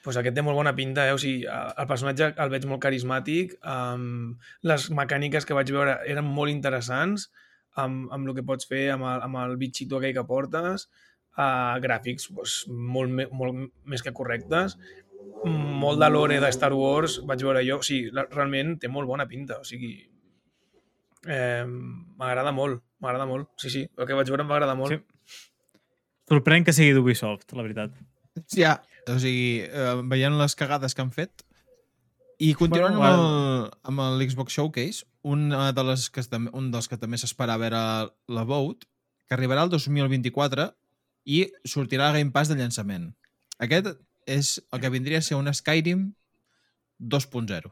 pues 0.05 0.17
aquest 0.21 0.35
té 0.37 0.41
molt 0.45 0.53
bona 0.55 0.75
pinta, 0.77 1.07
eh? 1.09 1.13
O 1.13 1.17
sigui, 1.17 1.47
el 1.49 1.87
personatge 1.89 2.27
el 2.37 2.49
veig 2.53 2.67
molt 2.69 2.79
carismàtic, 2.83 3.55
um, 3.65 4.35
les 4.61 4.83
mecàniques 4.93 5.47
que 5.49 5.55
vaig 5.57 5.71
veure 5.73 5.95
eren 6.05 6.27
molt 6.29 6.51
interessants, 6.53 7.31
amb, 7.75 8.11
amb 8.13 8.27
el 8.29 8.35
que 8.37 8.43
pots 8.45 8.67
fer 8.69 8.91
amb 8.93 9.03
el, 9.09 9.23
amb 9.25 9.39
el 9.41 9.55
bitxito 9.57 9.97
aquell 9.97 10.13
que 10.13 10.23
portes, 10.29 10.85
uh, 11.39 11.81
gràfics 11.81 12.29
pues, 12.35 12.53
molt, 12.69 13.09
me- 13.17 13.25
molt 13.33 13.71
més 13.83 14.03
que 14.05 14.13
correctes, 14.13 14.77
molt 15.43 15.99
de 16.01 16.09
lore 16.09 16.39
de 16.41 16.51
Star 16.53 16.73
Wars 16.73 17.19
vaig 17.27 17.43
veure 17.45 17.63
jo, 17.67 17.79
o 17.81 17.85
sigui, 17.85 18.11
realment 18.31 18.75
té 18.81 18.89
molt 18.91 19.09
bona 19.09 19.27
pinta, 19.29 19.59
o 19.61 19.67
sigui, 19.67 19.93
eh, 21.27 21.65
m'agrada 21.65 22.53
molt, 22.55 22.81
m'agrada 23.03 23.27
molt, 23.29 23.51
sí, 23.61 23.71
sí, 23.73 23.83
el 23.85 24.07
que 24.07 24.17
vaig 24.17 24.31
veure 24.31 24.45
em 24.45 24.51
va 24.51 24.59
agradar 24.59 24.77
molt. 24.79 24.95
Sí. 24.95 25.41
Sorprèn 26.31 26.65
que 26.65 26.73
sigui 26.73 26.95
d'Ubisoft, 26.95 27.51
la 27.53 27.65
veritat. 27.65 27.97
Ja, 28.55 28.79
o 29.07 29.19
sigui, 29.21 29.65
eh, 29.67 29.91
veient 30.09 30.37
les 30.39 30.57
cagades 30.57 30.95
que 30.95 31.03
han 31.03 31.13
fet 31.13 31.45
i 32.39 32.53
continuant 32.57 32.97
Bueno, 32.97 33.27
amb, 33.83 33.99
el, 34.01 34.09
amb 34.09 34.19
l'Xbox 34.19 34.57
Showcase, 34.57 35.05
una 35.23 35.71
de 35.71 35.83
les 35.87 36.09
que, 36.11 36.23
un 36.53 36.71
dels 36.73 36.89
que 36.91 36.97
també 36.99 37.17
s'esperava 37.17 37.67
era 37.67 37.83
la 38.27 38.43
Vote, 38.43 38.87
que 39.25 39.37
arribarà 39.37 39.63
el 39.65 39.71
2024 39.71 40.67
i 41.25 41.45
sortirà 41.65 42.09
a 42.09 42.17
Game 42.17 42.33
Pass 42.35 42.51
de 42.51 42.57
llançament. 42.59 43.13
Aquest 43.57 43.95
és 44.25 44.55
el 44.71 44.81
que 44.81 44.89
vindria 44.93 45.19
a 45.21 45.25
ser 45.25 45.37
un 45.37 45.51
Skyrim 45.53 46.13
2.0. 46.99 47.71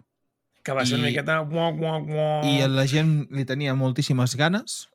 Que 0.64 0.72
va 0.72 0.86
ser 0.86 0.98
una 1.00 1.10
I- 1.10 1.12
miqueta... 1.12 1.42
Uah, 1.42 1.72
uah, 1.74 1.98
uah. 2.00 2.42
I 2.48 2.68
la 2.72 2.86
gent 2.88 3.28
li 3.36 3.44
tenia 3.46 3.76
moltíssimes 3.76 4.36
ganes. 4.40 4.88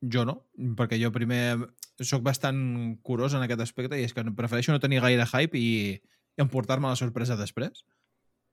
Jo 0.00 0.24
no, 0.24 0.38
perquè 0.78 0.96
jo 0.96 1.10
primer 1.12 1.58
sóc 2.00 2.22
bastant 2.24 2.96
curós 3.04 3.34
en 3.36 3.42
aquest 3.44 3.60
aspecte 3.60 3.98
i 4.00 4.06
és 4.06 4.14
que 4.16 4.24
prefereixo 4.32 4.72
no 4.72 4.80
tenir 4.80 5.02
gaire 5.04 5.26
hype 5.28 5.58
i, 5.60 5.98
i 6.00 6.40
emportar-me 6.40 6.88
la 6.88 6.96
sorpresa 6.96 7.36
després. 7.36 7.84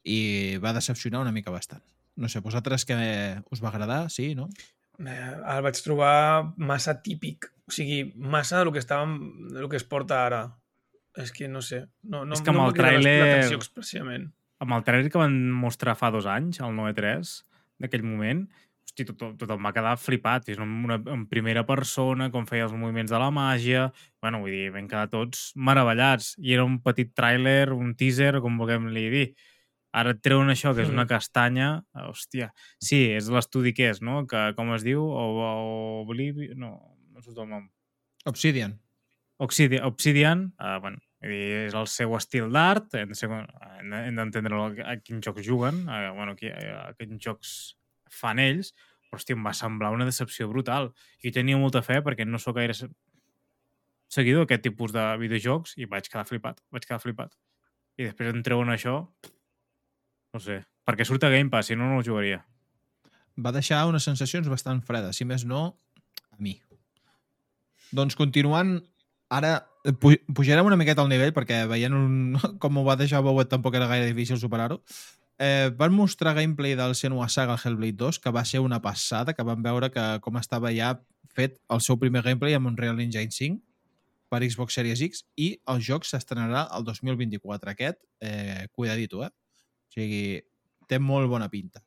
I 0.04 0.58
va 0.64 0.74
decepcionar 0.76 1.22
una 1.24 1.32
mica 1.32 1.52
bastant. 1.54 1.84
No 2.18 2.28
sé, 2.28 2.42
vosaltres 2.44 2.84
que 2.90 2.98
us 3.54 3.64
va 3.64 3.70
agradar? 3.70 4.10
Sí, 4.12 4.34
no? 4.36 4.50
Eh, 5.00 5.14
el 5.54 5.64
vaig 5.64 5.80
trobar 5.86 6.54
massa 6.58 6.98
típic. 7.06 7.48
O 7.68 7.72
sigui, 7.72 8.02
massa 8.18 8.60
del 8.64 8.74
que 8.76 8.82
estàvem, 8.84 9.18
del 9.54 9.70
que 9.72 9.78
es 9.80 9.86
porta 9.88 10.26
ara. 10.26 10.42
És 11.18 11.32
que 11.34 11.48
no 11.50 11.62
sé. 11.66 11.84
No, 12.04 12.24
no, 12.26 12.34
És 12.38 12.42
que 12.46 12.52
amb 12.54 12.60
no 12.60 12.68
el 12.70 12.76
tràiler- 12.78 13.18
L'atenció 13.24 13.58
expressament. 13.58 14.30
Amb 14.62 14.74
el 14.74 14.84
trailer 14.86 15.10
que 15.12 15.18
van 15.22 15.36
mostrar 15.52 15.96
fa 15.98 16.10
dos 16.14 16.26
anys, 16.30 16.60
el 16.62 16.74
9-3, 16.78 17.44
d'aquell 17.80 18.04
moment, 18.04 18.48
hosti, 18.88 19.06
tot, 19.06 19.36
tothom 19.38 19.66
va 19.66 19.74
quedar 19.74 19.96
flipat. 20.02 20.48
És 20.50 20.58
una, 20.62 20.96
en 21.14 21.26
primera 21.30 21.66
persona, 21.66 22.30
com 22.34 22.46
feia 22.50 22.64
els 22.66 22.74
moviments 22.74 23.12
de 23.12 23.20
la 23.22 23.30
màgia... 23.32 23.92
Bueno, 24.22 24.40
vull 24.42 24.52
dir, 24.52 24.72
vam 24.74 24.88
quedar 24.90 25.10
tots 25.10 25.52
meravellats. 25.56 26.36
I 26.42 26.54
era 26.58 26.64
un 26.66 26.80
petit 26.82 27.14
tràiler, 27.14 27.72
un 27.74 27.94
teaser, 27.96 28.40
com 28.42 28.58
vulguem 28.58 28.88
li 28.94 29.10
dir. 29.14 29.28
Ara 29.94 30.12
et 30.14 30.22
treuen 30.22 30.50
això, 30.50 30.74
que 30.76 30.82
és 30.86 30.90
una 30.90 31.06
Mm. 31.06 31.08
castanya... 31.10 31.84
Hòstia. 31.94 32.52
Sí, 32.82 33.04
és 33.14 33.30
l'estudi 33.30 33.74
que 33.74 33.90
és, 33.90 34.02
no? 34.02 34.26
Que, 34.28 34.54
com 34.58 34.74
es 34.74 34.84
diu? 34.84 35.02
O, 35.02 35.26
o 35.42 36.02
Oblivion... 36.04 36.58
No, 36.58 36.98
no 37.14 37.22
surt 37.22 37.38
el 37.42 37.50
nom. 37.50 37.70
Obsidian. 38.26 38.80
Obsidian, 39.40 39.84
Obsidian 39.86 40.40
uh, 40.60 40.80
bueno, 40.82 40.98
vull 40.98 41.04
dir, 41.04 41.07
és 41.32 41.74
el 41.76 41.88
seu 41.92 42.14
estil 42.18 42.50
d'art, 42.54 42.94
hem 42.96 43.10
de 43.10 43.16
ser- 43.16 43.30
hem 43.32 43.90
de- 43.92 44.12
d'entendre 44.18 44.60
a, 44.86 44.96
quins 45.04 45.26
jocs 45.26 45.44
juguen, 45.46 45.84
a, 45.90 46.12
bueno, 46.16 46.34
a, 46.36 46.88
a 46.90 46.94
quins 46.94 47.22
jocs 47.24 47.52
fan 48.10 48.40
ells, 48.40 48.74
però 49.08 49.20
hòstia, 49.20 49.36
em 49.36 49.44
va 49.46 49.54
semblar 49.54 49.92
una 49.96 50.06
decepció 50.06 50.48
brutal. 50.50 50.92
I 51.24 51.32
tenia 51.32 51.58
molta 51.58 51.82
fe 51.82 52.02
perquè 52.04 52.26
no 52.28 52.40
sóc 52.40 52.56
gaire 52.58 52.74
se- 52.74 52.90
seguidor 54.10 54.46
d'aquest 54.46 54.64
tipus 54.64 54.92
de 54.96 55.04
videojocs 55.20 55.78
i 55.78 55.86
vaig 55.86 56.08
quedar 56.10 56.26
flipat, 56.28 56.62
vaig 56.72 56.86
quedar 56.86 57.00
flipat. 57.04 57.34
I 57.98 58.06
després 58.08 58.34
em 58.34 58.44
treuen 58.44 58.70
això, 58.70 59.00
no 60.34 60.40
sé, 60.44 60.62
perquè 60.86 61.06
surt 61.08 61.24
a 61.24 61.30
Game 61.34 61.50
Pass, 61.50 61.68
si 61.72 61.76
no, 61.76 61.88
no 61.90 62.00
el 62.00 62.06
jugaria. 62.06 62.44
Va 63.38 63.52
deixar 63.52 63.86
unes 63.90 64.04
sensacions 64.08 64.48
bastant 64.50 64.82
fredes, 64.86 65.18
si 65.18 65.26
més 65.26 65.44
no, 65.46 65.78
a 66.32 66.38
mi. 66.40 66.56
Doncs 67.96 68.16
continuant, 68.20 68.78
ara 69.32 69.54
pujarem 69.96 70.66
una 70.68 70.78
miqueta 70.80 71.04
al 71.04 71.12
nivell 71.12 71.34
perquè 71.36 71.62
veient 71.70 71.96
un, 71.96 72.38
com 72.64 72.80
ho 72.80 72.84
va 72.88 72.98
deixar 73.00 73.24
Bowet 73.26 73.50
tampoc 73.52 73.78
era 73.80 73.88
gaire 73.88 74.10
difícil 74.10 74.40
superar-ho. 74.42 74.82
Eh, 75.40 75.70
van 75.78 75.94
mostrar 75.94 76.34
gameplay 76.34 76.74
del 76.76 76.96
Senua 76.98 77.30
Saga 77.30 77.54
al 77.54 77.62
Hellblade 77.64 77.98
2, 78.00 78.20
que 78.20 78.34
va 78.34 78.44
ser 78.46 78.60
una 78.60 78.82
passada, 78.82 79.34
que 79.38 79.46
van 79.46 79.62
veure 79.62 79.92
que 79.94 80.06
com 80.26 80.38
estava 80.42 80.74
ja 80.74 80.96
fet 81.38 81.60
el 81.70 81.82
seu 81.86 82.00
primer 82.02 82.24
gameplay 82.26 82.58
amb 82.58 82.72
Unreal 82.72 83.00
Engine 83.04 83.32
5 83.32 83.62
per 84.34 84.42
Xbox 84.44 84.76
Series 84.76 85.04
X 85.06 85.24
i 85.40 85.52
el 85.72 85.84
joc 85.86 86.08
s'estrenarà 86.10 86.68
el 86.76 86.88
2024. 86.88 87.76
Aquest, 87.76 88.02
eh, 88.20 88.66
cuidadito, 88.74 89.24
eh? 89.24 89.30
O 89.30 89.94
sigui, 89.94 90.42
té 90.88 91.00
molt 91.00 91.30
bona 91.30 91.48
pinta. 91.54 91.87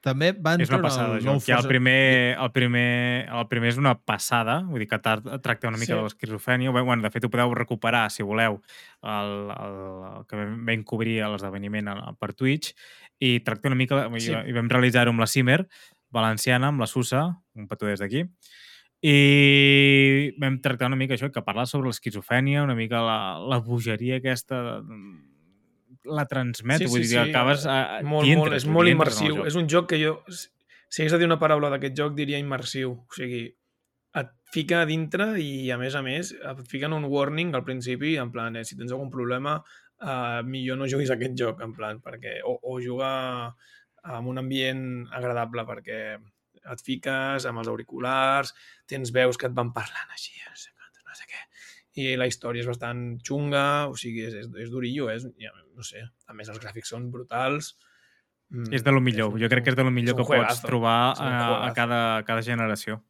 També 0.00 0.30
van 0.30 0.60
És 0.62 0.70
una 0.70 0.78
passada, 0.84 1.16
el 1.18 1.24
nou 1.26 1.40
el 1.42 1.64
primer, 1.66 2.36
el, 2.38 2.50
primer, 2.54 3.26
el 3.34 3.46
primer 3.50 3.72
és 3.72 3.78
una 3.80 3.96
passada, 3.98 4.60
vull 4.68 4.78
dir 4.84 4.86
que 4.86 4.98
tracta 5.02 5.66
una 5.66 5.76
mica 5.80 5.90
Sí. 5.90 5.96
de 5.98 6.04
l'esquizofrènia. 6.04 6.70
Bé, 6.70 6.82
Bueno, 6.86 7.02
de 7.02 7.10
fet, 7.10 7.24
ho 7.26 7.30
podeu 7.30 7.52
recuperar, 7.54 8.04
si 8.10 8.22
voleu, 8.22 8.60
el, 9.02 9.32
el, 9.50 9.74
el 10.20 10.26
que 10.30 10.36
vam 10.38 10.84
cobrir 10.84 11.18
l'esdeveniment 11.26 11.90
per 12.20 12.32
Twitch, 12.32 12.74
i 13.18 13.40
tracta 13.40 13.66
una 13.68 13.74
mica, 13.76 14.06
Sí. 14.20 14.30
i, 14.30 14.50
i 14.50 14.52
vam 14.54 14.70
realitzar-ho 14.70 15.10
amb 15.10 15.20
la 15.20 15.26
Cimer, 15.26 15.66
valenciana, 16.10 16.68
amb 16.68 16.80
la 16.80 16.86
Susa, 16.86 17.24
un 17.58 17.66
petó 17.66 17.86
des 17.90 17.98
d'aquí, 17.98 18.22
i 19.02 20.32
vam 20.38 20.60
tractar 20.62 20.86
una 20.90 20.96
mica 20.96 21.14
això, 21.14 21.30
que 21.32 21.42
parla 21.42 21.66
sobre 21.66 21.88
l'esquizofrènia, 21.88 22.62
una 22.62 22.74
mica 22.78 23.02
la, 23.02 23.18
la 23.38 23.58
bogeria 23.58 24.18
aquesta, 24.22 24.80
la 26.06 26.24
transmet, 26.30 26.84
vull 26.86 27.04
dir, 27.04 27.16
que 27.16 27.24
acabes... 27.32 27.66
A, 27.66 28.00
molt, 28.06 28.26
t'hi 28.26 28.36
molt, 28.36 28.48
entres, 28.48 28.64
és 28.64 28.72
molt 28.78 28.90
immersiu. 28.92 29.42
És 29.48 29.58
un 29.58 29.68
joc 29.70 29.90
que 29.92 30.00
jo, 30.00 30.18
si 30.30 31.02
hagués 31.02 31.14
de 31.14 31.22
dir 31.22 31.28
una 31.28 31.40
paraula 31.40 31.70
d'aquest 31.74 31.96
joc, 31.98 32.14
diria 32.18 32.40
immersiu. 32.40 32.94
O 33.02 33.16
sigui, 33.16 33.42
et 34.18 34.30
fica 34.54 34.82
a 34.82 34.88
dintre 34.88 35.32
i, 35.42 35.68
a 35.74 35.78
més 35.80 35.96
a 35.98 36.02
més, 36.04 36.32
et 36.32 36.62
fiquen 36.70 36.96
un 36.96 37.08
warning 37.10 37.52
al 37.54 37.66
principi, 37.66 38.16
en 38.20 38.32
plan, 38.34 38.56
eh, 38.56 38.64
si 38.64 38.78
tens 38.78 38.94
algun 38.94 39.12
problema, 39.12 39.58
eh, 40.00 40.40
millor 40.48 40.80
no 40.80 40.88
juguis 40.88 41.12
a 41.12 41.18
aquest 41.18 41.36
joc, 41.38 41.62
en 41.64 41.74
plan, 41.76 42.00
perquè, 42.04 42.38
o, 42.46 42.56
o 42.62 42.78
jugar 42.84 43.52
en 44.08 44.30
un 44.30 44.40
ambient 44.40 44.82
agradable, 45.12 45.66
perquè 45.68 46.00
et 46.72 46.84
fiques 46.84 47.46
amb 47.48 47.62
els 47.62 47.70
auriculars, 47.70 48.54
tens 48.88 49.12
veus 49.14 49.38
que 49.40 49.48
et 49.48 49.56
van 49.56 49.72
parlant 49.76 50.14
així, 50.14 50.34
no 50.46 50.56
sé, 50.56 50.72
quantos, 50.74 51.04
no 51.04 51.16
sé 51.16 51.28
què, 51.28 51.44
i 51.98 52.14
la 52.20 52.26
història 52.30 52.62
és 52.62 52.68
bastant 52.70 53.02
xunga, 53.26 53.64
o 53.90 53.96
sigui, 53.98 54.22
és, 54.28 54.34
és, 54.44 54.48
és 54.64 54.70
durillo, 54.70 55.10
és, 55.10 55.26
ja, 55.42 55.50
no 55.74 55.82
sé, 55.86 56.04
a 56.28 56.34
més 56.38 56.48
els 56.52 56.60
gràfics 56.62 56.92
són 56.94 57.10
brutals. 57.14 57.74
Mm, 58.50 58.70
És 58.72 58.84
de 58.86 58.92
lo 58.94 59.00
millor. 59.04 59.34
un- 59.34 59.40
jo 59.42 59.48
crec 59.52 59.64
que 59.66 59.70
és 59.74 59.76
de 59.76 59.84
lo 59.84 59.90
millor 59.92 60.14
que 60.16 60.22
pots 60.24 60.30
juegazo. 60.38 60.66
trobar 60.66 61.12
És 61.12 61.20
un 61.20 61.26
a, 61.34 61.66
a, 61.68 61.72
cada, 61.76 62.00
a 62.18 62.24
cada 62.24 62.42
generació. 62.42 63.02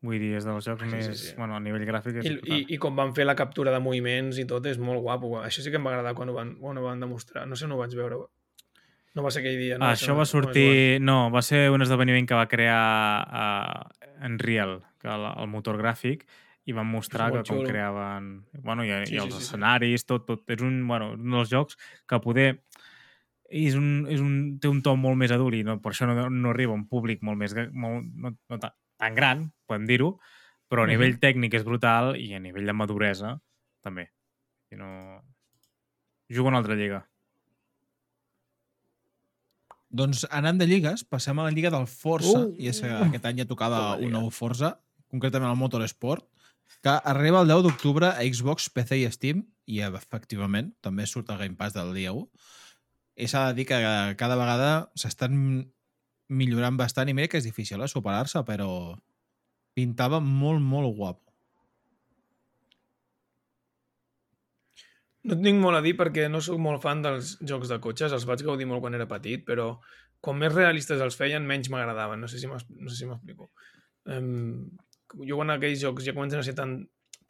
Vull 0.00 0.16
dir, 0.22 0.30
és 0.38 0.44
dels 0.46 0.64
jocs 0.64 0.80
Sí, 0.84 0.88
sí, 0.90 0.96
més... 0.96 1.18
sí. 1.20 1.32
Bueno, 1.36 1.56
a 1.56 1.60
nivell 1.60 1.82
gràfic 1.84 2.20
és 2.22 2.24
I, 2.30 2.36
i. 2.54 2.60
I 2.72 2.78
com 2.80 2.94
van 2.96 3.10
fer 3.12 3.26
la 3.26 3.34
captura 3.36 3.72
de 3.74 3.80
moviments 3.84 4.38
i 4.40 4.46
tot, 4.48 4.64
és 4.70 4.78
molt 4.80 5.02
guapo. 5.04 5.34
Això 5.42 5.60
sí 5.60 5.68
que 5.72 5.76
em 5.76 5.84
va 5.84 5.90
agradar 5.92 6.14
quan 6.16 6.30
ho 6.30 6.36
van, 6.36 6.54
quan 6.60 6.78
ho 6.78 6.84
van 6.86 7.00
demostrar. 7.02 7.46
No 7.50 7.56
sé 7.58 7.66
on 7.66 7.72
ho 7.76 7.80
vaig 7.82 7.92
veure. 7.98 8.16
No 9.12 9.24
va 9.26 9.30
ser 9.34 9.42
aquell 9.42 9.58
dia. 9.58 9.76
No 9.76 9.84
Ah, 9.84 9.90
va 9.90 9.96
ser 9.98 10.06
això 10.06 10.14
va 10.14 10.22
no 10.22 10.28
és 10.28 10.32
sortir... 10.32 11.00
No, 11.02 11.18
va 11.34 11.42
ser 11.42 11.66
un 11.74 11.82
esdeveniment 11.82 12.28
que 12.30 12.38
va 12.38 12.46
crear 12.48 12.80
uh, 13.26 14.24
Unreal, 14.24 14.78
que 15.02 15.08
el, 15.10 15.26
el 15.36 15.48
motor 15.52 15.76
gràfic, 15.82 16.24
i 16.68 16.74
van 16.76 16.86
mostrar 16.86 17.30
que 17.32 17.42
com 17.42 17.60
xulo. 17.60 17.68
creaven... 17.68 18.30
Bueno, 18.62 18.84
i, 18.84 18.92
Sí, 19.06 19.14
i 19.14 19.16
sí, 19.16 19.20
els 19.22 19.34
sí, 19.34 19.40
sí. 19.40 19.46
escenaris, 19.48 20.04
tot, 20.06 20.26
tot. 20.28 20.44
És 20.52 20.60
un, 20.62 20.80
bueno, 20.88 21.12
un 21.16 21.36
dels 21.38 21.50
jocs 21.52 21.78
que 22.08 22.20
poder... 22.20 22.50
És 23.50 23.74
un, 23.74 24.06
és 24.06 24.20
un, 24.22 24.58
té 24.62 24.70
un 24.70 24.78
to 24.86 24.92
molt 24.94 25.18
més 25.18 25.32
adult 25.34 25.56
i 25.58 25.64
no, 25.66 25.80
per 25.82 25.90
això 25.90 26.06
no, 26.06 26.28
no 26.30 26.52
arriba 26.52 26.70
a 26.70 26.78
un 26.78 26.86
públic 26.86 27.24
molt 27.26 27.40
més... 27.40 27.56
Molt, 27.72 28.06
no, 28.14 28.30
no 28.36 28.58
tan, 28.62 28.76
tan 29.00 29.16
gran, 29.16 29.48
podem 29.66 29.88
dir-ho, 29.88 30.12
però 30.70 30.84
a 30.84 30.90
nivell 30.90 31.16
tècnic 31.18 31.56
és 31.58 31.64
brutal 31.66 32.12
i 32.20 32.28
a 32.36 32.38
nivell 32.38 32.68
de 32.68 32.76
maduresa 32.76 33.34
també. 33.82 34.10
I 34.70 34.78
no... 34.78 34.90
Juga 36.30 36.52
una 36.52 36.60
altra 36.62 36.76
lliga. 36.78 37.00
Doncs 39.90 40.22
anant 40.30 40.60
de 40.60 40.68
lligues, 40.70 41.02
passem 41.02 41.38
a 41.40 41.48
la 41.48 41.50
lliga 41.50 41.72
del 41.74 41.88
Forza, 41.90 42.44
Uh! 42.46 42.54
i 42.62 42.68
és 42.70 42.78
que 42.84 42.90
aquest 43.08 43.24
any 43.26 43.40
ja 43.42 43.48
tocava 43.50 43.80
Bona 43.96 44.06
un 44.06 44.14
nou 44.14 44.28
Forza, 44.30 44.76
concretament 45.10 45.50
el 45.50 45.58
Motorsport, 45.58 46.28
que 46.82 46.94
arriba 47.12 47.42
el 47.42 47.48
10 47.50 47.62
d'octubre 47.66 48.08
a 48.12 48.22
Xbox, 48.24 48.70
PC 48.72 49.00
i 49.02 49.08
Steam, 49.12 49.44
i 49.70 49.80
efectivament 49.86 50.72
també 50.84 51.06
surt 51.06 51.30
al 51.30 51.38
Game 51.42 51.56
Pass 51.58 51.74
del 51.76 51.92
dia 51.94 52.12
1. 52.16 52.26
I 53.20 53.28
s'ha 53.28 53.48
de 53.50 53.58
dir 53.60 53.66
que 53.68 53.80
cada 54.16 54.38
vegada 54.40 54.70
s'estan 54.98 55.34
millorant 56.30 56.78
bastant, 56.78 57.10
i 57.10 57.14
mira 57.14 57.28
que 57.28 57.40
és 57.42 57.44
difícil 57.48 57.82
eh, 57.82 57.88
superar-se, 57.90 58.40
però 58.46 58.70
pintava 59.74 60.20
molt, 60.24 60.62
molt 60.62 60.94
guapo. 60.96 61.26
No 65.30 65.36
tinc 65.36 65.58
molt 65.60 65.76
a 65.76 65.82
dir 65.84 65.92
perquè 65.98 66.28
no 66.32 66.40
sóc 66.40 66.56
molt 66.64 66.80
fan 66.82 67.02
dels 67.04 67.34
jocs 67.44 67.68
de 67.68 67.76
cotxes, 67.84 68.14
els 68.16 68.24
vaig 68.28 68.40
gaudir 68.46 68.68
molt 68.70 68.80
quan 68.80 68.96
era 68.96 69.08
petit, 69.10 69.42
però 69.44 69.74
com 70.24 70.38
més 70.40 70.54
realistes 70.54 71.00
els 71.04 71.16
feien, 71.18 71.44
menys 71.48 71.68
m'agradaven. 71.72 72.20
No 72.20 72.28
sé 72.28 72.40
si 72.40 72.48
m'es- 72.48 72.64
no 72.70 72.88
sé 72.88 72.96
si 73.02 73.08
m'explico. 73.08 73.50
Um, 74.06 74.70
jo 75.26 75.36
quan 75.40 75.50
aquells 75.56 75.80
jocs 75.82 76.06
ja 76.06 76.14
comencen 76.16 76.40
a 76.40 76.46
ser 76.46 76.54
tan, 76.58 76.74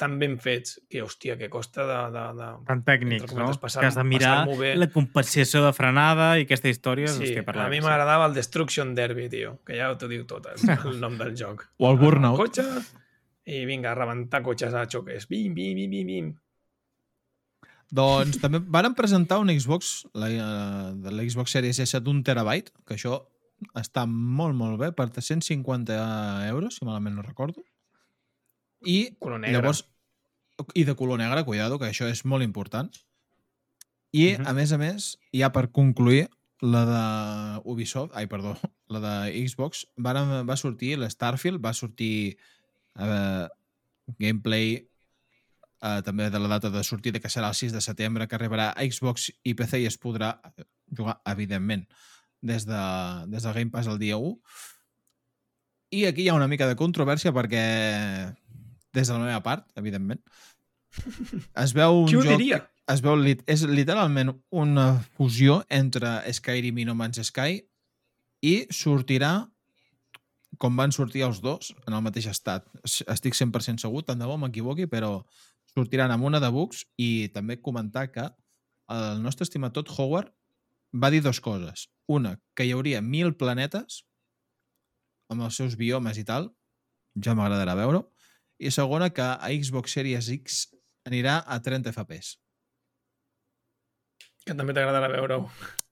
tan 0.01 0.15
ben 0.21 0.39
fets 0.41 0.79
que, 0.89 1.03
hòstia, 1.05 1.37
que 1.41 1.51
costa 1.53 1.85
de... 1.89 1.99
de, 2.15 2.25
de... 2.39 2.49
tan 2.69 2.83
tècnics, 2.87 3.27
Entre 3.27 3.39
no? 3.41 3.51
passar- 3.61 3.83
que 3.85 3.91
has 3.91 3.99
de 3.99 4.05
mirar 4.09 4.47
la 4.49 4.89
compensació 4.93 5.65
de 5.67 5.73
frenada 5.77 6.31
i 6.41 6.47
aquesta 6.49 6.73
història. 6.73 7.11
Sí, 7.13 7.27
hòstia, 7.29 7.45
a 7.65 7.69
mi 7.73 7.83
m'agradava 7.85 8.29
el 8.31 8.37
Destruction 8.39 8.95
Derby, 8.97 9.29
tio, 9.33 9.59
que 9.67 9.77
ja 9.81 9.91
t'ho 9.99 10.09
diu 10.09 10.25
tot, 10.29 10.49
és 10.55 10.65
el 10.79 11.01
nom 11.03 11.19
del 11.21 11.35
joc. 11.37 11.67
O 11.83 11.91
el 11.93 11.99
Burnout. 12.01 12.39
Cotxe, 12.41 12.65
i 13.51 13.65
vinga, 13.69 13.93
a 13.93 13.99
rebentar 13.99 14.41
cotxes 14.47 14.73
a 14.77 14.87
xoques. 14.89 15.27
Bim, 15.29 15.53
bim, 15.57 15.75
bim, 15.77 15.91
bim, 15.91 16.07
bim. 16.15 16.31
Doncs 17.91 18.39
també 18.39 18.61
varen 18.71 18.95
presentar 18.95 19.41
un 19.43 19.51
Xbox, 19.51 20.05
la, 20.15 20.29
eh, 20.31 20.91
de 21.03 21.11
l'Xbox 21.11 21.57
Series 21.57 21.81
S 21.83 21.99
d'un 22.01 22.21
terabyte, 22.23 22.71
que 22.87 22.95
això 22.95 23.17
està 23.75 24.07
molt, 24.09 24.55
molt 24.57 24.79
bé, 24.81 24.93
per 24.93 25.09
350 25.11 26.49
euros, 26.49 26.77
si 26.77 26.85
malament 26.85 27.17
no 27.17 27.23
recordo. 27.23 27.63
I 28.83 29.17
Color 29.21 29.41
negre. 29.41 29.59
llavors, 29.59 29.85
i 30.75 30.85
de 30.85 30.95
color 30.97 31.19
negre, 31.19 31.45
cuidado, 31.45 31.79
que 31.79 31.89
això 31.89 32.09
és 32.09 32.25
molt 32.25 32.43
important. 32.45 32.91
I, 34.13 34.37
Mhm. 34.39 34.47
a 34.47 34.53
més 34.53 34.73
a 34.73 34.79
més, 34.79 35.19
ja 35.33 35.53
per 35.53 35.71
concluir, 35.71 36.29
la 36.61 36.85
de 36.85 37.63
Ubisoft, 37.65 38.13
ai, 38.15 38.27
perdó, 38.27 38.57
la 38.89 39.01
de 39.01 39.49
Xbox, 39.49 39.87
va, 39.97 40.13
va 40.45 40.57
sortir, 40.57 40.99
l'Starfield, 40.99 41.61
va 41.65 41.73
sortir 41.73 42.37
eh, 42.99 43.49
gameplay 44.19 44.87
eh, 45.83 46.03
també 46.05 46.29
de 46.29 46.39
la 46.39 46.49
data 46.49 46.69
de 46.69 46.83
sortida, 46.85 47.21
que 47.21 47.29
serà 47.29 47.49
el 47.49 47.55
6 47.55 47.73
de 47.73 47.81
setembre, 47.81 48.27
que 48.29 48.37
arribarà 48.37 48.75
a 48.77 48.83
Xbox 48.85 49.31
i 49.45 49.55
PC 49.55 49.81
i 49.81 49.87
es 49.87 49.97
podrà 49.99 50.35
jugar, 50.95 51.23
evidentment, 51.25 51.87
des 52.43 52.65
de, 52.69 52.81
des 53.33 53.43
de 53.45 53.53
Game 53.57 53.71
Pass 53.71 53.87
el 53.91 53.99
dia 54.01 54.17
1. 54.17 54.35
I 55.91 56.05
aquí 56.07 56.23
hi 56.25 56.29
ha 56.31 56.37
una 56.39 56.49
mica 56.49 56.69
de 56.71 56.77
controvèrsia 56.79 57.33
perquè, 57.35 57.63
des 58.95 59.09
de 59.09 59.15
la 59.17 59.25
meva 59.27 59.41
part, 59.43 59.67
evidentment, 59.81 60.21
es 61.65 61.73
veu 61.77 62.03
un 62.05 62.09
Qui 62.11 62.17
ho 62.19 62.23
joc... 62.27 62.37
diria? 62.39 62.61
Es 62.91 63.03
veu, 63.05 63.15
lit- 63.19 63.45
és 63.51 63.63
literalment 63.71 64.33
una 64.51 64.87
fusió 65.15 65.61
entre 65.71 66.17
Skyrim 66.35 66.81
i 66.83 66.87
No 66.89 66.97
Man's 66.99 67.21
Sky 67.29 67.61
i 68.43 68.55
sortirà 68.75 69.45
com 70.61 70.75
van 70.77 70.91
sortir 70.93 71.23
els 71.23 71.39
dos 71.41 71.71
en 71.87 71.95
el 71.95 72.03
mateix 72.03 72.27
estat. 72.33 72.67
Es- 72.85 73.05
Estic 73.07 73.37
100% 73.39 73.79
segur, 73.85 74.03
tant 74.05 74.19
de 74.19 74.27
bo 74.27 74.35
m'equivoqui, 74.43 74.89
però 74.91 75.21
sortiran 75.71 76.11
amb 76.11 76.27
una 76.27 76.41
de 76.43 76.51
bugs 76.51 76.83
i 76.99 77.29
també 77.35 77.61
comentar 77.63 78.09
que 78.11 78.27
el 78.91 79.23
nostre 79.23 79.47
estimat 79.47 79.73
Todd 79.77 79.93
Howard 79.97 80.33
va 80.91 81.13
dir 81.15 81.23
dues 81.23 81.39
coses. 81.41 81.87
Una, 82.11 82.35
que 82.59 82.67
hi 82.67 82.73
hauria 82.75 83.01
mil 83.05 83.35
planetes 83.39 84.03
amb 85.31 85.45
els 85.47 85.59
seus 85.61 85.77
biomes 85.79 86.19
i 86.19 86.25
tal, 86.27 86.51
ja 87.15 87.37
m'agradarà 87.39 87.77
veure-ho. 87.79 88.09
I 88.61 88.73
segona, 88.75 89.13
que 89.15 89.23
a 89.23 89.51
Xbox 89.55 89.95
Series 89.95 90.29
X 90.35 90.63
anirà 91.09 91.39
a 91.47 91.61
30 91.63 91.93
FPS. 91.95 92.35
Que 94.45 94.57
també 94.59 94.75
t'agradarà 94.75 95.09
veure-ho. 95.13 95.47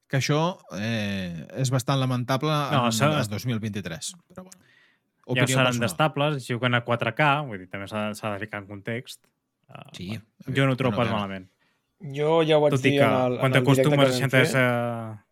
Que 0.09 0.19
això 0.19 0.41
eh, 0.75 1.45
és 1.61 1.69
bastant 1.71 1.99
lamentable 2.01 2.51
No, 2.73 2.83
en, 2.89 3.15
en 3.21 3.31
2023. 3.31 4.11
Però 4.33 4.43
bueno, 4.43 4.59
Ja 5.29 5.43
opinió 5.45 5.59
seran 5.59 5.79
destables, 5.79 6.47
juguen 6.49 6.73
a 6.73 6.81
4K, 6.85 7.29
vull 7.45 7.61
dir, 7.61 7.67
també 7.69 7.85
s'ha 7.87 8.33
de 8.33 8.39
ficar 8.41 8.63
en 8.63 8.67
context. 8.67 9.21
Uh, 9.69 9.83
Sí. 9.93 10.07
jo 10.47 10.65
no 10.65 10.73
ho 10.73 10.77
trobo 10.77 10.95
Bueno, 10.97 11.11
pas 11.11 11.13
malament. 11.13 11.45
Jo 12.01 12.39
ja 12.41 12.57
ho 12.57 12.63
vaig 12.63 12.73
Tot 12.73 12.81
dir 12.81 12.95
que 12.97 13.05
en 13.05 13.13
el, 13.13 13.35
quan 13.37 13.51
en 13.51 13.59
el 13.59 13.65
directe 13.67 13.83
t'acostumes 13.85 13.99
a 13.99 14.05
que 14.09 14.09
vam 14.09 14.29
60 14.31 14.37
fer. 14.39 15.27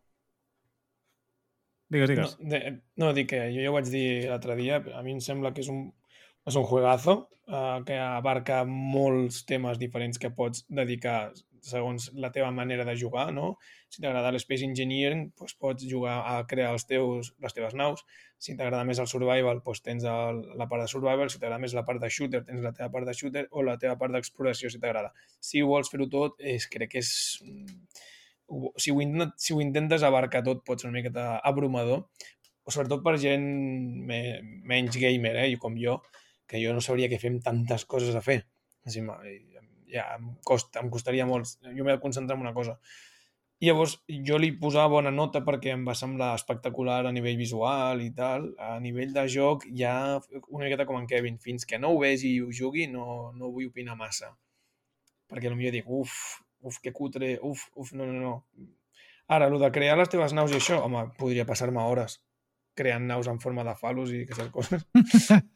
S... 1.87 1.93
Digues, 1.95 2.09
No, 2.09 2.15
digues. 2.15 2.37
de, 2.51 2.61
no, 2.99 3.13
dic 3.15 3.31
que 3.31 3.41
jo 3.53 3.63
ja 3.63 3.71
ho 3.71 3.77
vaig 3.77 3.89
dir 3.93 4.07
l'altre 4.29 4.55
dia, 4.59 4.81
a 4.93 5.03
mi 5.05 5.15
em 5.15 5.23
sembla 5.23 5.53
que 5.55 5.63
és 5.63 5.69
un, 5.71 5.85
és 6.47 6.55
un 6.59 6.65
juegazo 6.67 7.17
eh, 7.47 7.79
que 7.87 7.99
abarca 7.99 8.63
molts 8.67 9.43
temes 9.47 9.79
diferents 9.79 10.19
que 10.19 10.33
pots 10.35 10.65
dedicar 10.67 11.31
segons 11.67 12.11
la 12.15 12.29
teva 12.31 12.51
manera 12.51 12.85
de 12.85 12.95
jugar, 12.95 13.25
no? 13.33 13.57
Si 13.91 14.01
t'agrada 14.01 14.31
l'Space 14.31 14.65
Engineering, 14.67 15.25
doncs 15.39 15.55
pots 15.59 15.87
jugar 15.89 16.17
a 16.29 16.37
crear 16.47 16.73
els 16.75 16.85
teus, 16.87 17.33
les 17.43 17.55
teves 17.55 17.75
naus. 17.75 18.03
Si 18.37 18.55
t'agrada 18.55 18.85
més 18.87 19.01
el 19.03 19.09
Survival, 19.11 19.61
doncs 19.65 19.81
tens 19.83 20.05
el, 20.07 20.41
la 20.59 20.67
part 20.71 20.85
de 20.85 20.91
Survival. 20.91 21.31
Si 21.33 21.41
t'agrada 21.41 21.59
més 21.63 21.75
la 21.75 21.83
part 21.87 21.99
de 22.03 22.11
Shooter, 22.13 22.43
tens 22.47 22.63
la 22.63 22.73
teva 22.77 22.91
part 22.93 23.09
de 23.09 23.15
Shooter 23.17 23.47
o 23.51 23.65
la 23.67 23.77
teva 23.81 23.97
part 23.99 24.15
d'exploració, 24.15 24.71
si 24.71 24.79
t'agrada. 24.83 25.11
Si 25.43 25.63
vols 25.65 25.91
fer-ho 25.91 26.07
tot, 26.13 26.39
és, 26.39 26.69
crec 26.71 26.93
que 26.95 27.03
és... 27.03 27.11
Si 28.79 28.93
ho, 28.93 28.99
si 29.35 29.53
ho 29.53 29.61
intentes 29.61 30.03
abarcar 30.07 30.43
tot, 30.45 30.63
pot 30.65 30.79
ser 30.79 30.87
una 30.87 30.97
miqueta 30.99 31.35
abrumador, 31.43 32.05
o 32.63 32.71
sobretot 32.71 33.03
per 33.03 33.17
gent 33.19 33.43
me, 34.07 34.21
menys 34.67 34.95
gamer, 34.99 35.35
eh, 35.43 35.49
com 35.59 35.75
jo, 35.79 36.01
que 36.47 36.59
jo 36.63 36.73
no 36.75 36.83
sabria 36.83 37.09
què 37.11 37.19
fer 37.19 37.33
amb 37.33 37.43
tantes 37.43 37.85
coses 37.87 38.15
a 38.15 38.23
fer. 38.23 38.41
Així, 38.87 39.03
ja, 39.91 40.07
em, 40.15 40.33
costa, 40.47 40.81
em 40.83 40.89
costaria 40.91 41.27
molt. 41.27 41.57
Jo 41.63 41.83
m'he 41.83 41.93
de 41.93 42.01
concentrar 42.03 42.37
en 42.37 42.43
una 42.45 42.55
cosa. 42.55 42.77
I 43.57 43.71
llavors, 43.71 43.95
jo 44.27 44.37
li 44.37 44.51
posava 44.61 44.91
bona 44.93 45.09
nota 45.09 45.41
perquè 45.45 45.71
em 45.73 45.85
va 45.87 45.95
semblar 45.97 46.33
espectacular 46.37 46.99
a 47.07 47.13
nivell 47.15 47.39
visual 47.39 48.03
i 48.05 48.11
tal. 48.17 48.51
A 48.61 48.75
nivell 48.83 49.15
de 49.15 49.23
joc, 49.33 49.65
ja 49.79 49.93
una 50.47 50.65
miqueta 50.67 50.85
com 50.85 50.99
en 50.99 51.07
Kevin, 51.09 51.39
fins 51.41 51.65
que 51.65 51.79
no 51.81 51.95
ho 51.95 52.01
vegi 52.03 52.35
i 52.35 52.43
ho 52.43 52.51
jugui, 52.53 52.85
no, 52.91 53.31
no 53.33 53.49
vull 53.55 53.71
opinar 53.71 53.97
massa. 53.97 54.29
Perquè 55.27 55.49
potser 55.49 55.73
dic, 55.73 55.89
uf, 55.89 56.13
uf, 56.67 56.79
que 56.83 56.93
cutre, 56.93 57.35
uf, 57.41 57.67
uf, 57.75 57.93
no, 57.97 58.07
no, 58.09 58.19
no. 58.21 58.69
Ara, 59.27 59.49
el 59.51 59.59
de 59.59 59.71
crear 59.75 59.97
les 59.99 60.11
teves 60.11 60.35
naus 60.35 60.53
i 60.53 60.59
això, 60.59 60.79
home, 60.85 61.07
podria 61.19 61.47
passar-me 61.47 61.83
hores 61.83 62.19
creant 62.77 63.07
naus 63.09 63.27
en 63.27 63.39
forma 63.41 63.63
de 63.65 63.73
falos 63.75 64.13
i 64.13 64.23
aquestes 64.25 64.51
coses. 64.53 64.85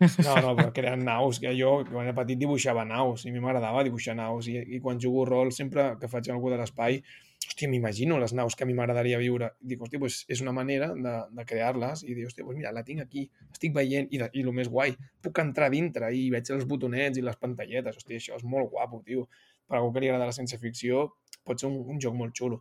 No, 0.00 0.32
no, 0.40 0.54
però 0.56 0.70
creant 0.72 1.02
naus, 1.04 1.36
que 1.42 1.50
jo 1.52 1.74
quan 1.84 2.06
era 2.06 2.14
petit 2.16 2.38
dibuixava 2.40 2.86
naus 2.88 3.26
i 3.26 3.28
a 3.28 3.34
mi 3.34 3.42
m'agradava 3.44 3.82
dibuixar 3.84 4.14
naus 4.16 4.46
i, 4.48 4.54
i 4.56 4.78
quan 4.80 4.96
jugo 5.02 5.26
rol 5.28 5.50
sempre 5.52 5.90
que 6.00 6.08
faig 6.08 6.30
algú 6.32 6.48
de 6.48 6.56
l'espai 6.56 7.02
hòstia, 7.50 7.68
m'imagino 7.68 8.16
les 8.22 8.32
naus 8.32 8.56
que 8.56 8.64
a 8.64 8.68
mi 8.68 8.72
m'agradaria 8.78 9.18
viure. 9.20 9.50
Dic, 9.60 9.80
hòstia, 9.84 10.00
pues 10.00 10.22
és 10.32 10.40
una 10.40 10.54
manera 10.56 10.88
de, 10.94 11.14
de 11.36 11.44
crear-les 11.44 12.04
i 12.06 12.14
dic, 12.14 12.30
hòstia, 12.30 12.46
pues 12.46 12.56
mira, 12.56 12.72
la 12.72 12.84
tinc 12.86 13.04
aquí, 13.04 13.26
estic 13.50 13.74
veient 13.76 14.08
i, 14.08 14.22
de, 14.22 14.30
i 14.32 14.44
el 14.46 14.52
més 14.56 14.72
guai, 14.72 14.94
puc 15.20 15.42
entrar 15.42 15.68
dintre 15.72 16.08
i 16.16 16.28
veig 16.32 16.48
els 16.54 16.64
botonets 16.70 17.20
i 17.20 17.26
les 17.26 17.36
pantalletes, 17.36 18.00
hòstia, 18.00 18.20
això 18.22 18.40
és 18.40 18.44
molt 18.44 18.70
guapo, 18.72 19.02
tio. 19.04 19.26
Per 19.70 19.78
algú 19.78 19.92
que 19.94 20.02
li 20.02 20.10
agrada 20.10 20.26
la 20.28 20.34
ciència-ficció 20.34 21.06
pot 21.46 21.62
ser 21.62 21.70
un, 21.70 21.78
un 21.94 22.02
joc 22.02 22.16
molt 22.18 22.34
xulo. 22.36 22.60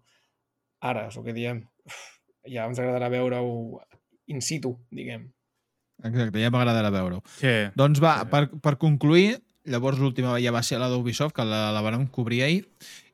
Ara, 0.85 1.07
és 1.09 1.17
el 1.19 1.25
que 1.25 1.35
diem, 1.35 1.63
uf, 1.89 1.99
ja 2.47 2.69
ens 2.69 2.79
agradarà 2.79 3.09
veure-ho 3.11 3.81
in 4.29 4.45
situ, 4.45 4.75
diguem. 4.93 5.27
Exacte, 6.05 6.39
ja 6.39 6.51
m'agradarà 6.53 6.91
veure-ho. 6.93 7.19
Sí. 7.41 7.51
Doncs 7.75 7.99
va, 8.03 8.21
per, 8.31 8.45
per 8.63 8.77
concluir, 8.79 9.39
llavors 9.67 9.99
l'última 9.99 10.37
ja 10.39 10.53
va 10.55 10.63
ser 10.63 10.79
la 10.79 10.87
d'Ubisoft, 10.91 11.35
que 11.35 11.43
la, 11.43 11.69
la 11.75 11.83
vam 11.83 12.05
cobrir 12.13 12.43
ahir, 12.45 12.61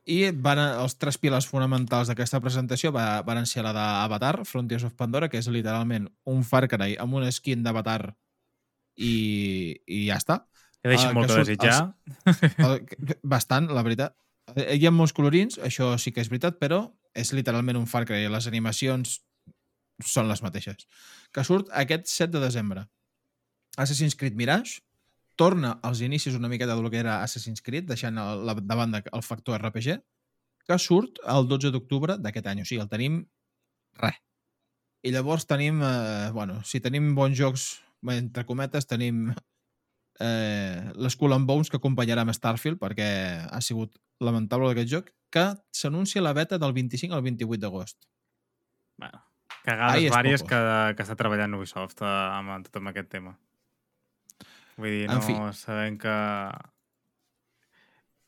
i 0.05 0.19
van, 0.29 0.61
els 0.83 0.93
tres 1.01 1.17
pilars 1.17 1.47
fonamentals 1.49 2.11
d'aquesta 2.11 2.39
presentació 2.43 2.91
va, 2.93 3.23
van 3.25 3.47
ser 3.49 3.63
la 3.65 3.73
d'Avatar, 3.73 4.43
Frontiers 4.45 4.85
of 4.85 4.93
Pandora, 4.93 5.31
que 5.31 5.41
és 5.41 5.49
literalment 5.49 6.05
un 6.29 6.43
Far 6.45 6.67
Cry 6.69 6.93
amb 7.01 7.17
un 7.17 7.25
skin 7.33 7.65
d'Avatar 7.65 8.13
i, 9.01 9.15
i 9.87 10.05
ja 10.05 10.19
està. 10.21 10.43
Que 10.85 10.91
deixa 10.93 11.09
Ah, 11.09 11.13
molt 11.17 11.25
que 11.25 11.33
surt 11.33 11.47
desitjar. 11.49 11.95
El, 12.61 12.75
bastant, 13.25 13.71
la 13.73 13.81
veritat. 13.81 14.13
Eh, 14.53 14.75
Hi 14.77 14.85
ha 14.85 14.91
molts 14.93 15.15
colorins, 15.17 15.57
això 15.65 15.87
sí 15.97 16.11
que 16.13 16.21
és 16.21 16.29
veritat, 16.29 16.59
però 16.61 16.83
és 17.17 17.31
literalment 17.33 17.79
un 17.79 17.87
Far 17.89 18.03
Cry. 18.05 18.27
Les 18.29 18.45
animacions 18.51 19.15
són 20.05 20.29
les 20.29 20.43
mateixes. 20.45 20.85
Que 21.33 21.41
surt 21.47 21.71
aquest 21.73 22.05
7 22.11 22.35
de 22.35 22.43
desembre. 22.43 22.83
Assassin's 23.81 24.13
Creed 24.15 24.37
Mirage 24.37 24.83
torna 25.35 25.79
als 25.81 26.03
inicis 26.05 26.37
una 26.37 26.51
miqueta 26.51 26.75
del 26.77 26.91
que 26.93 27.01
era 27.01 27.17
Assassin's 27.23 27.65
Creed, 27.65 27.89
deixant 27.89 28.21
el, 28.21 28.45
la, 28.45 28.53
de 28.53 28.77
banda 28.77 29.01
el 29.11 29.23
factor 29.25 29.57
RPG, 29.57 29.97
que 30.69 30.77
surt 30.77 31.17
el 31.25 31.49
12 31.49 31.73
d'octubre 31.73 32.19
d'aquest 32.21 32.51
any. 32.53 32.61
O 32.61 32.69
sigui, 32.69 32.83
el 32.85 32.91
tenim 32.93 33.23
res. 33.97 34.21
I 35.05 35.11
llavors 35.17 35.49
tenim, 35.49 35.81
eh, 35.81 36.29
bueno, 36.33 36.61
si 36.63 36.79
tenim 36.81 37.15
bons 37.17 37.37
jocs, 37.37 37.65
entre 38.13 38.45
cometes, 38.45 38.85
tenim 38.85 39.31
eh, 40.19 40.91
l'Skull 40.95 41.33
and 41.35 41.47
Bones 41.47 41.69
que 41.69 41.77
acompanyarà 41.77 42.21
amb 42.25 42.33
Starfield 42.35 42.79
perquè 42.81 43.07
ha 43.49 43.61
sigut 43.61 43.97
lamentable 44.23 44.69
aquest 44.71 44.89
joc 44.91 45.09
que 45.33 45.47
s'anuncia 45.75 46.21
la 46.23 46.33
beta 46.33 46.57
del 46.61 46.71
25 46.73 47.13
al 47.15 47.21
28 47.25 47.59
d'agost. 47.61 47.97
Bueno, 48.97 49.19
Ai, 49.19 49.63
cagades 49.65 50.03
és 50.05 50.13
vàries 50.13 50.41
poco. 50.45 50.49
que, 50.53 50.61
que 50.95 51.03
està 51.03 51.15
treballant 51.19 51.53
Ubisoft 51.57 52.01
eh, 52.01 52.05
amb, 52.07 52.53
amb 52.59 52.67
tot 52.69 52.79
amb 52.79 52.93
aquest 52.93 53.09
tema. 53.11 53.35
Vull 54.77 54.91
dir, 54.91 55.03
En 55.09 55.15
no 55.17 55.21
fi. 55.23 55.35
sabem 55.55 55.97
que 55.97 56.13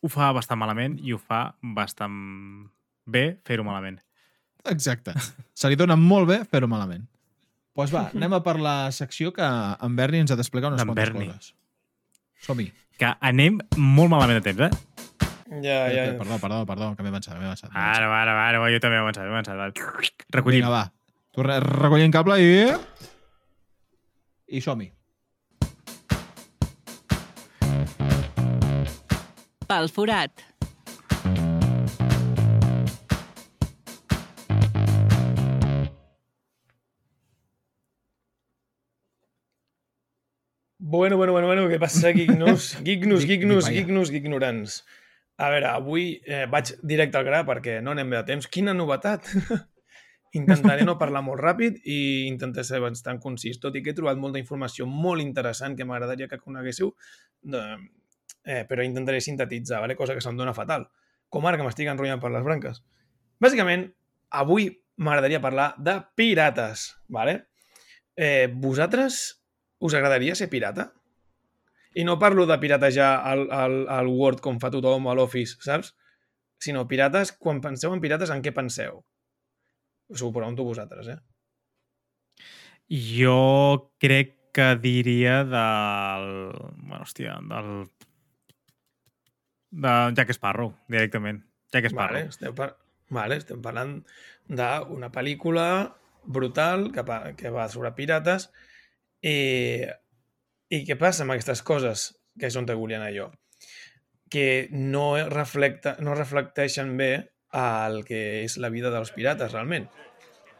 ho 0.01 0.09
fa 0.11 0.31
bastant 0.35 0.59
malament 0.61 0.97
i 1.03 1.13
ho 1.15 1.19
fa 1.19 1.53
bastant 1.75 2.15
bé 3.07 3.37
fer-ho 3.47 3.63
malament. 3.67 3.99
Exacte. 4.67 5.13
Se 5.55 5.69
li 5.71 5.77
dona 5.79 5.95
molt 5.99 6.27
bé 6.29 6.41
fer-ho 6.45 6.67
malament. 6.67 7.05
Doncs 7.07 7.75
pues 7.77 7.91
va, 7.93 8.07
anem 8.09 8.33
a 8.33 8.39
per 8.41 8.55
la 8.59 8.75
secció 8.91 9.29
que 9.35 9.45
en 9.45 9.95
Berni 9.95 10.23
ens 10.23 10.31
ha 10.33 10.37
d'explicar 10.39 10.71
unes 10.71 10.81
D'en 10.81 10.89
quantes 10.89 11.11
Berni. 11.11 11.27
coses. 11.29 11.53
Som-hi. 12.45 12.71
Que 12.97 13.11
anem 13.21 13.59
molt 13.77 14.09
malament 14.09 14.39
de 14.41 14.53
temps, 14.53 14.67
eh? 14.67 14.71
Ja, 15.63 15.87
ja, 15.87 16.03
Eh, 16.11 16.17
Perdó, 16.19 16.37
perdó, 16.41 16.65
perdó, 16.67 16.95
que 16.95 17.03
m'he 17.03 17.09
avançat, 17.09 17.37
m'he 17.39 17.45
avançat. 17.45 17.71
m'he 17.71 17.79
Ara, 17.79 18.09
ara, 18.21 18.33
ara, 18.49 18.59
jo 18.73 18.79
també 18.83 18.97
he 18.97 18.99
avançat, 18.99 19.23
he 19.23 19.29
avançat. 19.29 19.55
va. 19.55 19.71
Recollim. 20.35 20.59
Vinga, 20.65 20.69
va. 20.69 20.91
Tu 21.33 21.43
re 21.43 21.59
recollint 21.61 22.11
cable 22.11 22.39
i... 22.41 22.51
I 24.57 24.61
som-hi. 24.61 24.91
Pel 29.67 29.89
forat. 29.91 30.31
Bueno, 40.89 41.17
bueno, 41.17 41.33
bueno, 41.33 41.47
bueno, 41.47 41.65
què 41.67 41.79
passa, 41.81 42.13
Geeknus? 42.15 42.77
Geeknus, 42.79 43.21
Dic- 43.25 43.27
Geeknus, 43.33 43.65
dic, 43.65 43.65
vaja. 43.65 43.73
Geeknus, 43.75 44.11
Geeknorants. 44.13 44.75
A 45.37 45.49
veure, 45.51 45.67
avui 45.67 46.05
eh, 46.25 46.45
vaig 46.49 46.69
directe 46.87 47.19
al 47.19 47.25
gra 47.27 47.41
perquè 47.45 47.81
no 47.83 47.91
anem 47.91 48.13
bé 48.13 48.21
de 48.21 48.27
temps. 48.29 48.47
Quina 48.47 48.71
novetat! 48.77 49.27
Intentaré 50.39 50.85
no 50.87 50.95
parlar 50.99 51.21
molt 51.25 51.39
ràpid 51.43 51.81
i 51.87 51.97
intentaré 52.29 52.63
ser 52.67 52.79
bastant 52.83 53.19
concís, 53.23 53.59
tot 53.63 53.75
i 53.75 53.81
que 53.83 53.91
he 53.91 53.97
trobat 53.97 54.19
molta 54.19 54.39
informació 54.39 54.85
molt 54.87 55.23
interessant 55.23 55.75
que 55.75 55.85
m'agradaria 55.87 56.27
que 56.31 56.39
coneguéssiu, 56.39 56.91
eh, 57.51 58.63
però 58.69 58.83
intentaré 58.85 59.19
sintetitzar, 59.23 59.79
vale? 59.83 59.95
cosa 59.99 60.15
que 60.15 60.21
se'm 60.23 60.37
dona 60.39 60.53
fatal. 60.55 60.87
Com 61.31 61.47
ara 61.47 61.57
que 61.59 61.65
m'estic 61.67 61.87
enrotllant 61.91 62.21
per 62.23 62.31
les 62.31 62.43
branques. 62.47 62.79
Bàsicament, 63.43 63.87
avui 64.39 64.69
m'agradaria 65.03 65.41
parlar 65.43 65.73
de 65.79 65.97
pirates, 66.15 66.89
vale? 67.11 67.39
Eh, 68.15 68.47
vosaltres 68.53 69.36
us 69.79 69.93
agradaria 69.93 70.35
ser 70.35 70.49
pirata? 70.49 70.91
I 71.97 72.03
no 72.05 72.17
parlo 72.21 72.45
de 72.45 72.57
piratejar 72.61 73.13
al, 73.25 73.47
al, 73.51 73.79
al 73.89 74.07
Word 74.07 74.41
com 74.45 74.59
fa 74.61 74.69
tothom 74.73 75.07
a 75.09 75.15
l'Office, 75.17 75.57
saps? 75.65 75.93
Sinó 76.61 76.87
pirates, 76.89 77.31
quan 77.37 77.61
penseu 77.61 77.93
en 77.93 78.01
pirates, 78.01 78.33
en 78.33 78.41
què 78.45 78.53
penseu? 78.53 79.03
Us 80.13 80.23
ho 80.23 80.31
pregunto 80.33 80.65
vosaltres, 80.65 81.09
eh? 81.13 81.19
Jo 82.87 83.93
crec 83.99 84.35
que 84.55 84.71
diria 84.81 85.43
del... 85.43 86.27
Bueno, 86.81 87.03
hòstia, 87.03 87.37
del... 87.49 87.71
De 89.69 89.93
Jack 90.17 90.33
Sparrow, 90.33 90.71
directament. 90.87 91.43
Jack 91.73 91.91
Sparrow. 91.91 92.15
Vale, 92.15 92.31
estem, 92.31 92.55
par 92.55 92.71
vale, 93.13 93.37
estem 93.41 93.61
parlant 93.61 93.99
d'una 94.47 95.11
pel·lícula 95.13 95.67
brutal 96.23 96.89
que, 96.95 97.03
pa 97.07 97.19
que 97.39 97.51
va 97.53 97.67
sobre 97.71 97.93
pirates 97.95 98.49
i, 99.21 99.85
i 100.69 100.81
què 100.87 100.97
passa 100.99 101.23
amb 101.25 101.33
aquestes 101.35 101.63
coses 101.65 102.09
que 102.37 102.49
és 102.49 102.55
on 102.59 102.67
te 102.69 102.75
volia 102.77 102.99
anar 103.01 103.13
jo? 103.15 103.29
Que 104.29 104.67
no, 104.71 105.15
reflecta, 105.31 105.95
no 106.03 106.13
reflecteixen 106.17 106.95
bé 106.99 107.11
el 107.57 108.03
que 108.05 108.43
és 108.43 108.57
la 108.59 108.69
vida 108.69 108.91
dels 108.91 109.13
pirates, 109.15 109.53
realment. 109.53 109.87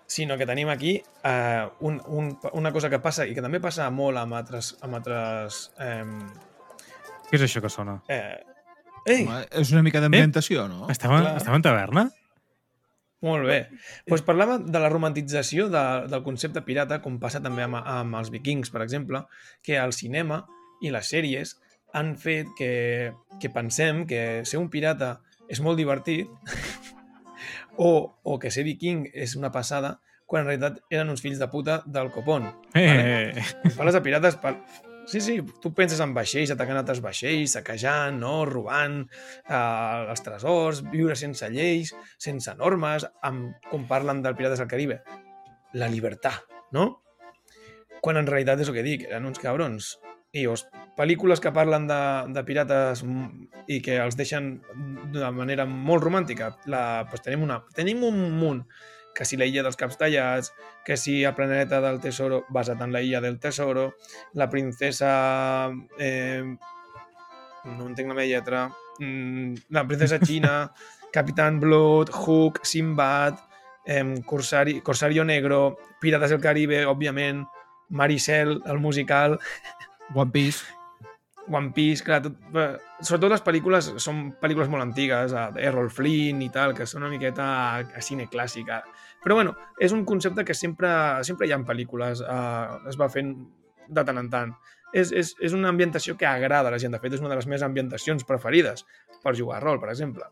sinó 0.08 0.38
que 0.40 0.46
tenim 0.48 0.70
aquí 0.72 1.04
eh, 1.28 1.68
un, 1.82 2.02
un, 2.08 2.30
una 2.54 2.72
cosa 2.72 2.90
que 2.90 3.00
passa 3.04 3.26
i 3.28 3.34
que 3.36 3.42
també 3.44 3.60
passa 3.60 3.90
molt 3.92 4.18
amb 4.18 4.38
altres... 4.40 4.78
Amb 4.82 4.96
altres 4.96 5.66
eh, 5.84 6.06
Què 7.28 7.36
és 7.36 7.44
això 7.44 7.60
que 7.62 7.70
sona? 7.70 7.98
eh, 8.08 8.38
ei, 9.04 9.26
Home, 9.26 9.42
és 9.52 9.74
una 9.76 9.84
mica 9.84 10.00
d'ambientació, 10.00 10.70
no? 10.72 10.88
Estem, 10.90 11.12
clar. 11.12 11.36
estem 11.42 11.58
en 11.60 11.66
taverna? 11.66 12.06
Molt 13.26 13.48
bé. 13.50 13.58
Pues 14.06 14.22
parlava 14.22 14.60
de 14.62 14.80
la 14.80 14.90
romantització 14.94 15.68
de, 15.74 15.84
del 16.12 16.24
concepte 16.26 16.62
pirata, 16.66 17.00
com 17.02 17.18
passa 17.22 17.42
també 17.42 17.66
amb, 17.66 17.80
amb 17.82 18.20
els 18.20 18.30
vikings, 18.34 18.70
per 18.74 18.84
exemple, 18.86 19.24
que 19.66 19.80
el 19.82 19.96
cinema 19.98 20.44
i 20.86 20.94
les 20.94 21.10
sèries 21.10 21.56
han 21.98 22.14
fet 22.22 22.50
que, 22.58 23.14
que 23.42 23.50
pensem 23.50 24.06
que 24.10 24.44
ser 24.46 24.62
un 24.62 24.70
pirata 24.70 25.18
és 25.50 25.62
molt 25.64 25.80
divertit 25.80 26.30
o, 27.78 27.90
o 28.22 28.38
que 28.38 28.52
ser 28.54 28.68
viking 28.68 29.08
és 29.14 29.38
una 29.40 29.50
passada 29.56 29.98
quan 30.28 30.44
en 30.44 30.52
realitat 30.52 30.82
eren 30.92 31.10
uns 31.10 31.24
fills 31.24 31.40
de 31.40 31.48
puta 31.50 31.80
del 31.88 32.12
copón. 32.12 32.52
Eh, 32.76 33.32
Parles 33.78 33.96
de 33.96 34.04
pirates... 34.04 34.38
Sí, 35.08 35.22
sí, 35.24 35.38
tu 35.64 35.72
penses 35.72 36.02
en 36.04 36.12
vaixells, 36.12 36.52
atacant 36.52 36.82
altres 36.82 37.00
vaixells, 37.00 37.54
saquejant, 37.56 38.18
no? 38.20 38.42
robant 38.50 38.98
eh, 39.06 40.10
els 40.12 40.24
tresors, 40.26 40.82
viure 40.92 41.16
sense 41.16 41.48
lleis, 41.54 41.94
sense 42.20 42.52
normes, 42.60 43.06
amb, 43.24 43.54
com 43.72 43.86
parlen 43.88 44.20
del 44.26 44.36
Pirates 44.36 44.60
del 44.60 44.68
Caribe. 44.68 44.98
La 45.80 45.88
llibertat, 45.88 46.52
no? 46.76 46.90
Quan 48.04 48.20
en 48.20 48.28
realitat 48.28 48.60
és 48.60 48.68
el 48.68 48.76
que 48.76 48.84
dic, 48.84 49.08
eren 49.08 49.30
uns 49.32 49.40
cabrons. 49.40 49.94
I 50.36 50.44
os, 50.52 50.66
pel·lícules 51.00 51.40
que 51.40 51.56
parlen 51.56 51.88
de, 51.88 52.02
de 52.36 52.44
pirates 52.44 53.06
mm, 53.08 53.48
i 53.72 53.80
que 53.86 53.96
els 54.04 54.20
deixen 54.20 54.58
d'una 55.14 55.32
manera 55.32 55.64
molt 55.70 56.04
romàntica, 56.04 56.52
la, 56.68 56.84
pues 57.08 57.24
tenim, 57.24 57.48
una, 57.48 57.62
tenim 57.80 58.04
un 58.04 58.20
munt 58.36 58.66
que 59.18 59.26
si 59.26 59.38
la 59.38 59.48
illa 59.50 59.64
dels 59.66 59.80
caps 59.80 59.98
tallats, 59.98 60.52
que 60.86 60.96
si 60.96 61.24
el 61.26 61.34
planeta 61.34 61.82
del 61.82 61.98
tesoro 62.00 62.44
basat 62.54 62.84
en 62.86 62.94
la 62.94 63.02
illa 63.02 63.22
del 63.22 63.40
tesoro, 63.42 63.96
la 64.34 64.46
princesa... 64.50 65.72
Eh, 65.98 66.46
no 67.66 67.88
entenc 67.90 68.08
la 68.08 68.14
meva 68.14 68.28
lletra. 68.30 68.62
Mm, 69.00 69.56
la 69.74 69.88
princesa 69.90 70.22
xina, 70.22 70.72
Capitán 71.12 71.60
Blood, 71.60 72.14
Hook, 72.14 72.62
Sinbad, 72.64 73.42
eh, 73.88 74.22
Corsari, 74.24 74.82
Corsario 74.82 75.26
Negro, 75.26 75.78
Pirates 76.00 76.30
del 76.30 76.42
Caribe, 76.42 76.86
òbviament, 76.86 77.48
Maricel, 77.90 78.62
el 78.66 78.78
musical, 78.78 79.40
One 80.14 80.32
Piece. 80.32 80.77
One 81.50 81.72
Piece, 81.74 82.04
clar, 82.04 82.20
tot, 82.26 82.38
sobretot 83.00 83.32
les 83.32 83.44
pel·lícules 83.46 83.92
són 84.04 84.24
pel·lícules 84.42 84.70
molt 84.72 84.84
antigues, 84.84 85.32
eh, 85.32 85.68
Errol 85.70 85.90
Flynn 85.94 86.42
i 86.44 86.50
tal, 86.54 86.74
que 86.76 86.88
són 86.90 87.06
una 87.06 87.12
miqueta 87.14 87.46
a, 87.46 87.84
a 87.88 88.04
cine 88.04 88.28
clàssica. 88.32 88.82
Però 89.24 89.38
bueno, 89.40 89.56
és 89.80 89.96
un 89.96 90.04
concepte 90.06 90.46
que 90.48 90.56
sempre, 90.58 90.90
sempre 91.28 91.48
hi 91.48 91.54
ha 91.54 91.60
en 91.62 91.68
pel·lícules, 91.68 92.24
eh, 92.24 92.90
es 92.92 93.00
va 93.00 93.10
fent 93.14 93.36
de 93.88 94.04
tant 94.04 94.20
en 94.20 94.32
tant. 94.34 94.58
És, 94.96 95.12
és, 95.12 95.34
és 95.44 95.54
una 95.56 95.70
ambientació 95.72 96.16
que 96.20 96.28
agrada 96.28 96.72
a 96.72 96.76
la 96.76 96.80
gent, 96.80 96.96
de 96.96 97.00
fet 97.04 97.16
és 97.16 97.24
una 97.24 97.32
de 97.34 97.40
les 97.40 97.48
meves 97.48 97.64
ambientacions 97.66 98.24
preferides 98.28 98.86
per 99.24 99.36
jugar 99.36 99.60
a 99.60 99.64
rol, 99.64 99.82
per 99.84 99.92
exemple. 99.92 100.28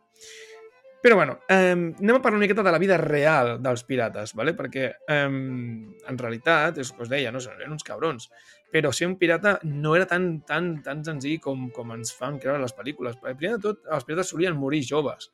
Però 1.06 1.20
bueno, 1.20 1.36
eh, 1.54 1.76
anem 1.76 2.16
a 2.16 2.22
parlar 2.22 2.40
una 2.40 2.48
miqueta 2.48 2.64
de 2.66 2.72
la 2.74 2.80
vida 2.82 2.96
real 2.98 3.60
dels 3.62 3.84
pirates, 3.86 4.34
¿vale? 4.34 4.56
perquè 4.58 4.88
eh, 4.90 5.28
en 5.28 6.18
realitat, 6.18 6.80
és, 6.82 6.90
us 6.98 7.12
deia, 7.12 7.30
no, 7.36 7.44
eren 7.60 7.76
uns 7.76 7.86
cabrons, 7.86 8.32
però 8.76 8.90
ser 8.92 9.08
un 9.08 9.16
pirata 9.16 9.54
no 9.64 9.94
era 9.96 10.04
tan, 10.06 10.42
tan, 10.44 10.82
tan 10.84 11.00
senzill 11.08 11.38
com, 11.40 11.70
com 11.72 11.94
ens 11.96 12.10
fan 12.12 12.42
creure 12.44 12.60
les 12.60 12.74
pel·lícules. 12.76 13.16
Primer 13.24 13.54
de 13.54 13.62
tot, 13.64 13.86
els 13.88 14.04
pirates 14.04 14.34
solien 14.34 14.58
morir 14.60 14.82
joves, 14.84 15.30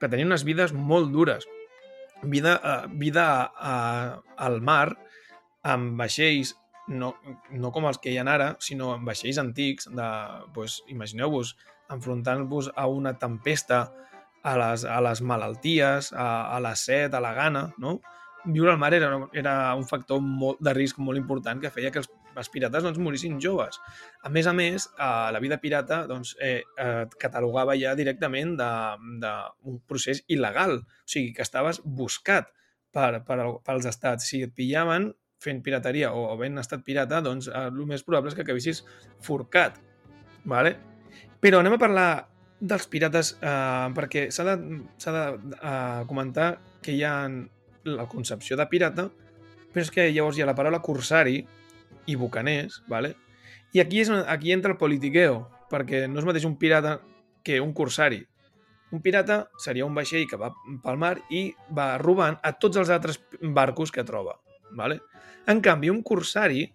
que 0.00 0.08
tenien 0.08 0.30
unes 0.30 0.46
vides 0.48 0.72
molt 0.72 1.10
dures. 1.12 1.44
Vida, 2.32 2.54
uh, 2.56 2.86
vida 2.96 3.26
uh, 3.52 4.22
al 4.46 4.56
mar, 4.64 4.94
amb 5.68 6.00
vaixells, 6.00 6.54
no, 6.88 7.10
no 7.52 7.72
com 7.76 7.90
els 7.90 8.00
que 8.00 8.14
hi 8.14 8.16
ha 8.16 8.24
ara, 8.24 8.48
sinó 8.56 8.94
amb 8.94 9.12
vaixells 9.12 9.42
antics, 9.42 9.90
de, 9.92 10.08
pues, 10.56 10.78
imagineu-vos, 10.96 11.52
enfrontant-vos 11.92 12.72
a 12.72 12.88
una 12.88 13.12
tempesta, 13.20 13.82
a 14.48 14.56
les, 14.62 14.86
a 14.88 14.96
les 15.04 15.20
malalties, 15.20 16.08
a, 16.16 16.30
a 16.56 16.64
la 16.64 16.72
set, 16.72 17.12
a 17.12 17.20
la 17.20 17.36
gana, 17.36 17.66
no? 17.76 17.98
Viure 18.48 18.72
al 18.72 18.80
mar 18.80 18.94
era, 18.96 19.12
era 19.36 19.54
un 19.76 19.84
factor 19.84 20.24
molt, 20.24 20.56
de 20.64 20.72
risc 20.74 20.96
molt 21.04 21.20
important 21.20 21.60
que 21.60 21.70
feia 21.70 21.92
que 21.92 22.00
els, 22.00 22.08
els 22.36 22.50
pirates 22.52 22.84
doncs, 22.84 23.00
morissin 23.02 23.38
joves. 23.40 23.78
A 24.24 24.30
més 24.32 24.46
a 24.46 24.54
més, 24.56 24.88
eh, 24.98 25.28
la 25.34 25.40
vida 25.42 25.58
pirata 25.60 26.02
doncs, 26.08 26.34
eh, 26.40 26.62
eh, 26.78 27.04
catalogava 27.18 27.76
ja 27.78 27.94
directament 27.98 28.56
d'un 28.56 29.78
procés 29.88 30.24
il·legal, 30.28 30.78
o 30.80 31.08
sigui, 31.08 31.32
que 31.36 31.42
estaves 31.42 31.82
buscat 31.84 32.52
per, 32.92 33.22
per, 33.26 33.38
pels 33.64 33.88
estats. 33.88 34.28
Si 34.28 34.42
et 34.46 34.54
pillaven 34.54 35.10
fent 35.42 35.62
pirateria 35.64 36.12
o 36.14 36.28
havent 36.32 36.60
estat 36.62 36.84
pirata, 36.86 37.20
doncs 37.24 37.48
eh, 37.50 37.68
el 37.68 37.86
més 37.86 38.04
probable 38.06 38.32
és 38.32 38.38
que 38.38 38.46
acabessis 38.46 38.84
forcat. 39.24 39.80
Vale? 40.44 40.76
Però 41.42 41.60
anem 41.62 41.76
a 41.76 41.80
parlar 41.80 42.10
dels 42.62 42.86
pirates 42.90 43.34
eh, 43.42 43.88
perquè 43.96 44.28
s'ha 44.30 44.46
de, 44.52 44.56
de 45.02 45.24
eh, 45.58 46.04
comentar 46.10 46.54
que 46.82 46.94
hi 46.94 47.02
ha 47.06 47.16
la 47.88 48.06
concepció 48.10 48.56
de 48.58 48.66
pirata, 48.70 49.08
però 49.72 49.82
és 49.82 49.90
que 49.90 50.06
llavors 50.12 50.38
hi 50.38 50.44
ha 50.44 50.48
la 50.50 50.56
paraula 50.58 50.82
corsari 50.84 51.40
i 52.06 52.16
bucaners, 52.16 52.82
¿vale? 52.88 53.14
i 53.72 53.80
aquí, 53.80 54.02
és, 54.02 54.10
aquí 54.28 54.52
entra 54.52 54.74
el 54.74 54.78
politiqueo, 54.78 55.40
perquè 55.72 56.04
no 56.08 56.20
és 56.20 56.28
mateix 56.28 56.44
un 56.44 56.58
pirata 56.60 56.98
que 57.44 57.58
un 57.64 57.72
corsari. 57.72 58.20
Un 58.92 59.00
pirata 59.00 59.46
seria 59.56 59.86
un 59.88 59.96
vaixell 59.96 60.26
que 60.28 60.36
va 60.36 60.50
pel 60.84 60.98
mar 61.00 61.14
i 61.32 61.46
va 61.72 61.96
robant 62.02 62.36
a 62.44 62.52
tots 62.60 62.76
els 62.82 62.92
altres 62.92 63.22
barcos 63.40 63.90
que 63.90 64.04
troba. 64.04 64.36
¿vale? 64.76 65.00
En 65.48 65.62
canvi, 65.64 65.88
un 65.88 66.02
corsari 66.02 66.66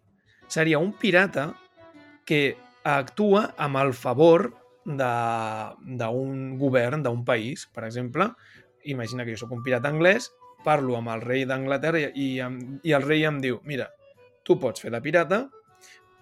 seria 0.50 0.80
un 0.80 0.94
pirata 0.98 1.52
que 2.26 2.58
actua 2.84 3.54
amb 3.58 3.78
el 3.78 3.94
favor 3.94 4.50
d'un 4.88 6.58
govern, 6.58 7.04
d'un 7.04 7.24
país. 7.26 7.68
Per 7.70 7.86
exemple, 7.86 8.32
imagina 8.86 9.24
que 9.24 9.36
jo 9.36 9.44
sóc 9.44 9.54
un 9.54 9.62
pirata 9.62 9.92
anglès, 9.94 10.32
parlo 10.66 10.98
amb 10.98 11.14
el 11.14 11.22
rei 11.22 11.46
d'Anglaterra 11.46 12.02
i, 12.02 12.10
i, 12.16 12.28
i 12.90 12.98
el 12.98 13.06
rei 13.06 13.28
em 13.30 13.38
diu 13.44 13.62
mira, 13.64 13.92
tu 14.48 14.56
pots 14.62 14.82
fer 14.82 14.94
de 14.94 15.02
pirata 15.04 15.44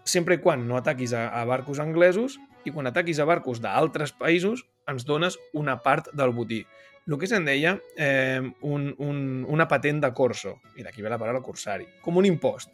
sempre 0.05 0.37
i 0.37 0.41
quan 0.41 0.67
no 0.69 0.77
ataquis 0.77 1.13
a, 1.13 1.27
a 1.33 1.43
barcos 1.49 1.81
anglesos 1.81 2.39
i 2.65 2.73
quan 2.73 2.89
ataquis 2.89 3.19
a 3.21 3.27
barcos 3.29 3.61
d'altres 3.61 4.13
països 4.17 4.65
ens 4.89 5.05
dones 5.05 5.37
una 5.53 5.77
part 5.81 6.11
del 6.13 6.33
botí. 6.33 6.63
El 7.05 7.19
que 7.21 7.29
se'n 7.29 7.45
deia 7.45 7.75
eh, 8.01 8.41
un, 8.65 8.87
un, 8.97 9.19
una 9.49 9.67
patent 9.69 10.01
de 10.01 10.09
corso, 10.17 10.55
i 10.77 10.85
d'aquí 10.85 11.05
ve 11.05 11.11
la 11.13 11.19
paraula 11.21 11.43
corsari, 11.45 11.85
com 12.01 12.17
un 12.17 12.25
impost. 12.25 12.71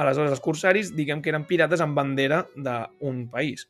Aleshores, 0.00 0.32
els 0.32 0.40
corsaris, 0.40 0.94
diguem 0.96 1.20
que 1.20 1.28
eren 1.32 1.44
pirates 1.44 1.82
amb 1.84 1.96
bandera 1.96 2.46
d'un 2.56 3.26
país. 3.32 3.66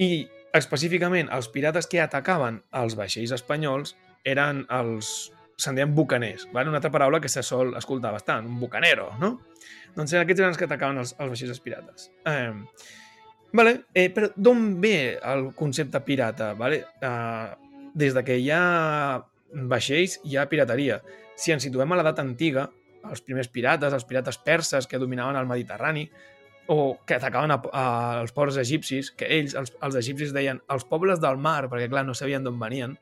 I 0.00 0.24
específicament 0.56 1.28
els 1.32 1.50
pirates 1.52 1.88
que 1.92 2.00
atacaven 2.00 2.62
els 2.80 2.96
vaixells 2.96 3.34
espanyols 3.36 3.92
eren 4.24 4.64
els 4.72 5.30
se'n 5.56 5.76
deien 5.76 5.94
bucaners, 5.94 6.48
¿vale? 6.52 6.68
una 6.68 6.78
altra 6.78 6.92
paraula 6.92 7.20
que 7.20 7.30
se 7.32 7.42
sol 7.42 7.74
escoltar 7.76 8.12
bastant, 8.12 8.46
un 8.46 8.60
bucanero, 8.60 9.10
no? 9.20 9.38
Doncs 9.96 10.12
eren 10.12 10.26
aquests 10.26 10.42
eren 10.42 10.52
els 10.52 10.58
que 10.60 10.66
atacaven 10.68 11.00
els, 11.00 11.14
els 11.16 11.32
vaixells 11.32 11.62
pirates. 11.64 12.10
Eh, 12.28 12.52
vale, 13.56 13.72
eh, 13.96 14.10
però 14.12 14.28
d'on 14.36 14.74
ve 14.82 15.16
el 15.16 15.48
concepte 15.56 16.02
pirata? 16.04 16.52
Vale? 16.58 16.82
Eh, 17.00 17.86
des 17.96 18.12
de 18.12 18.22
que 18.26 18.36
hi 18.36 18.50
ha 18.52 18.60
vaixells 19.72 20.18
hi 20.28 20.36
ha 20.36 20.48
pirateria. 20.50 21.00
Si 21.40 21.52
ens 21.54 21.64
situem 21.64 21.92
a 21.92 22.00
l'edat 22.00 22.20
antiga, 22.20 22.68
els 23.08 23.22
primers 23.24 23.48
pirates, 23.48 23.94
els 23.94 24.04
pirates 24.04 24.36
perses 24.44 24.86
que 24.86 25.00
dominaven 25.00 25.38
el 25.40 25.48
Mediterrani, 25.48 26.04
o 26.66 26.98
que 27.06 27.14
atacaven 27.14 27.54
a, 27.54 27.60
a, 27.72 27.84
els 28.20 28.32
pobles 28.34 28.58
egipcis, 28.58 29.12
que 29.14 29.28
ells, 29.38 29.54
els, 29.56 29.72
els 29.86 29.98
egipcis 30.02 30.34
deien 30.34 30.60
els 30.72 30.84
pobles 30.84 31.22
del 31.22 31.38
mar, 31.38 31.68
perquè 31.70 31.88
clar, 31.88 32.04
no 32.04 32.14
sabien 32.14 32.44
d'on 32.44 32.58
venien. 32.60 32.96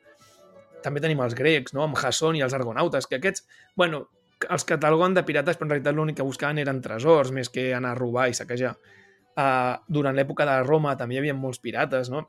També 0.85 1.01
tenim 1.01 1.23
els 1.25 1.37
grecs, 1.39 1.73
no? 1.77 1.85
amb 1.87 1.97
Jason 1.99 2.37
i 2.37 2.45
els 2.45 2.55
argonautes, 2.57 3.09
que 3.09 3.19
aquests, 3.21 3.47
bueno, 3.77 4.05
els 4.51 4.67
cataloguen 4.69 5.15
de 5.17 5.25
pirates, 5.25 5.57
però 5.57 5.69
en 5.69 5.75
realitat 5.75 5.97
l'únic 5.97 6.19
que 6.21 6.27
buscaven 6.27 6.61
eren 6.61 6.83
tresors, 6.85 7.33
més 7.33 7.51
que 7.53 7.71
anar 7.77 7.95
a 7.95 7.99
robar 7.99 8.29
i 8.29 8.37
saquejar. 8.37 8.75
Uh, 9.35 9.75
durant 9.91 10.15
l'època 10.15 10.47
de 10.47 10.59
Roma 10.63 10.95
també 10.99 11.17
hi 11.17 11.23
havia 11.23 11.35
molts 11.35 11.63
pirates, 11.63 12.11
no? 12.13 12.27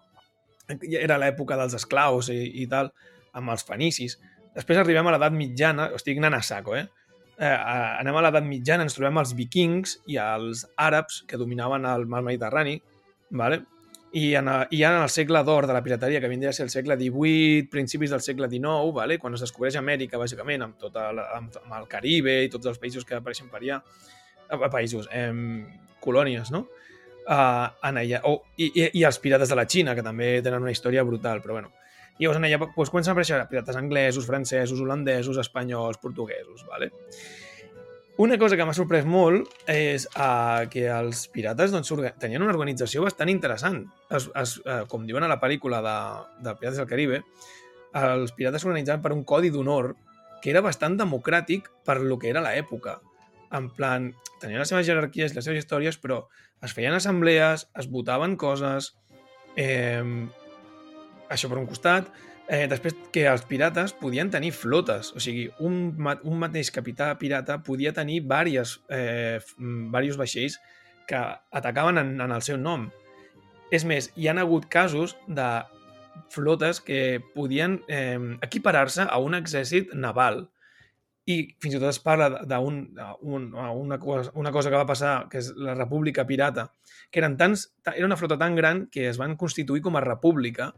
Era 0.89 1.19
l'època 1.21 1.57
dels 1.59 1.75
esclaus 1.77 2.31
i, 2.33 2.39
i 2.63 2.65
tal, 2.71 2.89
amb 3.37 3.53
els 3.53 3.65
fenicis. 3.67 4.17
Després 4.55 4.79
arribem 4.81 5.05
a 5.05 5.13
l'edat 5.13 5.35
mitjana, 5.35 5.91
estic 5.97 6.21
anant 6.21 6.39
a 6.39 6.41
saco, 6.45 6.73
eh? 6.79 6.87
eh, 7.37 7.51
anem 7.99 8.15
a 8.15 8.25
l'edat 8.25 8.47
mitjana, 8.47 8.87
ens 8.87 8.95
trobem 8.97 9.19
els 9.21 9.35
vikings 9.37 9.99
i 10.11 10.19
els 10.21 10.65
àrabs 10.81 11.21
que 11.27 11.39
dominaven 11.41 11.85
el 11.89 12.07
mar 12.09 12.23
Mediterrani, 12.25 12.79
vale? 13.31 13.63
I, 14.15 14.29
en, 14.39 14.47
i 14.71 14.83
en 14.87 15.01
el 15.01 15.09
segle 15.11 15.41
d'or 15.43 15.67
de 15.67 15.73
la 15.75 15.81
pirateria, 15.83 16.21
que 16.23 16.31
vindria 16.31 16.53
a 16.53 16.55
ser 16.55 16.63
el 16.69 16.71
segle 16.71 16.95
XVIII, 16.95 17.65
principis 17.71 18.13
del 18.13 18.23
segle 18.23 18.47
XIX, 18.47 18.93
vale? 18.95 19.17
quan 19.19 19.35
es 19.35 19.43
descobreix 19.43 19.75
Amèrica, 19.75 20.19
bàsicament, 20.21 20.63
amb, 20.63 20.77
tota 20.79 21.09
la, 21.11 21.25
amb, 21.35 21.57
amb 21.65 21.75
el 21.81 21.89
Caribe 21.91 22.37
i 22.45 22.51
tots 22.53 22.71
els 22.71 22.79
països 22.79 23.03
que 23.03 23.19
apareixen 23.19 23.51
per 23.51 23.59
allà, 23.59 23.81
eh, 24.47 24.69
països, 24.71 25.09
eh, 25.11 25.33
colònies, 25.99 26.53
no? 26.55 26.65
Uh, 27.25 27.65
en 27.89 27.97
allà, 27.97 28.19
oh, 28.29 28.37
i, 28.61 28.67
i, 28.69 28.83
i 28.99 29.03
els 29.07 29.17
pirates 29.17 29.49
de 29.49 29.55
la 29.57 29.65
Xina, 29.65 29.95
que 29.97 30.03
també 30.05 30.27
tenen 30.45 30.61
una 30.61 30.71
història 30.71 31.03
brutal, 31.03 31.41
però 31.41 31.57
bueno. 31.57 31.73
Llavors 32.19 32.37
en 32.37 32.45
ella 32.47 32.59
doncs, 32.61 32.91
comencen 32.93 33.11
a 33.11 33.15
aparèixer 33.15 33.39
pirates 33.49 33.75
anglesos, 33.75 34.27
francesos, 34.29 34.79
holandesos, 34.79 35.39
espanyols, 35.41 35.97
portuguesos, 35.99 36.63
vale? 36.69 36.91
Una 38.17 38.37
cosa 38.39 38.55
que 38.55 38.63
m'ha 38.63 38.73
sorprès 38.75 39.03
molt 39.03 39.49
és 39.67 40.05
uh, 40.15 40.63
que 40.71 40.85
els 40.87 41.25
pirates 41.33 41.73
doncs, 41.73 41.91
tenien 42.21 42.45
una 42.45 42.53
organització 42.53 43.03
bastant 43.03 43.27
interessant. 43.27 43.81
Es, 44.07 44.29
es, 44.39 44.53
uh, 44.63 44.85
com 44.87 45.03
diuen 45.03 45.25
a 45.25 45.31
la 45.31 45.39
pel·lícula 45.41 45.81
de, 45.83 45.95
de 46.45 46.53
Pirates 46.61 46.79
del 46.79 46.87
Caribe, 46.87 47.19
els 47.95 48.31
pirates 48.35 48.63
s'organitzaven 48.63 49.03
per 49.03 49.11
un 49.15 49.25
codi 49.27 49.51
d'honor 49.51 49.93
que 50.43 50.51
era 50.51 50.63
bastant 50.63 50.95
democràtic 50.99 51.67
per 51.83 51.97
lo 52.03 52.15
que 52.21 52.31
era 52.31 52.43
l'època. 52.43 53.01
En 53.55 53.67
plan, 53.75 54.09
tenien 54.39 54.63
les 54.63 54.71
seves 54.71 54.87
jerarquies, 54.87 55.35
les 55.35 55.47
seves 55.47 55.63
històries, 55.63 55.99
però 55.99 56.21
es 56.63 56.75
feien 56.75 56.95
assemblees, 56.95 57.67
es 57.75 57.89
votaven 57.91 58.35
coses, 58.39 58.93
eh, 59.59 60.03
això 61.31 61.51
per 61.51 61.59
un 61.59 61.67
costat, 61.67 62.11
eh, 62.49 62.67
després 62.69 62.95
que 63.11 63.25
els 63.29 63.43
pirates 63.49 63.93
podien 63.97 64.29
tenir 64.33 64.51
flotes, 64.53 65.11
o 65.15 65.19
sigui, 65.23 65.47
un, 65.59 65.93
un 66.23 66.39
mateix 66.41 66.71
capità 66.71 67.11
pirata 67.17 67.59
podia 67.63 67.93
tenir 67.93 68.21
diverses, 68.21 68.79
eh, 68.89 69.37
f- 69.41 69.55
mm, 69.57 69.87
diversos 69.91 70.17
vaixells 70.21 70.59
que 71.07 71.19
atacaven 71.51 71.97
en, 72.01 72.15
en 72.21 72.31
el 72.31 72.41
seu 72.41 72.57
nom. 72.57 72.89
És 73.73 73.85
més, 73.85 74.11
hi 74.15 74.27
han 74.29 74.37
hagut 74.41 74.67
casos 74.69 75.15
de 75.27 75.47
flotes 76.31 76.79
que 76.81 77.19
podien 77.35 77.79
eh, 77.87 78.17
equiparar-se 78.41 79.03
a 79.09 79.17
un 79.19 79.35
exèrcit 79.35 79.93
naval 79.93 80.45
i 81.25 81.39
fins 81.59 81.73
i 81.75 81.79
tot 81.81 81.89
es 81.89 81.97
parla 81.99 82.27
d'un, 82.45 82.75
un, 83.25 83.47
una, 83.57 83.97
cosa, 83.99 84.29
una 84.37 84.51
cosa 84.53 84.69
que 84.69 84.77
va 84.77 84.85
passar, 84.85 85.25
que 85.29 85.39
és 85.41 85.49
la 85.57 85.73
República 85.73 86.25
Pirata, 86.29 86.67
que 87.09 87.19
eren 87.19 87.35
tants, 87.37 87.71
ta- 87.81 87.95
era 87.97 88.05
una 88.05 88.17
flota 88.17 88.37
tan 88.37 88.55
gran 88.55 88.85
que 88.93 89.07
es 89.09 89.17
van 89.17 89.33
constituir 89.35 89.81
com 89.81 89.97
a 89.97 90.03
república 90.05 90.69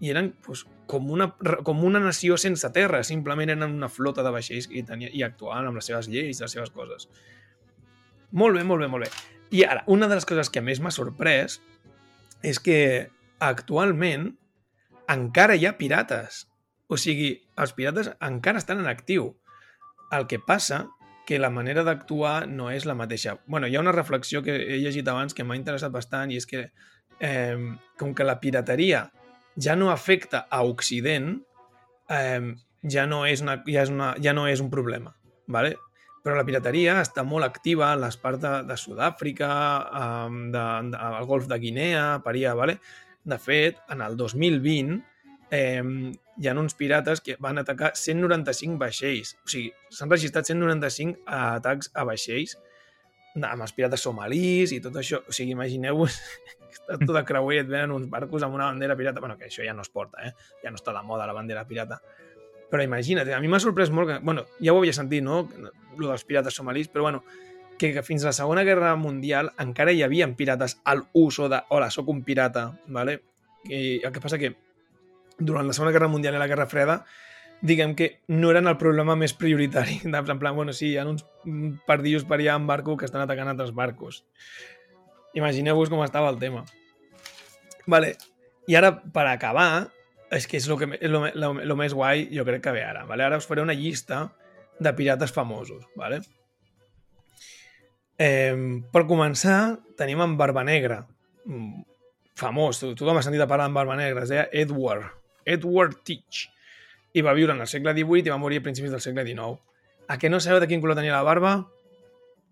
i 0.00 0.12
eren 0.12 0.32
pues, 0.44 0.64
com, 0.86 1.10
una, 1.10 1.32
com 1.66 1.82
una 1.84 2.00
nació 2.00 2.36
sense 2.38 2.70
terra, 2.74 3.02
simplement 3.04 3.50
eren 3.50 3.66
una 3.66 3.90
flota 3.90 4.22
de 4.22 4.32
vaixells 4.34 4.68
i, 4.70 4.84
tenia, 4.86 5.10
i 5.12 5.24
actuaven 5.26 5.70
amb 5.70 5.80
les 5.80 5.90
seves 5.90 6.08
lleis, 6.10 6.42
les 6.42 6.54
seves 6.54 6.70
coses. 6.74 7.08
Molt 8.30 8.58
bé, 8.58 8.64
molt 8.64 8.84
bé, 8.84 8.90
molt 8.92 9.06
bé. 9.06 9.10
I 9.50 9.64
ara, 9.64 9.82
una 9.86 10.08
de 10.08 10.18
les 10.18 10.28
coses 10.28 10.50
que 10.52 10.62
més 10.62 10.82
m'ha 10.84 10.92
sorprès 10.94 11.58
és 12.46 12.60
que 12.62 13.08
actualment 13.42 14.30
encara 15.08 15.56
hi 15.56 15.66
ha 15.66 15.76
pirates. 15.78 16.44
O 16.88 16.96
sigui, 17.00 17.32
els 17.58 17.74
pirates 17.76 18.12
encara 18.24 18.60
estan 18.60 18.84
en 18.84 18.90
actiu. 18.90 19.32
El 20.12 20.28
que 20.28 20.38
passa 20.38 20.86
que 21.28 21.40
la 21.40 21.50
manera 21.52 21.82
d'actuar 21.84 22.46
no 22.48 22.70
és 22.72 22.86
la 22.88 22.94
mateixa. 22.96 23.38
bueno, 23.46 23.66
hi 23.66 23.76
ha 23.76 23.80
una 23.80 23.92
reflexió 23.92 24.42
que 24.42 24.54
he 24.56 24.78
llegit 24.80 25.08
abans 25.08 25.34
que 25.34 25.44
m'ha 25.44 25.56
interessat 25.56 25.92
bastant 25.92 26.30
i 26.32 26.38
és 26.40 26.46
que 26.46 26.70
eh, 27.20 27.76
com 27.98 28.14
que 28.14 28.24
la 28.24 28.40
pirateria 28.40 29.10
ja 29.58 29.76
no 29.76 29.90
afecta 29.90 30.46
a 30.50 30.62
Occident, 30.62 31.40
eh, 32.08 32.54
ja, 32.82 33.06
no 33.10 33.24
és 33.26 33.42
una, 33.42 33.58
ja, 33.66 33.82
és 33.82 33.92
una, 33.92 34.14
ja 34.22 34.34
no 34.36 34.46
és 34.48 34.62
un 34.64 34.70
problema. 34.70 35.18
¿vale? 35.48 35.76
Però 36.22 36.36
la 36.36 36.46
pirateria 36.46 36.98
està 37.00 37.24
molt 37.26 37.46
activa 37.46 37.90
en 37.94 38.04
les 38.04 38.16
parts 38.20 38.42
de, 38.42 38.54
de 38.68 38.76
Sud-àfrica, 38.78 39.50
de, 40.54 40.64
de, 40.92 41.02
al 41.10 41.26
golf 41.26 41.48
de 41.50 41.58
Guinea, 41.58 42.20
Paria, 42.24 42.54
¿vale? 42.54 42.78
De 43.24 43.38
fet, 43.38 43.78
en 43.90 44.02
el 44.04 44.16
2020 44.16 45.00
eh, 45.50 45.82
hi 46.38 46.48
ha 46.48 46.54
uns 46.60 46.76
pirates 46.76 47.22
que 47.24 47.36
van 47.40 47.58
atacar 47.58 47.94
195 47.96 48.78
vaixells. 48.78 49.34
O 49.42 49.50
sigui, 49.50 49.72
s'han 49.90 50.12
registrat 50.12 50.46
195 50.50 51.24
atacs 51.26 51.90
a 51.94 52.04
vaixells 52.08 52.58
amb 53.44 53.64
els 53.66 53.74
pirates 53.76 54.02
somalís 54.04 54.72
i 54.74 54.80
tot 54.84 54.96
això. 55.00 55.20
O 55.28 55.34
sigui, 55.34 55.54
imagineu-vos 55.56 56.18
que 56.68 56.74
està 56.74 56.98
tot 57.00 57.14
de 57.16 57.24
creuer 57.28 57.58
i 57.58 57.62
et 57.64 57.70
venen 57.70 57.94
uns 57.96 58.08
barcos 58.10 58.44
amb 58.46 58.56
una 58.58 58.70
bandera 58.70 58.96
pirata. 58.96 59.20
bueno, 59.20 59.38
que 59.38 59.46
això 59.46 59.64
ja 59.64 59.74
no 59.74 59.82
es 59.82 59.90
porta, 59.90 60.24
eh? 60.26 60.32
Ja 60.62 60.70
no 60.70 60.80
està 60.80 60.94
de 60.96 61.02
moda 61.02 61.26
la 61.26 61.36
bandera 61.36 61.66
pirata. 61.66 62.00
Però 62.68 62.84
imagina't, 62.84 63.30
a 63.32 63.40
mi 63.40 63.48
m'ha 63.48 63.60
sorprès 63.60 63.90
molt 63.90 64.08
que... 64.10 64.18
bueno, 64.20 64.44
ja 64.60 64.74
ho 64.74 64.78
havia 64.78 64.92
sentit, 64.92 65.22
no? 65.24 65.48
Lo 65.96 66.10
dels 66.10 66.24
pirates 66.24 66.54
somalís, 66.54 66.88
però 66.92 67.06
bueno, 67.08 67.22
que, 67.78 67.94
que 67.94 68.02
fins 68.02 68.24
a 68.24 68.28
la 68.28 68.36
Segona 68.36 68.64
Guerra 68.66 68.94
Mundial 68.96 69.52
encara 69.58 69.94
hi 69.94 70.02
havia 70.02 70.28
pirates 70.36 70.80
al 70.84 71.06
uso 71.14 71.48
de 71.48 71.62
hola, 71.70 71.90
sóc 71.90 72.08
un 72.12 72.24
pirata, 72.24 72.72
¿vale? 72.86 73.22
I 73.64 74.00
el 74.04 74.12
que 74.12 74.20
passa 74.20 74.38
que 74.38 74.52
durant 75.38 75.66
la 75.66 75.72
Segona 75.72 75.94
Guerra 75.94 76.10
Mundial 76.12 76.36
i 76.36 76.42
la 76.42 76.50
Guerra 76.50 76.66
Freda 76.66 77.04
diguem 77.60 77.94
que 77.98 78.20
no 78.28 78.50
eren 78.52 78.68
el 78.70 78.76
problema 78.78 79.16
més 79.16 79.34
prioritari. 79.34 80.00
En 80.06 80.38
plan, 80.38 80.54
bueno, 80.56 80.72
sí, 80.72 80.92
hi 80.92 80.96
ha 80.98 81.06
uns 81.08 81.24
pardillos 81.86 82.24
per 82.24 82.38
allà 82.38 82.56
en 82.56 82.66
barco 82.66 82.96
que 82.96 83.04
estan 83.08 83.22
atacant 83.24 83.48
altres 83.50 83.72
barcos. 83.74 84.24
Imagineu-vos 85.34 85.90
com 85.90 86.02
estava 86.04 86.30
el 86.30 86.38
tema. 86.38 86.64
Vale. 87.86 88.16
I 88.68 88.76
ara, 88.76 88.90
per 89.00 89.26
acabar, 89.26 89.88
és 90.30 90.44
que 90.46 90.58
és 90.58 90.66
el, 90.68 90.76
que, 90.76 90.88
és 91.00 91.08
lo, 91.10 91.22
lo, 91.34 91.54
lo 91.64 91.76
més 91.76 91.94
guai, 91.96 92.26
jo 92.34 92.44
crec 92.44 92.62
que 92.64 92.72
ve 92.76 92.82
ara. 92.84 93.06
Vale? 93.08 93.24
Ara 93.24 93.38
us 93.40 93.46
faré 93.48 93.62
una 93.64 93.76
llista 93.76 94.26
de 94.78 94.92
pirates 94.92 95.32
famosos. 95.32 95.86
Vale? 95.96 96.20
Eh, 98.18 98.82
per 98.92 99.04
començar, 99.08 99.78
tenim 99.96 100.20
en 100.24 100.36
Barba 100.36 100.64
Negra. 100.66 101.04
Mm, 101.46 101.84
Famós, 102.38 102.78
to- 102.78 102.92
tothom 102.94 103.16
ha 103.18 103.22
sentit 103.26 103.40
a 103.42 103.48
parlar 103.50 103.66
en 103.66 103.74
Barba 103.74 103.96
Negra. 103.98 104.22
Es 104.22 104.30
deia 104.30 104.48
Edward. 104.52 105.08
Edward 105.44 105.96
Teach. 106.06 106.44
I 107.18 107.24
va 107.26 107.34
viure 107.36 107.52
en 107.56 107.60
el 107.64 107.68
segle 107.70 107.92
XVIII 107.96 108.28
i 108.28 108.32
va 108.32 108.38
morir 108.40 108.60
a 108.62 108.64
principis 108.66 108.94
del 108.94 109.02
segle 109.04 109.24
XIX. 109.26 109.58
A 110.08 110.16
què 110.20 110.30
no 110.30 110.40
sabeu 110.40 110.60
de 110.62 110.68
quin 110.70 110.80
color 110.80 110.96
tenia 110.96 111.16
la 111.16 111.22
barba? 111.26 111.56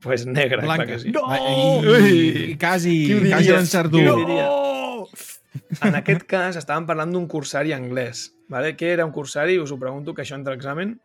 Pues 0.05 0.27
negra, 0.27 0.61
clar 0.63 0.77
Blanca. 0.77 0.93
que 0.93 0.99
sí. 1.01 1.11
No! 1.15 1.23
Ui! 1.81 2.53
I, 2.53 2.57
quasi, 2.61 2.97
quasi 3.31 3.53
ho 3.55 4.17
diria? 4.21 4.49
En 5.89 5.97
aquest 5.97 6.27
cas 6.29 6.59
estàvem 6.61 6.85
parlant 6.89 7.15
d'un 7.15 7.25
cursari 7.33 7.73
anglès. 7.73 8.27
Vale? 8.53 8.75
Què 8.77 8.93
era 8.93 9.07
un 9.09 9.13
cursari? 9.15 9.57
Us 9.59 9.73
ho 9.73 9.79
pregunto, 9.81 10.13
que 10.15 10.23
això 10.23 10.37
entra 10.37 10.53
a 10.53 10.59
examen. 10.61 10.99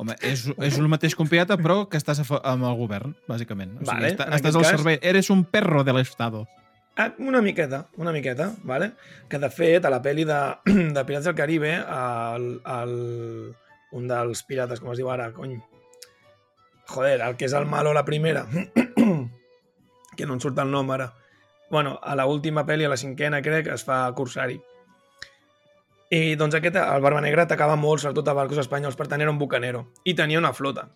Home, 0.00 0.14
és, 0.24 0.46
és 0.64 0.78
el 0.80 0.88
mateix 0.88 1.12
que 1.14 1.20
un 1.22 1.28
pirata, 1.28 1.58
però 1.60 1.82
que 1.92 2.00
estàs 2.00 2.22
a 2.24 2.40
amb 2.54 2.64
el 2.64 2.76
govern, 2.78 3.12
bàsicament. 3.28 3.74
O 3.76 3.84
sigui, 3.84 3.90
Vale, 3.92 4.14
està, 4.14 4.30
estàs 4.38 4.56
al 4.56 4.64
cas- 4.64 4.72
servei. 4.78 4.98
Eres 5.02 5.28
un 5.30 5.44
perro 5.44 5.84
de 5.84 5.92
l'Estado. 5.92 6.46
Ah, 6.96 7.14
una 7.18 7.40
miqueta, 7.40 7.88
una 7.96 8.12
miqueta, 8.12 8.52
vale? 8.62 8.92
que 9.28 9.38
de 9.38 9.48
fet 9.50 9.84
a 9.86 9.90
la 9.90 10.02
pel·li 10.02 10.24
de, 10.26 10.38
de 10.96 11.04
Pirates 11.06 11.28
del 11.30 11.36
Caribe 11.38 11.72
el, 11.78 12.48
el, 12.66 12.94
un 13.96 14.08
dels 14.10 14.42
pirates, 14.44 14.82
com 14.82 14.92
es 14.92 14.98
diu 14.98 15.10
ara, 15.10 15.30
cony 15.32 15.56
joder, 16.90 17.20
el 17.22 17.36
que 17.38 17.46
és 17.46 17.54
el 17.54 17.68
malo 17.70 17.94
la 17.94 18.04
primera 18.04 18.44
que 20.16 20.26
no 20.26 20.34
em 20.34 20.42
surt 20.42 20.58
el 20.58 20.70
nom 20.70 20.90
ara 20.90 21.12
bueno, 21.70 22.00
a 22.02 22.16
la 22.18 22.26
última 22.26 22.66
pel·li, 22.66 22.84
a 22.84 22.90
la 22.90 22.98
cinquena 22.98 23.38
crec, 23.42 23.70
es 23.70 23.86
fa 23.86 24.02
Cursari 24.18 24.58
i 26.10 26.34
doncs 26.34 26.56
aquest, 26.58 26.74
el 26.82 27.04
Barba 27.04 27.22
Negra 27.22 27.46
atacava 27.46 27.76
molt, 27.78 28.02
sobretot 28.02 28.28
a 28.28 28.34
barcos 28.34 28.58
espanyols, 28.58 28.98
per 28.98 29.06
tant 29.06 29.22
era 29.22 29.30
un 29.30 29.38
bucanero 29.38 29.86
i 30.02 30.16
tenia 30.18 30.42
una 30.42 30.52
flota 30.52 30.88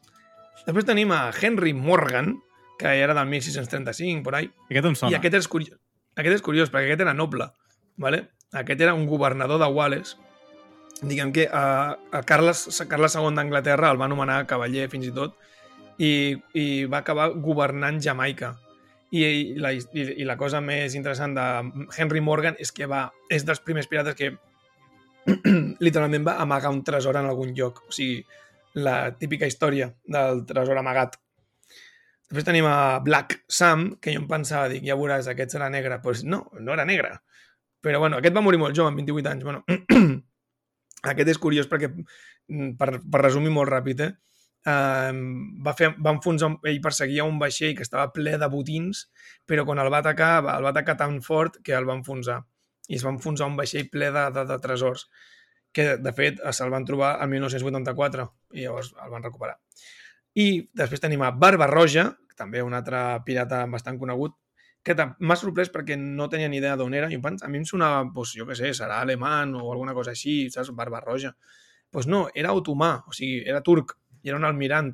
després 0.67 0.91
tenim 0.91 1.15
a 1.15 1.29
Henry 1.31 1.73
Morgan 1.73 2.35
que 2.77 2.91
era 3.01 3.15
del 3.15 3.27
1635, 3.27 4.23
por 4.25 4.35
ahí, 4.35 4.51
Aquest 4.69 4.87
em 4.87 4.97
sona. 4.99 5.13
i 5.13 5.15
aquest 5.15 5.37
és 5.39 5.49
curiós, 5.49 5.79
aquest 6.17 6.41
és 6.41 6.45
curiós 6.45 6.73
perquè 6.73 6.91
aquest 6.91 7.05
era 7.07 7.15
noble. 7.15 7.51
¿vale? 7.97 8.29
Aquest 8.53 8.81
era 8.81 8.95
un 8.95 9.07
governador 9.07 9.61
de 9.61 9.67
Wales. 9.67 10.17
Diguem 11.03 11.33
que 11.33 11.49
uh, 11.49 11.97
a 12.13 12.23
Carles, 12.27 12.67
Carles 12.89 13.17
II 13.19 13.35
d'Anglaterra 13.35 13.91
el 13.91 13.99
va 14.01 14.07
anomenar 14.07 14.45
cavaller 14.47 14.87
fins 14.93 15.09
i 15.09 15.15
tot 15.15 15.35
i, 15.99 16.37
i 16.55 16.85
va 16.91 17.03
acabar 17.03 17.33
governant 17.43 18.01
Jamaica. 18.03 18.55
I, 19.15 19.25
i, 19.25 19.43
la, 19.63 19.71
i, 19.75 20.07
I 20.23 20.25
la 20.27 20.39
cosa 20.39 20.63
més 20.63 20.95
interessant 20.99 21.37
de 21.37 21.45
Henry 21.99 22.23
Morgan 22.25 22.57
és 22.59 22.73
que 22.75 22.89
va, 22.91 23.07
és 23.31 23.45
dels 23.47 23.63
primers 23.63 23.91
pirates 23.91 24.17
que 24.19 24.33
literalment 25.87 26.27
va 26.27 26.39
amagar 26.43 26.73
un 26.75 26.83
tresor 26.87 27.19
en 27.21 27.29
algun 27.31 27.55
lloc. 27.55 27.85
O 27.89 27.95
sigui, 27.95 28.25
la 28.75 29.15
típica 29.19 29.47
història 29.47 29.93
del 30.07 30.43
tresor 30.49 30.79
amagat. 30.79 31.19
Després 32.31 32.47
tenim 32.47 32.67
a 32.67 33.01
Black 33.05 33.43
Sam, 33.53 33.91
que 34.01 34.15
jo 34.15 34.23
em 34.23 34.29
pensava, 34.29 34.71
dic, 34.73 34.85
ja 34.87 34.97
veuràs, 34.99 35.29
aquest 35.31 35.55
serà 35.55 35.69
negre. 35.73 35.99
Doncs 35.99 36.05
pues 36.05 36.23
no, 36.25 36.45
no 36.61 36.73
era 36.75 36.87
negre. 36.89 37.13
Però 37.85 38.01
bueno, 38.01 38.19
aquest 38.19 38.37
va 38.37 38.43
morir 38.45 38.61
molt 38.63 38.77
jove, 38.77 38.91
amb 38.91 39.03
28 39.03 39.31
anys. 39.31 39.45
Bueno, 39.45 39.65
aquest 41.13 41.35
és 41.35 41.41
curiós 41.41 41.69
perquè, 41.69 41.91
mm, 41.93 42.71
per, 42.81 42.89
per 43.05 43.21
resumir 43.21 43.53
molt 43.53 43.73
ràpid, 43.73 44.07
eh? 44.07 44.15
Uh, 44.65 45.13
va, 45.61 45.75
fer, 45.77 45.91
va 46.01 46.15
enfonsar, 46.17 46.49
ell 46.71 46.81
perseguia 46.81 47.27
un 47.29 47.37
vaixell 47.43 47.75
que 47.77 47.85
estava 47.85 48.09
ple 48.17 48.39
de 48.41 48.49
botins, 48.49 49.03
però 49.45 49.67
quan 49.69 49.83
el 49.83 49.91
va 49.93 50.01
atacar, 50.01 50.39
el 50.41 50.65
va 50.65 50.73
atacar 50.73 50.97
tan 50.97 51.19
fort 51.27 51.61
que 51.63 51.77
el 51.77 51.85
va 51.89 51.99
enfonsar. 51.99 52.39
I 52.89 52.97
es 52.97 53.05
va 53.05 53.13
enfonsar 53.13 53.51
un 53.51 53.59
vaixell 53.61 53.91
ple 53.93 54.09
de, 54.15 54.25
de, 54.33 54.47
de 54.49 54.59
tresors, 54.65 55.05
que 55.75 55.99
de 56.01 56.13
fet 56.17 56.41
se'l 56.57 56.73
van 56.73 56.89
trobar 56.89 57.19
el 57.21 57.29
1984 57.35 58.27
i 58.57 58.65
llavors 58.65 58.95
el 58.95 59.13
van 59.13 59.27
recuperar. 59.27 59.59
I 60.35 60.47
després 60.75 61.03
tenim 61.03 61.23
a 61.23 61.31
Barba 61.31 61.69
Roja, 61.71 62.09
també 62.37 62.63
un 62.63 62.75
altre 62.75 63.01
pirata 63.27 63.63
bastant 63.71 63.99
conegut, 64.01 64.35
que 64.85 64.95
m'ha 65.01 65.37
sorprès 65.41 65.71
perquè 65.73 65.97
no 65.97 66.29
tenia 66.29 66.51
ni 66.53 66.59
idea 66.61 66.77
d'on 66.77 66.95
era. 66.95 67.09
I 67.09 67.17
a 67.17 67.49
mi 67.49 67.59
em 67.59 67.65
sonava, 67.65 68.05
doncs, 68.05 68.35
jo 68.37 68.45
què 68.47 68.57
sé, 68.59 68.75
serà 68.77 69.01
alemany 69.01 69.55
o 69.57 69.71
alguna 69.73 69.95
cosa 69.97 70.13
així, 70.13 70.51
saps? 70.51 70.75
Barba 70.77 71.01
Roja. 71.01 71.33
Doncs 71.33 71.91
pues 71.95 72.07
no, 72.11 72.27
era 72.35 72.53
otomà, 72.53 73.05
o 73.09 73.15
sigui, 73.15 73.45
era 73.49 73.63
turc, 73.63 73.95
i 74.23 74.29
era 74.29 74.37
un 74.37 74.45
almirant. 74.45 74.93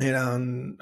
Era, 0.00 0.24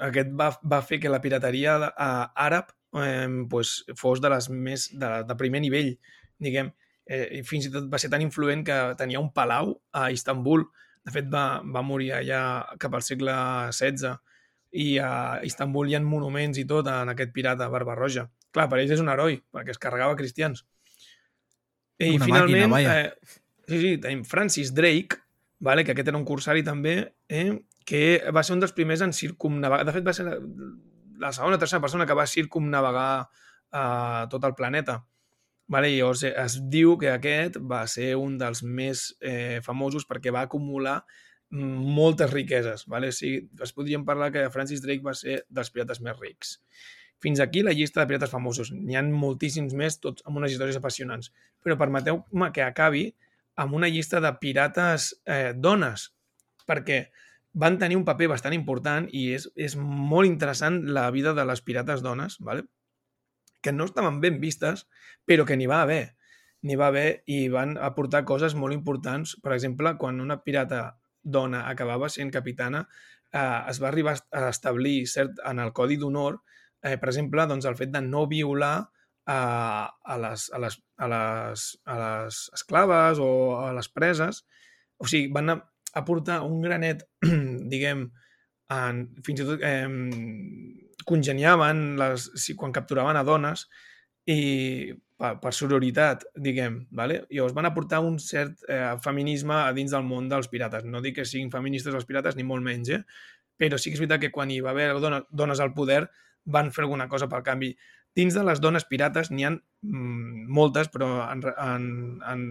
aquest 0.07 0.33
va, 0.37 0.51
va 0.63 0.81
fer 0.85 0.99
que 1.01 1.11
la 1.11 1.21
pirateria 1.21 1.77
eh, 1.89 2.25
àrab 2.47 2.71
eh, 3.03 3.27
pues, 3.49 3.83
fos 3.97 4.21
de 4.21 4.31
les 4.33 4.49
més 4.49 4.89
de, 4.93 5.11
de 5.27 5.37
primer 5.37 5.61
nivell, 5.61 5.95
diguem. 6.39 6.71
eh, 7.05 7.41
fins 7.47 7.67
i 7.67 7.71
tot 7.71 7.87
va 7.91 7.99
ser 8.01 8.09
tan 8.13 8.21
influent 8.21 8.63
que 8.67 8.77
tenia 8.99 9.19
un 9.19 9.31
palau 9.33 9.75
a 9.93 10.09
Istanbul. 10.11 10.65
De 11.07 11.13
fet, 11.15 11.27
va, 11.31 11.61
va 11.63 11.83
morir 11.87 12.11
allà 12.17 12.41
cap 12.81 12.95
al 12.97 13.03
segle 13.05 13.33
XVI 13.71 14.17
i 14.75 14.97
a 14.99 15.11
Istanbul 15.47 15.87
hi 15.87 15.95
ha 15.95 16.01
monuments 16.03 16.59
i 16.59 16.65
tot 16.67 16.89
en 16.91 17.13
aquest 17.13 17.31
pirata 17.35 17.69
Barbarroja. 17.71 18.25
Clar, 18.51 18.67
per 18.67 18.81
ells 18.81 18.91
és 18.97 19.03
un 19.03 19.11
heroi, 19.13 19.39
perquè 19.53 19.71
es 19.71 19.79
carregava 19.79 20.17
cristians. 20.19 20.65
I 22.03 22.17
Una 22.17 22.27
finalment, 22.27 22.67
màquina, 22.69 22.91
vaja. 22.91 22.99
eh, 22.99 23.47
sí, 23.69 23.79
sí, 23.79 23.93
tenim 24.03 24.25
Francis 24.27 24.73
Drake, 24.75 25.21
vale, 25.63 25.85
que 25.85 25.95
aquest 25.95 26.11
era 26.11 26.19
un 26.19 26.27
cursari 26.27 26.65
també, 26.67 26.97
eh, 27.31 27.49
que 27.87 28.03
va 28.35 28.43
ser 28.43 28.57
un 28.57 28.61
dels 28.61 28.75
primers 28.75 29.01
en 29.01 29.15
circumnavegar. 29.15 29.87
De 29.87 29.95
fet, 29.95 30.05
va 30.05 30.13
ser 30.13 30.27
la, 30.27 30.35
la 31.23 31.31
segona 31.33 31.55
o 31.55 31.61
tercera 31.61 31.81
persona 31.81 32.05
que 32.05 32.17
va 32.17 32.27
circumnavegar 32.27 33.09
eh, 33.23 34.27
tot 34.29 34.43
el 34.43 34.55
planeta. 34.59 34.99
Vale, 35.67 35.89
llavors 35.91 36.23
eh, 36.23 36.33
es 36.39 36.57
diu 36.71 36.95
que 36.99 37.09
aquest 37.11 37.57
va 37.59 37.81
ser 37.91 38.13
un 38.15 38.37
dels 38.39 38.63
més 38.63 39.09
eh, 39.19 39.59
famosos 39.65 40.07
perquè 40.07 40.31
va 40.31 40.45
acumular 40.47 41.01
mm, 41.51 41.89
moltes 41.97 42.31
riqueses. 42.31 42.85
Vale? 42.87 43.11
O 43.11 43.15
sigui, 43.15 43.41
es 43.63 43.75
podríem 43.75 44.05
parlar 44.07 44.31
que 44.35 44.47
Francis 44.53 44.83
Drake 44.85 45.03
va 45.03 45.15
ser 45.17 45.41
dels 45.49 45.73
pirates 45.75 45.99
més 46.03 46.15
rics. 46.21 46.57
Fins 47.19 47.41
aquí 47.43 47.63
la 47.65 47.73
llista 47.75 47.99
de 47.99 48.07
pirates 48.07 48.31
famosos. 48.31 48.71
N'hi 48.71 48.95
han 48.95 49.11
moltíssims 49.11 49.75
més, 49.75 49.99
tots 49.99 50.23
amb 50.25 50.39
unes 50.39 50.53
històries 50.53 50.79
apassionants. 50.79 51.33
Però 51.65 51.75
permeteu-me 51.79 52.51
que 52.55 52.63
acabi 52.63 53.09
amb 53.57 53.73
una 53.73 53.89
llista 53.89 54.21
de 54.23 54.31
pirates 54.39 55.11
eh, 55.25 55.51
dones, 55.57 56.11
perquè 56.69 57.07
van 57.57 57.79
tenir 57.81 57.97
un 57.97 58.05
paper 58.05 58.29
bastant 58.31 58.53
important 58.53 59.07
i 59.11 59.31
és, 59.33 59.47
és 59.57 59.75
molt 59.75 60.29
interessant 60.29 60.83
la 60.93 61.09
vida 61.11 61.33
de 61.33 61.43
les 61.49 61.63
pirates 61.65 62.03
dones, 62.05 62.37
¿vale? 62.39 62.67
Que 63.67 63.75
no 63.75 63.83
estaven 63.89 64.21
ben 64.23 64.39
vistes, 64.39 64.85
però 65.27 65.43
que 65.43 65.57
n'hi 65.59 65.67
va 65.67 65.81
haver. 65.83 66.15
N'hi 66.63 66.79
va 66.79 66.87
haver 66.87 67.23
i 67.27 67.41
van 67.51 67.75
aportar 67.83 68.23
coses 68.25 68.55
molt 68.55 68.75
importants. 68.75 69.35
Per 69.43 69.51
exemple, 69.51 69.97
quan 69.99 70.23
una 70.23 70.39
pirata 70.45 70.81
dona 71.21 71.65
acabava 71.67 72.07
sent 72.09 72.31
capitana, 72.31 72.85
eh, 73.33 73.61
es 73.67 73.81
va 73.83 73.89
arribar 73.91 74.15
a 74.31 74.47
establir 74.47 75.01
cert, 75.11 75.41
en 75.43 75.59
el 75.59 75.73
codi 75.75 75.99
d'honor, 75.99 76.39
eh, 76.81 76.95
per 76.95 77.11
exemple, 77.11 77.43
doncs, 77.51 77.67
el 77.67 77.75
fet 77.75 77.91
de 77.91 78.01
no 78.05 78.23
violar 78.31 78.87
a, 79.27 79.39
a, 79.91 80.17
les, 80.23 80.47
a, 80.55 80.61
les, 80.63 80.79
a, 80.95 81.09
les, 81.11 81.65
a 81.83 81.97
les 82.03 82.41
esclaves 82.55 83.19
o 83.19 83.31
a 83.59 83.73
les 83.75 83.91
preses. 83.91 84.45
O 84.97 85.11
sigui, 85.11 85.27
van 85.35 85.59
aportar 85.93 86.39
un 86.47 86.61
granet, 86.63 87.03
diguem, 87.73 88.07
en, 88.71 89.03
fins 89.27 89.43
i 89.43 89.47
tot 89.51 89.63
eh, 89.63 89.87
congeniaven 91.07 91.95
les, 91.99 92.29
si, 92.35 92.55
quan 92.59 92.73
capturaven 92.75 93.17
a 93.19 93.25
dones 93.27 93.65
i 94.27 94.39
per, 95.17 95.37
per 95.41 95.53
sororitat, 95.55 96.27
diguem, 96.35 96.81
vale? 96.93 97.21
llavors 97.31 97.55
van 97.57 97.69
aportar 97.69 98.03
un 98.05 98.19
cert 98.21 98.65
eh, 98.69 98.93
feminisme 99.03 99.55
a 99.55 99.71
dins 99.73 99.95
del 99.95 100.05
món 100.05 100.27
dels 100.29 100.49
pirates. 100.51 100.85
No 100.85 101.01
dic 101.01 101.17
que 101.19 101.25
siguin 101.25 101.51
feministes 101.53 101.95
els 101.95 102.05
pirates, 102.05 102.37
ni 102.37 102.45
molt 102.45 102.65
menys, 102.65 102.91
eh? 102.93 103.01
però 103.57 103.79
sí 103.79 103.89
que 103.89 103.97
és 103.97 104.03
veritat 104.03 104.21
que 104.25 104.33
quan 104.33 104.51
hi 104.53 104.59
va 104.61 104.75
haver 104.75 104.91
dones, 105.01 105.25
dones 105.31 105.63
al 105.63 105.73
poder 105.73 106.03
van 106.45 106.69
fer 106.75 106.85
alguna 106.85 107.07
cosa 107.09 107.29
pel 107.31 107.45
canvi. 107.47 107.71
Dins 108.17 108.37
de 108.37 108.43
les 108.45 108.61
dones 108.61 108.85
pirates 108.89 109.31
n'hi 109.31 109.47
ha 109.47 109.53
mm, 109.55 110.45
moltes, 110.53 110.91
però 110.93 111.09
en, 111.31 111.43
en, 111.47 111.89
en 112.21 112.45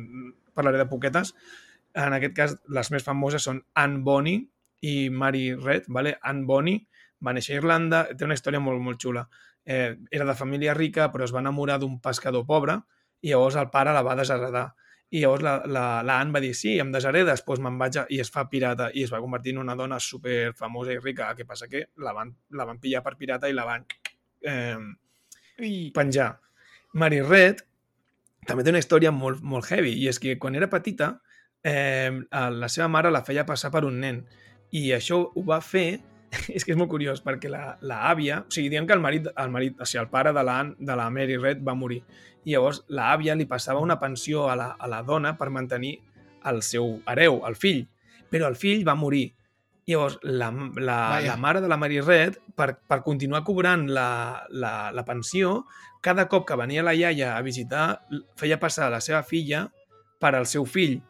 parlaré 0.57 0.83
de 0.83 0.89
poquetes. 0.91 1.35
En 1.97 2.17
aquest 2.17 2.37
cas, 2.37 2.59
les 2.73 2.91
més 2.93 3.07
famoses 3.07 3.47
són 3.47 3.63
Anne 3.79 4.03
Bonny 4.07 4.37
i 4.87 4.97
Mary 5.11 5.49
Red. 5.55 5.89
Vale? 5.93 6.17
Anne 6.23 6.45
Bonny 6.49 6.81
va 7.25 7.35
néixer 7.37 7.57
a 7.57 7.61
Irlanda, 7.61 8.03
té 8.17 8.27
una 8.27 8.37
història 8.37 8.61
molt, 8.61 8.83
molt 8.83 9.01
xula. 9.03 9.27
Eh, 9.65 9.97
era 10.11 10.27
de 10.29 10.35
família 10.39 10.75
rica, 10.75 11.11
però 11.13 11.25
es 11.27 11.35
va 11.35 11.43
enamorar 11.43 11.79
d'un 11.83 11.99
pescador 12.01 12.47
pobre 12.47 12.81
i 13.23 13.33
llavors 13.33 13.57
el 13.57 13.71
pare 13.73 13.95
la 13.97 14.05
va 14.07 14.17
desheredar. 14.19 14.67
I 15.11 15.23
llavors 15.23 15.43
la, 15.47 15.55
la, 15.71 15.85
la 16.03 16.19
Anne 16.21 16.35
va 16.35 16.43
dir, 16.43 16.53
sí, 16.59 16.77
em 16.83 16.91
desheredes, 16.93 17.45
doncs 17.47 17.63
me'n 17.63 17.79
vaig 17.79 18.01
a... 18.03 18.07
i 18.11 18.21
es 18.23 18.31
fa 18.35 18.47
pirata 18.51 18.91
i 18.93 19.05
es 19.07 19.13
va 19.13 19.23
convertir 19.23 19.55
en 19.55 19.63
una 19.63 19.77
dona 19.79 20.01
super 20.03 20.53
famosa 20.59 20.95
i 20.95 20.99
rica. 20.99 21.31
El 21.31 21.39
que 21.39 21.47
passa 21.49 21.71
que 21.71 21.87
la 22.03 22.13
van, 22.17 22.35
la 22.51 22.67
van 22.69 22.83
pillar 22.83 23.03
per 23.07 23.17
pirata 23.19 23.51
i 23.51 23.55
la 23.57 23.67
van 23.69 23.87
eh, 24.43 25.91
penjar. 25.95 26.33
Mary 26.95 27.23
Red 27.23 27.63
també 28.47 28.65
té 28.65 28.73
una 28.73 28.83
història 28.83 29.13
molt, 29.13 29.43
molt 29.43 29.71
heavy 29.71 29.95
i 30.03 30.09
és 30.11 30.21
que 30.23 30.37
quan 30.43 30.55
era 30.59 30.71
petita 30.71 31.17
eh, 31.67 32.13
la 32.31 32.69
seva 32.71 32.89
mare 32.89 33.11
la 33.11 33.25
feia 33.27 33.47
passar 33.47 33.73
per 33.75 33.85
un 33.89 33.99
nen 34.03 34.23
i 34.75 34.91
això 34.95 35.19
ho 35.27 35.43
va 35.47 35.59
fer 35.63 35.99
és 36.57 36.65
que 36.65 36.75
és 36.75 36.79
molt 36.79 36.91
curiós 36.93 37.23
perquè 37.25 37.51
la, 37.53 37.77
la 37.81 38.05
àvia, 38.11 38.43
o 38.45 38.53
sigui, 38.53 38.71
diem 38.73 38.87
que 38.87 38.95
el 38.97 39.03
marit, 39.05 39.29
el 39.33 39.53
marit, 39.53 39.81
o 39.81 39.89
sigui, 39.89 40.05
el 40.05 40.11
pare 40.13 40.33
de 40.37 40.45
la, 40.47 40.63
de 40.79 40.97
la 40.99 41.11
Mary 41.11 41.37
Red 41.41 41.65
va 41.67 41.75
morir 41.79 42.03
i 42.47 42.55
llavors 42.55 42.85
la 42.95 43.11
àvia 43.13 43.35
li 43.35 43.49
passava 43.51 43.83
una 43.83 43.99
pensió 43.99 44.47
a 44.49 44.55
la, 44.59 44.69
a 44.79 44.87
la 44.87 45.03
dona 45.03 45.35
per 45.39 45.51
mantenir 45.51 45.97
el 46.47 46.63
seu 46.63 47.01
hereu, 47.11 47.41
el 47.49 47.57
fill, 47.59 47.83
però 48.31 48.47
el 48.47 48.55
fill 48.59 48.87
va 48.87 48.95
morir. 48.95 49.33
Llavors, 49.87 50.17
la, 50.23 50.53
la, 50.79 50.99
Vaja. 51.11 51.27
la 51.27 51.37
mare 51.43 51.61
de 51.63 51.71
la 51.71 51.79
Mary 51.79 51.99
Red, 52.01 52.39
per, 52.55 52.77
per 52.87 53.01
continuar 53.07 53.43
cobrant 53.47 53.89
la, 53.91 54.47
la, 54.51 54.73
la 54.95 55.05
pensió, 55.07 55.65
cada 56.03 56.29
cop 56.31 56.47
que 56.47 56.59
venia 56.59 56.87
la 56.87 56.95
iaia 56.95 57.35
a 57.35 57.43
visitar, 57.43 58.07
feia 58.39 58.61
passar 58.63 58.93
la 58.95 59.03
seva 59.03 59.25
filla 59.27 59.67
per 60.23 60.37
al 60.39 60.47
seu 60.47 60.67
fill. 60.71 61.01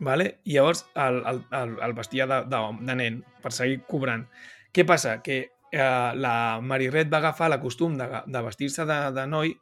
Vale? 0.00 0.40
I 0.48 0.54
llavors 0.56 0.86
el, 0.96 1.22
el, 1.28 1.42
el, 1.52 1.72
el 1.84 1.92
vestia 1.92 2.26
de, 2.26 2.42
de, 2.48 2.60
de 2.88 2.94
nen 2.96 3.18
per 3.42 3.52
seguir 3.52 3.82
cobrant. 3.88 4.24
Què 4.72 4.86
passa? 4.88 5.18
Que 5.20 5.40
eh, 5.72 6.12
la 6.16 6.60
Mary 6.64 6.88
Red 6.88 7.10
va 7.12 7.18
agafar 7.20 7.50
la 7.52 7.60
costum 7.60 7.98
de, 7.98 8.06
de 8.26 8.42
vestir-se 8.46 8.86
de, 8.88 9.00
de 9.12 9.26
noi 9.28 9.52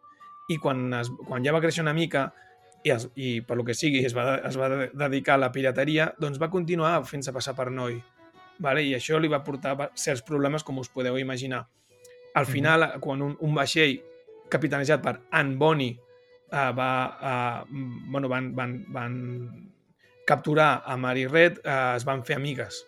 i 0.48 0.56
quan, 0.62 0.86
es, 0.94 1.10
quan 1.26 1.42
ja 1.44 1.52
va 1.52 1.60
créixer 1.60 1.82
una 1.82 1.96
mica 1.96 2.28
i, 2.84 2.92
es, 2.94 3.08
i 3.18 3.40
per 3.42 3.56
lo 3.58 3.64
que 3.66 3.74
sigui 3.74 4.04
es 4.06 4.14
va, 4.16 4.36
es 4.46 4.56
va 4.56 4.68
de- 4.70 4.90
dedicar 4.94 5.34
a 5.34 5.42
la 5.42 5.50
pirateria, 5.52 6.12
doncs 6.22 6.38
va 6.40 6.48
continuar 6.52 7.00
fent-se 7.04 7.34
passar 7.34 7.56
per 7.58 7.72
noi. 7.74 7.98
Vale? 8.62 8.84
I 8.86 8.94
això 8.94 9.18
li 9.18 9.28
va 9.30 9.42
portar 9.44 9.74
certs 9.98 10.22
problemes, 10.26 10.62
com 10.66 10.78
us 10.78 10.88
podeu 10.90 11.18
imaginar. 11.18 11.64
Al 12.38 12.46
final, 12.46 12.84
quan 13.02 13.22
un, 13.22 13.34
un 13.42 13.54
vaixell 13.54 13.98
capitanejat 14.50 15.02
per 15.02 15.16
Anne 15.34 15.56
Bonny 15.58 15.88
eh, 15.90 16.70
va, 16.78 16.90
eh, 17.18 17.82
bueno, 18.12 18.30
van, 18.30 18.52
van, 18.54 18.78
van 18.94 19.18
capturar 20.28 20.82
a 20.84 20.96
Mary 21.00 21.26
Red, 21.26 21.62
eh, 21.64 21.78
es 21.96 22.04
van 22.08 22.24
fer 22.28 22.36
amigues. 22.36 22.82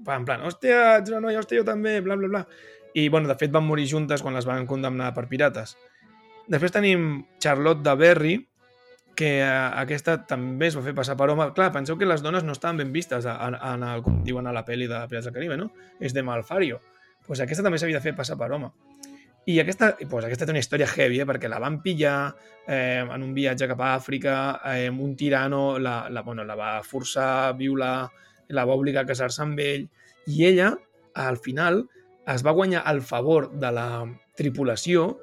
En 0.00 0.26
plan, 0.28 0.44
hòstia, 0.46 0.98
ets 1.00 1.12
una 1.12 1.22
noia, 1.24 1.40
hòstia, 1.40 1.60
jo 1.60 1.66
també, 1.68 1.98
bla, 2.04 2.16
bla, 2.20 2.28
bla. 2.28 2.44
I, 2.94 3.08
bueno, 3.08 3.28
de 3.28 3.36
fet, 3.38 3.52
van 3.54 3.66
morir 3.66 3.86
juntes 3.88 4.22
quan 4.24 4.36
les 4.36 4.48
van 4.48 4.66
condemnar 4.68 5.12
per 5.16 5.26
pirates. 5.30 5.76
Després 6.50 6.72
tenim 6.74 7.10
Charlotte 7.38 7.84
de 7.86 7.94
Berry, 7.96 8.36
que 9.16 9.34
eh, 9.40 9.48
aquesta 9.82 10.16
també 10.26 10.70
es 10.70 10.76
va 10.78 10.84
fer 10.86 10.94
passar 10.96 11.16
per 11.20 11.28
home. 11.30 11.50
Clar, 11.56 11.70
penseu 11.74 11.98
que 12.00 12.08
les 12.08 12.24
dones 12.24 12.46
no 12.46 12.56
estaven 12.56 12.80
ben 12.80 12.92
vistes 12.94 13.28
en, 13.28 13.56
en 13.56 13.84
el, 13.86 14.04
com 14.06 14.22
diuen 14.26 14.48
a 14.48 14.54
la 14.56 14.64
pel·li 14.66 14.88
de 14.90 15.02
Pirates 15.10 15.28
del 15.28 15.36
Caribe, 15.36 15.58
no? 15.60 15.70
És 16.00 16.16
de 16.16 16.24
Malfario. 16.26 16.80
Doncs 16.80 17.26
pues 17.26 17.42
aquesta 17.44 17.62
també 17.62 17.78
s'havia 17.78 18.00
de 18.00 18.04
fer 18.04 18.16
passar 18.16 18.38
per 18.40 18.48
home. 18.56 18.72
I 19.48 19.56
aquesta, 19.62 19.94
pues 20.10 20.26
aquesta 20.26 20.46
té 20.46 20.52
una 20.52 20.60
història 20.60 20.88
heavy, 20.90 21.22
eh? 21.22 21.26
perquè 21.26 21.48
la 21.48 21.60
van 21.62 21.80
pillar 21.82 22.34
eh, 22.68 23.00
en 23.00 23.22
un 23.24 23.32
viatge 23.34 23.66
cap 23.70 23.80
a 23.80 23.94
Àfrica, 23.96 24.34
eh, 24.74 24.90
un 24.90 25.14
tirano 25.16 25.78
la, 25.78 26.04
la, 26.12 26.22
bueno, 26.22 26.44
la 26.44 26.56
va 26.58 26.74
forçar, 26.84 27.56
violar, 27.56 28.10
la 28.52 28.66
va 28.68 28.76
obligar 28.76 29.04
a 29.04 29.08
casar-se 29.08 29.42
amb 29.42 29.58
ell, 29.64 29.88
i 30.28 30.44
ella, 30.46 30.74
al 31.14 31.40
final, 31.40 31.86
es 32.28 32.44
va 32.46 32.54
guanyar 32.54 32.84
el 32.92 33.00
favor 33.02 33.50
de 33.58 33.72
la 33.74 33.88
tripulació 34.38 35.14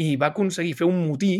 i 0.00 0.14
va 0.16 0.32
aconseguir 0.32 0.74
fer 0.78 0.88
un 0.88 1.04
motí 1.06 1.34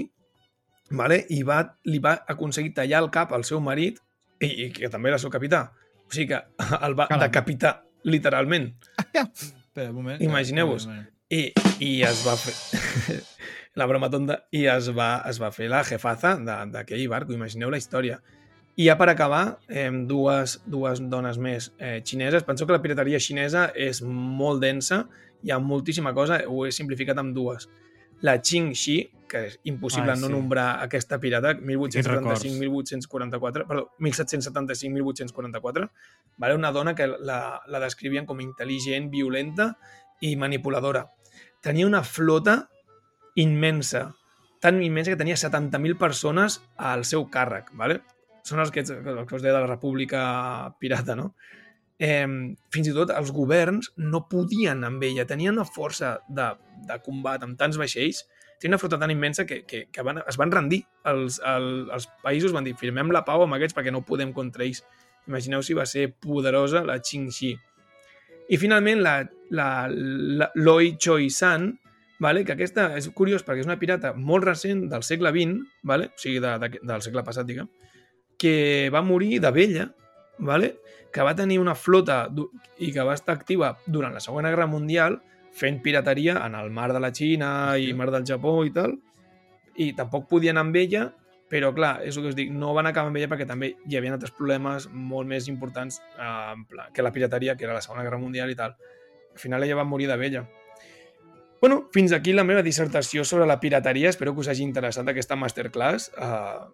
vale? 0.91 1.25
i 1.33 1.43
va, 1.47 1.63
li 1.89 1.99
va 2.03 2.19
aconseguir 2.29 2.75
tallar 2.77 3.03
el 3.05 3.11
cap 3.15 3.33
al 3.33 3.47
seu 3.49 3.63
marit 3.65 4.01
i, 4.41 4.51
i 4.51 4.69
que 4.75 4.91
també 4.93 5.11
era 5.11 5.19
el 5.19 5.25
seu 5.25 5.33
capità. 5.33 5.71
O 6.07 6.13
sigui 6.13 6.33
que 6.35 6.43
el 6.87 6.97
va 6.99 7.09
Caram. 7.09 7.25
decapitar, 7.27 7.75
literalment. 8.05 8.73
Espera, 9.25 9.91
un 9.91 9.97
moment. 10.01 10.23
Imagineu-vos. 10.23 10.89
I, 11.31 11.53
i 11.79 11.91
es 12.07 12.25
va 12.27 12.37
fer... 12.37 13.21
la 13.79 13.87
broma 13.87 14.11
tonta. 14.11 14.45
I 14.51 14.67
es 14.73 14.91
va, 14.97 15.23
es 15.31 15.39
va 15.41 15.53
fer 15.55 15.71
la 15.71 15.85
jefaza 15.87 16.35
d'aquell 16.43 17.07
barco. 17.09 17.35
Imagineu 17.37 17.71
la 17.71 17.79
història. 17.81 18.21
I 18.81 18.87
ja 18.89 18.97
per 18.97 19.11
acabar, 19.13 19.59
eh, 19.69 19.91
dues, 20.09 20.61
dues 20.67 21.03
dones 21.13 21.39
més 21.39 21.71
eh, 21.79 22.01
xineses. 22.07 22.47
Penseu 22.47 22.67
que 22.67 22.75
la 22.77 22.83
pirateria 22.83 23.21
xinesa 23.21 23.69
és 23.75 24.01
molt 24.03 24.63
densa, 24.63 25.05
hi 25.43 25.53
ha 25.53 25.59
moltíssima 25.61 26.15
cosa, 26.17 26.41
ho 26.47 26.65
he 26.67 26.73
simplificat 26.73 27.19
amb 27.21 27.35
dues. 27.37 27.69
La 28.25 28.37
Qing 28.41 28.75
Shi, 28.77 28.99
que 29.31 29.45
és 29.49 29.59
impossible 29.71 30.13
Ai, 30.13 30.21
no 30.21 30.29
sí. 30.29 30.33
nombrar 30.33 30.83
aquesta 30.85 31.19
pirata, 31.21 31.55
records. 31.55 32.45
1875-1844, 32.45 33.67
perdó, 33.69 33.91
1775-1844, 34.01 35.91
vale? 36.37 36.55
una 36.55 36.73
dona 36.73 36.95
que 36.95 37.07
la, 37.07 37.63
la 37.67 37.81
descrivien 37.81 38.27
com 38.27 38.43
intel·ligent, 38.43 39.09
violenta 39.11 39.75
i 40.21 40.35
manipuladora. 40.37 41.07
Tenia 41.65 41.89
una 41.89 42.03
flota 42.07 42.65
immensa, 43.41 44.11
tan 44.61 44.83
immensa 44.83 45.13
que 45.13 45.21
tenia 45.21 45.37
70.000 45.37 45.99
persones 46.01 46.61
al 46.77 47.05
seu 47.09 47.27
càrrec. 47.33 47.71
Vale? 47.77 48.01
Són 48.47 48.63
els 48.63 48.73
que, 48.73 48.85
els 48.85 49.27
que 49.29 49.37
us 49.37 49.45
deia 49.45 49.55
de 49.55 49.61
la 49.61 49.69
república 49.69 50.23
pirata, 50.81 51.17
no? 51.17 51.35
Eh, 52.01 52.25
fins 52.73 52.89
i 52.89 52.95
tot 52.97 53.11
els 53.13 53.29
governs 53.37 53.91
no 54.01 54.23
podien 54.31 54.87
amb 54.89 55.03
ella, 55.05 55.27
tenien 55.29 55.53
una 55.53 55.69
força 55.69 56.15
de, 56.33 56.47
de 56.89 56.97
combat 57.05 57.45
amb 57.45 57.59
tants 57.61 57.77
vaixells 57.77 58.25
tenia 58.61 58.75
una 58.75 58.79
flota 58.79 58.99
tan 59.01 59.11
immensa 59.11 59.47
que, 59.47 59.65
que, 59.65 59.87
que 59.91 60.03
van, 60.05 60.21
es 60.29 60.37
van 60.37 60.53
rendir. 60.53 60.83
Els, 61.09 61.41
el, 61.49 61.89
els 61.97 62.07
països 62.23 62.53
van 62.53 62.67
dir, 62.69 62.77
firmem 62.77 63.11
la 63.15 63.25
pau 63.25 63.47
amb 63.47 63.57
aquests 63.57 63.77
perquè 63.77 63.93
no 63.93 64.05
podem 64.05 64.35
contra 64.37 64.67
ells. 64.67 64.83
Imagineu 65.29 65.65
si 65.65 65.77
va 65.77 65.87
ser 65.89 66.11
poderosa 66.21 66.85
la 66.85 66.99
Qingxi. 67.01 67.55
I 68.51 68.59
finalment 68.59 69.03
la, 69.05 69.15
la, 69.55 69.69
la 69.91 70.51
Loi 70.59 70.97
Choi-san, 70.99 71.71
vale? 72.21 72.45
que 72.45 72.57
aquesta 72.57 72.91
és 72.99 73.09
curiós 73.15 73.45
perquè 73.47 73.63
és 73.63 73.69
una 73.69 73.79
pirata 73.79 74.13
molt 74.17 74.47
recent 74.49 74.89
del 74.91 75.07
segle 75.07 75.33
XX, 75.35 75.63
vale? 75.87 76.11
o 76.11 76.21
sigui, 76.21 76.43
de, 76.43 76.57
de, 76.63 76.71
del 76.83 77.05
segle 77.07 77.25
passat, 77.27 77.47
diguem, 77.47 77.71
que 78.41 78.89
va 78.93 79.05
morir 79.07 79.39
de 79.41 79.53
vella, 79.55 79.87
vale? 80.39 80.75
que 81.13 81.27
va 81.27 81.35
tenir 81.35 81.59
una 81.59 81.75
flota 81.75 82.25
i 82.79 82.91
que 82.95 83.07
va 83.07 83.17
estar 83.19 83.35
activa 83.35 83.75
durant 83.87 84.15
la 84.15 84.23
Segona 84.23 84.51
Guerra 84.51 84.69
Mundial 84.71 85.21
fent 85.55 85.81
pirateria 85.83 86.37
en 86.47 86.55
el 86.55 86.71
mar 86.71 86.93
de 86.95 87.01
la 87.03 87.11
Xina 87.15 87.77
i 87.79 87.93
mar 87.95 88.11
del 88.15 88.27
Japó 88.27 88.61
i 88.65 88.71
tal, 88.75 88.95
i 89.75 89.93
tampoc 89.97 90.29
podien 90.31 90.59
amb 90.61 90.77
ella, 90.77 91.09
però 91.51 91.73
clar, 91.75 91.97
és 92.07 92.17
el 92.17 92.23
que 92.23 92.31
us 92.31 92.39
dic, 92.39 92.53
no 92.55 92.71
van 92.77 92.87
acabar 92.87 93.11
amb 93.11 93.19
ella 93.19 93.29
perquè 93.33 93.47
també 93.49 93.73
hi 93.91 93.99
havia 93.99 94.15
altres 94.15 94.31
problemes 94.37 94.87
molt 94.93 95.27
més 95.29 95.49
importants 95.51 95.99
eh, 96.15 96.85
que 96.95 97.03
la 97.03 97.11
pirateria, 97.13 97.57
que 97.59 97.67
era 97.67 97.75
la 97.75 97.83
Segona 97.83 98.05
Guerra 98.07 98.21
Mundial 98.23 98.53
i 98.53 98.59
tal. 98.59 98.77
Al 99.35 99.39
final 99.43 99.67
ella 99.67 99.81
va 99.81 99.87
morir 99.89 100.07
de 100.07 100.19
vella. 100.21 100.45
Bueno, 101.61 101.89
fins 101.93 102.13
aquí 102.13 102.33
la 102.33 102.45
meva 102.45 102.63
dissertació 102.63 103.25
sobre 103.25 103.47
la 103.47 103.59
pirateria. 103.61 104.09
Espero 104.09 104.33
que 104.33 104.41
us 104.41 104.49
hagi 104.49 104.63
interessat 104.65 105.11
aquesta 105.11 105.37
masterclass. 105.37 106.09
Uh, 106.17 106.71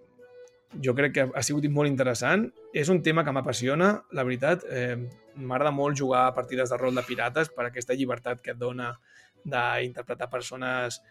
jo 0.82 0.94
crec 0.94 1.14
que 1.16 1.24
ha 1.26 1.42
sigut 1.42 1.66
molt 1.72 1.90
interessant. 1.90 2.46
És 2.76 2.92
un 2.92 3.00
tema 3.02 3.24
que 3.24 3.34
m'apassiona, 3.34 3.90
la 4.12 4.24
veritat. 4.28 4.62
Eh, 4.70 4.96
M'agrada 5.36 5.72
molt 5.74 5.98
jugar 5.98 6.22
a 6.26 6.32
partides 6.32 6.70
de 6.72 6.78
rol 6.80 6.94
de 6.96 7.02
pirates 7.04 7.50
per 7.52 7.66
aquesta 7.66 7.92
llibertat 7.92 8.40
que 8.40 8.54
et 8.54 8.60
dona 8.60 8.94
d'interpretar 9.44 10.30
persones 10.32 11.02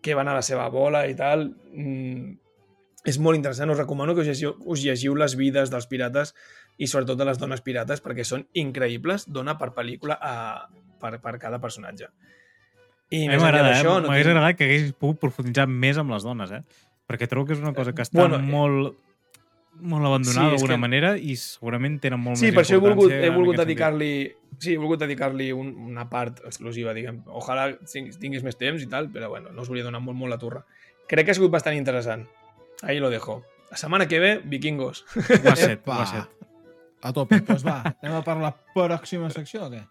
que 0.00 0.14
van 0.14 0.28
a 0.30 0.36
la 0.36 0.44
seva 0.44 0.68
bola 0.70 1.06
i 1.08 1.16
tal. 1.18 1.48
Mm, 1.72 2.36
és 3.04 3.18
molt 3.18 3.36
interessant. 3.36 3.70
Us 3.72 3.78
recomano 3.78 4.14
que 4.14 4.20
us 4.20 4.26
llegiu, 4.28 4.54
us 4.66 4.82
llegiu 4.84 5.14
les 5.16 5.36
vides 5.36 5.70
dels 5.72 5.86
pirates 5.86 6.34
i 6.78 6.86
sobretot 6.86 7.18
de 7.18 7.24
les 7.24 7.38
dones 7.40 7.60
pirates 7.64 8.02
perquè 8.04 8.24
són 8.24 8.46
increïbles. 8.54 9.26
Dona 9.30 9.56
per 9.58 9.70
pel·lícula 9.76 10.18
a, 10.20 10.68
per, 11.00 11.18
per 11.20 11.38
cada 11.38 11.60
personatge. 11.60 12.08
I 13.10 13.24
A 13.26 13.30
mi 13.32 13.36
m'agrada, 13.42 13.72
eh? 13.80 13.82
M'hagués 13.84 14.26
tinc- 14.26 14.36
agradat 14.36 14.56
que 14.58 14.64
hagués 14.68 14.92
pogut 14.92 15.18
profunditzar 15.20 15.66
més 15.66 15.96
amb 15.98 16.12
les 16.14 16.22
dones, 16.22 16.50
eh? 16.52 16.60
Perquè 17.10 17.26
trobo 17.26 17.46
que 17.48 17.54
és 17.56 17.62
una 17.64 17.72
cosa 17.74 17.92
que 17.92 18.02
està 18.06 18.20
Bueno, 18.20 18.36
eh, 18.36 18.42
molt 18.42 19.06
molt 19.80 20.04
abandonada 20.04 20.50
sí, 20.50 20.56
d'alguna 20.56 20.74
que- 20.74 20.80
manera 20.82 21.10
i 21.16 21.34
segurament 21.40 21.94
tenen 22.02 22.20
molt 22.20 22.36
Sí, 22.36 22.46
més 22.50 22.54
per 22.54 22.64
això 22.66 22.74
he 22.76 22.80
volgut, 22.82 23.06
importància 23.08 23.26
he 23.26 23.30
volgut 23.34 23.56
dedicar-li 23.56 24.08
sí, 24.58 24.74
he 24.74 24.76
volgut 24.76 25.00
dedicar-li 25.00 25.52
un, 25.56 25.70
una 25.88 26.04
part 26.10 26.42
exclusiva, 26.44 26.92
diguem. 26.92 27.22
Ojalà 27.26 27.78
ting- 27.90 28.10
tinguis 28.20 28.42
més 28.44 28.58
temps 28.60 28.82
i 28.82 28.86
tal, 28.86 29.08
però 29.10 29.30
bueno, 29.30 29.48
no 29.54 29.62
us 29.62 29.68
volia 29.72 29.82
donar 29.86 30.00
molt, 30.04 30.18
molt 30.18 30.30
la 30.30 30.38
turra. 30.38 30.64
Crec 31.08 31.24
que 31.24 31.30
ha 31.32 31.34
sigut 31.38 31.50
bastant 31.50 31.76
interessant. 31.78 32.26
Ahí 32.82 32.98
lo 32.98 33.10
dejo. 33.10 33.44
La 33.70 33.76
setmana 33.76 34.08
que 34.08 34.18
ve, 34.18 34.40
vikingos. 34.44 35.04
Ho 35.14 35.50
ha 35.50 35.56
set, 35.56 35.86
ho 35.86 35.92
Epa, 35.92 36.02
ha 36.02 36.06
set. 36.06 36.46
A 37.02 37.12
tope. 37.12 37.40
Pues 37.42 37.64
va, 37.64 37.82
anem 38.02 38.16
a 38.16 38.22
per 38.24 38.38
la 38.40 38.54
pròxima 38.74 39.30
secció 39.32 39.66
o 39.66 39.70
què? 39.72 39.84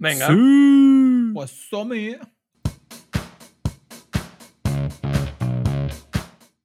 Vinga. 0.00 0.28
Sí! 0.28 1.32
Pues 1.34 1.56
som-hi. 1.70 2.14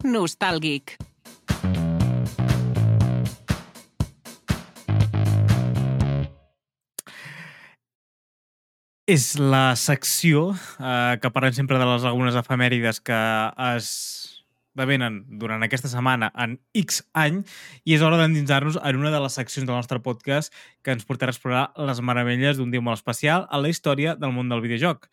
Nostàlgic. 0.06 0.98
És 9.06 9.36
la 9.38 9.76
secció 9.78 10.48
eh, 10.82 11.18
que 11.22 11.30
parlem 11.30 11.54
sempre 11.54 11.78
de 11.78 11.86
les 11.86 12.06
algunes 12.10 12.38
efemèrides 12.40 13.00
que 13.06 13.18
es 13.76 13.90
devenen 14.76 15.23
durant 15.39 15.64
aquesta 15.65 15.91
setmana 15.91 16.31
en 16.35 16.57
X 16.76 17.02
any 17.14 17.41
i 17.85 17.95
és 17.95 18.03
hora 18.06 18.19
d'endinsar-nos 18.19 18.77
en 18.81 18.99
una 18.99 19.14
de 19.14 19.22
les 19.23 19.39
seccions 19.39 19.68
del 19.68 19.76
nostre 19.76 20.02
podcast 20.03 20.53
que 20.84 20.95
ens 20.95 21.07
portarà 21.07 21.34
a 21.34 21.35
explorar 21.35 21.65
les 21.89 22.03
meravelles 22.03 22.60
d'un 22.60 22.72
dia 22.72 22.84
molt 22.84 22.99
especial 22.99 23.47
a 23.49 23.61
la 23.61 23.72
història 23.72 24.15
del 24.19 24.35
món 24.35 24.52
del 24.52 24.64
videojoc 24.65 25.10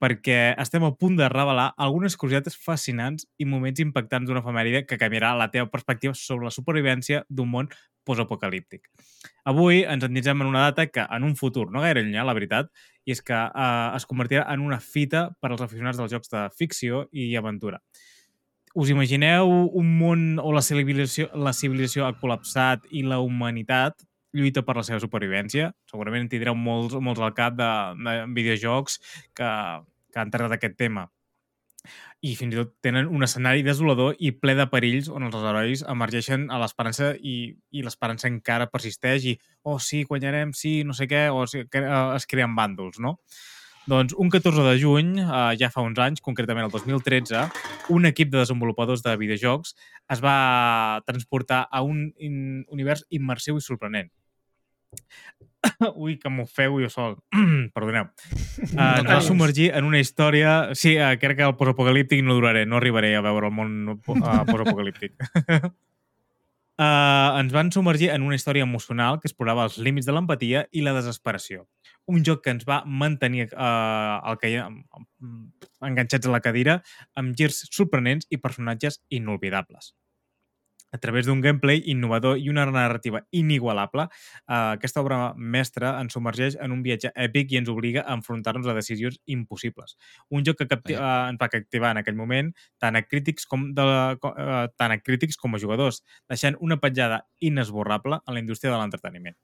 perquè 0.00 0.54
estem 0.56 0.84
a 0.86 0.94
punt 0.96 1.18
de 1.18 1.28
revelar 1.28 1.74
algunes 1.76 2.16
curiositats 2.16 2.56
fascinants 2.56 3.26
i 3.36 3.44
moments 3.44 3.82
impactants 3.84 4.26
d'una 4.26 4.40
efemèride 4.40 4.86
que 4.88 4.98
canviarà 4.98 5.34
la 5.36 5.50
teva 5.52 5.68
perspectiva 5.68 6.16
sobre 6.16 6.48
la 6.48 6.54
supervivència 6.54 7.20
d'un 7.28 7.50
món 7.52 7.68
postapocalíptic. 8.08 8.88
Avui 9.44 9.82
ens 9.84 10.06
endinsem 10.06 10.40
en 10.40 10.48
una 10.48 10.64
data 10.70 10.86
que 10.88 11.04
en 11.04 11.26
un 11.28 11.36
futur 11.36 11.68
no 11.70 11.84
gaire 11.84 12.00
llunyà, 12.00 12.24
la 12.24 12.36
veritat, 12.36 12.72
i 13.04 13.12
és 13.12 13.20
que 13.20 13.36
eh, 13.36 13.88
es 13.96 14.08
convertirà 14.08 14.46
en 14.54 14.64
una 14.64 14.80
fita 14.80 15.28
per 15.40 15.52
als 15.52 15.66
aficionats 15.66 16.00
dels 16.00 16.16
jocs 16.16 16.32
de 16.32 16.46
ficció 16.56 17.04
i 17.12 17.34
aventura. 17.36 17.82
Us 18.74 18.90
imagineu 18.92 19.50
un 19.74 19.88
món 19.98 20.20
on 20.38 20.54
la 20.54 20.62
civilització, 20.62 21.26
la 21.34 21.50
civilització 21.56 22.04
ha 22.06 22.14
col·lapsat 22.14 22.84
i 22.94 23.02
la 23.02 23.18
humanitat 23.18 24.04
lluita 24.36 24.62
per 24.62 24.76
la 24.78 24.84
seva 24.86 25.00
supervivència? 25.02 25.72
Segurament 25.90 26.22
en 26.22 26.28
tindreu 26.30 26.54
molts, 26.54 26.94
molts 27.02 27.22
al 27.22 27.34
cap 27.34 27.56
de, 27.58 27.70
de 27.98 28.14
videojocs 28.36 29.00
que, 29.34 29.48
que 30.14 30.22
han 30.22 30.30
tractat 30.30 30.54
aquest 30.54 30.78
tema. 30.78 31.08
I 32.22 32.36
fins 32.36 32.54
i 32.54 32.60
tot 32.60 32.74
tenen 32.84 33.08
un 33.10 33.26
escenari 33.26 33.64
desolador 33.66 34.14
i 34.20 34.30
ple 34.36 34.54
de 34.54 34.66
perills 34.70 35.08
on 35.10 35.24
els 35.26 35.34
herois 35.40 35.82
emergeixen 35.90 36.46
a 36.52 36.60
l'esperança 36.62 37.14
i, 37.16 37.36
i 37.72 37.82
l'esperança 37.82 38.28
encara 38.30 38.68
persisteix 38.70 39.26
i, 39.32 39.38
oh, 39.64 39.80
sí, 39.82 40.04
guanyarem, 40.04 40.52
sí, 40.54 40.82
no 40.84 40.94
sé 40.94 41.08
què, 41.10 41.26
o 41.32 41.46
es 41.48 42.28
creen 42.30 42.54
bàndols, 42.54 43.00
no? 43.02 43.16
Doncs 43.88 44.14
un 44.18 44.28
14 44.28 44.62
de 44.66 44.76
juny, 44.80 45.14
eh, 45.22 45.56
ja 45.60 45.70
fa 45.72 45.80
uns 45.80 45.98
anys, 45.98 46.20
concretament 46.20 46.66
el 46.66 46.72
2013, 46.74 47.46
un 47.96 48.06
equip 48.06 48.30
de 48.30 48.42
desenvolupadors 48.42 49.02
de 49.02 49.16
videojocs 49.16 49.74
es 50.12 50.20
va 50.20 51.00
transportar 51.06 51.66
a 51.70 51.82
un 51.82 52.10
in 52.18 52.64
univers 52.68 53.06
immersiu 53.08 53.56
i 53.56 53.64
sorprenent. 53.64 54.10
Ui, 55.94 56.16
que 56.20 56.30
m'ho 56.32 56.46
feu 56.48 56.78
jo 56.82 56.88
sol. 56.92 57.16
Perdoneu. 57.76 58.08
Uh, 58.70 59.00
ens 59.00 59.08
va 59.08 59.20
submergir 59.24 59.70
en 59.76 59.88
una 59.88 60.00
història... 60.00 60.74
Sí, 60.76 60.96
uh, 60.98 61.16
crec 61.20 61.40
que 61.40 61.48
el 61.48 61.56
postapocalíptic 61.56 62.24
no 62.24 62.36
duraré, 62.36 62.66
no 62.66 62.80
arribaré 62.80 63.14
a 63.16 63.24
veure 63.24 63.50
el 63.50 63.56
món 63.56 63.94
uh, 63.94 63.98
postapocalíptic. 64.04 65.16
uh, 65.60 65.70
ens 67.40 67.52
van 67.56 67.72
submergir 67.72 68.10
en 68.14 68.24
una 68.28 68.36
història 68.36 68.66
emocional 68.68 69.20
que 69.20 69.28
explorava 69.30 69.68
els 69.68 69.78
límits 69.80 70.08
de 70.08 70.16
l'empatia 70.16 70.66
i 70.72 70.84
la 70.84 70.96
desesperació. 70.96 71.66
Un 72.10 72.24
joc 72.26 72.42
que 72.44 72.50
ens 72.56 72.66
va 72.68 72.80
mantenir 72.86 73.46
uh, 73.52 74.18
el 74.30 74.38
que, 74.42 74.50
enganxats 75.86 76.26
a 76.26 76.34
la 76.34 76.42
cadira 76.44 76.80
amb 77.20 77.36
girs 77.38 77.62
sorprenents 77.70 78.26
i 78.34 78.40
personatges 78.42 79.00
inolvidables 79.14 79.94
a 80.92 80.98
través 80.98 81.26
d'un 81.26 81.38
gameplay 81.40 81.84
innovador 81.86 82.38
i 82.42 82.48
una 82.50 82.64
narrativa 82.66 83.20
inigualable, 83.30 84.08
eh, 84.10 84.54
aquesta 84.74 84.98
obra 85.04 85.18
mestra 85.36 85.92
ens 86.00 86.16
submergeix 86.16 86.56
en 86.58 86.72
un 86.74 86.82
viatge 86.82 87.12
èpic 87.14 87.52
i 87.54 87.60
ens 87.60 87.70
obliga 87.70 88.02
a 88.02 88.16
enfrontar-nos 88.18 88.66
a 88.66 88.74
decisions 88.74 89.20
impossibles. 89.30 89.94
Un 90.34 90.42
joc 90.42 90.58
que 90.58 90.66
capti 90.72 90.96
eh, 90.98 91.04
ens 91.30 91.38
va 91.38 91.48
captivar 91.52 91.92
en 91.94 92.02
aquell 92.02 92.18
moment 92.18 92.50
tant 92.82 92.98
a 92.98 93.04
crítics 93.06 93.46
com, 93.46 93.68
de, 93.76 93.86
co- 94.18 94.34
eh, 94.34 94.64
tant 94.76 94.96
a 94.96 94.98
crítics 94.98 95.38
com 95.38 95.54
a 95.54 95.62
jugadors, 95.62 96.02
deixant 96.28 96.58
una 96.58 96.80
petjada 96.82 97.22
inesborrable 97.38 98.18
en 98.26 98.34
la 98.34 98.42
indústria 98.42 98.74
de 98.74 98.82
l'entreteniment. 98.82 99.38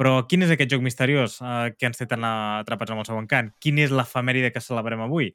Però 0.00 0.22
quin 0.24 0.46
és 0.46 0.52
aquest 0.54 0.72
joc 0.72 0.80
misteriós 0.80 1.38
eh, 1.44 1.70
que 1.76 1.90
ens 1.90 2.00
té 2.00 2.08
tan 2.08 2.24
atrapats 2.24 2.94
amb 2.94 3.02
el 3.02 3.08
seu 3.08 3.20
encant? 3.20 3.52
Quina 3.60 3.84
és 3.84 3.92
l'efemèride 3.92 4.48
que 4.54 4.64
celebrem 4.64 5.02
avui? 5.04 5.34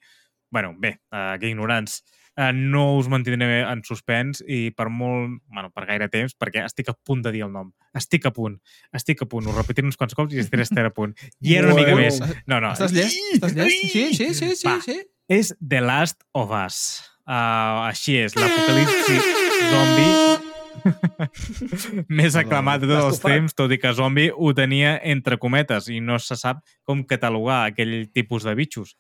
bueno, 0.56 0.74
bé, 0.78 1.02
uh, 1.12 1.38
que 1.40 1.50
ignorants. 1.50 2.04
Uh, 2.36 2.52
no 2.52 2.98
us 2.98 3.08
mantindré 3.08 3.62
en 3.64 3.82
suspens 3.88 4.42
i 4.48 4.70
per 4.76 4.90
molt, 4.92 5.38
bueno, 5.52 5.70
per 5.76 5.86
gaire 5.88 6.10
temps, 6.12 6.36
perquè 6.36 6.66
estic 6.68 6.92
a 6.92 6.96
punt 6.96 7.24
de 7.24 7.32
dir 7.36 7.46
el 7.48 7.52
nom. 7.52 7.74
Estic 7.96 8.28
a 8.28 8.32
punt, 8.36 8.58
estic 8.96 9.24
a 9.24 9.28
punt. 9.32 9.48
Ho 9.48 9.56
repetiré 9.56 9.88
uns 9.88 10.00
quants 10.00 10.16
cops 10.16 10.36
i 10.36 10.44
estaré, 10.44 10.64
estaré 10.68 10.92
a 10.92 10.96
punt. 10.96 11.16
I 11.44 11.58
era 11.60 11.72
una 11.72 11.80
mica 11.80 11.96
més. 12.00 12.20
No, 12.48 12.60
no. 12.60 12.72
Estàs 12.72 12.96
llest? 12.96 13.20
Estàs 13.38 13.56
llest? 13.56 13.84
Sí, 13.92 14.08
sí, 14.16 14.32
sí, 14.36 14.52
sí, 14.56 14.68
Va. 14.68 14.80
sí. 14.84 15.00
És 15.32 15.56
The 15.60 15.84
Last 15.84 16.24
of 16.36 16.56
Us. 16.56 16.82
Uh, 17.26 17.88
així 17.88 18.20
és, 18.22 18.36
l'apocalipsi 18.40 19.20
zombi 19.72 20.45
més 22.10 22.36
aclamat 22.40 22.84
de 22.84 22.90
tots 22.90 23.06
els 23.14 23.22
temps, 23.24 23.56
tot 23.58 23.72
i 23.72 23.80
que 23.82 23.94
zombi 23.98 24.30
ho 24.32 24.54
tenia 24.58 24.96
entre 25.04 25.40
cometes 25.42 25.90
i 25.94 26.02
no 26.04 26.20
se 26.22 26.38
sap 26.40 26.62
com 26.88 27.04
catalogar 27.08 27.66
aquell 27.70 28.06
tipus 28.14 28.48
de 28.48 28.56
bitxos. 28.58 28.96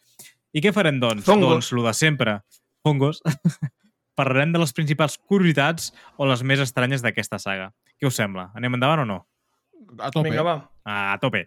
I 0.55 0.63
què 0.63 0.71
farem, 0.75 1.01
doncs? 1.01 1.25
Fongos. 1.27 1.51
Doncs 1.51 1.71
el 1.75 1.83
de 1.87 1.95
sempre. 1.97 2.39
Fongos. 2.85 3.21
Parlarem 4.19 4.53
de 4.55 4.61
les 4.61 4.71
principals 4.71 5.17
curiositats 5.19 5.91
o 6.15 6.27
les 6.29 6.43
més 6.47 6.61
estranyes 6.63 7.03
d'aquesta 7.03 7.39
saga. 7.41 7.71
Què 7.99 8.07
us 8.07 8.15
sembla? 8.15 8.49
Anem 8.55 8.77
endavant 8.77 9.03
o 9.03 9.09
no? 9.09 9.23
A 9.99 10.09
tope. 10.11 10.29
Vinga, 10.29 10.43
va. 10.43 10.55
A 10.85 11.17
tope. 11.21 11.45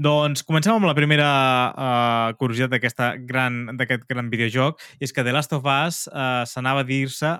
Doncs 0.00 0.44
comencem 0.46 0.74
amb 0.74 0.88
la 0.88 0.94
primera 0.96 1.28
uh, 1.72 2.36
curiositat 2.40 2.72
d'aquesta 2.72 3.12
gran 3.28 3.76
d'aquest 3.78 4.06
gran 4.08 4.30
videojoc, 4.32 4.80
i 5.00 5.06
és 5.06 5.14
que 5.14 5.24
The 5.26 5.34
Last 5.34 5.54
of 5.56 5.66
Us 5.66 6.04
uh, 6.08 6.44
s'anava 6.48 6.84
a 6.84 6.88
dir-se 6.88 7.36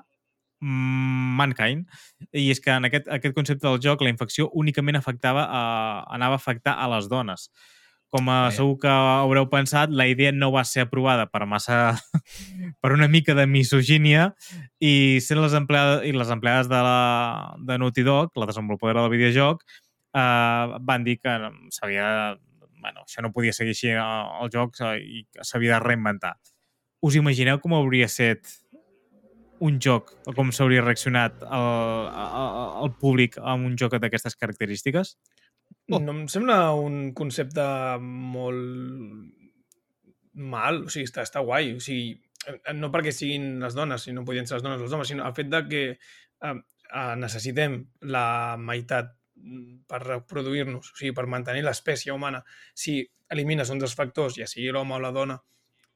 Mankind, 0.60 1.86
i 2.32 2.48
és 2.50 2.60
que 2.64 2.72
en 2.72 2.88
aquest, 2.88 3.08
aquest 3.12 3.34
concepte 3.36 3.66
del 3.66 3.80
joc 3.82 4.02
la 4.02 4.12
infecció 4.12 4.48
únicament 4.54 4.96
afectava, 4.96 5.46
uh, 5.46 6.04
anava 6.14 6.38
a 6.38 6.42
afectar 6.42 6.76
a 6.80 6.88
les 6.96 7.10
dones. 7.12 7.50
com 8.08 8.28
a, 8.30 8.46
Vaja. 8.46 8.56
segur 8.56 8.76
que 8.80 8.88
haureu 8.88 9.48
pensat, 9.50 9.90
la 9.90 10.06
idea 10.06 10.30
no 10.32 10.52
va 10.54 10.62
ser 10.64 10.86
aprovada 10.86 11.26
per 11.26 11.44
massa... 11.46 11.98
per 12.80 12.92
una 12.94 13.08
mica 13.08 13.34
de 13.34 13.46
misogínia 13.50 14.30
i 14.78 15.18
sent 15.20 15.42
les 15.42 15.56
empleades, 15.58 16.06
i 16.06 16.14
les 16.14 16.30
empleades 16.30 16.70
de, 16.70 16.80
la, 16.86 17.56
de 17.58 17.78
Naughty 17.82 18.06
Dog, 18.06 18.30
la 18.38 18.46
desenvolupadora 18.46 19.02
del 19.02 19.10
videojoc, 19.10 19.64
eh, 20.16 20.78
van 20.80 21.04
dir 21.04 21.18
que 21.20 21.38
s'havia... 21.70 22.36
Bueno, 22.86 23.02
això 23.02 23.22
no 23.24 23.32
podia 23.34 23.52
seguir 23.52 23.74
així 23.74 23.88
eh, 23.90 24.02
el 24.42 24.52
joc 24.54 24.78
eh, 24.86 24.98
i 25.02 25.24
s'havia 25.42 25.74
de 25.76 25.82
reinventar. 25.82 26.36
Us 27.04 27.16
imagineu 27.18 27.58
com 27.60 27.74
hauria 27.76 28.06
set 28.08 28.46
un 29.64 29.78
joc, 29.80 30.12
com 30.36 30.52
s'hauria 30.52 30.82
reaccionat 30.84 31.42
el, 31.46 32.08
el, 32.82 32.92
públic 33.00 33.38
amb 33.40 33.68
un 33.68 33.76
joc 33.80 33.96
d'aquestes 34.00 34.36
característiques? 34.36 35.16
No 35.90 36.00
em 36.12 36.26
sembla 36.30 36.74
un 36.76 37.12
concepte 37.16 37.64
molt 38.00 39.32
mal, 40.36 40.82
o 40.84 40.92
sigui, 40.92 41.06
està, 41.08 41.24
està 41.26 41.42
guai. 41.46 41.72
O 41.76 41.82
sigui, 41.82 42.14
eh, 42.46 42.74
no 42.76 42.90
perquè 42.94 43.12
siguin 43.14 43.56
les 43.62 43.76
dones, 43.78 44.04
si 44.04 44.14
no 44.14 44.24
podien 44.26 44.46
ser 44.48 44.58
les 44.58 44.66
dones 44.66 44.82
o 44.82 44.88
els 44.88 44.96
homes, 44.96 45.08
sinó 45.12 45.26
el 45.26 45.36
fet 45.36 45.50
de 45.52 45.62
que 45.70 45.84
eh, 45.96 46.52
eh, 46.52 47.14
necessitem 47.22 47.80
la 48.12 48.26
meitat 48.60 49.14
per 49.86 50.00
reproduir-nos, 50.02 50.92
o 50.92 50.98
sigui, 50.98 51.12
per 51.16 51.26
mantenir 51.30 51.64
l'espècie 51.66 52.12
humana. 52.14 52.42
Si 52.74 53.00
elimines 53.32 53.70
un 53.72 53.80
dels 53.82 53.94
factors, 53.98 54.38
ja 54.40 54.48
sigui 54.50 54.72
l'home 54.74 54.96
o 54.96 55.00
la 55.02 55.12
dona, 55.14 55.36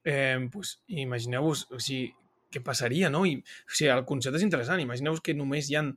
eh, 0.05 0.39
pues, 0.53 0.81
imagineu-vos, 0.87 1.67
o 1.75 1.81
sigui, 1.81 2.11
què 2.51 2.63
passaria, 2.65 3.11
no? 3.13 3.25
I, 3.27 3.37
o 3.41 3.75
sigui, 3.75 3.91
el 3.95 4.07
concepte 4.09 4.41
és 4.41 4.47
interessant. 4.47 4.83
Imagineu-vos 4.83 5.23
que 5.25 5.37
només 5.39 5.71
hi 5.71 5.79
han, 5.81 5.93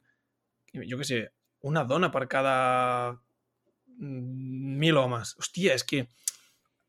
jo 0.73 0.99
què 0.99 1.07
sé, 1.07 1.21
una 1.63 1.85
dona 1.89 2.11
per 2.13 2.27
cada 2.31 2.55
mm, 3.97 4.77
mil 4.83 4.99
homes. 4.99 5.33
Hòstia, 5.39 5.77
és 5.77 5.85
que 5.87 6.05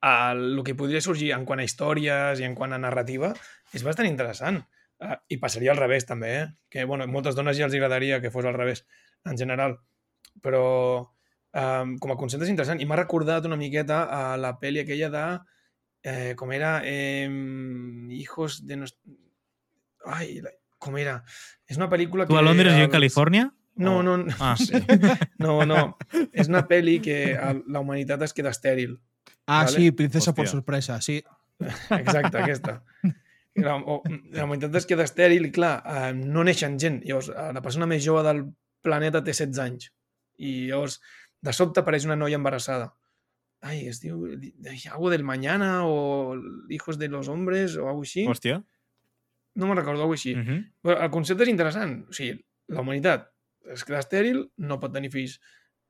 el 0.05 0.61
que 0.67 0.77
podria 0.77 1.01
sorgir 1.01 1.33
en 1.33 1.47
quant 1.49 1.63
a 1.63 1.65
històries 1.65 2.43
i 2.43 2.45
en 2.45 2.57
quant 2.59 2.75
a 2.77 2.81
narrativa 2.81 3.33
és 3.73 3.87
bastant 3.87 4.09
interessant. 4.11 4.61
Uh, 5.01 5.17
I 5.33 5.41
passaria 5.43 5.73
al 5.73 5.81
revés, 5.81 6.07
també, 6.07 6.35
eh? 6.43 6.45
Que, 6.71 6.85
bueno, 6.85 7.07
moltes 7.11 7.39
dones 7.39 7.57
ja 7.59 7.67
els 7.67 7.75
agradaria 7.75 8.21
que 8.23 8.31
fos 8.35 8.47
al 8.47 8.59
revés, 8.59 8.85
en 9.25 9.41
general. 9.41 9.79
Però 10.45 10.65
um, 11.01 11.97
com 12.03 12.13
a 12.13 12.19
concepte 12.21 12.47
és 12.47 12.53
interessant. 12.53 12.83
I 12.83 12.87
m'ha 12.91 13.01
recordat 13.01 13.47
una 13.49 13.59
miqueta 13.61 14.05
a 14.11 14.23
la 14.41 14.55
pel·li 14.61 14.85
aquella 14.85 15.11
de... 15.15 15.27
Eh, 16.05 16.33
com 16.37 16.53
era? 16.53 16.77
Eh, 16.85 17.31
hijos 18.13 18.61
de... 18.69 18.83
Nos... 18.83 18.99
Ai, 20.07 20.41
la... 20.45 20.53
com 20.79 20.97
era? 21.01 21.19
És 21.71 21.79
una 21.81 21.89
pel·lícula 21.89 22.27
Tu 22.29 22.35
que... 22.35 22.39
a 22.41 22.45
Londres 22.45 22.75
i 22.77 22.83
jo 22.85 22.91
a 22.91 22.93
Califòrnia? 22.93 23.49
No, 23.77 24.03
no, 24.07 24.17
no. 24.21 24.35
Ah, 24.39 24.55
sí. 24.57 24.71
No, 25.43 25.65
no. 25.67 25.97
És 26.33 26.49
una 26.51 26.63
pel·li 26.69 27.01
que 27.03 27.17
la 27.35 27.81
humanitat 27.83 28.23
es 28.23 28.35
queda 28.37 28.53
estèril. 28.55 28.99
Ah, 29.47 29.65
Vale. 29.65 29.75
sí, 29.75 29.91
Princesa 29.93 30.33
por 30.35 30.45
Hòstia. 30.47 30.53
sorpresa, 30.59 31.01
sí. 31.03 31.23
Exacte, 31.99 32.39
aquesta. 32.39 32.83
La, 33.55 33.77
o, 33.77 34.01
la 34.35 34.47
humanitat 34.47 34.75
es 34.81 34.87
queda 34.91 35.07
estèril 35.07 35.49
i, 35.49 35.53
clar, 35.55 35.75
eh, 35.85 36.13
no 36.15 36.45
neixen 36.47 36.79
gent. 36.81 37.03
Llavors, 37.07 37.31
eh, 37.35 37.51
la 37.55 37.63
persona 37.63 37.89
més 37.91 38.05
jove 38.07 38.23
del 38.27 38.45
planeta 38.85 39.23
té 39.25 39.35
16 39.35 39.61
anys. 39.65 39.91
I 40.39 40.69
llavors, 40.71 41.01
de 41.45 41.53
sobte 41.55 41.83
apareix 41.83 42.07
una 42.09 42.17
noia 42.19 42.39
embarassada. 42.41 42.93
Ai, 43.65 43.87
es 43.89 44.01
diu 44.03 44.27
algo 44.93 45.11
del 45.11 45.25
mañana 45.25 45.87
o 45.89 46.37
hijos 46.69 46.99
de 46.99 47.09
los 47.09 47.29
hombres 47.33 47.77
o 47.77 47.89
algo 47.89 48.05
així. 48.05 48.27
Hòstia. 48.29 48.61
No 49.55 49.67
me'n 49.67 49.77
recordo, 49.79 50.03
algo 50.03 50.15
així. 50.15 50.35
Uh 50.35 50.41
-huh. 50.43 50.73
Però 50.83 51.03
el 51.05 51.11
concepte 51.11 51.45
és 51.45 51.49
interessant. 51.51 52.09
O 52.09 52.13
sigui, 52.13 52.39
la 52.69 52.81
humanitat 52.81 53.31
es 53.73 53.85
queda 53.85 54.01
estèril, 54.01 54.51
no 54.57 54.81
pot 54.81 54.93
tenir 54.93 55.11
fills. 55.11 55.41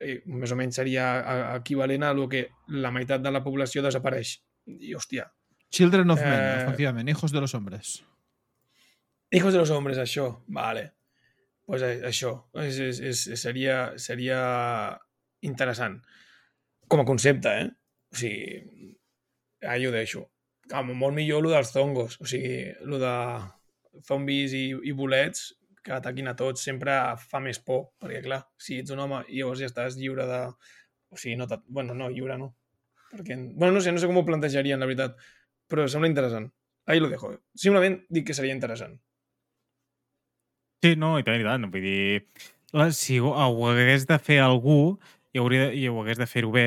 Eh, 0.00 0.22
més 0.26 0.50
o 0.52 0.56
menys 0.56 0.74
seria 0.74 1.54
equivalent 1.56 2.02
a 2.02 2.12
lo 2.12 2.28
que 2.28 2.48
la 2.68 2.90
meitat 2.90 3.22
de 3.22 3.30
la 3.30 3.42
població 3.42 3.82
desapareix. 3.82 4.42
I, 4.66 4.94
hòstia, 4.94 5.30
Children 5.70 6.10
of 6.10 6.20
Men, 6.20 6.32
Eh, 6.32 6.62
efectivament, 6.62 7.08
hijos 7.08 7.32
de 7.32 7.40
los 7.40 7.54
hombres. 7.54 8.04
hijos 9.30 9.52
de 9.52 9.58
los 9.58 9.70
hombres, 9.70 9.98
això. 9.98 10.42
Vale. 10.46 10.92
pues 11.66 11.80
eh, 11.82 12.02
això. 12.04 12.44
És, 12.54 12.78
és, 12.78 13.00
és, 13.00 13.40
seria, 13.40 13.98
seria 13.98 15.00
interessant. 15.40 16.02
Com 16.88 17.00
a 17.00 17.04
concepte, 17.04 17.48
eh? 17.48 17.70
O 18.12 18.16
sigui, 18.16 18.96
ahí 19.62 19.86
ho 19.86 19.90
deixo. 19.90 20.30
Ah, 20.72 20.82
molt 20.82 21.14
millor 21.16 21.44
lo 21.44 21.52
dels 21.52 21.72
zongos. 21.74 22.16
O 22.22 22.28
sigui, 22.28 22.72
lo 22.88 23.00
de 23.02 23.12
zombis 24.06 24.54
i, 24.56 24.64
i 24.88 24.94
bolets 24.96 25.52
que 25.84 25.92
ataquin 25.92 26.30
a 26.30 26.36
tots 26.38 26.64
sempre 26.64 26.96
fa 27.20 27.40
més 27.44 27.60
por, 27.60 27.90
perquè 28.00 28.22
clar, 28.24 28.40
si 28.56 28.80
ets 28.80 28.94
un 28.94 29.02
home 29.04 29.20
i 29.28 29.42
llavors 29.42 29.60
ja 29.60 29.68
estàs 29.68 29.98
lliure 30.00 30.24
de... 30.28 30.42
O 31.12 31.20
sigui, 31.20 31.36
no... 31.36 31.46
Bueno, 31.68 31.94
no, 31.98 32.08
lliure 32.10 32.38
no. 32.40 32.54
Perquè... 33.12 33.36
Bueno, 33.52 33.74
no 33.76 33.82
sé, 33.84 33.92
no 33.92 34.00
sé 34.00 34.08
com 34.08 34.18
ho 34.18 34.24
plantejarien, 34.26 34.80
la 34.80 34.88
veritat, 34.88 35.18
però 35.70 35.84
sembla 35.90 36.08
interessant. 36.08 36.48
Ahí 36.88 37.00
lo 37.00 37.10
dejo. 37.12 37.34
Simplement 37.56 38.00
dic 38.12 38.26
que 38.30 38.36
seria 38.36 38.56
interessant. 38.56 38.96
Sí, 40.84 40.96
no, 41.00 41.14
i 41.20 41.24
tant, 41.24 41.40
i 41.40 41.46
tant. 41.46 41.68
Vull 41.72 41.84
dir, 41.84 42.24
la, 42.76 42.90
si 42.92 43.20
ho, 43.20 43.30
ho 43.32 43.68
hagués 43.70 44.08
de 44.08 44.18
fer 44.20 44.40
algú 44.44 44.96
i, 45.32 45.40
hauria, 45.40 45.70
i 45.72 45.86
ho 45.88 46.00
hagués 46.02 46.20
de 46.20 46.28
fer-ho 46.28 46.50
bé, 46.52 46.66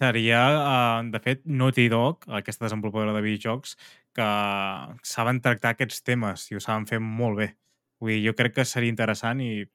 seria, 0.00 0.40
uh, 0.56 1.10
de 1.12 1.20
fet, 1.20 1.42
Naughty 1.44 1.88
Dog, 1.92 2.24
aquesta 2.40 2.64
desenvolupadora 2.66 3.12
de 3.16 3.22
videojocs, 3.24 3.76
que 4.16 4.28
saben 5.06 5.42
tractar 5.44 5.74
aquests 5.74 6.02
temes 6.06 6.46
i 6.50 6.56
ho 6.56 6.62
saben 6.64 6.86
fer 6.88 7.00
molt 7.04 7.38
bé. 7.38 7.50
Vull 8.00 8.14
dir, 8.16 8.22
jo 8.30 8.34
crec 8.38 8.56
que 8.56 8.64
seria 8.64 8.90
interessant 8.90 9.42
i, 9.44 9.66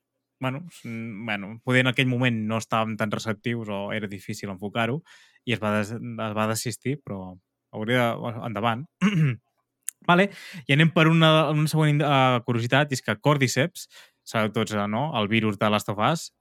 bueno, 0.41 0.63
bueno 0.83 1.59
poder 1.63 1.85
en 1.85 1.91
aquell 1.93 2.09
moment 2.09 2.41
no 2.49 2.57
estàvem 2.59 2.97
tan 2.97 3.13
receptius 3.13 3.69
o 3.69 3.91
era 3.93 4.09
difícil 4.11 4.49
enfocar-ho 4.51 4.99
i 5.45 5.53
es 5.55 5.61
va, 5.61 5.75
des, 5.77 5.93
es 5.93 6.35
va 6.35 6.47
desistir, 6.49 6.97
però 7.05 7.35
hauria 7.75 8.15
de... 8.17 8.33
Endavant. 8.49 8.85
vale. 10.09 10.31
I 10.65 10.73
anem 10.73 10.89
per 10.95 11.05
una, 11.11 11.51
una 11.53 11.69
següent 11.69 12.01
uh, 12.01 12.41
curiositat, 12.47 12.91
i 12.91 12.97
és 12.97 13.05
que 13.05 13.17
Cordyceps, 13.21 13.87
sabeu 14.25 14.51
tots, 14.57 14.73
eh, 14.73 14.87
no?, 14.89 15.11
el 15.21 15.29
virus 15.29 15.61
de 15.61 15.69
Last 15.69 15.93
of 15.93 16.01
Us, 16.01 16.31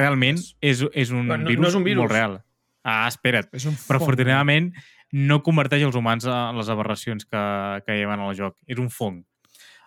realment 0.00 0.40
és, 0.60 0.82
és 0.92 1.12
un, 1.12 1.26
no- 1.28 1.36
no 1.36 1.48
virus, 1.48 1.68
és 1.68 1.78
un 1.78 1.84
virus. 1.84 2.06
molt 2.06 2.16
real. 2.16 2.40
Ah, 2.86 3.06
espera't. 3.10 3.48
És 3.56 3.66
un 3.66 3.74
Però 3.88 3.98
afortunadament 3.98 4.70
no 5.16 5.40
converteix 5.42 5.82
els 5.86 5.96
humans 5.98 6.26
en 6.30 6.58
les 6.58 6.68
aberracions 6.70 7.26
que, 7.26 7.40
que 7.86 7.96
hi 7.96 8.04
ha 8.04 8.14
en 8.14 8.22
el 8.28 8.36
joc. 8.38 8.54
És 8.70 8.78
un 8.82 8.92
fong. 8.94 9.24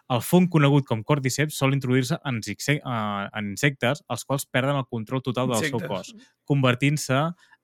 El 0.10 0.24
fong 0.26 0.48
conegut 0.50 0.88
com 0.90 1.04
Cordyceps 1.06 1.60
sol 1.62 1.76
introduir-se 1.76 2.18
en, 2.26 2.40
eh, 2.50 2.80
en 2.82 3.52
insectes 3.54 4.02
els 4.10 4.26
quals 4.26 4.48
perden 4.50 4.80
el 4.80 4.88
control 4.90 5.22
total 5.22 5.52
del 5.52 5.70
seu 5.70 5.84
cos, 5.86 6.16
convertint-se 6.50 7.20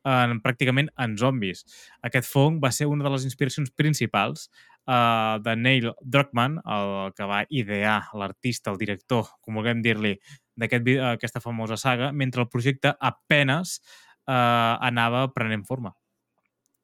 en, 0.05 0.37
pràcticament 0.45 0.91
en 1.01 1.17
zombis. 1.17 1.65
Aquest 2.05 2.29
fong 2.29 2.61
va 2.63 2.71
ser 2.75 2.87
una 2.91 3.07
de 3.07 3.11
les 3.15 3.25
inspiracions 3.25 3.73
principals 3.73 4.47
uh, 4.85 5.41
de 5.41 5.55
Neil 5.57 5.91
Druckmann, 6.01 6.59
el 6.61 7.15
que 7.17 7.27
va 7.29 7.43
idear 7.49 7.97
l'artista, 8.13 8.69
el 8.71 8.77
director, 8.81 9.33
com 9.41 9.57
vulguem 9.57 9.81
dir-li, 9.81 10.13
d'aquesta 10.55 11.41
famosa 11.43 11.79
saga, 11.81 12.13
mentre 12.13 12.45
el 12.45 12.51
projecte 12.53 12.93
apenes 13.01 13.79
uh, 14.27 14.77
anava 14.81 15.27
prenent 15.33 15.65
forma. 15.65 15.93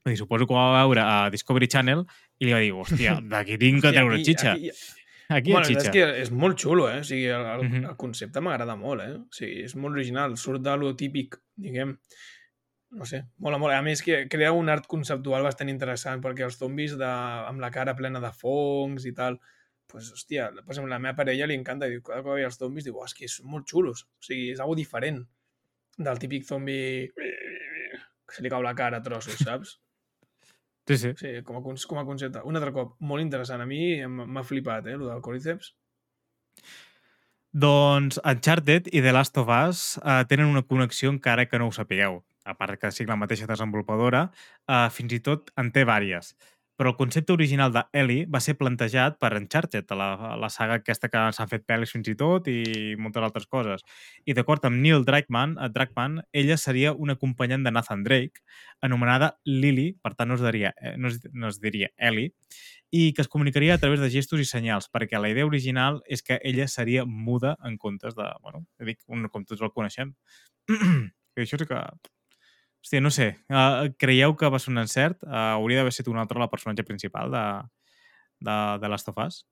Dir, 0.05 0.17
suposo 0.17 0.47
que 0.47 0.53
ho 0.53 0.57
va 0.57 0.81
veure 0.83 1.01
a 1.05 1.29
Discovery 1.29 1.67
Channel 1.67 2.05
i 2.39 2.45
li 2.47 2.53
va 2.53 2.59
dir, 2.63 2.71
hòstia, 2.73 3.19
d'aquí 3.31 3.57
tinc 3.61 3.81
que 3.83 3.91
treure 3.93 4.15
aquí- 4.15 4.25
xitxa. 4.31 4.53
aquí- 4.53 4.71
Aquí 5.31 5.51
bueno, 5.53 5.63
és 5.69 5.77
xitxa. 5.77 5.91
que 5.93 6.21
és 6.21 6.29
molt 6.31 6.57
xulo, 6.59 6.89
eh? 6.91 6.99
O 6.99 7.03
sigui, 7.07 7.25
el, 7.31 7.45
el, 7.45 7.61
Mhm. 7.69 7.85
el 7.89 7.95
concepte 7.95 8.41
m'agrada 8.41 8.75
molt, 8.75 9.01
eh? 9.01 9.13
O 9.15 9.27
sigui, 9.31 9.61
és 9.63 9.75
molt 9.77 9.93
original, 9.95 10.35
surt 10.37 10.61
de 10.61 10.73
lo 10.75 10.93
típic, 10.95 11.37
diguem. 11.55 11.97
No 12.91 13.05
sé, 13.05 13.21
mola 13.39 13.57
molt. 13.57 13.71
A 13.73 13.81
més, 13.81 14.01
que 14.03 14.27
crea 14.27 14.51
un 14.51 14.67
art 14.67 14.85
conceptual 14.91 15.43
bastant 15.43 15.69
interessant, 15.71 16.19
perquè 16.21 16.43
els 16.43 16.57
zombis 16.59 16.97
de, 16.99 17.05
amb 17.07 17.61
la 17.63 17.69
cara 17.71 17.95
plena 17.95 18.19
de 18.19 18.31
fongs 18.33 19.05
i 19.07 19.13
tal, 19.15 19.39
pues, 19.87 20.11
hòstia, 20.11 20.49
per 20.51 20.73
exemple, 20.73 20.89
la 20.91 20.99
meva 20.99 21.15
parella 21.15 21.47
li 21.47 21.55
encanta, 21.55 21.87
diu, 21.87 22.01
cada 22.03 22.19
cop 22.19 22.33
que 22.33 22.35
veia 22.41 22.47
els 22.47 22.57
zombis, 22.59 22.83
diu, 22.83 22.97
"Oh, 22.97 23.05
és 23.05 23.13
que 23.13 23.29
són 23.29 23.45
molt 23.47 23.65
xulos. 23.71 24.03
O 24.03 24.21
sigui, 24.27 24.51
és 24.51 24.59
algo 24.59 24.75
diferent 24.75 25.25
del 25.97 26.19
típic 26.19 26.45
zombi 26.47 27.07
que 27.15 28.35
se 28.35 28.43
li 28.43 28.51
cau 28.51 28.63
la 28.63 28.75
cara 28.77 29.01
a 29.01 29.05
trossos, 29.05 29.39
saps? 29.41 29.75
Sí, 30.87 30.97
sí. 30.97 31.11
Sí, 31.19 31.31
com 31.45 31.59
a, 31.59 31.61
com 31.61 31.99
a 31.99 32.05
concepte. 32.05 32.41
Un 32.47 32.57
altre 32.57 32.73
cop, 32.75 32.95
molt 32.99 33.23
interessant. 33.23 33.61
A 33.61 33.67
mi 33.69 34.01
m'ha 34.07 34.43
flipat, 34.43 34.87
eh, 34.87 34.97
el 34.97 35.05
del 35.07 35.21
Cordyceps. 35.23 35.73
Doncs 37.51 38.19
Uncharted 38.23 38.87
i 38.95 39.01
The 39.03 39.11
Last 39.11 39.37
of 39.37 39.51
Us 39.51 39.99
uh, 39.99 40.21
tenen 40.27 40.47
una 40.47 40.63
connexió 40.63 41.11
encara 41.11 41.45
que 41.49 41.59
no 41.59 41.67
ho 41.67 41.75
sapigueu. 41.75 42.21
A 42.47 42.55
part 42.57 42.79
que 42.79 42.89
sigui 42.95 43.11
la 43.11 43.19
mateixa 43.19 43.45
desenvolupadora, 43.49 44.23
uh, 44.65 44.87
fins 44.89 45.13
i 45.13 45.19
tot 45.21 45.51
en 45.61 45.69
té 45.75 45.83
vàries. 45.85 46.33
Però 46.81 46.89
el 46.89 46.97
concepte 46.97 47.31
original 47.31 47.69
de 47.75 47.83
Ellie 47.93 48.23
va 48.25 48.39
ser 48.41 48.55
plantejat 48.57 49.19
per 49.21 49.35
Uncharted, 49.37 49.91
la, 49.93 50.33
la 50.41 50.47
saga 50.49 50.79
aquesta 50.79 51.11
que 51.13 51.19
s'han 51.37 51.49
fet 51.51 51.61
pel·lis 51.69 51.91
fins 51.93 52.07
i 52.09 52.15
tot 52.17 52.47
i 52.49 52.95
moltes 52.97 53.21
altres 53.27 53.43
coses. 53.45 53.83
I 54.25 54.33
d'acord 54.33 54.65
amb 54.65 54.79
Neil 54.81 55.05
Druckmann, 55.05 55.53
uh, 55.59 55.67
Druckmann, 55.69 56.15
ella 56.33 56.57
seria 56.57 56.95
una 56.97 57.13
acompanyant 57.19 57.67
de 57.67 57.73
Nathan 57.75 58.01
Drake, 58.07 58.41
anomenada 58.81 59.35
Lily, 59.45 59.91
per 60.01 60.15
tant 60.15 60.33
no 60.33 60.39
es 60.39 60.41
diria, 60.41 60.71
eh, 60.81 60.95
no 60.97 61.11
es, 61.11 61.19
no 61.29 61.51
es 61.53 61.59
diria 61.61 61.91
Ellie, 62.09 62.33
i 62.89 63.11
que 63.13 63.21
es 63.21 63.29
comunicaria 63.29 63.75
a 63.77 63.83
través 63.83 64.01
de 64.01 64.09
gestos 64.09 64.41
i 64.41 64.47
senyals, 64.49 64.89
perquè 64.89 65.21
la 65.21 65.29
idea 65.29 65.45
original 65.45 66.01
és 66.09 66.25
que 66.25 66.39
ella 66.41 66.65
seria 66.65 67.05
muda 67.05 67.59
en 67.61 67.77
comptes 67.77 68.17
de, 68.17 68.25
bueno, 68.41 68.65
dic, 68.81 69.03
un, 69.05 69.29
com 69.29 69.45
tots 69.45 69.61
el 69.61 69.69
coneixem. 69.69 70.15
I 71.37 71.45
això 71.45 71.61
sí 71.61 71.69
que 71.69 71.83
Hòstia, 72.81 73.01
no 73.03 73.11
sé. 73.13 73.29
Uh, 73.51 73.91
creieu 74.01 74.33
que 74.37 74.49
va 74.49 74.59
ser 74.59 74.71
un 74.73 74.81
encert? 74.81 75.21
Uh, 75.27 75.55
hauria 75.59 75.81
d'haver 75.81 75.93
estat 75.93 76.09
un 76.09 76.17
altre 76.21 76.41
la 76.41 76.49
personatge 76.49 76.85
principal 76.87 77.33
de, 77.33 77.45
de, 78.41 78.57
de 78.81 78.89
Last 78.89 79.11
of 79.11 79.21
Us? 79.21 79.43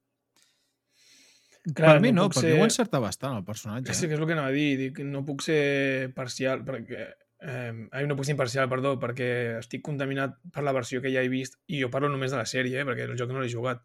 Clar, 1.76 1.96
per 1.96 2.02
mi 2.02 2.12
no, 2.16 2.26
puc 2.30 2.40
per 2.40 2.48
mi 2.48 2.58
ho 2.58 2.66
encerta 2.66 3.02
bastant, 3.04 3.38
el 3.38 3.46
personatge. 3.46 3.94
Sí, 3.94 4.06
Eh? 4.06 4.10
que 4.10 4.16
és 4.16 4.22
el 4.22 4.28
que 4.28 4.36
anava 4.38 4.50
a 4.50 4.56
dir. 4.56 4.70
Dic, 4.80 5.02
no 5.06 5.26
puc 5.28 5.44
ser 5.46 6.12
parcial, 6.16 6.64
perquè... 6.66 7.10
Eh, 7.40 7.72
ai, 7.96 8.04
no 8.08 8.18
puc 8.20 8.28
ser 8.28 8.34
imparcial, 8.36 8.68
perdó, 8.72 8.98
perquè 9.00 9.30
estic 9.62 9.84
contaminat 9.86 10.34
per 10.52 10.64
la 10.66 10.74
versió 10.76 11.00
que 11.00 11.12
ja 11.14 11.22
he 11.24 11.30
vist 11.32 11.56
i 11.72 11.80
jo 11.80 11.88
parlo 11.94 12.10
només 12.12 12.34
de 12.34 12.40
la 12.40 12.48
sèrie, 12.50 12.82
eh, 12.82 12.88
perquè 12.88 13.06
el 13.08 13.16
joc 13.20 13.32
no 13.32 13.44
l'he 13.44 13.52
jugat. 13.52 13.84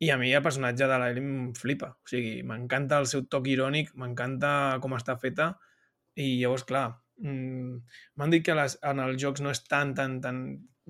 I 0.00 0.08
a 0.14 0.16
mi 0.16 0.30
el 0.32 0.44
personatge 0.44 0.86
de 0.88 0.96
l'Ellie 1.00 1.20
em 1.20 1.50
flipa. 1.58 1.90
O 1.98 2.08
sigui, 2.08 2.38
m'encanta 2.46 3.02
el 3.02 3.08
seu 3.10 3.26
toc 3.28 3.50
irònic, 3.52 3.92
m'encanta 4.00 4.78
com 4.80 4.96
està 4.96 5.18
feta 5.20 5.50
i 6.16 6.38
llavors, 6.40 6.64
clar, 6.64 6.86
m'han 7.20 8.30
dit 8.32 8.44
que 8.44 8.54
les, 8.56 8.78
en 8.82 9.00
els 9.04 9.20
jocs 9.20 9.42
no 9.44 9.50
és 9.52 9.60
tan, 9.68 9.94
tan, 9.94 10.20
tan, 10.24 10.40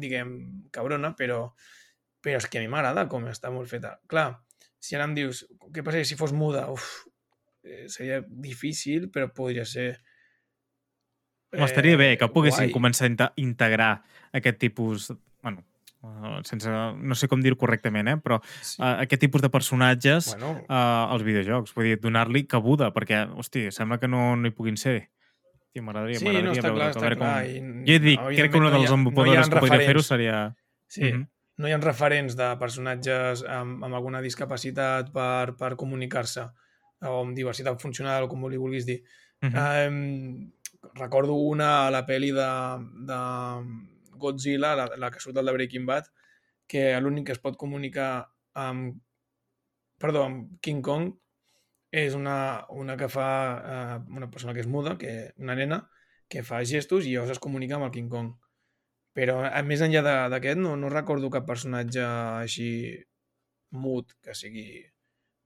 diguem, 0.00 0.34
cabrona, 0.72 1.12
però, 1.18 1.50
però 2.22 2.38
és 2.38 2.46
que 2.46 2.60
a 2.60 2.62
mi 2.62 2.68
m'agrada 2.72 3.08
com 3.10 3.26
està 3.28 3.50
molt 3.52 3.68
feta. 3.70 3.96
Clar, 4.10 4.28
si 4.80 4.94
ara 4.96 5.04
em 5.08 5.14
dius, 5.18 5.44
què 5.74 5.82
passaria 5.84 6.08
si 6.08 6.16
fos 6.16 6.32
muda? 6.32 6.68
Uf, 6.72 6.86
eh, 7.64 7.88
seria 7.92 8.22
difícil, 8.26 9.10
però 9.12 9.28
podria 9.34 9.66
ser... 9.68 9.90
Eh, 11.52 11.64
Estaria 11.66 11.96
bé 11.98 12.12
que 12.16 12.28
poguessin 12.30 12.68
guai. 12.68 12.74
començar 12.74 13.08
a 13.08 13.10
inte- 13.10 13.32
integrar 13.42 13.92
aquest 14.32 14.58
tipus... 14.62 15.10
Bueno, 15.42 15.64
uh, 16.06 16.38
sense, 16.46 16.70
no 16.70 17.16
sé 17.18 17.26
com 17.28 17.40
dir-ho 17.42 17.56
correctament, 17.58 18.08
eh? 18.12 18.16
però 18.22 18.38
Sí. 18.62 18.76
uh, 18.80 19.00
aquest 19.02 19.20
tipus 19.26 19.42
de 19.42 19.50
personatges 19.50 20.30
Bueno, 20.36 20.52
uh, 20.68 21.10
als 21.10 21.24
videojocs. 21.26 21.74
Vull 21.74 21.90
dir, 21.90 21.96
donar-li 22.00 22.46
cabuda, 22.46 22.92
perquè, 22.94 23.24
hosti, 23.34 23.70
sembla 23.74 23.98
que 23.98 24.08
no, 24.08 24.36
no 24.36 24.46
hi 24.48 24.54
puguin 24.54 24.76
ser. 24.78 25.10
Tio, 25.72 25.82
m'agradaria, 25.86 26.18
sí, 26.18 26.24
m'agradaria 26.26 26.48
no, 26.48 26.54
està 26.56 26.68
veure- 26.68 26.78
clar, 26.80 26.90
està 26.90 27.00
veure 27.04 27.16
clar. 27.20 27.34
Com... 27.44 27.82
I, 27.84 27.90
Jo 27.92 27.98
dic, 28.06 28.24
crec 28.40 28.50
que 28.52 28.58
un 28.58 28.66
dels 28.70 28.82
desenvolupadors 28.86 29.48
no 29.50 29.54
que 29.54 29.60
podria 29.66 29.86
fer-ho 29.86 30.02
seria... 30.02 30.38
Sí, 30.90 31.04
Mhm. 31.12 31.26
no 31.60 31.68
hi 31.68 31.72
ha 31.72 31.78
referents 31.78 32.34
de 32.36 32.48
personatges 32.58 33.44
amb, 33.44 33.84
amb 33.84 33.94
alguna 33.94 34.22
discapacitat 34.24 35.12
per, 35.12 35.54
per 35.60 35.76
comunicar-se 35.76 36.46
o 37.04 37.20
amb 37.20 37.36
diversitat 37.36 37.78
funcional, 37.80 38.24
o 38.24 38.28
com 38.28 38.48
li 38.48 38.56
vulguis 38.60 38.86
dir. 38.88 39.02
Mhm. 39.42 39.54
Um, 39.56 40.52
recordo 40.96 41.34
una 41.34 41.86
a 41.86 41.90
la 41.92 42.02
pel·li 42.08 42.32
de, 42.32 42.48
de 43.06 43.20
Godzilla, 44.18 44.74
la, 44.76 44.88
la 44.96 45.10
que 45.10 45.20
surt 45.20 45.36
del 45.36 45.46
de 45.46 45.52
Breaking 45.52 45.86
Bad, 45.86 46.08
que 46.66 46.98
l'únic 47.00 47.26
que 47.26 47.32
es 47.32 47.38
pot 47.42 47.56
comunicar 47.56 48.26
amb, 48.54 48.96
perdó, 50.00 50.24
amb 50.24 50.58
King 50.60 50.82
Kong 50.82 51.12
és 51.90 52.14
una, 52.14 52.66
una 52.70 52.96
que 52.96 53.08
fa 53.10 53.30
uh, 53.58 53.96
una 54.14 54.30
persona 54.30 54.54
que 54.54 54.62
és 54.62 54.70
muda, 54.70 54.96
que 54.98 55.32
una 55.42 55.56
nena, 55.58 55.82
que 56.30 56.44
fa 56.46 56.62
gestos 56.64 57.06
i 57.06 57.16
llavors 57.16 57.34
es 57.34 57.42
comunica 57.42 57.76
amb 57.76 57.88
el 57.88 57.94
King 57.94 58.10
Kong. 58.10 58.30
Però 59.16 59.40
a 59.42 59.62
més 59.66 59.82
enllà 59.82 60.04
d'aquest 60.30 60.60
no, 60.62 60.76
no 60.78 60.92
recordo 60.92 61.32
cap 61.34 61.48
personatge 61.48 62.04
així 62.06 62.70
mut 63.74 64.14
que 64.22 64.36
sigui 64.38 64.84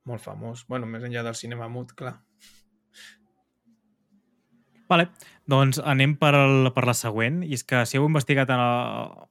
molt 0.05 0.21
famós. 0.21 0.67
bueno, 0.69 0.87
més 0.87 1.03
enllà 1.03 1.23
del 1.25 1.35
cinema 1.35 1.69
mut, 1.69 1.95
clar. 1.97 2.19
Vale, 4.89 5.09
doncs 5.49 5.81
anem 5.81 6.13
per, 6.21 6.35
el, 6.37 6.69
per 6.77 6.85
la 6.85 6.93
següent, 6.93 7.41
i 7.43 7.57
és 7.57 7.65
que 7.65 7.87
si 7.89 7.97
heu 7.97 8.05
investigat 8.05 8.53
en 8.53 8.61
el, 8.61 9.25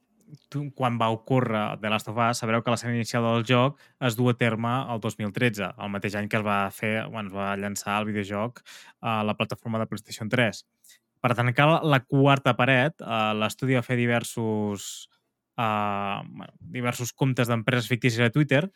tu- 0.49 0.71
quan 0.75 0.97
va 0.99 1.09
ocórrer 1.13 1.79
The 1.81 1.89
Last 1.89 2.07
of 2.09 2.17
Us, 2.17 2.39
sabreu 2.41 2.63
que 2.63 2.71
l'escena 2.73 2.95
inicial 2.95 3.23
del 3.23 3.45
joc 3.47 3.79
es 3.99 4.15
du 4.17 4.29
a 4.29 4.33
terme 4.37 4.71
el 4.93 4.99
2013, 5.03 5.71
el 5.77 5.89
mateix 5.93 6.15
any 6.15 6.29
que 6.29 6.37
es 6.37 6.45
va 6.45 6.69
fer, 6.71 7.05
bueno, 7.09 7.29
es 7.29 7.35
va 7.35 7.55
llançar 7.57 7.99
el 8.01 8.05
videojoc 8.11 8.61
a 9.01 9.23
la 9.23 9.35
plataforma 9.37 9.79
de 9.79 9.87
PlayStation 9.87 10.29
3. 10.29 10.65
Per 11.23 11.33
tancar 11.35 11.67
la 11.83 11.99
quarta 12.03 12.55
paret, 12.59 12.99
eh, 13.01 13.33
l'estudi 13.39 13.75
va 13.77 13.81
fer 13.85 13.95
diversos, 13.97 15.07
eh, 15.57 16.21
diversos 16.59 17.13
comptes 17.13 17.47
d'empreses 17.47 17.87
fictícies 17.87 18.25
a 18.27 18.31
Twitter 18.31 18.69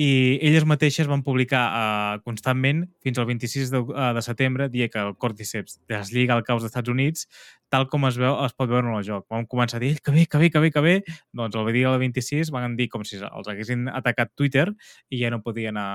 i 0.00 0.38
elles 0.40 0.64
mateixes 0.64 1.08
van 1.08 1.20
publicar 1.24 1.62
uh, 1.68 2.20
constantment 2.24 2.86
fins 3.04 3.18
al 3.20 3.26
26 3.28 3.72
de, 3.74 3.80
uh, 3.82 4.12
de 4.16 4.22
setembre 4.24 4.70
dia 4.72 4.88
que 4.88 5.00
el 5.02 5.12
Cordyceps 5.20 5.82
deslliga 5.90 6.38
el 6.38 6.46
caos 6.46 6.62
dels 6.62 6.72
Estats 6.72 6.88
Units 6.88 7.26
tal 7.72 7.88
com 7.92 8.06
es, 8.08 8.16
veu, 8.20 8.32
es 8.44 8.56
pot 8.56 8.68
veure 8.68 8.88
en 8.88 8.96
el 8.98 9.04
joc. 9.04 9.26
Vam 9.32 9.46
començar 9.48 9.78
a 9.80 9.84
dir 9.84 9.98
que 10.00 10.12
bé, 10.12 10.26
que 10.28 10.40
bé, 10.40 10.50
que 10.52 10.60
bé, 10.60 10.70
que 10.72 10.80
bé. 10.84 10.94
Doncs 11.32 11.56
el 11.56 11.72
dia 11.72 11.92
del 11.92 12.00
26 12.00 12.52
van 12.52 12.76
dir 12.76 12.88
com 12.92 13.04
si 13.08 13.16
els 13.20 13.48
haguessin 13.48 13.88
atacat 13.88 14.32
Twitter 14.36 14.66
i 15.08 15.22
ja 15.22 15.32
no 15.32 15.40
podien 15.44 15.80
a, 15.80 15.88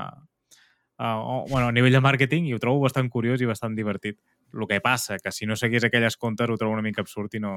a, 0.98 1.12
a, 1.14 1.38
bueno, 1.50 1.68
a 1.68 1.72
nivell 1.74 1.94
de 1.94 2.02
màrqueting 2.02 2.50
i 2.50 2.54
ho 2.58 2.62
trobo 2.62 2.82
bastant 2.86 3.10
curiós 3.14 3.42
i 3.42 3.50
bastant 3.50 3.78
divertit. 3.78 4.18
El 4.54 4.66
que 4.70 4.82
passa, 4.82 5.18
que 5.22 5.34
si 5.34 5.46
no 5.46 5.58
seguís 5.58 5.86
aquelles 5.86 6.18
comptes 6.18 6.50
ho 6.50 6.58
trobo 6.58 6.74
una 6.74 6.86
mica 6.86 7.06
absurd 7.06 7.38
i 7.38 7.42
no, 7.44 7.56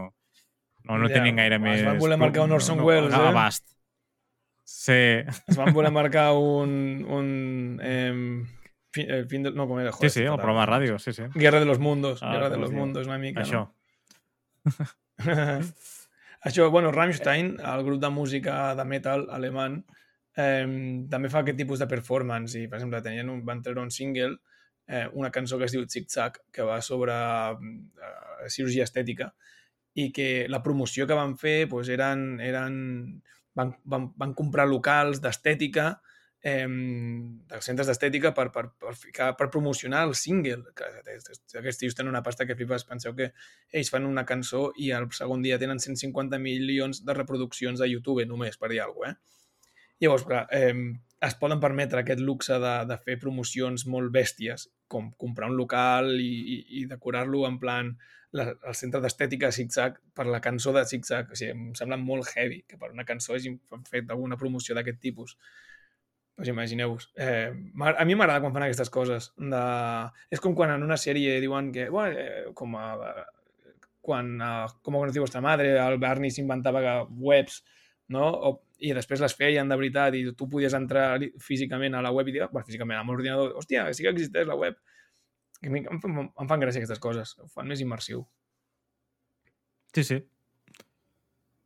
no, 0.85 0.97
no 0.99 1.09
Ja, 1.09 1.17
tenien 1.17 1.41
gaire 1.41 1.57
es 1.57 1.65
més... 1.65 1.85
van 1.87 2.01
voler 2.01 2.21
marcar 2.21 2.45
un 2.45 2.57
Orson 2.57 2.81
Welles, 2.85 3.13
eh? 3.13 3.29
Abast. 3.33 3.65
Sí, 4.71 4.93
Es 5.51 5.57
van 5.59 5.73
voler 5.75 5.91
marcar 6.01 6.33
un... 6.39 7.05
un 7.09 7.81
eh, 7.83 8.15
fin, 8.93 9.11
el 9.11 9.27
fin 9.29 9.43
de, 9.43 9.51
no, 9.53 9.67
com 9.69 9.81
era? 9.83 9.91
sí, 9.93 9.99
Joder, 9.99 10.11
sí, 10.15 10.21
el 10.23 10.29
fatal. 10.31 10.45
programa 10.45 10.63
de 10.65 10.71
ràdio, 10.73 10.99
sí, 11.03 11.13
sí. 11.13 11.27
Guerra 11.35 11.59
de 11.61 11.67
los 11.67 11.79
Mundos. 11.83 12.23
Ah, 12.23 12.33
Guerra 12.33 12.51
de 12.51 12.59
los 12.59 12.71
diu. 12.71 12.79
Mundos, 12.79 13.07
una 13.11 13.19
mica, 13.19 13.43
Això. 13.43 13.65
no? 13.67 13.75
Això, 16.49 16.71
bueno, 16.71 16.93
Rammstein, 16.95 17.57
el 17.61 17.83
grup 17.85 18.01
de 18.01 18.11
música 18.15 18.75
de 18.79 18.85
metal 18.89 19.27
alemany, 19.35 19.81
eh, 20.39 20.67
també 21.13 21.29
fa 21.33 21.43
aquest 21.43 21.59
tipus 21.61 21.83
de 21.83 21.89
performance 21.91 22.57
i, 22.57 22.69
per 22.71 22.79
exemple, 22.79 23.03
tenien 23.05 23.29
un, 23.29 23.43
van 23.45 23.61
treure 23.67 23.83
un 23.83 23.91
single, 23.93 24.39
eh, 24.89 25.07
una 25.13 25.31
cançó 25.35 25.59
que 25.59 25.67
es 25.69 25.75
diu 25.75 25.85
Zig 25.91 26.09
Zag, 26.09 26.39
que 26.55 26.65
va 26.65 26.79
sobre 26.81 27.13
eh, 27.13 28.49
cirurgia 28.49 28.87
estètica 28.89 29.33
i 29.99 30.09
que 30.15 30.47
la 30.49 30.63
promoció 30.63 31.05
que 31.07 31.19
van 31.19 31.35
fer 31.37 31.67
doncs, 31.69 31.91
eren, 31.93 32.25
eren 32.41 32.77
van, 33.59 33.75
van, 33.85 34.11
van 34.19 34.35
comprar 34.39 34.69
locals 34.69 35.21
d'estètica 35.23 35.93
eh, 36.43 36.67
dels 36.67 37.67
centres 37.67 37.89
d'estètica 37.91 38.33
per, 38.37 38.49
per, 38.55 38.67
per, 38.81 38.95
ficar, 38.97 39.33
per 39.37 39.51
promocionar 39.53 40.07
el 40.09 40.15
single. 40.19 40.73
Que, 40.77 40.89
aquests 41.61 41.83
tios 41.83 41.97
tenen 41.97 42.13
una 42.15 42.23
pasta 42.27 42.47
que 42.47 42.57
flipes. 42.57 42.87
Penseu 42.89 43.15
que 43.17 43.33
ells 43.73 43.93
fan 43.93 44.09
una 44.09 44.27
cançó 44.29 44.71
i 44.79 44.91
el 44.97 45.11
segon 45.17 45.45
dia 45.45 45.61
tenen 45.61 45.83
150 45.83 46.41
milions 46.43 47.05
de 47.05 47.17
reproduccions 47.17 47.81
a 47.81 47.91
YouTube 47.91 48.27
només, 48.29 48.57
per 48.57 48.73
dir 48.73 48.83
alguna 48.85 49.15
cosa. 49.15 49.19
Eh? 49.19 49.37
Llavors, 50.01 50.25
clar, 50.25 50.47
eh, 50.57 50.73
es 51.21 51.35
poden 51.37 51.61
permetre 51.61 52.01
aquest 52.01 52.23
luxe 52.25 52.57
de, 52.57 52.77
de 52.89 52.97
fer 53.05 53.19
promocions 53.21 53.85
molt 53.85 54.09
bèsties, 54.15 54.71
com 54.89 55.11
comprar 55.21 55.51
un 55.51 55.59
local 55.59 56.15
i, 56.17 56.31
i, 56.55 56.57
i 56.81 56.87
decorar-lo 56.89 57.45
en 57.49 57.59
plan 57.61 57.93
la, 58.37 58.47
el 58.53 58.77
centre 58.79 59.01
d'estètica 59.03 59.51
de 59.51 59.57
Zig-Zag 59.57 59.99
per 60.15 60.27
la 60.29 60.41
cançó 60.45 60.75
de 60.77 60.85
Zig-Zag. 60.87 61.33
O 61.33 61.39
sigui, 61.39 61.57
em 61.57 61.75
sembla 61.79 61.99
molt 62.01 62.31
heavy 62.35 62.63
que 62.69 62.79
per 62.81 62.93
una 62.95 63.07
cançó 63.09 63.35
hagin 63.35 63.59
fet 63.91 64.11
alguna 64.11 64.39
promoció 64.41 64.77
d'aquest 64.77 65.01
tipus. 65.03 65.37
Pues 66.37 66.49
imagineu-vos. 66.49 67.11
Eh, 67.21 67.51
a 67.51 68.05
mi 68.09 68.15
m'agrada 68.17 68.41
quan 68.41 68.55
fan 68.55 68.65
aquestes 68.65 68.91
coses. 68.91 69.33
De... 69.37 69.65
És 70.33 70.41
com 70.41 70.55
quan 70.57 70.73
en 70.77 70.87
una 70.87 70.97
sèrie 70.97 71.37
diuen 71.43 71.69
que, 71.75 71.91
bueno, 71.93 72.17
eh, 72.17 72.47
com 72.57 72.79
a, 72.81 72.87
quan, 74.01 74.33
uh, 74.41 74.71
com 74.83 74.97
conocí 74.97 75.21
vostra 75.21 75.43
madre, 75.45 75.75
el 75.79 75.99
Barney 76.01 76.33
s'inventava 76.33 76.81
webs, 77.11 77.61
no? 78.15 78.25
O, 78.31 78.53
i 78.81 78.95
després 78.97 79.21
les 79.21 79.35
feien 79.37 79.69
de 79.69 79.77
veritat 79.77 80.17
i 80.17 80.25
tu 80.37 80.49
podies 80.49 80.75
entrar 80.77 81.19
físicament 81.45 81.95
a 81.95 82.01
la 82.05 82.13
web 82.17 82.31
i 82.31 82.39
dir, 82.39 82.47
bueno, 82.49 82.65
físicament, 82.67 82.99
amb 83.03 83.13
l'ordinador, 83.13 83.53
hòstia, 83.61 83.85
sí 83.93 84.07
que 84.07 84.15
existeix 84.15 84.49
la 84.49 84.57
web. 84.57 84.79
Em, 85.63 86.01
fan- 86.01 86.31
em 86.41 86.49
fan 86.49 86.61
gràcia 86.63 86.81
aquestes 86.81 86.99
coses, 87.03 87.35
ho 87.39 87.49
fan 87.53 87.69
més 87.69 87.81
immersiu. 87.85 88.23
Sí, 89.95 90.05
sí. 90.07 90.21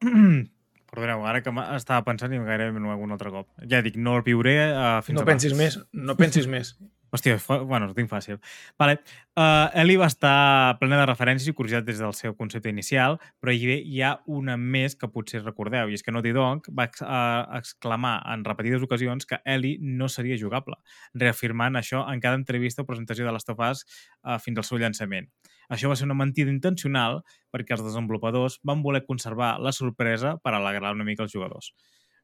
Perdoneu, 0.94 1.24
ara 1.26 1.40
que 1.42 1.50
estava 1.74 2.04
pensant 2.06 2.32
i 2.34 2.38
gairebé 2.46 2.78
no 2.80 2.92
algun 2.92 3.10
altre 3.14 3.30
cop. 3.34 3.48
Ja 3.70 3.80
dic, 3.82 3.96
no 3.98 4.16
el 4.18 4.22
viuré 4.26 4.54
uh, 4.70 5.00
fins 5.02 5.16
No 5.18 5.24
demà. 5.24 5.32
pensis 5.32 5.54
més, 5.58 5.78
no 5.92 6.14
pensis 6.18 6.46
més. 6.50 6.74
Hòstia, 7.14 7.36
bueno, 7.62 7.86
ho 7.86 7.94
tinc 7.94 8.08
fàcil. 8.10 8.40
Vale. 8.80 8.96
Uh, 9.38 9.68
Eli 9.78 9.94
va 9.98 10.08
estar 10.10 10.74
plena 10.80 10.96
de 10.98 11.06
referències 11.06 11.46
i 11.46 11.54
curiositat 11.54 11.86
des 11.86 12.00
del 12.02 12.14
seu 12.18 12.34
concepte 12.34 12.70
inicial, 12.72 13.20
però 13.42 13.52
hi, 13.54 13.76
hi 13.86 14.00
ha 14.02 14.16
una 14.26 14.56
més 14.58 14.96
que 14.98 15.06
potser 15.10 15.44
recordeu, 15.44 15.90
i 15.90 15.94
és 15.94 16.02
que 16.02 16.10
Naughty 16.14 16.32
Dog 16.34 16.66
va 16.74 16.88
ex 16.88 17.04
uh, 17.06 17.44
exclamar 17.58 18.16
en 18.32 18.42
repetides 18.46 18.82
ocasions 18.82 19.28
que 19.30 19.38
Eli 19.46 19.76
no 19.78 20.08
seria 20.10 20.38
jugable, 20.40 20.80
reafirmant 21.14 21.78
això 21.78 22.02
en 22.10 22.22
cada 22.24 22.40
entrevista 22.40 22.82
o 22.82 22.88
presentació 22.88 23.28
de 23.28 23.34
Last 23.36 23.52
of 23.54 23.62
Us 23.62 23.84
uh, 23.86 24.40
fins 24.42 24.58
al 24.58 24.66
seu 24.66 24.82
llançament. 24.82 25.30
Això 25.70 25.90
va 25.90 25.98
ser 25.98 26.08
una 26.08 26.18
mentida 26.18 26.50
intencional 26.50 27.20
perquè 27.54 27.76
els 27.76 27.84
desenvolupadors 27.86 28.58
van 28.66 28.82
voler 28.82 29.04
conservar 29.06 29.54
la 29.62 29.72
sorpresa 29.72 30.34
per 30.42 30.56
alegrar 30.58 30.92
una 30.98 31.06
mica 31.06 31.22
els 31.22 31.34
jugadors. 31.34 31.70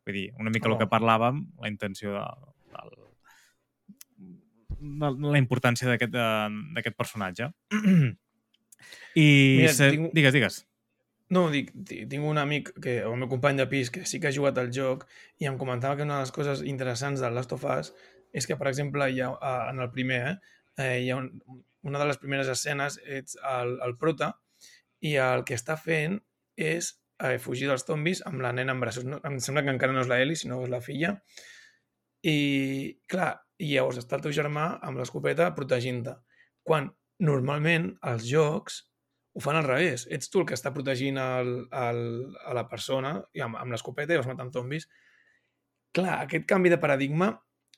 Vull 0.02 0.18
dir, 0.18 0.26
una 0.38 0.50
mica 0.50 0.66
oh. 0.66 0.74
El 0.74 0.82
que 0.82 0.90
parlàvem, 0.90 1.44
la 1.62 1.70
intenció 1.70 2.16
de, 2.16 2.26
del, 2.74 2.92
de 2.98 3.09
la 4.80 5.38
importància 5.40 5.88
d'aquest 5.90 6.12
d'aquest 6.16 6.96
personatge. 6.98 7.50
I... 9.14 9.28
Mira, 9.60 9.72
se... 9.76 9.90
tinc- 9.92 10.12
Digues, 10.16 10.32
digues. 10.36 10.58
No, 11.30 11.44
dic, 11.52 11.70
ti- 11.86 12.04
tinc 12.10 12.24
un 12.26 12.38
amic, 12.42 12.72
que, 12.82 12.96
el 13.06 13.16
meu 13.20 13.28
company 13.30 13.60
de 13.60 13.66
pis, 13.70 13.90
que 13.94 14.02
sí 14.08 14.18
que 14.18 14.30
ha 14.30 14.34
jugat 14.34 14.56
al 14.58 14.72
joc 14.74 15.04
i 15.38 15.46
em 15.46 15.58
comentava 15.60 15.96
que 15.98 16.06
una 16.06 16.16
de 16.18 16.24
les 16.26 16.32
coses 16.34 16.62
interessants 16.66 17.20
de 17.22 17.30
Last 17.30 17.52
of 17.54 17.66
Us 17.70 17.92
és 18.34 18.46
que, 18.46 18.56
per 18.58 18.66
exemple, 18.70 19.06
hi 19.10 19.20
ha, 19.22 19.28
eh, 19.36 19.70
en 19.70 19.78
el 19.84 19.90
primer, 19.94 20.22
eh, 20.26 20.38
eh, 20.82 20.96
hi 21.04 21.10
ha 21.12 21.18
un, 21.20 21.28
una 21.86 22.00
de 22.02 22.08
les 22.10 22.18
primeres 22.22 22.50
escenes, 22.50 22.98
ets 23.06 23.36
el, 23.46 23.76
el 23.86 23.94
prota 24.00 24.32
i 25.06 25.14
el 25.22 25.44
que 25.48 25.54
està 25.58 25.76
fent 25.80 26.18
és 26.60 26.90
eh, 27.22 27.36
fugir 27.42 27.70
dels 27.70 27.86
zombis 27.86 28.24
amb 28.26 28.42
la 28.42 28.50
nena 28.56 28.74
en 28.74 28.82
braços. 28.82 29.06
No, 29.06 29.20
em 29.24 29.38
sembla 29.40 29.62
que 29.66 29.74
encara 29.76 29.94
no 29.94 30.02
és 30.02 30.10
la 30.10 30.18
Ellie, 30.22 30.36
sinó 30.38 30.58
és 30.64 30.70
la 30.72 30.82
filla. 30.84 31.14
I, 32.26 32.36
clar, 33.08 33.32
i 33.60 33.74
llavors 33.74 34.00
està 34.00 34.16
el 34.16 34.24
teu 34.24 34.34
germà 34.34 34.72
amb 34.86 35.00
l'escopeta 35.00 35.50
protegint-te. 35.56 36.16
Quan 36.66 36.88
normalment 37.20 37.90
els 38.10 38.24
jocs 38.28 38.80
ho 39.36 39.42
fan 39.44 39.58
al 39.60 39.68
revés. 39.68 40.06
Ets 40.10 40.30
tu 40.32 40.40
el 40.40 40.48
que 40.48 40.56
està 40.56 40.72
protegint 40.74 41.20
el, 41.20 41.52
el, 41.70 42.02
a 42.46 42.54
la 42.56 42.66
persona 42.70 43.14
i 43.36 43.44
amb, 43.44 43.58
amb 43.60 43.74
l'escopeta 43.74 44.14
i 44.14 44.20
vas 44.20 44.28
matant 44.30 44.50
zombis. 44.54 44.88
Clar, 45.94 46.20
aquest 46.24 46.46
canvi 46.50 46.72
de 46.72 46.80
paradigma 46.82 47.32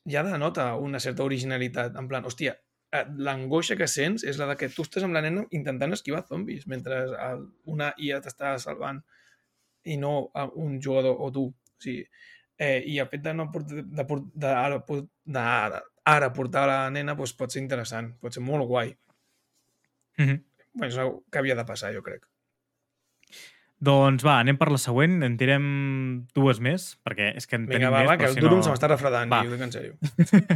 ja 0.09 0.25
denota 0.27 0.73
una 0.81 1.01
certa 1.01 1.25
originalitat. 1.27 1.97
En 1.99 2.09
plan, 2.09 2.25
hòstia, 2.29 2.55
eh, 2.93 3.05
l'angoixa 3.27 3.77
que 3.81 3.89
sents 3.89 4.25
és 4.29 4.41
la 4.41 4.49
de 4.53 4.57
que 4.61 4.71
tu 4.73 4.87
estàs 4.87 5.05
amb 5.07 5.17
la 5.17 5.25
nena 5.25 5.45
intentant 5.51 5.93
esquivar 5.97 6.25
zombis 6.29 6.67
mentre 6.71 7.03
una 7.75 7.93
IA 7.99 8.21
t'està 8.25 8.57
salvant 8.63 9.03
i 9.85 9.99
no 9.99 10.31
un 10.55 10.79
jugador 10.81 11.19
o 11.19 11.31
tu. 11.35 11.49
O 11.53 11.83
sigui, 11.83 12.07
eh, 12.63 12.83
I 12.87 12.99
el 13.03 13.11
fet 13.11 13.25
de, 13.25 13.35
no 13.35 13.49
portar, 13.53 13.83
de, 13.83 14.05
de, 14.05 14.21
de, 14.45 14.51
ara, 14.53 14.81
de, 14.87 15.43
ara, 15.43 15.83
ara 16.15 16.33
portar 16.37 16.67
la 16.71 16.79
nena 16.95 17.17
doncs 17.19 17.35
pot 17.39 17.55
ser 17.55 17.63
interessant, 17.63 18.13
pot 18.23 18.35
ser 18.35 18.45
molt 18.47 18.69
guai. 18.71 18.95
Mm 20.19 20.29
-hmm. 20.29 20.43
Bé, 20.81 20.87
és 20.87 20.97
una 20.97 21.11
que 21.31 21.39
havia 21.39 21.57
de 21.59 21.65
passar, 21.65 21.93
jo 21.95 22.03
crec. 22.03 22.27
Doncs 23.83 24.23
va, 24.23 24.37
anem 24.39 24.55
per 24.61 24.69
la 24.71 24.79
següent. 24.79 25.17
En 25.27 25.37
tirem 25.37 25.65
dues 26.37 26.61
més, 26.63 26.85
perquè 27.03 27.33
és 27.37 27.49
que 27.51 27.57
en 27.59 27.65
Vinga, 27.67 27.79
tenim 27.79 27.91
va, 27.91 27.99
més, 27.99 28.11
va, 28.11 28.15
però 28.15 28.19
que 28.21 28.29
el 28.31 28.37
si 28.37 28.45
durum 28.45 28.61
no... 28.61 28.63
se 28.63 28.71
m'està 28.71 28.91
refredant, 28.93 29.33
Va. 29.33 29.41
i 29.43 29.49
ho 29.49 29.57
dic 29.57 29.65
en 29.67 29.73
sèrio. 29.75 29.97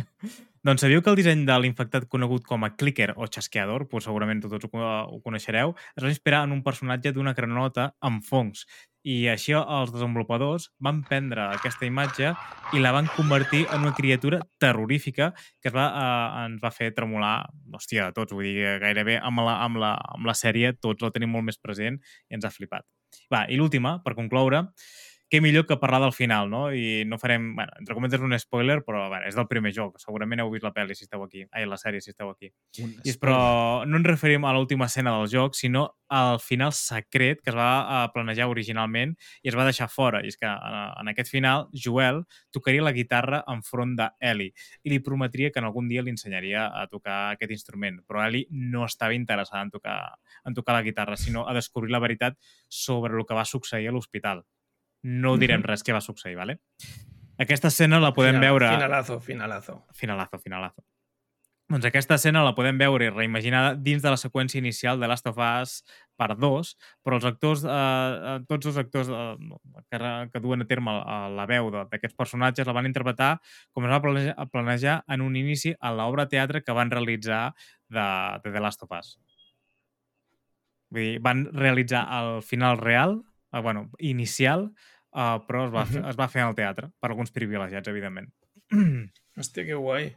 doncs 0.67 0.85
sabíeu 0.85 1.03
que 1.03 1.11
el 1.11 1.19
disseny 1.19 1.43
de 1.49 1.57
l'infectat 1.59 2.07
conegut 2.13 2.47
com 2.47 2.63
a 2.63 2.71
clicker 2.79 3.11
o 3.17 3.27
xasqueador, 3.27 3.89
pues 3.91 4.07
segurament 4.07 4.45
tots 4.45 4.69
ho, 4.69 4.71
ho 4.79 5.19
coneixereu, 5.25 5.75
es 5.97 6.07
va 6.07 6.13
inspirar 6.13 6.45
en 6.47 6.55
un 6.55 6.63
personatge 6.63 7.11
d'una 7.17 7.35
granota 7.35 7.97
amb 7.99 8.23
fongs. 8.23 8.63
I 9.07 9.17
així 9.31 9.55
els 9.55 9.93
desenvolupadors 9.95 10.71
van 10.83 11.03
prendre 11.07 11.45
aquesta 11.55 11.87
imatge 11.87 12.33
i 12.75 12.83
la 12.83 12.91
van 12.97 13.07
convertir 13.15 13.63
en 13.71 13.85
una 13.87 13.95
criatura 13.95 14.41
terrorífica 14.63 15.31
que 15.63 15.71
es 15.71 15.75
va, 15.77 15.87
eh, 15.87 16.45
ens 16.47 16.63
va 16.63 16.73
fer 16.75 16.91
tremolar, 16.97 17.37
hòstia, 17.79 18.11
tots, 18.17 18.35
vull 18.35 18.49
dir, 18.49 18.77
gairebé 18.83 19.21
amb 19.23 19.45
la, 19.47 19.61
amb, 19.63 19.79
la, 19.83 19.95
amb 20.17 20.27
la 20.27 20.35
sèrie 20.35 20.75
tots 20.75 21.07
la 21.07 21.13
tenim 21.15 21.31
molt 21.37 21.47
més 21.47 21.61
present 21.63 22.01
i 22.03 22.39
ens 22.39 22.47
ha 22.47 22.51
flipat. 22.51 22.87
Va, 23.31 23.47
i 23.47 23.59
l'última, 23.61 24.01
per 24.03 24.17
concloure, 24.19 24.65
què 25.29 25.41
millor 25.43 25.67
que 25.67 25.77
parlar 25.81 25.99
del 26.05 26.13
final, 26.15 26.49
no? 26.51 26.69
I 26.71 27.03
no 27.09 27.19
farem, 27.19 27.49
bueno, 27.57 27.73
entre 27.81 27.97
cometes 27.99 28.23
un 28.23 28.37
spoiler, 28.39 28.79
però 28.87 29.09
bueno, 29.09 29.27
és 29.27 29.35
del 29.35 29.49
primer 29.51 29.73
joc. 29.75 29.99
Segurament 29.99 30.43
heu 30.43 30.53
vist 30.53 30.65
la 30.65 30.73
pel·li 30.75 30.95
si 30.95 31.07
esteu 31.07 31.25
aquí. 31.25 31.43
Ai, 31.51 31.67
la 31.67 31.79
sèrie 31.81 32.03
si 32.05 32.13
esteu 32.13 32.31
aquí. 32.31 32.53
I 32.79 32.87
és, 33.11 33.19
però 33.19 33.83
no 33.89 33.99
ens 33.99 34.07
referim 34.07 34.47
a 34.47 34.55
l'última 34.55 34.87
escena 34.87 35.17
del 35.19 35.31
joc, 35.33 35.59
sinó 35.59 35.89
al 36.07 36.39
final 36.39 36.71
secret 36.71 37.41
que 37.43 37.51
es 37.51 37.59
va 37.59 37.71
eh, 37.83 38.03
planejar 38.15 38.47
originalment 38.47 39.17
i 39.43 39.51
es 39.51 39.59
va 39.59 39.67
deixar 39.67 39.91
fora. 39.91 40.23
I 40.23 40.31
és 40.31 40.39
que 40.39 40.47
en, 40.47 40.79
en 41.03 41.11
aquest 41.11 41.35
final, 41.35 41.67
Joel 41.75 42.23
tocaria 42.55 42.87
la 42.87 42.95
guitarra 42.95 43.43
enfront 43.51 43.97
d'Ellie 43.99 44.55
i 44.87 44.95
li 44.95 45.03
prometria 45.03 45.51
que 45.51 45.59
en 45.59 45.67
algun 45.67 45.91
dia 45.91 46.07
li 46.07 46.15
ensenyaria 46.15 46.69
a 46.71 46.87
tocar 46.87 47.33
aquest 47.35 47.51
instrument. 47.59 48.05
Però 48.07 48.23
Ellie 48.23 48.47
no 48.51 48.87
estava 48.87 49.19
interessada 49.19 49.67
en 49.67 49.75
tocar, 49.75 50.01
en 50.47 50.55
tocar 50.55 50.79
la 50.79 50.87
guitarra, 50.87 51.19
sinó 51.19 51.49
a 51.49 51.55
descobrir 51.55 51.91
la 51.91 52.03
veritat 52.03 52.39
sobre 52.69 53.19
el 53.19 53.27
que 53.27 53.35
va 53.35 53.45
succeir 53.45 53.91
a 53.91 53.97
l'hospital. 53.97 54.47
No 55.07 55.37
direm 55.39 55.63
res 55.63 55.85
què 55.87 55.95
va 55.95 56.03
succeir, 56.03 56.37
¿vale? 56.37 56.59
Aquesta 57.39 57.69
escena 57.69 58.01
la 58.03 58.13
podem 58.17 58.39
Final- 58.39 58.49
veure... 58.49 58.69
Finalazo, 58.75 59.21
finalazo. 59.21 59.81
Finalazo, 59.95 60.39
finalazo. 60.43 60.85
Doncs 61.67 61.83
aquesta 61.89 62.15
escena 62.15 62.45
la 62.47 62.53
podem 62.55 62.79
veure 62.79 63.09
reimaginada 63.11 63.73
dins 63.75 63.99
de 64.05 64.11
la 64.13 64.19
seqüència 64.21 64.61
inicial 64.61 65.01
de 65.03 65.09
Last 65.11 65.27
of 65.27 65.39
Us 65.43 65.81
per 66.15 66.37
2, 66.39 66.69
però 67.03 67.19
els 67.19 67.27
actors, 67.27 67.65
eh, 67.67 67.71
eh, 67.75 68.37
tots 68.47 68.71
els 68.71 68.79
actors 68.79 69.11
eh, 69.11 69.25
que, 69.91 69.99
que 70.31 70.43
duen 70.45 70.63
a 70.63 70.67
terme 70.71 70.95
eh, 71.01 71.17
la 71.35 71.47
veu 71.51 71.73
d'aquests 71.75 72.15
personatges 72.15 72.71
la 72.71 72.75
van 72.77 72.87
interpretar 72.87 73.33
com 73.75 73.85
es 73.85 73.91
va 73.91 73.99
planejar, 74.05 74.47
planejar 74.55 74.97
en 75.11 75.27
un 75.27 75.35
inici 75.43 75.75
a 75.81 75.91
l'obra 75.91 76.29
de 76.29 76.37
teatre 76.37 76.63
que 76.63 76.77
van 76.79 76.95
realitzar 76.95 77.49
de, 77.91 78.07
de 78.47 78.53
The 78.55 78.63
Last 78.63 78.87
of 78.87 78.95
Us. 78.95 79.17
Vull 80.95 81.03
dir, 81.03 81.17
van 81.19 81.49
realitzar 81.51 82.07
el 82.21 82.43
final 82.47 82.79
real, 82.79 83.19
eh, 83.51 83.59
bueno, 83.61 83.89
inicial, 83.99 84.71
eh, 85.17 85.39
però 85.49 85.65
es 85.67 85.73
va, 85.75 85.87
fer, 85.89 86.03
Mhm. 86.03 86.11
es 86.13 86.19
va 86.21 86.29
fer 86.29 86.43
en 86.43 86.49
el 86.53 86.55
teatre, 86.59 86.91
per 87.01 87.11
alguns 87.11 87.33
privilegiats, 87.33 87.89
evidentment. 87.89 88.31
Hòstia, 89.37 89.65
que 89.67 89.75
guai. 89.75 90.13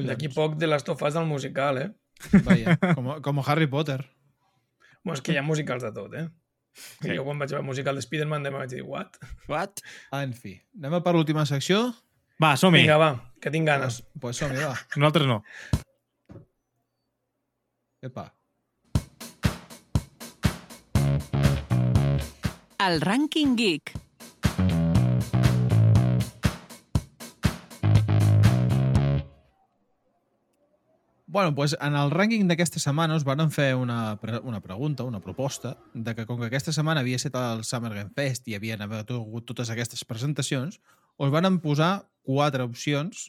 D'aquí 0.00 0.28
poc 0.32 0.54
de 0.56 0.66
les 0.70 0.84
tofes 0.84 1.12
del 1.16 1.26
musical, 1.28 1.78
eh? 1.78 1.90
Vaja, 2.44 2.76
com, 2.96 3.10
com 3.20 3.42
Harry 3.46 3.66
Potter. 3.66 3.98
Bueno, 5.02 5.16
és 5.16 5.22
que 5.24 5.32
hi 5.32 5.38
ha 5.40 5.42
musicals 5.44 5.82
de 5.82 5.90
tot, 5.96 6.14
eh? 6.14 6.28
Sí. 6.72 7.10
Jo 7.16 7.24
quan 7.26 7.38
vaig 7.40 7.50
veure 7.50 7.60
el 7.64 7.66
musical 7.66 7.96
de 7.98 8.02
Spider-Man 8.04 8.46
em 8.46 8.54
vaig 8.54 8.70
dir, 8.70 8.82
what? 8.86 9.16
What? 9.50 9.80
En 10.14 10.32
fi, 10.36 10.54
anem 10.78 10.94
a 10.94 11.00
per 11.02 11.12
l'última 11.16 11.44
secció? 11.48 11.80
Va, 12.40 12.54
som-hi. 12.56 12.84
Vinga, 12.84 12.96
va, 13.00 13.08
que 13.42 13.50
tinc 13.52 13.66
ganes. 13.68 14.00
Pues, 14.20 14.38
pues 14.38 14.44
som-hi, 14.44 14.62
va. 14.62 14.76
Nosaltres 14.96 15.26
no. 15.26 15.42
Epa. 18.00 18.30
El 22.80 23.02
Rànquing 23.04 23.56
Geek. 23.58 23.92
Bueno, 31.32 31.54
pues 31.54 31.76
en 31.78 31.94
el 31.94 32.08
rànquing 32.10 32.48
d'aquesta 32.50 32.80
setmana 32.82 33.14
us 33.14 33.22
van 33.22 33.52
fer 33.54 33.76
una, 33.78 34.16
pre 34.18 34.40
una 34.42 34.58
pregunta, 34.64 35.04
una 35.06 35.20
proposta, 35.22 35.76
de 35.94 36.16
que 36.18 36.24
com 36.26 36.40
que 36.40 36.48
aquesta 36.48 36.72
setmana 36.74 37.04
havia 37.04 37.20
estat 37.20 37.36
el 37.38 37.62
Summer 37.62 37.92
Game 37.94 38.10
Fest 38.16 38.50
i 38.50 38.56
havien 38.58 38.82
hagut 38.82 39.46
totes 39.46 39.70
aquestes 39.70 40.02
presentacions, 40.02 40.80
us 41.22 41.30
van 41.30 41.60
posar 41.62 41.92
quatre 42.26 42.66
opcions 42.66 43.28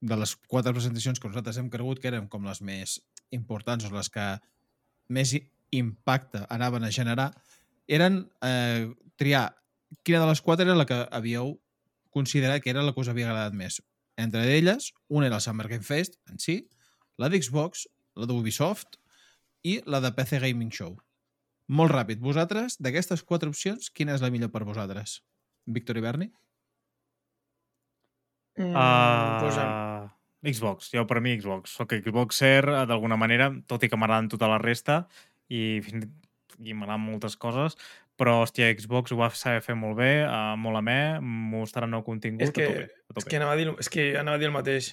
de 0.00 0.16
les 0.16 0.32
quatre 0.48 0.72
presentacions 0.72 1.20
que 1.20 1.28
nosaltres 1.28 1.60
hem 1.60 1.68
cregut 1.68 2.00
que 2.00 2.08
eren 2.08 2.24
com 2.24 2.48
les 2.48 2.64
més 2.64 2.96
importants 3.36 3.84
o 3.84 3.92
les 3.92 4.08
que 4.08 4.28
més 5.12 5.36
impacte 5.76 6.46
anaven 6.48 6.88
a 6.88 6.94
generar, 7.02 7.34
eren 7.84 8.22
eh, 8.40 8.88
triar 9.20 9.50
quina 10.08 10.24
de 10.24 10.32
les 10.32 10.40
quatre 10.40 10.64
era 10.64 10.80
la 10.80 10.88
que 10.88 11.04
havíeu 11.12 11.58
considerat 12.08 12.64
que 12.64 12.72
era 12.72 12.80
la 12.80 12.96
que 12.96 13.04
us 13.04 13.12
havia 13.12 13.28
agradat 13.28 13.52
més. 13.52 13.82
Entre 14.16 14.56
elles, 14.56 14.94
una 15.08 15.26
era 15.28 15.36
el 15.36 15.44
Summer 15.44 15.68
Game 15.68 15.84
Fest 15.84 16.16
en 16.32 16.40
si, 16.40 16.62
la 17.18 17.28
d'Xbox, 17.30 17.86
la 18.18 18.26
d'Ubisoft 18.26 18.98
i 19.64 19.80
la 19.86 20.00
de 20.04 20.10
PC 20.12 20.40
Gaming 20.42 20.72
Show. 20.74 20.96
Molt 21.72 21.94
ràpid, 21.94 22.20
vosaltres, 22.20 22.76
d'aquestes 22.82 23.22
quatre 23.24 23.48
opcions, 23.48 23.88
quina 23.90 24.14
és 24.14 24.20
la 24.24 24.30
millor 24.30 24.50
per 24.52 24.64
vosaltres? 24.68 25.22
Víctor 25.66 25.96
i 25.96 26.04
Berni? 26.04 26.32
Mm, 28.58 28.74
Uh, 28.74 30.08
em- 30.44 30.52
Xbox, 30.52 30.90
jo 30.92 31.06
per 31.06 31.20
mi 31.20 31.38
Xbox. 31.40 31.72
Soc 31.74 31.94
Xboxer, 32.04 32.68
eh, 32.68 32.86
d'alguna 32.86 33.16
manera, 33.16 33.48
tot 33.66 33.82
i 33.82 33.88
que 33.88 33.96
m'agraden 33.96 34.28
tota 34.28 34.46
la 34.46 34.58
resta 34.58 35.06
i, 35.48 35.80
i 36.60 36.74
m'agraden 36.74 37.00
moltes 37.00 37.34
coses, 37.40 37.74
però, 38.20 38.42
hòstia, 38.44 38.68
Xbox 38.78 39.10
ho 39.10 39.16
va 39.18 39.30
saber 39.34 39.62
fer 39.64 39.74
molt 39.74 39.96
bé, 39.98 40.12
uh, 40.22 40.54
molt 40.60 40.78
amè, 40.78 41.18
mostrar 41.24 41.88
nou 41.88 42.04
contingut 42.06 42.44
és 42.46 42.52
que, 42.54 42.62
a 42.62 42.68
tope. 42.68 42.84
A 42.84 43.14
tope. 43.14 43.24
és 43.24 43.24
que 43.24 43.40
anava 43.40 43.56
a 43.56 43.56
dir, 43.56 43.66
és 43.80 43.88
que 43.90 44.04
anava 44.20 44.36
a 44.36 44.38
dir 44.38 44.46
el 44.46 44.54
mateix. 44.54 44.92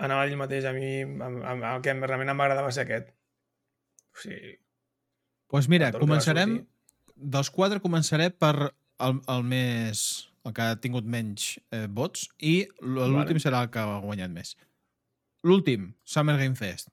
Anava 0.00 0.22
a 0.24 0.26
dir 0.28 0.34
el 0.36 0.40
mateix. 0.40 0.64
A 0.64 0.72
mi 0.72 0.90
em- 1.04 1.42
el 1.44 1.82
que 1.84 1.92
realment 1.94 2.32
m'agradava 2.36 2.68
va 2.70 2.72
ser 2.74 2.86
aquest. 2.86 3.12
O 4.16 4.22
sigui, 4.24 4.56
Doncs 4.56 5.50
pues 5.50 5.68
mira, 5.68 5.88
el 5.90 5.98
començarem... 6.00 6.60
Dels 7.20 7.50
quatre 7.52 7.80
començaré 7.84 8.30
per 8.32 8.54
el, 9.04 9.18
el 9.28 9.42
més... 9.44 10.04
el 10.46 10.54
que 10.56 10.62
ha 10.64 10.76
tingut 10.80 11.04
menys 11.04 11.58
eh, 11.74 11.84
vots 11.90 12.22
i 12.38 12.62
l'últim 12.80 13.36
Vale. 13.36 13.42
serà 13.44 13.58
el 13.66 13.68
que 13.74 13.82
ha 13.82 13.98
guanyat 14.00 14.30
més. 14.32 14.54
L'últim, 15.44 15.90
Summer 16.04 16.38
Game 16.40 16.56
Fest. 16.56 16.88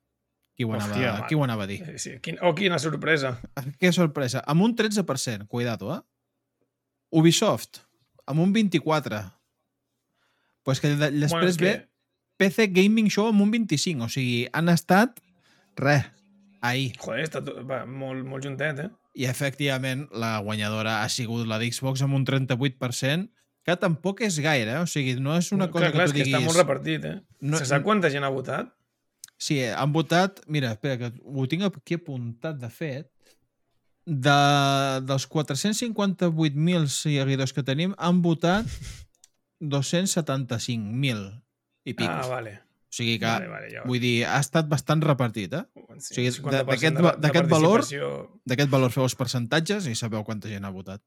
Qui 0.58 0.66
ho, 0.66 0.74
Hòstia, 0.74 0.98
anava, 1.14 1.22
va. 1.22 1.28
qui 1.30 1.36
ho 1.38 1.44
anava 1.46 1.64
a 1.64 1.70
dir? 1.70 1.78
eh, 1.86 1.98
sí, 2.02 2.16
quin, 2.20 2.40
oh, 2.42 2.52
quina 2.58 2.80
sorpresa. 2.82 3.36
Que 3.80 3.94
sorpresa. 3.96 4.42
Amb 4.52 4.66
un 4.66 4.76
13%, 4.76 5.48
cuidado, 5.48 5.94
eh? 5.96 6.02
Ubisoft, 7.12 7.84
amb 8.26 8.42
un 8.44 8.54
24%. 8.54 9.32
Pues 10.64 10.82
que 10.82 10.90
de- 11.00 11.12
després 11.12 11.56
Bueno, 11.56 11.70
ve 11.70 11.88
PC 12.38 12.70
Gaming 12.74 13.10
Show 13.14 13.32
amb 13.32 13.42
un 13.46 13.52
25%. 13.54 14.06
O 14.06 14.10
sigui, 14.14 14.46
han 14.54 14.70
estat... 14.74 15.20
Res, 15.78 16.06
ahir. 16.66 16.94
Joder, 17.02 17.26
està 17.28 17.42
tot, 17.46 17.60
va, 17.70 17.84
molt, 17.86 18.24
molt 18.26 18.46
juntet, 18.46 18.80
eh? 18.86 18.90
I 19.18 19.26
efectivament 19.30 20.08
la 20.14 20.36
guanyadora 20.46 21.00
ha 21.04 21.10
sigut 21.10 21.48
la 21.50 21.58
d'Xbox 21.62 22.02
amb 22.06 22.18
un 22.18 22.26
38%, 22.26 23.28
que 23.68 23.76
tampoc 23.82 24.22
és 24.24 24.38
gaire, 24.40 24.78
eh? 24.78 24.82
o 24.82 24.88
sigui, 24.90 25.16
no 25.20 25.34
és 25.36 25.50
una 25.52 25.68
cosa 25.74 25.90
clar, 25.92 26.06
clar, 26.06 26.06
que 26.06 26.08
és 26.08 26.14
tu 26.14 26.18
que 26.18 26.24
diguis... 26.24 26.36
està 26.38 26.46
molt 26.46 26.60
repartit, 26.62 27.06
eh? 27.10 27.16
No- 27.42 27.56
No, 27.58 27.60
Se 27.62 27.68
sap 27.70 27.84
quanta 27.86 28.10
gent 28.14 28.24
ha 28.26 28.30
votat? 28.34 28.70
Sí, 29.38 29.60
eh, 29.60 29.74
han 29.76 29.92
votat... 29.94 30.40
Mira, 30.48 30.72
espera, 30.78 30.98
que 30.98 31.10
ho 31.22 31.46
tinc 31.52 31.66
aquí 31.68 31.98
apuntat, 32.00 32.58
de 32.62 32.70
fet. 32.74 33.10
De, 34.08 34.38
dels 35.04 35.26
458.000 35.30 36.88
seguidors 36.94 37.52
que 37.54 37.66
tenim, 37.68 37.94
han 37.98 38.22
votat 38.24 38.66
275.000 39.62 41.42
i 41.88 41.94
pics. 41.96 42.12
Ah, 42.12 42.28
vale. 42.32 42.56
O 42.88 42.96
sigui 42.98 43.18
que, 43.20 43.28
Vale, 43.28 43.48
vale, 43.52 43.68
ja. 43.70 43.82
vull 43.86 44.00
dir, 44.02 44.24
ha 44.26 44.38
estat 44.40 44.68
bastant 44.72 45.02
repartit, 45.04 45.52
eh? 45.54 45.64
Sí, 45.76 45.82
O 45.98 46.00
sigui, 46.16 46.30
50% 46.38 47.02
de- 47.04 47.16
d'aquest 47.26 47.50
valor-. 47.52 47.84
D'aquest 48.48 48.72
valor 48.72 48.94
feu 48.96 49.04
els 49.06 49.16
percentatges 49.20 49.88
i 49.92 49.96
sabeu 50.00 50.24
quanta 50.26 50.48
gent 50.50 50.66
ha 50.66 50.72
votat. 50.74 51.02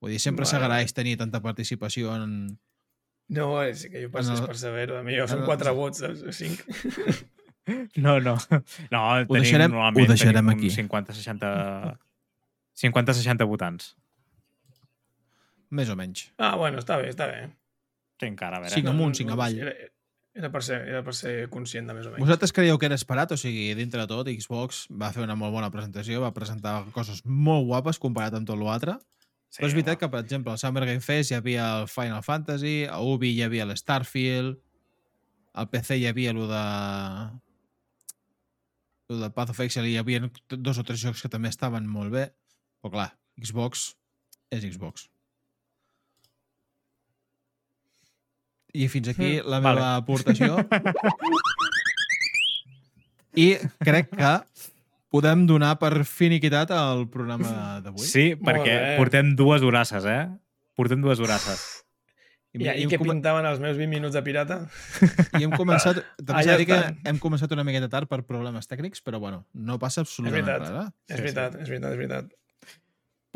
Vull 0.00 0.12
dir, 0.14 0.20
sempre 0.22 0.44
Vale. 0.46 0.52
s'agraeix 0.52 0.94
tenir 0.94 1.16
tanta 1.18 1.40
participació 1.42 2.14
en... 2.14 2.58
No, 3.28 3.48
és 3.66 3.82
que 3.90 4.04
jo 4.04 4.10
és 4.22 4.28
el- 4.30 4.44
per 4.46 4.56
saber-ho. 4.56 5.00
A 5.00 5.02
mi 5.02 5.16
són 5.26 5.40
el- 5.42 5.46
quatre 5.50 5.72
vots, 5.74 5.98
saps? 6.04 6.22
O 6.22 6.32
cinc. 6.32 6.62
No, 7.98 8.20
no. 8.22 8.36
No, 8.92 9.00
tenim, 9.26 9.42
deixarem- 9.42 9.72
ho 9.74 10.04
deixarem 10.06 10.48
aquí. 10.52 10.68
uns 10.70 10.76
50-60 10.78 11.96
50-60 12.78 13.46
votants. 13.50 13.96
Més 15.74 15.90
o 15.90 15.96
menys. 15.98 16.28
Ah, 16.38 16.54
bueno, 16.54 16.78
està 16.78 16.94
bé, 17.00 17.08
està 17.10 17.26
bé. 17.26 17.48
Sí, 18.20 18.28
encara, 18.28 18.60
a 18.60 18.60
veure. 18.62 18.72
Cinc 18.72 18.86
amunt, 18.92 19.16
cinc 19.18 19.32
avall. 19.34 19.58
Era, 19.58 19.72
era, 20.36 20.50
per 20.52 20.62
ser, 20.64 20.78
era 20.90 21.02
per 21.04 21.14
ser 21.16 21.34
conscient 21.52 21.88
de 21.88 21.94
més 21.96 22.06
o 22.06 22.12
menys. 22.12 22.22
Vosaltres 22.26 22.52
creieu 22.52 22.78
que 22.78 22.88
era 22.90 22.98
esperat? 22.98 23.32
O 23.32 23.38
sigui, 23.40 23.70
dintre 23.78 24.02
de 24.02 24.10
tot, 24.10 24.28
Xbox 24.28 24.84
va 24.92 25.08
fer 25.14 25.24
una 25.24 25.36
molt 25.38 25.54
bona 25.54 25.70
presentació, 25.72 26.20
va 26.24 26.34
presentar 26.36 26.82
coses 26.94 27.22
molt 27.24 27.64
guapes 27.70 28.00
comparat 28.02 28.36
amb 28.36 28.48
tot 28.48 28.60
l'altre. 28.60 28.98
Sí, 29.48 29.62
Però 29.62 29.70
és 29.70 29.76
veritat 29.78 29.94
home. 29.94 30.02
que, 30.02 30.10
per 30.12 30.20
exemple, 30.24 30.52
al 30.52 30.60
Summer 30.60 30.84
Game 30.84 31.00
Fest 31.00 31.32
hi 31.32 31.38
havia 31.38 31.66
el 31.80 31.88
Final 31.88 32.22
Fantasy, 32.26 32.76
a 32.84 33.00
Ubi 33.00 33.32
hi 33.32 33.42
havia 33.46 33.64
l'Starfield, 33.64 34.58
al 35.56 35.70
PC 35.72 36.00
hi 36.02 36.08
havia 36.10 36.34
el 36.36 36.42
de... 36.50 36.62
El 39.08 39.20
de 39.22 39.30
Path 39.30 39.54
of 39.54 39.60
Exile 39.62 39.88
hi 39.88 39.96
havia 40.00 40.20
dos 40.50 40.80
o 40.82 40.84
tres 40.84 40.98
jocs 41.00 41.22
que 41.22 41.30
també 41.32 41.48
estaven 41.48 41.86
molt 41.86 42.10
bé, 42.12 42.26
però 42.82 42.92
clar, 42.92 43.10
Xbox 43.38 43.92
és 44.50 44.66
Xbox. 44.66 45.06
I 48.76 48.88
fins 48.92 49.08
aquí 49.12 49.36
la 49.40 49.60
Vale. 49.64 49.78
meva 49.80 49.92
aportació. 49.96 50.58
I 53.36 53.48
crec 53.84 54.10
que 54.16 54.32
podem 55.12 55.46
donar 55.48 55.74
per 55.80 56.02
finiquitat 56.08 56.72
el 56.76 57.06
programa 57.12 57.80
d'avui. 57.84 58.04
Sí, 58.08 58.30
perquè 58.36 58.96
portem 58.98 59.34
dues 59.38 59.64
horasses, 59.64 60.04
eh? 60.08 60.22
Portem 60.76 61.00
dues 61.04 61.20
horasses. 61.22 61.64
I, 62.56 62.62
I, 62.64 62.68
hem 62.84 62.88
què 62.88 62.96
come- 62.96 63.12
pintaven 63.12 63.44
els 63.44 63.58
meus 63.60 63.76
20 63.76 63.90
minuts 63.92 64.14
de 64.16 64.22
pirata? 64.24 64.56
I 65.36 65.42
hem 65.44 65.52
començat, 65.52 65.98
també 66.24 66.38
Ah, 66.38 66.42
s'ha 66.44 66.54
ja 66.54 66.56
de 66.56 66.64
que 66.68 66.78
hem 67.10 67.18
començat 67.20 67.52
una 67.52 67.64
miqueta 67.68 67.88
tard 67.92 68.08
per 68.08 68.22
problemes 68.24 68.68
tècnics, 68.70 69.02
però 69.04 69.20
bueno, 69.20 69.42
no 69.52 69.76
passa 69.82 70.00
absolutament 70.06 70.46
veritat. 70.48 70.72
res. 70.72 70.86
Eh? 70.86 71.12
és 71.12 71.16
sí. 71.20 71.22
veritat, 71.26 71.58
és 71.60 71.68
veritat, 71.68 71.92
és 71.92 72.00
veritat. 72.00 72.32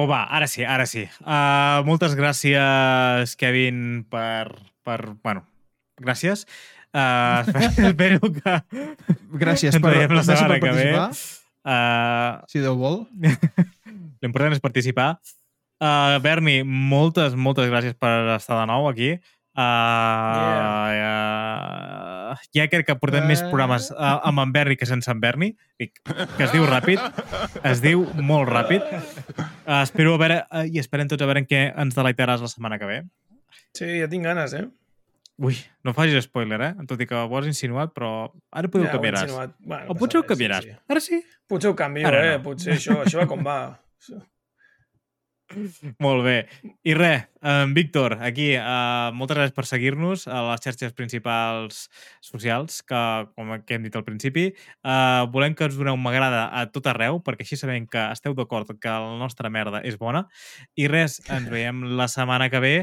Però 0.00 0.08
va, 0.08 0.22
ara 0.32 0.48
sí, 0.48 0.64
ara 0.64 0.86
sí. 0.88 1.04
Uh, 1.20 1.84
moltes 1.84 2.16
gràcies, 2.16 3.36
Kevin, 3.36 4.06
per... 4.08 4.48
per 4.86 4.98
bueno, 5.22 5.44
gràcies. 6.00 6.46
Uh, 6.90 7.46
espero 7.90 8.20
que... 8.34 8.56
Gràcies 9.40 9.76
per, 9.78 9.94
la 10.10 10.24
setmana 10.26 10.56
per 10.56 10.60
que 10.64 10.72
ve. 10.78 10.88
Uh, 11.60 12.40
Si 12.50 12.62
Déu 12.62 12.78
vol. 12.80 13.04
L'important 14.22 14.56
és 14.56 14.62
participar. 14.64 15.12
Uh, 15.80 16.18
Berni, 16.20 16.60
moltes, 16.64 17.36
moltes 17.38 17.70
gràcies 17.70 17.94
per 17.96 18.34
estar 18.36 18.58
de 18.60 18.66
nou 18.68 18.88
aquí. 18.90 19.14
Uh, 19.60 20.90
yeah. 20.94 22.32
uh, 22.32 22.42
ja 22.54 22.66
crec 22.70 22.86
que 22.86 22.94
portem 23.00 23.26
més 23.28 23.40
Eh. 23.42 23.48
programes 23.50 23.88
uh, 23.90 24.20
amb 24.28 24.40
en 24.44 24.52
Berni 24.54 24.76
que 24.78 24.86
sense 24.86 25.10
en 25.10 25.20
Berni, 25.20 25.50
i 25.78 25.88
que 25.90 26.44
es 26.46 26.52
diu 26.52 26.64
ràpid, 26.68 27.00
es 27.66 27.82
diu 27.82 28.06
molt 28.16 28.48
ràpid. 28.48 28.84
Uh, 29.66 29.82
espero 29.82 30.14
a 30.14 30.20
veure, 30.22 30.38
uh, 30.50 30.64
i 30.64 30.78
esperem 30.80 31.08
tots 31.10 31.22
a 31.22 31.28
veure 31.28 31.42
en 31.42 31.48
què 31.50 31.64
ens 31.74 31.98
deleitaràs 31.98 32.40
la 32.44 32.48
setmana 32.52 32.78
que 32.78 32.88
ve. 32.88 33.00
Sí, 33.76 33.86
ja 34.00 34.08
tinc 34.10 34.24
ganes, 34.26 34.54
eh? 34.54 34.66
Ui, 35.40 35.56
no 35.86 35.94
facis 35.96 36.26
spoiler, 36.26 36.60
eh? 36.60 36.72
Tot 36.88 37.00
i 37.00 37.06
que 37.08 37.16
ho 37.16 37.36
has 37.38 37.46
insinuat, 37.48 37.94
però 37.96 38.10
ara 38.52 38.68
potser 38.68 38.88
Ja, 38.88 38.90
ho 38.90 38.96
canviaràs. 38.98 39.22
insinuat. 39.30 39.54
Bueno, 39.60 39.84
no 39.86 39.94
o 39.94 40.00
potser 40.02 40.20
ho 40.20 40.26
canviaràs. 40.28 40.66
Sí, 40.66 40.74
sí. 40.74 40.82
Ara 40.92 41.00
sí. 41.00 41.22
Potser 41.48 41.70
ho 41.70 41.76
canvio, 41.78 42.06
Ara 42.10 42.26
eh? 42.26 42.34
no. 42.36 42.42
Potser 42.44 42.74
això, 42.76 42.98
això 43.06 43.22
va 43.22 43.26
com 43.30 43.46
va. 43.46 43.60
Molt 45.98 46.22
bé. 46.22 46.36
I 46.86 46.94
res, 46.94 47.24
en 47.42 47.72
Víctor, 47.74 48.14
aquí, 48.22 48.52
uh, 48.54 49.10
moltes 49.16 49.34
gràcies 49.38 49.54
per 49.56 49.64
seguir-nos 49.66 50.26
a 50.30 50.44
les 50.46 50.62
xarxes 50.62 50.92
principals 50.94 51.80
socials, 52.22 52.82
que, 52.86 53.00
com 53.34 53.50
que 53.66 53.74
hem 53.74 53.88
dit 53.88 53.96
al 53.98 54.04
principi, 54.06 54.44
uh, 54.84 55.26
volem 55.34 55.56
que 55.58 55.66
us 55.66 55.74
doneu 55.78 55.98
un 55.98 56.04
m'agrada 56.04 56.44
a 56.54 56.66
tot 56.70 56.86
arreu, 56.92 57.18
perquè 57.26 57.42
així 57.42 57.58
sabem 57.58 57.88
que 57.90 58.04
esteu 58.14 58.36
d'acord 58.38 58.70
que 58.78 58.94
la 58.94 59.18
nostra 59.18 59.50
merda 59.50 59.82
és 59.82 59.98
bona. 59.98 60.26
I 60.78 60.86
res, 60.92 61.18
ens 61.26 61.50
veiem 61.56 61.82
la 61.98 62.06
setmana 62.12 62.46
que 62.52 62.62
ve 62.62 62.74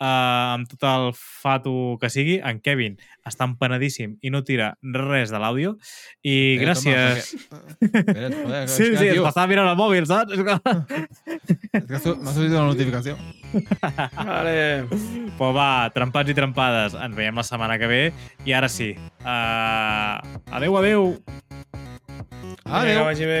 uh, 0.00 0.54
amb 0.54 0.68
tot 0.70 0.82
el 0.88 1.10
fato 1.16 1.96
que 2.00 2.10
sigui. 2.10 2.38
En 2.44 2.60
Kevin 2.64 2.96
està 3.26 3.46
empenedíssim 3.48 4.16
i 4.22 4.30
no 4.32 4.42
tira 4.44 4.72
res 4.82 5.30
de 5.32 5.40
l'àudio. 5.40 5.76
I 6.24 6.34
Eh, 6.54 6.58
gràcies... 6.60 7.30
Toma, 7.48 7.60
perquè... 7.80 8.28
Joder, 8.34 8.64
Sí, 8.68 8.90
sí, 8.96 9.08
tio, 9.12 9.24
m'estava 9.24 9.46
mirant 9.50 9.70
el 9.70 9.78
mòbil, 9.78 10.06
saps? 10.10 10.32
És 10.34 10.42
que- 10.44 10.58
m'ha 11.84 12.32
sortit 12.34 12.52
una 12.52 12.66
notificació. 12.70 13.16
Vale. 14.30 14.56
Però 15.38 15.52
va, 15.56 15.68
trempats 15.94 16.30
i 16.30 16.36
trempades, 16.36 16.94
ens 16.98 17.16
veiem 17.16 17.36
la 17.38 17.46
setmana 17.46 17.78
que 17.80 17.88
ve. 17.90 18.02
I 18.48 18.52
ara 18.56 18.68
sí. 18.72 18.92
Uh, 19.22 20.18
adeu, 20.54 20.76
adeu! 20.82 21.08
Adéu. 22.64 22.98
que 22.98 23.04
vagi 23.04 23.26
bé. 23.28 23.40